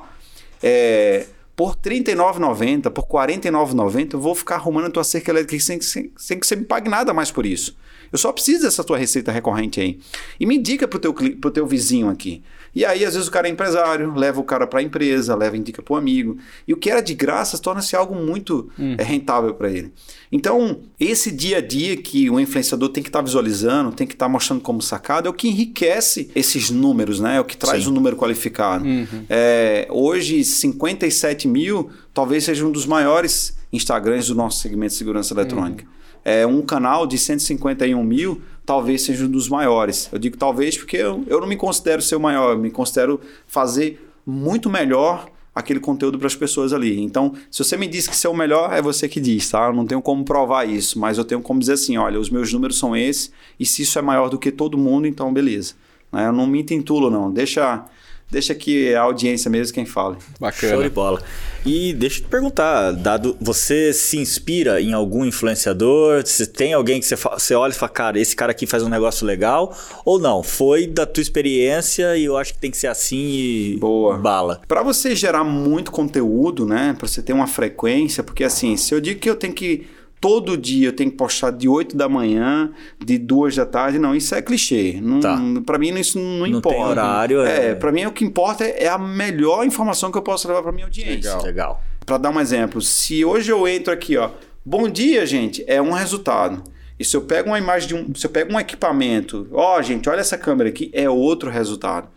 é, 0.60 1.26
por 1.56 1.70
R$ 1.70 1.90
39,90, 2.02 2.90
por 2.90 3.04
R$ 3.04 3.36
49,90, 3.38 4.14
eu 4.14 4.20
vou 4.20 4.34
ficar 4.34 4.56
arrumando 4.56 4.86
a 4.86 4.90
tua 4.90 5.04
cerca 5.04 5.30
elétrica 5.30 5.64
sem, 5.64 5.80
sem, 5.80 6.12
sem 6.14 6.38
que 6.38 6.46
você 6.46 6.54
me 6.54 6.64
pague 6.64 6.90
nada 6.90 7.14
mais 7.14 7.30
por 7.30 7.46
isso. 7.46 7.74
Eu 8.12 8.18
só 8.18 8.32
preciso 8.32 8.62
dessa 8.62 8.84
tua 8.84 8.98
receita 8.98 9.32
recorrente 9.32 9.80
aí. 9.80 9.98
E 10.38 10.46
me 10.46 10.56
indica 10.56 10.86
pro 10.86 10.98
teu, 10.98 11.12
pro 11.12 11.50
teu 11.50 11.66
vizinho 11.66 12.08
aqui. 12.08 12.42
E 12.76 12.84
aí, 12.84 13.06
às 13.06 13.14
vezes, 13.14 13.26
o 13.26 13.30
cara 13.30 13.48
é 13.48 13.50
empresário, 13.50 14.14
leva 14.14 14.38
o 14.38 14.44
cara 14.44 14.66
para 14.66 14.80
a 14.80 14.82
empresa, 14.82 15.34
leva 15.34 15.56
indica 15.56 15.80
para 15.80 15.94
o 15.94 15.96
amigo. 15.96 16.36
E 16.68 16.74
o 16.74 16.76
que 16.76 16.90
era 16.90 17.00
de 17.00 17.14
graça 17.14 17.56
torna-se 17.56 17.96
algo 17.96 18.14
muito 18.14 18.70
hum. 18.78 18.94
é, 18.98 19.02
rentável 19.02 19.54
para 19.54 19.70
ele. 19.70 19.92
Então, 20.30 20.80
esse 21.00 21.30
dia 21.30 21.56
a 21.56 21.60
dia 21.62 21.96
que 21.96 22.28
o 22.28 22.38
influenciador 22.38 22.90
tem 22.90 23.02
que 23.02 23.08
estar 23.08 23.20
tá 23.20 23.24
visualizando, 23.24 23.92
tem 23.92 24.06
que 24.06 24.12
estar 24.12 24.26
tá 24.26 24.28
mostrando 24.28 24.60
como 24.60 24.82
sacado, 24.82 25.26
é 25.26 25.30
o 25.30 25.32
que 25.32 25.48
enriquece 25.48 26.30
esses 26.34 26.68
números, 26.68 27.18
né? 27.18 27.36
É 27.36 27.40
o 27.40 27.44
que 27.44 27.56
traz 27.56 27.84
Sim. 27.84 27.90
um 27.90 27.92
número 27.92 28.14
qualificado. 28.14 28.84
Uhum. 28.84 29.24
É, 29.30 29.88
hoje, 29.90 30.44
57 30.44 31.45
mil 31.46 31.90
talvez 32.12 32.44
seja 32.44 32.66
um 32.66 32.70
dos 32.70 32.86
maiores 32.86 33.56
Instagrams 33.72 34.28
do 34.28 34.34
nosso 34.34 34.60
segmento 34.60 34.92
de 34.92 34.98
segurança 34.98 35.34
eletrônica. 35.34 35.84
É 36.24 36.46
um 36.46 36.60
canal 36.62 37.06
de 37.06 37.16
151 37.16 38.02
mil, 38.02 38.42
talvez 38.64 39.02
seja 39.02 39.24
um 39.24 39.30
dos 39.30 39.48
maiores. 39.48 40.08
Eu 40.12 40.18
digo 40.18 40.36
talvez 40.36 40.76
porque 40.76 40.96
eu, 40.96 41.24
eu 41.26 41.40
não 41.40 41.46
me 41.46 41.56
considero 41.56 42.02
ser 42.02 42.16
o 42.16 42.20
maior, 42.20 42.52
eu 42.52 42.58
me 42.58 42.70
considero 42.70 43.20
fazer 43.46 44.10
muito 44.26 44.68
melhor 44.68 45.30
aquele 45.54 45.80
conteúdo 45.80 46.18
para 46.18 46.26
as 46.26 46.34
pessoas 46.34 46.74
ali. 46.74 47.00
Então, 47.00 47.32
se 47.50 47.64
você 47.64 47.78
me 47.78 47.86
diz 47.86 48.06
que 48.06 48.14
você 48.14 48.26
é 48.26 48.30
o 48.30 48.36
melhor, 48.36 48.74
é 48.74 48.82
você 48.82 49.08
que 49.08 49.18
diz, 49.18 49.48
tá? 49.48 49.68
Eu 49.68 49.72
não 49.72 49.86
tenho 49.86 50.02
como 50.02 50.22
provar 50.22 50.68
isso, 50.68 50.98
mas 50.98 51.16
eu 51.16 51.24
tenho 51.24 51.40
como 51.40 51.58
dizer 51.58 51.72
assim, 51.72 51.96
olha, 51.96 52.20
os 52.20 52.28
meus 52.28 52.52
números 52.52 52.78
são 52.78 52.94
esses, 52.94 53.32
e 53.58 53.64
se 53.64 53.80
isso 53.80 53.98
é 53.98 54.02
maior 54.02 54.28
do 54.28 54.38
que 54.38 54.52
todo 54.52 54.76
mundo, 54.76 55.06
então 55.06 55.32
beleza. 55.32 55.72
Né? 56.12 56.26
Eu 56.26 56.32
não 56.32 56.46
me 56.46 56.60
entulo, 56.70 57.08
não. 57.08 57.30
Deixa 57.30 57.86
deixa 58.30 58.54
que 58.54 58.94
a 58.94 59.02
audiência 59.02 59.50
mesmo 59.50 59.74
quem 59.74 59.86
fale. 59.86 60.16
Bacana. 60.38 60.72
Show 60.72 60.82
de 60.82 60.90
bola. 60.90 61.22
E 61.64 61.92
deixa 61.94 62.20
eu 62.20 62.24
te 62.24 62.28
perguntar, 62.28 62.92
dado 62.92 63.36
você 63.40 63.92
se 63.92 64.16
inspira 64.18 64.80
em 64.80 64.92
algum 64.92 65.24
influenciador? 65.24 66.24
Se 66.24 66.46
tem 66.46 66.72
alguém 66.72 67.00
que 67.00 67.06
você, 67.06 67.16
você 67.16 67.54
olha 67.54 67.72
e 67.72 67.74
fala, 67.74 67.90
cara, 67.90 68.20
esse 68.20 68.36
cara 68.36 68.52
aqui 68.52 68.66
faz 68.66 68.82
um 68.82 68.88
negócio 68.88 69.26
legal? 69.26 69.76
Ou 70.04 70.18
não? 70.18 70.42
Foi 70.42 70.86
da 70.86 71.04
tua 71.04 71.20
experiência 71.22 72.16
e 72.16 72.24
eu 72.24 72.36
acho 72.36 72.54
que 72.54 72.60
tem 72.60 72.70
que 72.70 72.76
ser 72.76 72.86
assim 72.86 73.16
e 73.16 73.76
Boa. 73.78 74.16
bala. 74.16 74.60
Para 74.68 74.82
você 74.82 75.14
gerar 75.16 75.42
muito 75.42 75.90
conteúdo, 75.90 76.64
né? 76.64 76.94
Para 76.96 77.08
você 77.08 77.20
ter 77.20 77.32
uma 77.32 77.46
frequência, 77.48 78.22
porque 78.22 78.44
assim, 78.44 78.76
se 78.76 78.94
eu 78.94 79.00
digo 79.00 79.18
que 79.18 79.28
eu 79.28 79.34
tenho 79.34 79.52
que 79.52 79.86
todo 80.26 80.56
dia 80.56 80.88
eu 80.88 80.92
tenho 80.92 81.08
que 81.08 81.16
postar 81.16 81.52
de 81.52 81.68
8 81.68 81.96
da 81.96 82.08
manhã, 82.08 82.72
de 82.98 83.16
2 83.16 83.54
da 83.54 83.64
tarde. 83.64 83.96
Não, 83.96 84.12
isso 84.12 84.34
é 84.34 84.42
clichê. 84.42 84.98
Não, 85.00 85.20
tá. 85.20 85.40
Para 85.64 85.78
mim 85.78 85.94
isso 86.00 86.18
não, 86.18 86.38
não 86.38 86.46
importa. 86.48 86.68
Tem 86.76 86.84
horário. 86.84 87.42
É, 87.42 87.66
é 87.68 87.74
para 87.76 87.92
mim 87.92 88.06
o 88.06 88.10
que 88.10 88.24
importa 88.24 88.64
é, 88.64 88.82
é, 88.82 88.88
a 88.88 88.98
melhor 88.98 89.64
informação 89.64 90.10
que 90.10 90.18
eu 90.18 90.22
posso 90.22 90.48
levar 90.48 90.64
para 90.64 90.72
minha 90.72 90.86
audiência. 90.86 91.14
Legal. 91.14 91.42
Legal. 91.44 91.84
Para 92.04 92.18
dar 92.18 92.30
um 92.30 92.40
exemplo, 92.40 92.82
se 92.82 93.24
hoje 93.24 93.52
eu 93.52 93.68
entro 93.68 93.92
aqui, 93.92 94.16
ó, 94.16 94.30
bom 94.64 94.88
dia, 94.88 95.24
gente, 95.24 95.62
é 95.68 95.80
um 95.80 95.92
resultado. 95.92 96.64
E 96.98 97.04
se 97.04 97.16
eu 97.16 97.20
pego 97.20 97.50
uma 97.50 97.58
imagem 97.58 97.86
de 97.86 97.94
um, 97.94 98.12
se 98.12 98.26
eu 98.26 98.30
pego 98.30 98.52
um 98.52 98.58
equipamento, 98.58 99.46
ó, 99.52 99.80
gente, 99.80 100.08
olha 100.08 100.18
essa 100.18 100.36
câmera 100.36 100.68
aqui, 100.70 100.90
é 100.92 101.08
outro 101.08 101.48
resultado. 101.50 102.08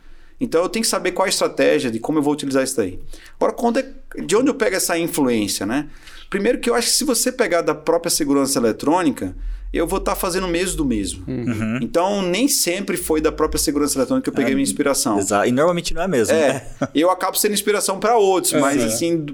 Então 0.41 0.63
eu 0.63 0.69
tenho 0.69 0.81
que 0.81 0.89
saber 0.89 1.11
qual 1.11 1.27
a 1.27 1.29
estratégia 1.29 1.91
de 1.91 1.99
como 1.99 2.17
eu 2.17 2.23
vou 2.23 2.33
utilizar 2.33 2.63
isso 2.63 2.75
daí. 2.77 2.97
Agora, 3.39 3.53
é, 3.79 4.21
de 4.21 4.35
onde 4.35 4.49
eu 4.49 4.55
pego 4.55 4.75
essa 4.75 4.97
influência, 4.97 5.63
né? 5.63 5.87
Primeiro 6.29 6.59
que 6.59 6.69
eu 6.69 6.75
acho 6.75 6.87
que 6.87 6.93
se 6.93 7.03
você 7.03 7.31
pegar 7.31 7.61
da 7.61 7.73
própria 7.73 8.09
segurança 8.09 8.59
eletrônica, 8.59 9.35
eu 9.73 9.87
vou 9.87 9.99
estar 9.99 10.13
tá 10.13 10.19
fazendo 10.19 10.45
o 10.45 10.49
mesmo 10.49 10.77
do 10.77 10.85
mesmo. 10.85 11.23
Uhum. 11.27 11.79
Então, 11.81 12.21
nem 12.21 12.47
sempre 12.47 12.97
foi 12.97 13.21
da 13.21 13.31
própria 13.31 13.59
segurança 13.59 13.97
eletrônica 13.97 14.23
que 14.23 14.29
eu 14.29 14.33
peguei 14.33 14.53
é, 14.53 14.55
minha 14.55 14.63
inspiração. 14.63 15.17
Exato. 15.19 15.47
E 15.47 15.51
normalmente 15.51 15.93
não 15.93 16.01
é 16.01 16.07
mesmo. 16.07 16.33
É, 16.33 16.53
né? 16.53 16.87
eu 16.93 17.09
acabo 17.09 17.37
sendo 17.37 17.53
inspiração 17.53 17.99
para 17.99 18.17
outros, 18.17 18.53
é, 18.53 18.59
mas 18.59 18.83
assim, 18.83 19.25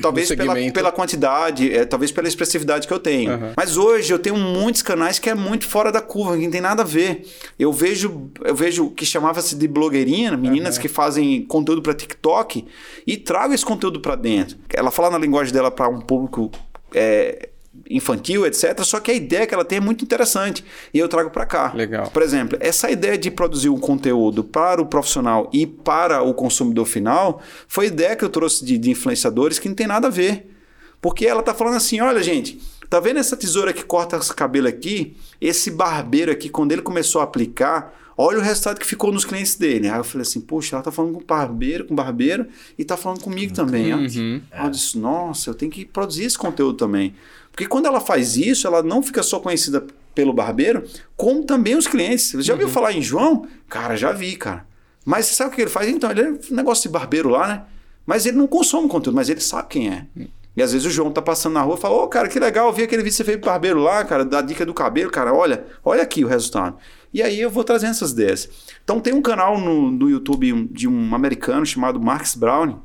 Talvez 0.00 0.28
pela, 0.34 0.54
pela 0.72 0.90
quantidade, 0.90 1.70
é, 1.70 1.84
talvez 1.84 2.10
pela 2.10 2.26
expressividade 2.26 2.86
que 2.86 2.94
eu 2.94 2.98
tenho. 2.98 3.32
Uhum. 3.32 3.52
Mas 3.54 3.76
hoje 3.76 4.10
eu 4.10 4.18
tenho 4.18 4.36
muitos 4.36 4.80
canais 4.80 5.18
que 5.18 5.28
é 5.28 5.34
muito 5.34 5.66
fora 5.66 5.92
da 5.92 6.00
curva, 6.00 6.36
que 6.36 6.44
não 6.44 6.50
tem 6.50 6.62
nada 6.62 6.82
a 6.82 6.84
ver. 6.84 7.28
Eu 7.58 7.70
vejo, 7.72 8.30
eu 8.42 8.54
vejo 8.54 8.90
que 8.90 9.04
chamava-se 9.04 9.54
de 9.54 9.68
blogueirinha, 9.68 10.34
meninas 10.34 10.76
uhum. 10.76 10.82
que 10.82 10.88
fazem 10.88 11.42
conteúdo 11.44 11.82
para 11.82 11.92
TikTok 11.92 12.66
e 13.06 13.16
trago 13.18 13.52
esse 13.52 13.66
conteúdo 13.66 14.00
para 14.00 14.14
dentro. 14.14 14.56
Ela 14.72 14.90
fala 14.90 15.10
na 15.10 15.18
linguagem 15.18 15.52
dela 15.52 15.70
para 15.70 15.88
um 15.90 16.00
público 16.00 16.50
é, 16.94 17.50
infantil, 17.88 18.46
etc. 18.46 18.82
Só 18.84 19.00
que 19.00 19.10
a 19.10 19.14
ideia 19.14 19.46
que 19.46 19.54
ela 19.54 19.64
tem 19.64 19.78
é 19.78 19.80
muito 19.80 20.04
interessante 20.04 20.64
e 20.92 20.98
eu 20.98 21.08
trago 21.08 21.30
para 21.30 21.46
cá. 21.46 21.72
Legal. 21.74 22.10
Por 22.10 22.22
exemplo, 22.22 22.58
essa 22.60 22.90
ideia 22.90 23.16
de 23.18 23.30
produzir 23.30 23.68
um 23.68 23.78
conteúdo 23.78 24.44
para 24.44 24.80
o 24.80 24.86
profissional 24.86 25.50
e 25.52 25.66
para 25.66 26.22
o 26.22 26.34
consumidor 26.34 26.86
final 26.86 27.42
foi 27.66 27.86
ideia 27.86 28.16
que 28.16 28.24
eu 28.24 28.30
trouxe 28.30 28.64
de, 28.64 28.78
de 28.78 28.90
influenciadores 28.90 29.58
que 29.58 29.68
não 29.68 29.74
tem 29.74 29.86
nada 29.86 30.08
a 30.08 30.10
ver. 30.10 30.48
Porque 31.00 31.26
ela 31.26 31.42
tá 31.42 31.52
falando 31.52 31.76
assim: 31.76 32.00
olha, 32.00 32.22
gente, 32.22 32.60
tá 32.88 33.00
vendo 33.00 33.18
essa 33.18 33.36
tesoura 33.36 33.72
que 33.72 33.84
corta 33.84 34.16
esse 34.16 34.32
cabelo 34.32 34.68
aqui? 34.68 35.16
Esse 35.40 35.70
barbeiro 35.70 36.30
aqui, 36.30 36.48
quando 36.48 36.72
ele 36.72 36.82
começou 36.82 37.20
a 37.20 37.24
aplicar, 37.24 37.92
olha 38.16 38.38
o 38.38 38.42
resultado 38.42 38.78
que 38.78 38.86
ficou 38.86 39.12
nos 39.12 39.24
clientes 39.24 39.56
dele. 39.56 39.88
Aí 39.88 39.98
eu 39.98 40.04
falei 40.04 40.22
assim, 40.22 40.40
poxa, 40.40 40.76
ela 40.76 40.82
tá 40.82 40.92
falando 40.92 41.14
com 41.14 41.24
barbeiro, 41.24 41.84
com 41.86 41.94
barbeiro 41.94 42.46
e 42.78 42.84
tá 42.84 42.96
falando 42.96 43.20
comigo 43.20 43.52
também. 43.52 43.92
Uhum. 43.92 44.40
Aí 44.50 44.66
eu 44.66 44.70
disse, 44.70 44.96
nossa, 44.98 45.50
eu 45.50 45.54
tenho 45.54 45.72
que 45.72 45.84
produzir 45.84 46.24
esse 46.24 46.38
conteúdo 46.38 46.76
também. 46.76 47.14
Porque 47.52 47.66
quando 47.66 47.86
ela 47.86 48.00
faz 48.00 48.36
isso, 48.36 48.66
ela 48.66 48.82
não 48.82 49.02
fica 49.02 49.22
só 49.22 49.38
conhecida 49.38 49.86
pelo 50.14 50.32
barbeiro, 50.32 50.84
como 51.16 51.44
também 51.44 51.76
os 51.76 51.86
clientes. 51.86 52.32
Você 52.32 52.42
já 52.42 52.54
uhum. 52.54 52.60
ouviu 52.60 52.74
falar 52.74 52.92
em 52.92 53.02
João? 53.02 53.46
Cara, 53.68 53.94
já 53.96 54.10
vi, 54.10 54.36
cara. 54.36 54.66
Mas 55.04 55.26
você 55.26 55.34
sabe 55.34 55.52
o 55.52 55.54
que 55.54 55.62
ele 55.62 55.70
faz? 55.70 55.88
Então, 55.88 56.10
ele 56.10 56.20
é 56.20 56.30
um 56.30 56.38
negócio 56.50 56.82
de 56.82 56.88
barbeiro 56.88 57.28
lá, 57.28 57.46
né? 57.46 57.62
Mas 58.06 58.26
ele 58.26 58.36
não 58.36 58.46
consome 58.46 58.88
conteúdo, 58.88 59.14
mas 59.14 59.28
ele 59.28 59.40
sabe 59.40 59.68
quem 59.68 59.88
é. 59.90 60.06
E 60.56 60.62
às 60.62 60.72
vezes 60.72 60.86
o 60.86 60.90
João 60.90 61.10
tá 61.10 61.22
passando 61.22 61.54
na 61.54 61.62
rua 61.62 61.76
e 61.76 61.80
fala: 61.80 61.94
Ô, 61.94 62.02
oh, 62.02 62.08
cara, 62.08 62.28
que 62.28 62.38
legal, 62.38 62.66
eu 62.66 62.72
vi 62.72 62.82
aquele 62.82 63.02
vídeo 63.02 63.12
que 63.12 63.16
você 63.16 63.24
fez 63.24 63.38
pro 63.38 63.50
barbeiro 63.50 63.80
lá, 63.80 64.04
cara, 64.04 64.24
da 64.24 64.42
dica 64.42 64.66
do 64.66 64.74
cabelo, 64.74 65.10
cara, 65.10 65.32
olha, 65.32 65.64
olha 65.84 66.02
aqui 66.02 66.24
o 66.24 66.28
resultado. 66.28 66.76
E 67.12 67.22
aí 67.22 67.40
eu 67.40 67.50
vou 67.50 67.64
trazendo 67.64 67.90
essas 67.90 68.12
ideias. 68.12 68.48
Então 68.82 69.00
tem 69.00 69.12
um 69.12 69.22
canal 69.22 69.58
no, 69.58 69.90
no 69.90 70.10
YouTube 70.10 70.68
de 70.70 70.88
um 70.88 71.14
americano 71.14 71.64
chamado 71.64 72.00
Marcus 72.00 72.34
Brown. 72.34 72.80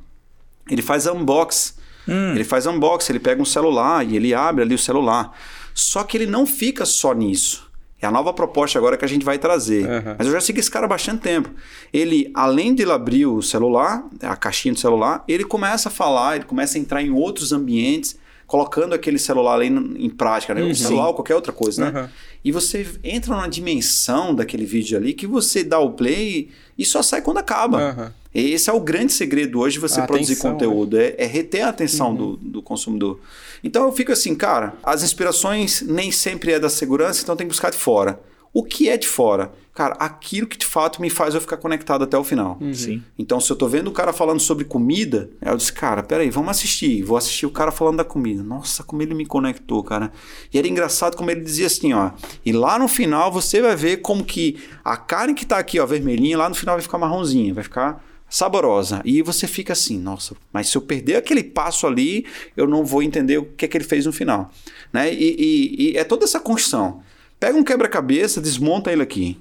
Ele 0.69 0.81
faz 0.81 1.07
unbox 1.07 1.77
Hum. 2.07 2.31
Ele 2.31 2.43
faz 2.43 2.65
unboxing, 2.65 3.13
ele 3.13 3.19
pega 3.19 3.41
um 3.41 3.45
celular 3.45 4.05
e 4.05 4.15
ele 4.15 4.33
abre 4.33 4.63
ali 4.63 4.75
o 4.75 4.79
celular. 4.79 5.31
Só 5.73 6.03
que 6.03 6.17
ele 6.17 6.25
não 6.25 6.45
fica 6.45 6.85
só 6.85 7.13
nisso. 7.13 7.67
É 7.99 8.05
a 8.05 8.11
nova 8.11 8.31
proposta 8.31 8.77
agora 8.77 8.95
que 8.95 9.03
a 9.03 9.07
gente 9.07 9.25
vai 9.25 9.39
trazer. 9.39 9.83
Uhum. 9.83 10.15
Mas 10.17 10.27
eu 10.27 10.33
já 10.33 10.41
sigo 10.41 10.59
esse 10.59 10.69
cara 10.69 10.85
há 10.85 10.89
bastante 10.89 11.21
tempo. 11.21 11.49
Ele, 11.91 12.31
além 12.33 12.75
de 12.75 12.83
ele 12.83 12.91
abrir 12.91 13.25
o 13.25 13.41
celular, 13.41 14.03
a 14.21 14.35
caixinha 14.35 14.73
do 14.73 14.79
celular, 14.79 15.23
ele 15.27 15.43
começa 15.43 15.89
a 15.89 15.91
falar, 15.91 16.35
ele 16.35 16.45
começa 16.45 16.77
a 16.77 16.81
entrar 16.81 17.01
em 17.01 17.09
outros 17.09 17.51
ambientes, 17.51 18.15
colocando 18.45 18.93
aquele 18.93 19.17
celular 19.17 19.55
ali 19.55 19.67
em 19.67 20.09
prática, 20.09 20.53
né? 20.53 20.61
Uhum. 20.61 20.71
O 20.71 20.75
celular 20.75 21.07
ou 21.07 21.13
qualquer 21.15 21.35
outra 21.35 21.51
coisa, 21.51 21.91
né? 21.91 22.01
Uhum. 22.01 22.07
E 22.45 22.51
você 22.51 22.87
entra 23.03 23.35
numa 23.35 23.49
dimensão 23.49 24.33
daquele 24.33 24.65
vídeo 24.65 24.95
ali 24.95 25.13
que 25.13 25.25
você 25.25 25.63
dá 25.63 25.79
o 25.79 25.91
play 25.91 26.49
e 26.77 26.85
só 26.85 27.01
sai 27.01 27.21
quando 27.21 27.39
acaba. 27.39 28.13
Esse 28.41 28.69
é 28.69 28.73
o 28.73 28.79
grande 28.79 29.11
segredo 29.13 29.59
hoje 29.59 29.73
de 29.73 29.79
você 29.79 29.99
a 29.99 30.05
produzir 30.05 30.33
atenção, 30.33 30.51
conteúdo, 30.51 30.97
é, 30.97 31.15
é, 31.17 31.25
reter 31.25 31.63
a 31.63 31.69
atenção 31.69 32.09
uhum. 32.09 32.15
do, 32.15 32.37
do 32.37 32.61
consumidor. 32.61 33.19
Então 33.63 33.85
eu 33.85 33.91
fico 33.91 34.11
assim, 34.11 34.35
cara, 34.35 34.75
as 34.83 35.01
inspirações 35.03 35.81
nem 35.81 36.11
sempre 36.11 36.51
é 36.51 36.59
da 36.59 36.69
segurança, 36.69 37.23
então 37.23 37.35
tem 37.35 37.47
que 37.47 37.51
buscar 37.51 37.71
de 37.71 37.77
fora. 37.77 38.19
O 38.53 38.63
que 38.63 38.89
é 38.89 38.97
de 38.97 39.07
fora? 39.07 39.51
Cara, 39.73 39.95
aquilo 39.99 40.47
que 40.47 40.57
de 40.57 40.65
fato 40.65 40.99
me 41.01 41.09
faz 41.09 41.35
eu 41.35 41.41
ficar 41.41 41.57
conectado 41.57 42.03
até 42.03 42.17
o 42.17 42.23
final. 42.23 42.57
Uhum. 42.59 42.73
Sim. 42.73 43.03
Então, 43.17 43.39
se 43.39 43.51
eu 43.51 43.55
tô 43.55 43.67
vendo 43.67 43.89
o 43.89 43.91
cara 43.91 44.11
falando 44.11 44.39
sobre 44.39 44.65
comida, 44.65 45.29
eu 45.39 45.55
disse, 45.55 45.71
cara, 45.71 46.01
peraí, 46.01 46.31
vamos 46.31 46.49
assistir. 46.49 47.03
Vou 47.03 47.17
assistir 47.17 47.45
o 47.45 47.51
cara 47.51 47.71
falando 47.71 47.97
da 47.97 48.03
comida. 48.03 48.41
Nossa, 48.41 48.83
como 48.83 49.03
ele 49.03 49.13
me 49.13 49.25
conectou, 49.25 49.83
cara. 49.83 50.11
E 50.51 50.57
era 50.57 50.67
engraçado 50.67 51.15
como 51.15 51.29
ele 51.29 51.41
dizia 51.41 51.67
assim, 51.67 51.93
ó. 51.93 52.09
E 52.43 52.51
lá 52.51 52.79
no 52.79 52.87
final 52.87 53.31
você 53.31 53.61
vai 53.61 53.75
ver 53.75 53.97
como 53.97 54.23
que 54.23 54.57
a 54.83 54.97
carne 54.97 55.35
que 55.35 55.45
tá 55.45 55.59
aqui, 55.59 55.79
ó, 55.79 55.85
vermelhinha, 55.85 56.37
lá 56.37 56.49
no 56.49 56.55
final 56.55 56.73
vai 56.75 56.81
ficar 56.81 56.97
marronzinha, 56.97 57.53
vai 57.53 57.63
ficar 57.63 58.03
saborosa. 58.29 59.01
E 59.05 59.21
você 59.21 59.47
fica 59.47 59.73
assim, 59.73 59.97
nossa, 59.99 60.35
mas 60.51 60.69
se 60.69 60.77
eu 60.77 60.81
perder 60.81 61.15
aquele 61.15 61.43
passo 61.43 61.87
ali, 61.87 62.25
eu 62.55 62.67
não 62.67 62.83
vou 62.83 63.01
entender 63.01 63.37
o 63.37 63.45
que 63.45 63.65
é 63.65 63.67
que 63.67 63.77
ele 63.77 63.83
fez 63.83 64.05
no 64.05 64.11
final. 64.11 64.51
Né? 64.91 65.13
E, 65.13 65.35
e, 65.39 65.91
e 65.91 65.97
é 65.97 66.03
toda 66.03 66.25
essa 66.25 66.39
construção. 66.39 67.01
Pega 67.39 67.57
um 67.57 67.63
quebra-cabeça, 67.63 68.41
desmonta 68.41 68.91
ele 68.91 69.03
aqui. 69.03 69.39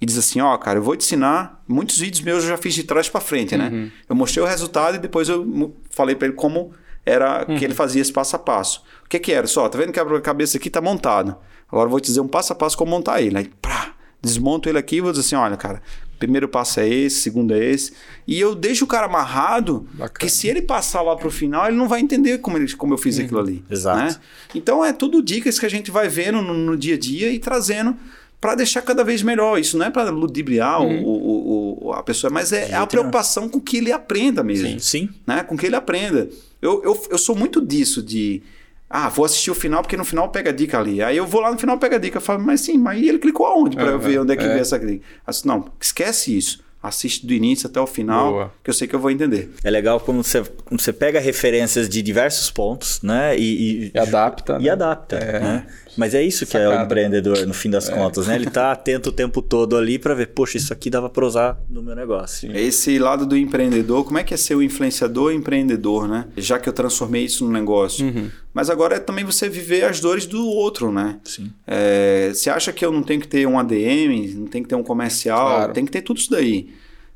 E 0.00 0.06
diz 0.06 0.18
assim, 0.18 0.40
ó, 0.40 0.56
cara, 0.58 0.78
eu 0.78 0.82
vou 0.82 0.96
te 0.96 1.04
ensinar. 1.04 1.62
Muitos 1.68 1.98
vídeos 1.98 2.20
meus 2.22 2.42
eu 2.42 2.50
já 2.50 2.56
fiz 2.56 2.74
de 2.74 2.82
trás 2.82 3.08
para 3.08 3.20
frente, 3.20 3.56
né? 3.56 3.70
Uhum. 3.72 3.90
Eu 4.08 4.16
mostrei 4.16 4.42
o 4.42 4.46
resultado 4.46 4.96
e 4.96 4.98
depois 4.98 5.28
eu 5.28 5.74
falei 5.90 6.14
para 6.14 6.28
ele 6.28 6.36
como 6.36 6.72
era 7.06 7.46
uhum. 7.48 7.56
que 7.56 7.64
ele 7.64 7.74
fazia 7.74 8.02
esse 8.02 8.12
passo 8.12 8.34
a 8.34 8.38
passo. 8.38 8.82
O 9.04 9.08
que 9.08 9.18
que 9.18 9.32
era? 9.32 9.46
Só, 9.46 9.68
tá 9.68 9.78
vendo 9.78 9.92
que 9.92 10.00
o 10.00 10.04
quebra-cabeça 10.04 10.58
aqui 10.58 10.68
tá 10.68 10.80
montado. 10.80 11.36
Agora 11.70 11.86
eu 11.86 11.90
vou 11.90 12.00
te 12.00 12.06
dizer 12.06 12.20
um 12.20 12.28
passo 12.28 12.52
a 12.52 12.56
passo 12.56 12.76
como 12.76 12.90
montar 12.90 13.20
ele. 13.20 13.36
Aí, 13.36 13.50
pá, 13.60 13.94
desmonto 14.20 14.68
ele 14.68 14.78
aqui 14.78 14.96
e 14.96 15.00
vou 15.00 15.12
dizer 15.12 15.24
assim, 15.24 15.36
olha, 15.36 15.56
cara, 15.56 15.82
primeiro 16.26 16.48
passo 16.48 16.80
é 16.80 16.88
esse, 16.88 17.20
segundo 17.20 17.54
é 17.54 17.64
esse. 17.64 17.92
E 18.26 18.38
eu 18.38 18.54
deixo 18.54 18.84
o 18.84 18.88
cara 18.88 19.06
amarrado, 19.06 19.86
Bacana. 19.92 20.18
que 20.18 20.28
se 20.28 20.48
ele 20.48 20.62
passar 20.62 21.02
lá 21.02 21.16
pro 21.16 21.30
final, 21.30 21.66
ele 21.66 21.76
não 21.76 21.88
vai 21.88 22.00
entender 22.00 22.38
como, 22.38 22.56
ele, 22.56 22.72
como 22.74 22.94
eu 22.94 22.98
fiz 22.98 23.18
uhum. 23.18 23.24
aquilo 23.24 23.40
ali. 23.40 23.64
Exato. 23.70 23.98
Né? 23.98 24.16
Então 24.54 24.84
é 24.84 24.92
tudo 24.92 25.22
dicas 25.22 25.58
que 25.58 25.66
a 25.66 25.70
gente 25.70 25.90
vai 25.90 26.08
vendo 26.08 26.42
no, 26.42 26.54
no 26.54 26.76
dia 26.76 26.94
a 26.94 26.98
dia 26.98 27.30
e 27.30 27.38
trazendo 27.38 27.96
para 28.40 28.54
deixar 28.54 28.82
cada 28.82 29.02
vez 29.02 29.22
melhor. 29.22 29.58
Isso 29.58 29.78
não 29.78 29.86
é 29.86 29.90
para 29.90 30.10
ludibriar 30.10 30.82
uhum. 30.82 31.02
o, 31.02 31.08
o, 31.08 31.86
o, 31.88 31.92
a 31.92 32.02
pessoa, 32.02 32.30
mas 32.30 32.52
é, 32.52 32.70
é 32.70 32.74
a 32.74 32.86
preocupação 32.86 33.48
com 33.48 33.60
que 33.60 33.78
ele 33.78 33.92
aprenda 33.92 34.42
mesmo. 34.42 34.68
Sim, 34.68 34.78
sim. 34.78 35.08
Né? 35.26 35.42
Com 35.42 35.56
que 35.56 35.66
ele 35.66 35.76
aprenda. 35.76 36.28
Eu, 36.60 36.82
eu, 36.84 37.06
eu 37.10 37.18
sou 37.18 37.34
muito 37.34 37.64
disso, 37.64 38.02
de 38.02 38.42
ah, 38.88 39.08
vou 39.08 39.24
assistir 39.24 39.50
o 39.50 39.54
final 39.54 39.82
porque 39.82 39.96
no 39.96 40.04
final 40.04 40.28
pega 40.28 40.50
a 40.50 40.52
dica 40.52 40.78
ali. 40.78 41.02
Aí 41.02 41.16
eu 41.16 41.26
vou 41.26 41.40
lá 41.40 41.50
no 41.50 41.58
final 41.58 41.78
pega 41.78 41.96
a 41.96 41.98
dica. 41.98 42.18
Eu 42.18 42.22
falo, 42.22 42.42
mas 42.42 42.60
sim, 42.60 42.78
mas 42.78 43.02
ele 43.02 43.18
clicou 43.18 43.46
aonde 43.46 43.76
para 43.76 43.86
uhum, 43.86 43.92
eu 43.92 43.98
ver 43.98 44.20
onde 44.20 44.32
é 44.32 44.36
que 44.36 44.44
é. 44.44 44.48
vem 44.48 44.58
essa 44.60 44.78
dica? 44.78 45.04
Assim, 45.26 45.48
não, 45.48 45.64
esquece 45.80 46.36
isso. 46.36 46.62
assiste 46.82 47.26
do 47.26 47.32
início 47.32 47.66
até 47.66 47.80
o 47.80 47.86
final, 47.86 48.32
Boa. 48.32 48.52
que 48.62 48.68
eu 48.68 48.74
sei 48.74 48.86
que 48.86 48.94
eu 48.94 49.00
vou 49.00 49.10
entender. 49.10 49.50
É 49.64 49.70
legal 49.70 49.98
quando 49.98 50.22
você, 50.22 50.44
quando 50.64 50.80
você 50.80 50.92
pega 50.92 51.18
referências 51.18 51.88
de 51.88 52.02
diversos 52.02 52.50
pontos, 52.50 53.00
né? 53.02 53.36
E, 53.38 53.90
E 53.94 53.98
adapta. 53.98 54.58
E 54.60 54.64
né? 54.64 54.70
adapta, 54.70 55.18
né? 55.18 55.66
Mas 55.96 56.14
é 56.14 56.22
isso 56.22 56.44
que 56.46 56.56
é 56.56 56.60
Sacada. 56.64 56.82
o 56.82 56.84
empreendedor, 56.84 57.46
no 57.46 57.54
fim 57.54 57.70
das 57.70 57.88
contas, 57.88 58.26
né? 58.26 58.34
Ele 58.34 58.50
tá 58.50 58.72
atento 58.72 59.10
o 59.10 59.12
tempo 59.12 59.40
todo 59.40 59.76
ali 59.76 59.98
para 59.98 60.14
ver, 60.14 60.28
poxa, 60.28 60.56
isso 60.56 60.72
aqui 60.72 60.90
dava 60.90 61.08
para 61.08 61.24
usar 61.24 61.60
no 61.68 61.82
meu 61.82 61.94
negócio. 61.94 62.50
Esse 62.56 62.98
lado 62.98 63.24
do 63.26 63.36
empreendedor, 63.36 64.04
como 64.04 64.18
é 64.18 64.24
que 64.24 64.34
é 64.34 64.36
ser 64.36 64.54
o 64.54 64.62
influenciador 64.62 65.32
e 65.32 65.36
empreendedor, 65.36 66.08
né? 66.08 66.26
Já 66.36 66.58
que 66.58 66.68
eu 66.68 66.72
transformei 66.72 67.24
isso 67.24 67.44
num 67.44 67.50
negócio. 67.52 68.04
Uhum. 68.06 68.28
Mas 68.52 68.70
agora 68.70 68.96
é 68.96 68.98
também 69.00 69.24
você 69.24 69.48
viver 69.48 69.84
as 69.84 70.00
dores 70.00 70.26
do 70.26 70.44
outro, 70.46 70.90
né? 70.92 71.18
Sim. 71.24 71.50
É, 71.66 72.30
você 72.34 72.50
acha 72.50 72.72
que 72.72 72.84
eu 72.84 72.90
não 72.92 73.02
tenho 73.02 73.20
que 73.20 73.28
ter 73.28 73.46
um 73.46 73.58
ADM, 73.58 74.34
não 74.36 74.46
tem 74.46 74.62
que 74.62 74.68
ter 74.68 74.74
um 74.74 74.82
comercial, 74.82 75.46
Claro. 75.56 75.72
tem 75.72 75.84
que 75.84 75.92
ter 75.92 76.02
tudo 76.02 76.18
isso 76.18 76.30
daí. 76.30 76.68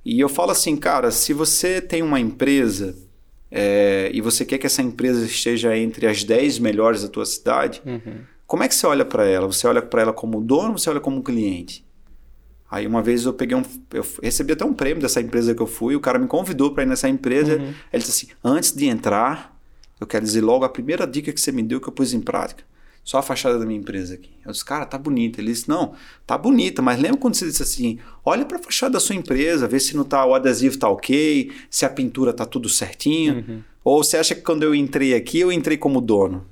E 0.04 0.18
eu 0.20 0.28
falo 0.28 0.52
assim, 0.52 0.76
cara, 0.76 1.10
se 1.10 1.32
você 1.32 1.80
tem 1.80 2.02
uma 2.02 2.18
empresa 2.20 2.94
é, 3.50 4.10
e 4.12 4.20
você 4.20 4.44
quer 4.44 4.58
que 4.58 4.66
essa 4.66 4.82
empresa 4.82 5.24
esteja 5.24 5.76
entre 5.76 6.06
as 6.06 6.22
10 6.24 6.58
melhores 6.58 7.02
da 7.02 7.08
tua 7.08 7.24
cidade, 7.26 7.80
Uhum. 7.84 8.20
Como 8.48 8.62
é 8.62 8.68
que 8.68 8.74
você 8.74 8.86
olha 8.86 9.04
para 9.04 9.26
ela? 9.26 9.46
Você 9.46 9.66
olha 9.66 9.82
para 9.82 10.00
ela 10.00 10.12
como 10.12 10.40
dono 10.40 10.70
ou 10.70 10.78
você 10.78 10.88
olha 10.88 11.00
como 11.00 11.22
cliente? 11.22 11.86
Aí 12.70 12.86
uma 12.86 13.02
vez 13.02 13.26
eu 13.26 13.34
peguei 13.34 13.54
um. 13.54 13.62
Eu 13.92 14.04
recebi 14.22 14.54
até 14.54 14.64
um 14.64 14.72
prêmio 14.72 15.02
dessa 15.02 15.20
empresa 15.20 15.54
que 15.54 15.60
eu 15.60 15.66
fui, 15.66 15.94
o 15.94 16.00
cara 16.00 16.18
me 16.18 16.26
convidou 16.26 16.72
para 16.72 16.82
ir 16.82 16.86
nessa 16.86 17.10
empresa. 17.10 17.56
Uhum. 17.56 17.74
Ele 17.92 18.02
disse 18.02 18.26
assim: 18.26 18.34
antes 18.42 18.72
de 18.72 18.86
entrar, 18.86 19.54
eu 20.00 20.06
quero 20.06 20.24
dizer 20.24 20.40
logo 20.40 20.64
a 20.64 20.68
primeira 20.68 21.06
dica 21.06 21.30
que 21.30 21.38
você 21.38 21.52
me 21.52 21.62
deu 21.62 21.78
que 21.78 21.88
eu 21.88 21.92
pus 21.92 22.14
em 22.14 22.20
prática. 22.20 22.64
Só 23.04 23.18
a 23.18 23.22
fachada 23.22 23.58
da 23.58 23.66
minha 23.66 23.78
empresa 23.78 24.14
aqui. 24.14 24.30
Eu 24.44 24.52
disse, 24.52 24.64
cara, 24.64 24.84
tá 24.84 24.98
bonita. 24.98 25.40
Ele 25.40 25.50
disse, 25.50 25.66
não, 25.66 25.94
tá 26.26 26.36
bonita, 26.36 26.82
mas 26.82 27.00
lembra 27.00 27.18
quando 27.18 27.34
você 27.34 27.46
disse 27.46 27.62
assim: 27.62 27.98
olha 28.24 28.46
para 28.46 28.58
a 28.58 28.62
fachada 28.62 28.94
da 28.94 29.00
sua 29.00 29.14
empresa, 29.14 29.68
vê 29.68 29.78
se 29.78 29.94
não 29.94 30.04
tá, 30.04 30.24
o 30.24 30.34
adesivo 30.34 30.78
tá 30.78 30.88
ok, 30.88 31.52
se 31.68 31.84
a 31.84 31.90
pintura 31.90 32.32
tá 32.32 32.46
tudo 32.46 32.66
certinho. 32.66 33.44
Uhum. 33.46 33.62
Ou 33.84 34.02
você 34.02 34.16
acha 34.16 34.34
que 34.34 34.40
quando 34.40 34.62
eu 34.62 34.74
entrei 34.74 35.14
aqui, 35.14 35.40
eu 35.40 35.52
entrei 35.52 35.76
como 35.76 36.00
dono? 36.00 36.46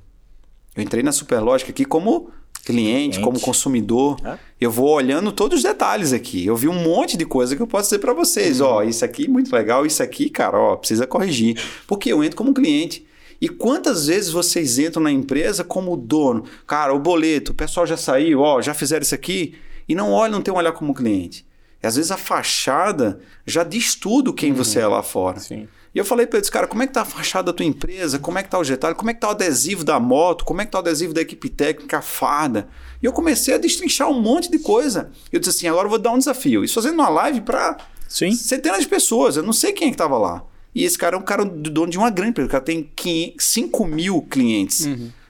Eu 0.77 0.83
entrei 0.83 1.03
na 1.03 1.13
Superlógica 1.13 1.71
aqui 1.71 1.85
como 1.85 2.31
cliente, 2.65 3.19
Cliente. 3.19 3.21
como 3.21 3.41
consumidor. 3.41 4.17
Ah. 4.25 4.39
Eu 4.61 4.71
vou 4.71 4.91
olhando 4.91 5.31
todos 5.33 5.59
os 5.59 5.63
detalhes 5.63 6.13
aqui. 6.13 6.45
Eu 6.45 6.57
vi 6.57 6.69
um 6.69 6.83
monte 6.83 7.17
de 7.17 7.25
coisa 7.25 7.55
que 7.55 7.63
eu 7.63 7.67
posso 7.67 7.85
dizer 7.91 8.01
para 8.01 8.13
vocês. 8.13 8.61
Ó, 8.61 8.83
isso 8.83 9.05
aqui 9.05 9.29
muito 9.29 9.55
legal, 9.55 9.87
isso 9.87 10.03
aqui, 10.03 10.29
cara, 10.29 10.59
ó, 10.59 10.77
precisa 10.77 11.07
corrigir. 11.07 11.61
Porque 11.87 12.13
eu 12.13 12.23
entro 12.25 12.37
como 12.37 12.53
cliente. 12.53 13.07
E 13.41 13.49
quantas 13.49 14.07
vezes 14.07 14.31
vocês 14.31 14.79
entram 14.79 15.03
na 15.03 15.13
empresa 15.13 15.63
como 15.63 15.97
dono? 15.97 16.45
Cara, 16.67 16.95
o 16.95 16.99
boleto, 16.99 17.53
o 17.53 17.55
pessoal 17.55 17.87
já 17.87 17.97
saiu, 17.97 18.41
ó, 18.41 18.61
já 18.63 18.75
fizeram 18.75 19.03
isso 19.03 19.15
aqui 19.15 19.55
e 19.89 19.95
não 19.95 20.11
olham, 20.11 20.33
não 20.33 20.43
tem 20.43 20.53
um 20.53 20.57
olhar 20.57 20.73
como 20.73 20.95
cliente. 20.95 21.47
E 21.83 21.87
às 21.87 21.97
vezes 21.97 22.11
a 22.11 22.17
fachada 22.17 23.21
já 23.47 23.63
diz 23.63 23.95
tudo 23.95 24.33
quem 24.33 24.53
você 24.53 24.81
é 24.81 24.87
lá 24.87 25.03
fora. 25.03 25.39
Sim. 25.39 25.69
E 25.97 25.99
eu 25.99 26.05
falei 26.05 26.27
para 26.27 26.39
eles, 26.39 26.51
cara, 26.51 26.67
como 26.67 26.83
é 26.83 26.87
que 26.87 26.93
tá 26.93 27.01
a 27.01 27.05
fachada 27.07 27.47
da 27.51 27.57
tua 27.57 27.65
empresa? 27.65 28.19
Como 28.19 28.39
é 28.39 28.43
que 28.43 28.51
tá 28.51 28.59
o 28.59 28.63
detalhe? 28.63 28.95
Como 28.95 29.09
é 29.09 29.15
que 29.15 29.21
tá 29.21 29.29
o 29.29 29.31
adesivo 29.31 29.83
da 29.83 29.99
moto? 29.99 30.45
Como 30.45 30.61
é 30.61 30.67
que 30.67 30.71
tá 30.71 30.77
o 30.77 30.83
adesivo 30.83 31.15
da 31.15 31.23
equipe 31.23 31.49
técnica, 31.49 31.97
a 31.97 32.03
farda? 32.03 32.69
E 33.03 33.07
eu 33.07 33.15
comecei 33.15 33.55
a 33.55 33.59
destrinchar 33.59 34.07
um 34.11 34.21
monte 34.21 34.51
de 34.51 34.59
coisa. 34.59 35.11
Eu 35.33 35.41
disse 35.41 35.57
assim, 35.57 35.69
agora 35.69 35.87
eu 35.87 35.89
vou 35.89 35.99
dar 35.99 36.13
um 36.13 36.19
desafio. 36.19 36.63
Isso 36.63 36.75
fazendo 36.75 36.97
uma 36.97 37.09
live 37.09 37.41
para 37.41 37.79
centenas 38.07 38.81
de 38.81 38.89
pessoas. 38.89 39.39
Eu 39.39 39.43
não 39.43 39.55
sei 39.55 39.73
quem 39.73 39.89
é 39.89 39.91
que 39.91 39.97
tava 39.97 40.19
lá. 40.19 40.45
E 40.75 40.85
esse 40.85 40.99
cara 40.99 41.17
é 41.17 41.19
um 41.19 41.23
cara 41.23 41.47
do 41.47 41.71
dono 41.71 41.91
de 41.91 41.97
uma 41.97 42.11
grande 42.11 42.33
empresa. 42.33 42.49
O 42.49 42.53
cara 42.53 42.63
tem 42.63 42.91
500 42.95 43.47
5 43.47 43.87
mil 43.87 44.21
clientes 44.21 44.87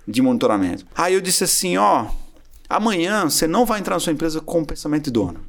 de 0.08 0.20
monitoramento. 0.20 0.84
Aí 0.96 1.14
eu 1.14 1.20
disse 1.20 1.44
assim, 1.44 1.76
ó, 1.76 2.06
amanhã 2.68 3.30
você 3.30 3.46
não 3.46 3.64
vai 3.64 3.78
entrar 3.78 3.94
na 3.94 4.00
sua 4.00 4.12
empresa 4.12 4.40
com 4.40 4.62
o 4.62 4.66
pensamento 4.66 5.04
de 5.04 5.12
dono. 5.12 5.46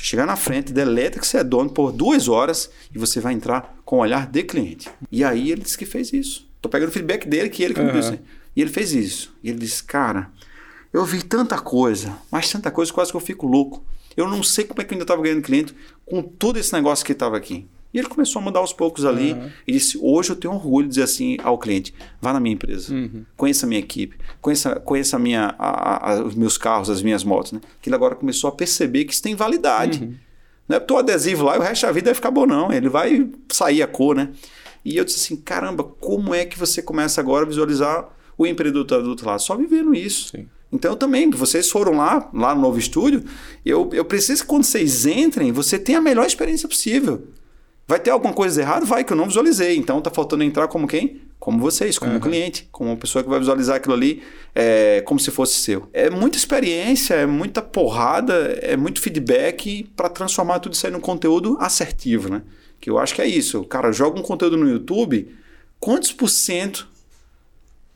Chegar 0.00 0.26
na 0.26 0.36
frente, 0.36 0.72
deleta 0.72 1.18
que 1.18 1.26
você 1.26 1.38
é 1.38 1.44
dono 1.44 1.70
por 1.70 1.92
duas 1.92 2.28
horas 2.28 2.70
e 2.94 2.98
você 2.98 3.20
vai 3.20 3.32
entrar 3.34 3.76
com 3.84 3.96
o 3.96 4.00
olhar 4.00 4.26
de 4.26 4.42
cliente. 4.44 4.88
E 5.10 5.24
aí 5.24 5.50
ele 5.50 5.62
disse 5.62 5.76
que 5.76 5.84
fez 5.84 6.12
isso. 6.12 6.46
Tô 6.62 6.68
pegando 6.68 6.88
o 6.88 6.92
feedback 6.92 7.26
dele, 7.28 7.48
que 7.48 7.62
ele 7.62 7.74
que 7.74 7.80
me 7.80 7.90
Uhum. 7.90 8.00
disse. 8.00 8.20
E 8.54 8.60
ele 8.60 8.70
fez 8.70 8.92
isso. 8.92 9.34
E 9.42 9.50
ele 9.50 9.58
disse, 9.58 9.82
cara, 9.82 10.30
eu 10.92 11.04
vi 11.04 11.22
tanta 11.22 11.58
coisa, 11.58 12.16
mas 12.30 12.50
tanta 12.50 12.70
coisa, 12.70 12.92
quase 12.92 13.10
que 13.10 13.16
eu 13.16 13.20
fico 13.20 13.46
louco. 13.46 13.84
Eu 14.16 14.26
não 14.28 14.42
sei 14.42 14.64
como 14.64 14.80
é 14.80 14.84
que 14.84 14.92
eu 14.92 14.96
ainda 14.96 15.04
estava 15.04 15.22
ganhando 15.22 15.42
cliente 15.42 15.74
com 16.06 16.22
todo 16.22 16.58
esse 16.58 16.72
negócio 16.72 17.04
que 17.04 17.12
estava 17.12 17.36
aqui. 17.36 17.66
E 17.92 17.98
ele 17.98 18.08
começou 18.08 18.40
a 18.40 18.44
mudar 18.44 18.60
aos 18.60 18.72
poucos 18.72 19.04
ali. 19.04 19.34
E 19.66 19.72
disse: 19.72 19.98
Hoje 20.00 20.30
eu 20.30 20.36
tenho 20.36 20.52
orgulho 20.52 20.84
de 20.86 20.90
dizer 20.90 21.04
assim 21.04 21.36
ao 21.42 21.56
cliente: 21.58 21.94
vá 22.20 22.32
na 22.32 22.40
minha 22.40 22.54
empresa, 22.54 22.94
conheça 23.36 23.64
a 23.64 23.68
minha 23.68 23.78
equipe, 23.80 24.16
conheça, 24.40 24.78
conheça 24.80 25.16
a 25.16 25.18
minha, 25.18 25.54
a- 25.58 26.12
a- 26.12 26.22
os 26.22 26.34
meus 26.34 26.58
carros, 26.58 26.90
as 26.90 27.00
minhas 27.02 27.24
motos. 27.24 27.52
Né? 27.52 27.60
Que 27.80 27.88
ele 27.88 27.96
agora 27.96 28.14
começou 28.14 28.48
a 28.48 28.52
perceber 28.52 29.04
que 29.06 29.12
isso 29.14 29.22
tem 29.22 29.34
validade. 29.34 30.18
Não 30.68 30.76
é 30.76 30.80
porque 30.80 30.92
o 30.92 30.98
adesivo 30.98 31.44
lá 31.44 31.56
e 31.56 31.58
o 31.58 31.62
resto 31.62 31.86
da 31.86 31.92
vida 31.92 32.06
vai 32.06 32.14
ficar 32.14 32.30
bom, 32.30 32.44
não. 32.44 32.70
Ele 32.70 32.90
vai 32.90 33.26
sair 33.50 33.82
a 33.82 33.86
cor, 33.86 34.14
né? 34.14 34.28
E 34.84 34.96
eu 34.98 35.04
disse 35.04 35.18
assim: 35.24 35.36
caramba, 35.40 35.82
como 35.82 36.34
é 36.34 36.44
que 36.44 36.58
você 36.58 36.82
começa 36.82 37.20
agora 37.22 37.46
a 37.46 37.48
visualizar 37.48 38.06
o 38.36 38.46
empreendedor 38.46 39.02
do 39.02 39.08
outro 39.08 39.26
lado? 39.26 39.40
Só 39.40 39.56
vivendo 39.56 39.94
isso. 39.94 40.28
Sim. 40.36 40.46
Então 40.70 40.92
eu 40.92 40.96
também, 40.96 41.30
vocês 41.30 41.70
foram 41.70 41.92
lá, 41.92 42.28
lá 42.34 42.54
no 42.54 42.60
novo 42.60 42.78
estúdio, 42.78 43.24
eu, 43.64 43.88
eu 43.94 44.04
preciso 44.04 44.42
que 44.42 44.48
quando 44.48 44.64
vocês 44.64 45.06
entrem, 45.06 45.50
você 45.50 45.78
tenha 45.78 45.96
a 45.96 46.02
melhor 46.02 46.26
experiência 46.26 46.68
possível. 46.68 47.28
Vai 47.88 47.98
ter 47.98 48.10
alguma 48.10 48.34
coisa 48.34 48.60
errada? 48.60 48.84
Vai, 48.84 49.02
que 49.02 49.14
eu 49.14 49.16
não 49.16 49.24
visualizei. 49.24 49.74
Então 49.78 49.98
tá 50.02 50.10
faltando 50.10 50.44
entrar 50.44 50.68
como 50.68 50.86
quem? 50.86 51.22
Como 51.38 51.58
vocês, 51.58 51.98
como 51.98 52.16
um 52.16 52.20
cliente, 52.20 52.68
como 52.70 52.90
uma 52.90 52.96
pessoa 52.96 53.22
que 53.22 53.30
vai 53.30 53.38
visualizar 53.38 53.76
aquilo 53.76 53.94
ali 53.94 54.22
é, 54.54 55.00
como 55.06 55.18
se 55.18 55.30
fosse 55.30 55.54
seu. 55.54 55.88
É 55.94 56.10
muita 56.10 56.36
experiência, 56.36 57.14
é 57.14 57.24
muita 57.24 57.62
porrada, 57.62 58.34
é 58.60 58.76
muito 58.76 59.00
feedback 59.00 59.90
para 59.96 60.10
transformar 60.10 60.58
tudo 60.58 60.74
isso 60.74 60.86
aí 60.86 60.92
num 60.92 61.00
conteúdo 61.00 61.56
assertivo, 61.60 62.28
né? 62.28 62.42
Que 62.78 62.90
eu 62.90 62.98
acho 62.98 63.14
que 63.14 63.22
é 63.22 63.26
isso. 63.26 63.64
Cara 63.64 63.90
joga 63.90 64.20
um 64.20 64.22
conteúdo 64.22 64.58
no 64.58 64.68
YouTube, 64.68 65.34
quantos 65.80 66.12
por 66.12 66.28
cento 66.28 66.86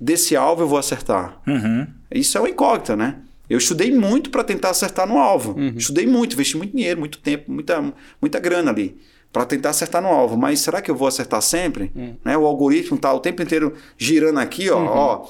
desse 0.00 0.34
alvo 0.34 0.62
eu 0.62 0.68
vou 0.68 0.78
acertar? 0.78 1.42
Uhum. 1.46 1.86
Isso 2.14 2.38
é 2.38 2.40
uma 2.40 2.48
incógnita, 2.48 2.96
né? 2.96 3.16
Eu 3.50 3.58
estudei 3.58 3.92
muito 3.92 4.30
para 4.30 4.42
tentar 4.42 4.70
acertar 4.70 5.06
no 5.06 5.18
alvo. 5.18 5.54
Estudei 5.76 6.06
muito, 6.06 6.32
investi 6.32 6.56
muito 6.56 6.74
dinheiro, 6.74 6.98
muito 6.98 7.18
tempo, 7.18 7.52
muita, 7.52 7.92
muita 8.22 8.40
grana 8.40 8.70
ali 8.70 8.98
para 9.32 9.46
tentar 9.46 9.70
acertar 9.70 10.02
no 10.02 10.08
alvo. 10.08 10.36
Mas 10.36 10.60
será 10.60 10.82
que 10.82 10.90
eu 10.90 10.94
vou 10.94 11.08
acertar 11.08 11.40
sempre? 11.40 11.90
Né? 12.24 12.36
O 12.36 12.46
algoritmo 12.46 12.98
tá 12.98 13.12
o 13.12 13.20
tempo 13.20 13.42
inteiro 13.42 13.74
girando 13.96 14.38
aqui, 14.38 14.68
ó. 14.68 14.78
ó 14.78 15.26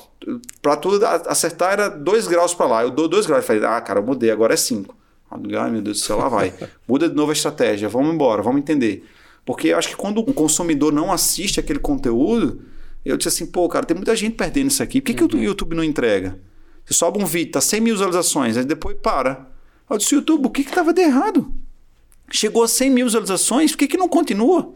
para 0.60 0.76
tudo 0.76 1.04
acertar 1.06 1.72
era 1.72 1.88
2 1.88 2.26
graus 2.26 2.52
para 2.52 2.66
lá. 2.66 2.82
Eu 2.82 2.90
dou 2.90 3.08
2 3.08 3.26
graus. 3.26 3.42
Eu 3.42 3.46
falei, 3.46 3.64
ah, 3.64 3.80
cara, 3.80 4.00
eu 4.00 4.04
mudei, 4.04 4.30
agora 4.30 4.54
é 4.54 4.56
5. 4.56 4.94
Ai, 5.30 5.70
meu 5.70 5.80
Deus 5.80 6.00
do 6.00 6.04
céu, 6.04 6.18
lá 6.18 6.28
vai. 6.28 6.52
Muda 6.86 7.08
de 7.08 7.14
novo 7.14 7.30
a 7.30 7.32
estratégia, 7.32 7.88
vamos 7.88 8.12
embora, 8.12 8.42
vamos 8.42 8.60
entender. 8.60 9.04
Porque 9.44 9.68
eu 9.68 9.78
acho 9.78 9.88
que 9.88 9.96
quando 9.96 10.18
o 10.18 10.34
consumidor 10.34 10.92
não 10.92 11.10
assiste 11.10 11.58
aquele 11.58 11.78
conteúdo, 11.78 12.62
eu 13.04 13.16
disse 13.16 13.28
assim, 13.28 13.46
pô, 13.46 13.68
cara, 13.68 13.86
tem 13.86 13.96
muita 13.96 14.14
gente 14.14 14.34
perdendo 14.34 14.70
isso 14.70 14.82
aqui. 14.82 15.00
Por 15.00 15.06
que, 15.06 15.14
que 15.14 15.36
o 15.36 15.42
YouTube 15.42 15.74
não 15.74 15.82
entrega? 15.82 16.38
Você 16.84 16.94
sobe 16.94 17.22
um 17.22 17.26
vídeo, 17.26 17.52
tá 17.52 17.60
100 17.60 17.80
mil 17.80 17.94
visualizações, 17.94 18.56
aí 18.56 18.64
depois 18.64 18.96
para. 19.02 19.48
Eu 19.88 19.98
disse, 19.98 20.14
YouTube, 20.14 20.46
o 20.46 20.50
que 20.50 20.64
que 20.64 20.72
tava 20.72 20.92
de 20.92 21.02
errado? 21.02 21.52
Chegou 22.32 22.62
a 22.62 22.68
100 22.68 22.90
mil 22.90 23.06
visualizações, 23.06 23.72
por 23.72 23.78
que 23.78 23.88
que 23.88 23.96
não 23.96 24.08
continua? 24.08 24.72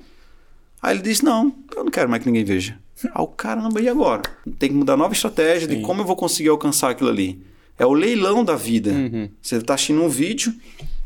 Aí 0.82 0.94
ele 0.94 1.02
disse, 1.02 1.24
não, 1.24 1.54
eu 1.74 1.82
não 1.82 1.90
quero 1.90 2.08
mais 2.08 2.22
que 2.22 2.28
ninguém 2.28 2.44
veja. 2.44 2.78
Aí 3.02 3.10
o 3.16 3.26
caramba, 3.26 3.80
e 3.80 3.88
agora? 3.88 4.22
Tem 4.58 4.68
que 4.68 4.74
mudar 4.74 4.96
nova 4.96 5.14
estratégia 5.14 5.66
de 5.66 5.80
como 5.80 6.02
eu 6.02 6.06
vou 6.06 6.16
conseguir 6.16 6.50
alcançar 6.50 6.90
aquilo 6.90 7.08
ali. 7.08 7.42
É 7.78 7.86
o 7.86 7.92
leilão 7.92 8.44
da 8.44 8.56
vida. 8.56 8.92
Você 9.40 9.56
está 9.56 9.74
assistindo 9.74 10.02
um 10.02 10.08
vídeo, 10.08 10.54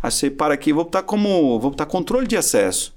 aí 0.03 0.11
você 0.11 0.29
para 0.29 0.55
aqui, 0.55 0.73
vou 0.73 0.85
botar 0.85 1.03
como. 1.03 1.59
Vou 1.59 1.71
botar 1.71 1.87
controle 1.87 2.27
de 2.27 2.37
acesso. 2.37 2.95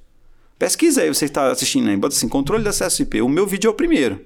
Pesquisa 0.57 1.01
aí, 1.01 1.07
você 1.07 1.25
está 1.25 1.51
assistindo 1.51 1.89
aí, 1.89 1.97
bota 1.97 2.15
assim, 2.15 2.27
controle 2.27 2.63
de 2.63 2.69
acesso 2.69 3.01
IP. 3.01 3.21
O 3.21 3.29
meu 3.29 3.45
vídeo 3.45 3.67
é 3.67 3.71
o 3.71 3.73
primeiro. 3.73 4.19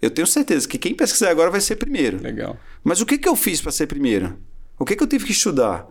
Eu 0.00 0.10
tenho 0.10 0.26
certeza 0.26 0.68
que 0.68 0.78
quem 0.78 0.94
pesquisar 0.94 1.30
agora 1.30 1.50
vai 1.50 1.60
ser 1.60 1.76
primeiro. 1.76 2.22
Legal. 2.22 2.56
Mas 2.84 3.00
o 3.00 3.06
que, 3.06 3.18
que 3.18 3.28
eu 3.28 3.34
fiz 3.34 3.60
para 3.60 3.72
ser 3.72 3.86
primeiro? 3.86 4.36
O 4.78 4.84
que, 4.84 4.94
que 4.94 5.02
eu 5.02 5.06
tive 5.06 5.24
que 5.24 5.32
estudar? 5.32 5.86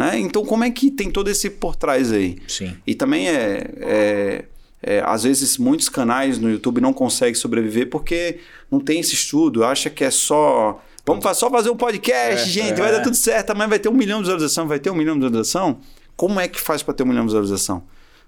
Né? 0.00 0.18
Então, 0.18 0.46
como 0.46 0.64
é 0.64 0.70
que 0.70 0.90
tem 0.90 1.10
todo 1.10 1.28
esse 1.28 1.50
por 1.50 1.76
trás 1.76 2.10
aí? 2.10 2.38
Sim. 2.48 2.74
E 2.86 2.94
também 2.94 3.28
é, 3.28 3.70
é, 3.82 4.44
é, 4.82 5.02
às 5.04 5.24
vezes 5.24 5.58
muitos 5.58 5.90
canais 5.90 6.38
no 6.38 6.50
YouTube 6.50 6.80
não 6.80 6.90
conseguem 6.90 7.34
sobreviver 7.34 7.90
porque 7.90 8.38
não 8.70 8.80
tem 8.80 9.00
esse 9.00 9.12
estudo, 9.12 9.62
acha 9.62 9.90
que 9.90 10.02
é 10.02 10.10
só. 10.10 10.82
Vamos 11.04 11.36
só 11.36 11.50
fazer 11.50 11.68
um 11.68 11.76
podcast, 11.76 12.48
É, 12.48 12.50
gente, 12.50 12.72
é. 12.72 12.82
vai 12.82 12.92
dar 12.92 13.02
tudo 13.02 13.14
certo, 13.14 13.50
amanhã 13.50 13.68
vai 13.68 13.78
ter 13.78 13.90
um 13.90 13.92
milhão 13.92 14.20
de 14.20 14.22
visualização, 14.22 14.66
vai 14.66 14.78
ter 14.78 14.88
um 14.88 14.94
milhão 14.94 15.16
de 15.16 15.20
visualização. 15.20 15.80
Como 16.16 16.40
é 16.40 16.48
que 16.48 16.58
faz 16.58 16.82
para 16.82 16.94
ter 16.94 17.02
um 17.02 17.06
milhão 17.06 17.26
de 17.26 17.32
visualização? 17.32 17.82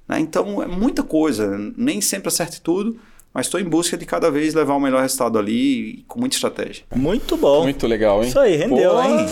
Né? 0.06 0.20
Então 0.20 0.62
é 0.62 0.66
muita 0.66 1.02
coisa, 1.02 1.58
nem 1.74 2.02
sempre 2.02 2.28
acerte 2.28 2.60
tudo, 2.60 2.98
mas 3.32 3.46
estou 3.46 3.58
em 3.58 3.64
busca 3.64 3.96
de 3.96 4.04
cada 4.04 4.30
vez 4.30 4.52
levar 4.52 4.74
o 4.74 4.80
melhor 4.80 5.00
resultado 5.00 5.38
ali 5.38 6.00
e 6.00 6.04
com 6.06 6.20
muita 6.20 6.36
estratégia. 6.36 6.84
Muito 6.94 7.34
bom. 7.34 7.62
Muito 7.62 7.86
legal, 7.86 8.22
hein? 8.22 8.28
Isso 8.28 8.38
aí, 8.38 8.56
rendeu, 8.56 8.90
Pô, 8.90 9.02
hein? 9.02 9.26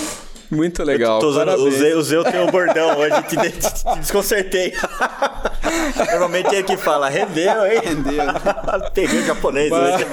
Muito 0.50 0.82
legal. 0.82 1.20
Tô 1.20 1.28
usando, 1.28 1.54
usei, 1.56 1.94
usei 1.94 2.18
o 2.18 2.24
teu 2.24 2.50
bordão 2.50 2.98
hoje, 2.98 3.22
te, 3.24 3.36
te- 3.36 3.50
te 3.50 3.98
desconcertei. 4.00 4.72
Normalmente 6.10 6.56
é 6.56 6.62
que 6.62 6.76
fala, 6.76 7.08
rendeu, 7.08 7.64
hein? 7.66 7.80
Rendeu. 7.84 8.24
Peguei 8.92 9.22
japonês 9.22 9.70
hoje. 9.70 10.06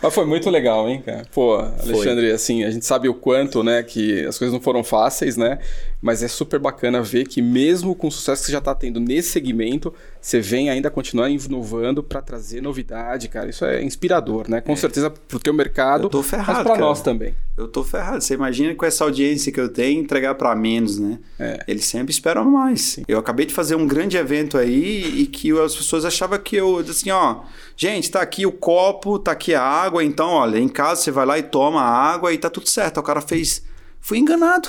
Mas 0.00 0.14
foi 0.14 0.24
muito 0.24 0.48
legal, 0.48 0.88
hein, 0.88 1.02
cara? 1.04 1.22
Pô, 1.34 1.56
Alexandre, 1.56 2.26
foi. 2.26 2.32
assim, 2.32 2.64
a 2.64 2.70
gente 2.70 2.86
sabe 2.86 3.08
o 3.08 3.14
quanto, 3.14 3.62
né, 3.62 3.82
que 3.82 4.24
as 4.26 4.38
coisas 4.38 4.52
não 4.52 4.60
foram 4.60 4.82
fáceis, 4.82 5.36
né? 5.36 5.58
Mas 6.00 6.22
é 6.22 6.28
super 6.28 6.60
bacana 6.60 7.02
ver 7.02 7.26
que 7.26 7.42
mesmo 7.42 7.94
com 7.94 8.06
o 8.06 8.10
sucesso 8.10 8.42
que 8.42 8.46
você 8.46 8.52
já 8.52 8.58
está 8.58 8.74
tendo 8.74 9.00
nesse 9.00 9.30
segmento, 9.30 9.92
você 10.20 10.40
vem 10.40 10.70
ainda 10.70 10.90
continuar 10.90 11.28
inovando 11.28 12.02
para 12.02 12.22
trazer 12.22 12.62
novidade, 12.62 13.28
cara. 13.28 13.50
Isso 13.50 13.64
é 13.64 13.82
inspirador, 13.82 14.48
né? 14.48 14.60
Com 14.60 14.72
é. 14.72 14.76
certeza 14.76 15.10
pro 15.10 15.40
teu 15.40 15.52
mercado, 15.52 16.04
eu 16.04 16.08
tô 16.08 16.22
ferrado, 16.22 16.58
mas 16.58 16.62
para 16.62 16.78
nós 16.78 17.02
também. 17.02 17.34
Eu 17.56 17.66
tô 17.66 17.82
ferrado. 17.82 18.20
Você 18.20 18.34
imagina 18.34 18.72
com 18.76 18.86
essa 18.86 19.02
audiência 19.02 19.50
que 19.50 19.60
eu 19.60 19.68
tenho 19.68 20.00
entregar 20.00 20.36
para 20.36 20.54
menos, 20.54 20.98
né? 21.00 21.18
É. 21.38 21.64
Eles 21.66 21.84
sempre 21.84 22.12
esperam 22.12 22.44
mais. 22.44 22.80
Sim. 22.80 23.04
Eu 23.08 23.18
acabei 23.18 23.46
de 23.46 23.52
fazer 23.52 23.74
um 23.74 23.86
grande 23.86 24.16
evento 24.16 24.56
aí 24.56 25.22
e 25.22 25.26
que 25.26 25.50
as 25.58 25.74
pessoas 25.74 26.04
achavam 26.04 26.38
que 26.38 26.54
eu 26.54 26.78
assim, 26.78 27.10
ó, 27.10 27.40
gente, 27.76 28.08
tá 28.08 28.22
aqui 28.22 28.46
o 28.46 28.52
copo, 28.52 29.18
tá 29.18 29.32
aqui 29.32 29.52
a 29.52 29.62
água, 29.62 30.04
então, 30.04 30.30
olha, 30.30 30.58
em 30.58 30.68
casa 30.68 31.02
você 31.02 31.10
vai 31.10 31.26
lá 31.26 31.38
e 31.38 31.42
toma 31.42 31.80
a 31.80 31.90
água 31.90 32.32
e 32.32 32.38
tá 32.38 32.48
tudo 32.48 32.68
certo. 32.68 33.00
O 33.00 33.02
cara 33.02 33.20
fez, 33.20 33.64
fui 34.00 34.18
enganado. 34.18 34.68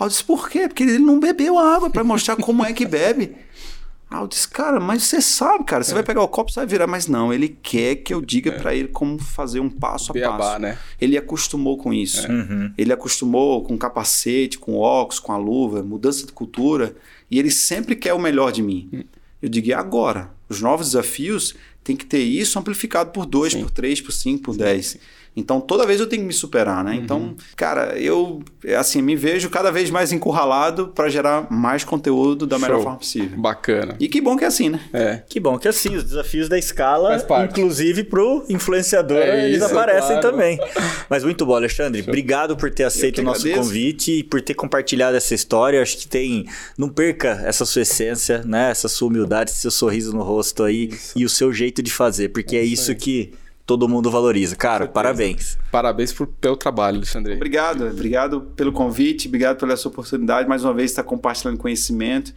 Eu 0.00 0.08
disse, 0.08 0.24
por 0.24 0.48
quê? 0.48 0.66
Porque 0.66 0.82
ele 0.82 0.98
não 0.98 1.20
bebeu 1.20 1.58
água 1.58 1.90
para 1.90 2.02
mostrar 2.02 2.36
como 2.36 2.64
é 2.64 2.72
que 2.72 2.86
bebe. 2.86 3.36
Aí 4.10 4.20
eu 4.20 4.26
disse, 4.26 4.48
cara, 4.48 4.80
mas 4.80 5.04
você 5.04 5.20
sabe, 5.20 5.62
cara, 5.64 5.84
você 5.84 5.92
é. 5.92 5.94
vai 5.94 6.02
pegar 6.02 6.20
o 6.20 6.26
copo, 6.26 6.50
você 6.50 6.58
vai 6.58 6.66
virar, 6.66 6.88
mas 6.88 7.06
não, 7.06 7.32
ele 7.32 7.48
quer 7.62 7.94
que 7.96 8.12
eu 8.12 8.20
diga 8.20 8.50
é. 8.50 8.58
para 8.58 8.74
ele 8.74 8.88
como 8.88 9.20
fazer 9.20 9.60
um 9.60 9.70
passo 9.70 10.10
a 10.10 10.14
Beabá, 10.14 10.38
passo. 10.38 10.58
Né? 10.58 10.78
Ele 11.00 11.16
acostumou 11.16 11.76
com 11.76 11.94
isso. 11.94 12.26
É. 12.26 12.28
Uhum. 12.28 12.72
Ele 12.76 12.92
acostumou 12.92 13.62
com 13.62 13.78
capacete, 13.78 14.58
com 14.58 14.76
óculos, 14.76 15.20
com 15.20 15.32
a 15.32 15.36
luva, 15.36 15.80
mudança 15.84 16.26
de 16.26 16.32
cultura, 16.32 16.96
e 17.30 17.38
ele 17.38 17.52
sempre 17.52 17.94
quer 17.94 18.12
o 18.12 18.18
melhor 18.18 18.50
de 18.50 18.62
mim. 18.62 18.88
Uhum. 18.92 19.04
Eu 19.40 19.48
digo, 19.48 19.68
e 19.68 19.72
agora? 19.72 20.30
Os 20.48 20.60
novos 20.60 20.88
desafios 20.88 21.54
tem 21.84 21.96
que 21.96 22.04
ter 22.04 22.18
isso 22.18 22.58
amplificado 22.58 23.12
por 23.12 23.24
2, 23.24 23.54
por 23.54 23.70
3, 23.70 24.00
por 24.00 24.12
5, 24.12 24.42
por 24.42 24.56
10. 24.56 24.98
Então, 25.36 25.60
toda 25.60 25.86
vez 25.86 26.00
eu 26.00 26.06
tenho 26.06 26.22
que 26.22 26.26
me 26.26 26.32
superar, 26.32 26.82
né? 26.82 26.94
Então, 26.94 27.18
uhum. 27.18 27.26
Então, 27.30 27.46
cara, 27.56 27.98
eu, 27.98 28.42
assim, 28.76 29.00
me 29.00 29.14
vejo 29.14 29.48
cada 29.48 29.70
vez 29.70 29.88
mais 29.88 30.12
encurralado 30.12 30.88
para 30.88 31.08
gerar 31.08 31.46
mais 31.50 31.84
conteúdo 31.84 32.46
da 32.46 32.58
Show. 32.58 32.68
melhor 32.68 32.82
forma 32.82 32.98
possível. 32.98 33.38
Bacana. 33.38 33.96
E 34.00 34.08
que 34.08 34.20
bom 34.20 34.36
que 34.36 34.44
é 34.44 34.48
assim, 34.48 34.68
né? 34.68 34.80
É. 34.92 35.22
Que 35.28 35.38
bom 35.38 35.56
que 35.56 35.68
é 35.68 35.70
assim. 35.70 35.94
Os 35.94 36.04
desafios 36.04 36.48
da 36.48 36.58
escala, 36.58 37.24
inclusive 37.44 38.04
pro 38.04 38.44
influenciador, 38.48 39.18
é 39.18 39.46
eles 39.46 39.62
isso, 39.62 39.66
aparecem 39.66 40.20
claro. 40.20 40.30
também. 40.30 40.58
Mas 41.08 41.22
muito 41.22 41.46
bom, 41.46 41.54
Alexandre. 41.54 42.02
Show. 42.02 42.08
Obrigado 42.08 42.56
por 42.56 42.70
ter 42.70 42.84
aceito 42.84 43.18
o 43.18 43.22
nosso 43.22 43.42
agradeço. 43.42 43.68
convite 43.68 44.18
e 44.18 44.24
por 44.24 44.40
ter 44.40 44.54
compartilhado 44.54 45.16
essa 45.16 45.34
história. 45.34 45.80
Acho 45.80 45.96
que 45.96 46.08
tem... 46.08 46.46
Não 46.76 46.88
perca 46.88 47.40
essa 47.44 47.64
sua 47.64 47.82
essência, 47.82 48.42
né? 48.44 48.70
Essa 48.70 48.88
sua 48.88 49.08
humildade, 49.08 49.50
esse 49.50 49.60
seu 49.60 49.70
sorriso 49.70 50.12
no 50.12 50.22
rosto 50.22 50.64
aí 50.64 50.88
isso. 50.88 51.12
e 51.16 51.24
o 51.24 51.28
seu 51.28 51.52
jeito 51.52 51.82
de 51.82 51.92
fazer, 51.92 52.30
porque 52.30 52.56
é, 52.56 52.60
é 52.60 52.64
isso, 52.64 52.92
isso 52.92 52.94
que 52.96 53.32
todo 53.70 53.88
mundo 53.88 54.10
valoriza. 54.10 54.56
Cara, 54.56 54.88
parabéns. 54.88 55.56
Parabéns 55.70 56.12
por, 56.12 56.26
pelo 56.26 56.56
trabalho, 56.56 56.96
Alexandre. 56.96 57.34
Obrigado, 57.34 57.86
obrigado 57.86 58.40
pelo 58.56 58.72
convite, 58.72 59.28
obrigado 59.28 59.58
pela 59.58 59.76
sua 59.76 59.92
oportunidade, 59.92 60.48
mais 60.48 60.64
uma 60.64 60.74
vez 60.74 60.90
estar 60.90 61.04
compartilhando 61.04 61.56
conhecimento 61.56 62.34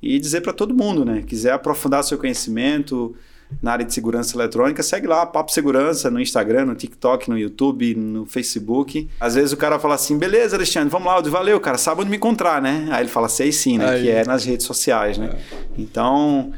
e 0.00 0.16
dizer 0.20 0.42
para 0.42 0.52
todo 0.52 0.72
mundo, 0.72 1.04
né, 1.04 1.24
quiser 1.26 1.50
aprofundar 1.50 2.04
seu 2.04 2.16
conhecimento 2.16 3.16
na 3.60 3.72
área 3.72 3.84
de 3.84 3.92
segurança 3.92 4.36
eletrônica, 4.36 4.80
segue 4.80 5.08
lá, 5.08 5.26
Papo 5.26 5.50
Segurança, 5.50 6.08
no 6.08 6.20
Instagram, 6.20 6.66
no 6.66 6.76
TikTok, 6.76 7.28
no 7.28 7.36
YouTube, 7.36 7.96
no 7.96 8.24
Facebook. 8.24 9.08
Às 9.18 9.34
vezes 9.34 9.52
o 9.52 9.56
cara 9.56 9.80
fala 9.80 9.96
assim, 9.96 10.16
beleza, 10.16 10.54
Alexandre, 10.54 10.88
vamos 10.88 11.08
lá, 11.08 11.20
valeu, 11.20 11.58
cara, 11.58 11.78
sabe 11.78 12.02
onde 12.02 12.10
me 12.10 12.16
encontrar, 12.16 12.62
né? 12.62 12.86
Aí 12.92 13.02
ele 13.02 13.10
fala, 13.10 13.28
sei 13.28 13.50
sim, 13.50 13.78
né? 13.78 13.88
Aí. 13.88 14.02
Que 14.02 14.10
é 14.10 14.24
nas 14.24 14.44
redes 14.44 14.64
sociais, 14.64 15.18
né? 15.18 15.30
É. 15.32 15.64
Então, 15.76 16.52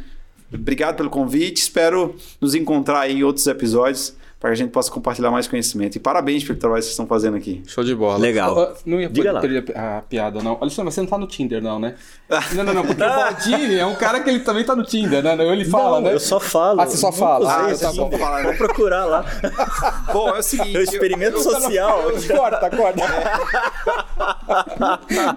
obrigado 0.53 0.97
pelo 0.97 1.09
convite, 1.09 1.63
espero 1.63 2.15
nos 2.39 2.55
encontrar 2.55 3.11
em 3.11 3.23
outros 3.23 3.47
episódios 3.47 4.18
para 4.41 4.51
que 4.51 4.55
a 4.55 4.57
gente 4.57 4.71
possa 4.71 4.91
compartilhar 4.91 5.33
mais 5.33 5.49
conhecimento. 5.49 5.97
E 5.97 5.99
parabéns 5.99 6.45
pelo 6.45 6.59
trabalho 6.59 6.79
que 6.79 6.85
vocês 6.85 6.93
estão 6.93 7.07
fazendo 7.07 7.37
aqui. 7.37 7.61
Show 7.67 7.83
de 7.83 7.95
bola. 7.95 8.19
Legal. 8.19 8.77
não 8.87 9.01
ia 9.01 9.09
Diga 9.09 9.41
perder 9.41 9.77
a 9.77 10.01
piada, 10.09 10.41
não. 10.41 10.57
Olha 10.61 10.71
só, 10.71 10.85
mas 10.85 10.95
você 10.95 11.01
não 11.01 11.09
tá 11.09 11.19
no 11.19 11.27
Tinder, 11.27 11.61
não, 11.61 11.81
né? 11.81 11.97
não, 12.55 12.63
não, 12.63 12.75
não. 12.75 12.85
Porque 12.85 13.03
o 13.03 13.07
Baldini 13.07 13.75
é 13.77 13.85
um 13.85 13.97
cara 13.97 14.21
que 14.21 14.31
ele 14.31 14.41
também 14.41 14.63
tá 14.63 14.77
no 14.77 14.85
Tinder, 14.85 15.23
né? 15.25 15.35
Ele 15.45 15.65
fala, 15.65 16.01
não, 16.01 16.09
né? 16.09 16.15
Eu 16.15 16.21
só 16.21 16.39
falo. 16.39 16.81
Ah, 16.81 16.87
você 16.87 16.97
só 16.97 17.11
fala. 17.11 17.51
Ah, 17.51 17.77
tá 17.77 17.93
bom. 17.93 18.11
Falar, 18.17 18.43
né? 18.43 18.49
Vou 18.49 18.55
procurar 18.55 19.05
lá. 19.07 19.25
bom, 20.13 20.29
é 20.29 20.39
o 20.39 20.43
seguinte. 20.43 20.77
É 20.77 20.81
o 20.81 20.83
experimento 20.83 21.39
eu, 21.39 21.43
social. 21.43 22.11
Eu, 22.11 22.37
corta, 22.37 22.71
corta. 22.71 23.03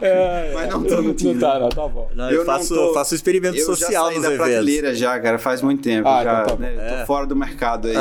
É. 0.02 0.52
Mas 0.54 0.70
não 0.70 0.84
tô 0.84 1.02
no 1.02 1.14
Tinder. 1.14 1.36
Não 1.36 1.40
tá, 1.40 1.60
não, 1.60 1.70
tá 1.70 1.88
bom. 1.88 2.10
Não, 2.16 2.30
eu, 2.30 2.40
eu 2.40 2.46
faço, 2.46 2.74
tô... 2.74 2.94
faço 2.94 3.16
experimento 3.16 3.58
eu 3.58 3.66
social 3.66 3.92
já 3.92 4.02
saí 4.04 4.16
nos 4.16 4.24
da 4.24 4.34
eventos. 4.34 4.48
prateleira 4.48 4.96
já, 4.96 5.20
cara, 5.20 5.38
faz 5.38 5.62
muito 5.62 5.82
tempo. 5.82 6.08
Ah, 6.08 6.24
já, 6.24 6.42
então 6.44 6.58
tá 6.58 6.64
né? 6.64 6.76
é. 6.80 7.00
Tô 7.00 7.06
fora 7.06 7.26
do 7.26 7.36
mercado 7.36 7.88
aí. 7.88 7.96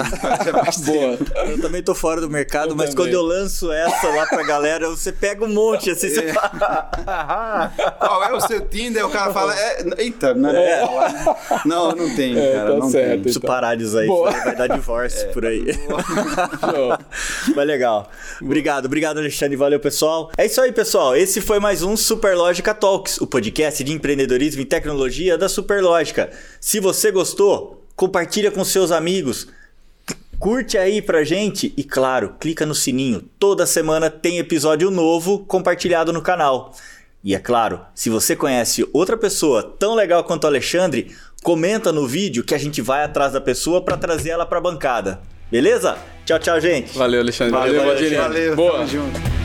Boa. 0.93 1.19
Eu 1.51 1.61
também 1.61 1.83
tô 1.83 1.95
fora 1.95 2.21
do 2.21 2.29
mercado, 2.29 2.71
eu 2.71 2.77
mas 2.77 2.91
também. 2.91 3.07
quando 3.07 3.15
eu 3.15 3.23
lanço 3.23 3.73
essa 3.73 4.09
lá 4.09 4.27
pra 4.27 4.43
galera, 4.43 4.89
você 4.89 5.11
pega 5.11 5.45
um 5.45 5.49
monte, 5.49 5.91
assim, 5.91 6.09
você 6.09 6.27
é. 6.27 6.33
fala... 6.33 7.73
Qual 7.99 8.25
é 8.25 8.33
o 8.33 8.41
seu 8.41 8.61
Tinder? 8.61 9.07
O 9.07 9.11
cara 9.11 9.33
fala, 9.33 9.59
é, 9.59 9.85
eita, 9.99 10.35
não, 10.35 10.51
é. 10.51 10.85
não, 11.65 11.93
não 11.93 12.15
tem, 12.15 12.39
é, 12.39 12.53
cara, 12.53 12.71
tá 12.71 12.77
não 12.77 12.91
certo, 12.91 13.09
tem. 13.11 13.21
Preciso 13.21 13.39
então. 13.39 13.49
parar 13.49 13.75
disso 13.75 13.99
aí, 13.99 14.07
vai 14.07 14.57
dar 14.57 14.67
divórcio 14.69 15.23
é. 15.29 15.33
por 15.33 15.45
aí. 15.45 15.65
mas 17.55 17.67
legal. 17.67 18.11
Obrigado, 18.41 18.87
obrigado 18.87 19.19
Alexandre, 19.19 19.57
valeu 19.57 19.81
pessoal. 19.81 20.31
É 20.37 20.47
isso 20.47 20.61
aí, 20.61 20.73
pessoal, 20.73 21.17
esse 21.17 21.41
foi 21.41 21.59
mais 21.59 21.83
um 21.83 21.97
Superlógica 21.97 22.75
Talks, 22.75 23.21
o 23.21 23.27
podcast 23.27 23.83
de 23.83 23.93
empreendedorismo 23.93 24.61
e 24.61 24.65
tecnologia 24.65 25.37
da 25.37 25.49
Superlógica. 25.49 26.31
Se 26.61 26.81
você 26.81 27.11
gostou, 27.11 27.85
compartilha 27.97 28.51
com 28.51 28.65
seus 28.65 28.91
amigos, 28.91 29.49
Curte 30.41 30.79
aí 30.79 31.03
pra 31.03 31.23
gente 31.23 31.71
e, 31.77 31.85
claro, 31.85 32.35
clica 32.41 32.65
no 32.65 32.75
sininho. 32.75 33.23
Toda 33.39 33.67
semana 33.67 34.09
tem 34.09 34.39
episódio 34.39 34.91
novo 34.91 35.41
compartilhado 35.41 36.15
no 36.15 36.23
canal. 36.23 36.75
E 37.23 37.35
é 37.35 37.39
claro, 37.39 37.83
se 37.95 38.09
você 38.09 38.35
conhece 38.35 38.89
outra 38.91 39.19
pessoa 39.19 39.63
tão 39.79 39.95
legal 39.95 40.25
quanto 40.25 40.45
o 40.45 40.47
Alexandre, 40.47 41.15
comenta 41.43 41.93
no 41.93 42.07
vídeo 42.07 42.43
que 42.43 42.55
a 42.55 42.59
gente 42.59 42.81
vai 42.81 43.05
atrás 43.05 43.35
da 43.35 43.41
pessoa 43.41 43.85
para 43.85 43.99
trazer 43.99 44.31
ela 44.31 44.47
pra 44.47 44.63
bancada. 44.63 45.21
Beleza? 45.51 45.99
Tchau, 46.25 46.39
tchau, 46.39 46.59
gente. 46.59 46.97
Valeu, 46.97 47.21
Alexandre. 47.21 47.53
Valeu, 47.53 47.75
valeu, 47.85 47.95
valeu, 47.95 48.23
valeu 48.23 48.57
Boa. 48.57 48.73
Tamo 48.73 48.87
junto. 48.87 49.40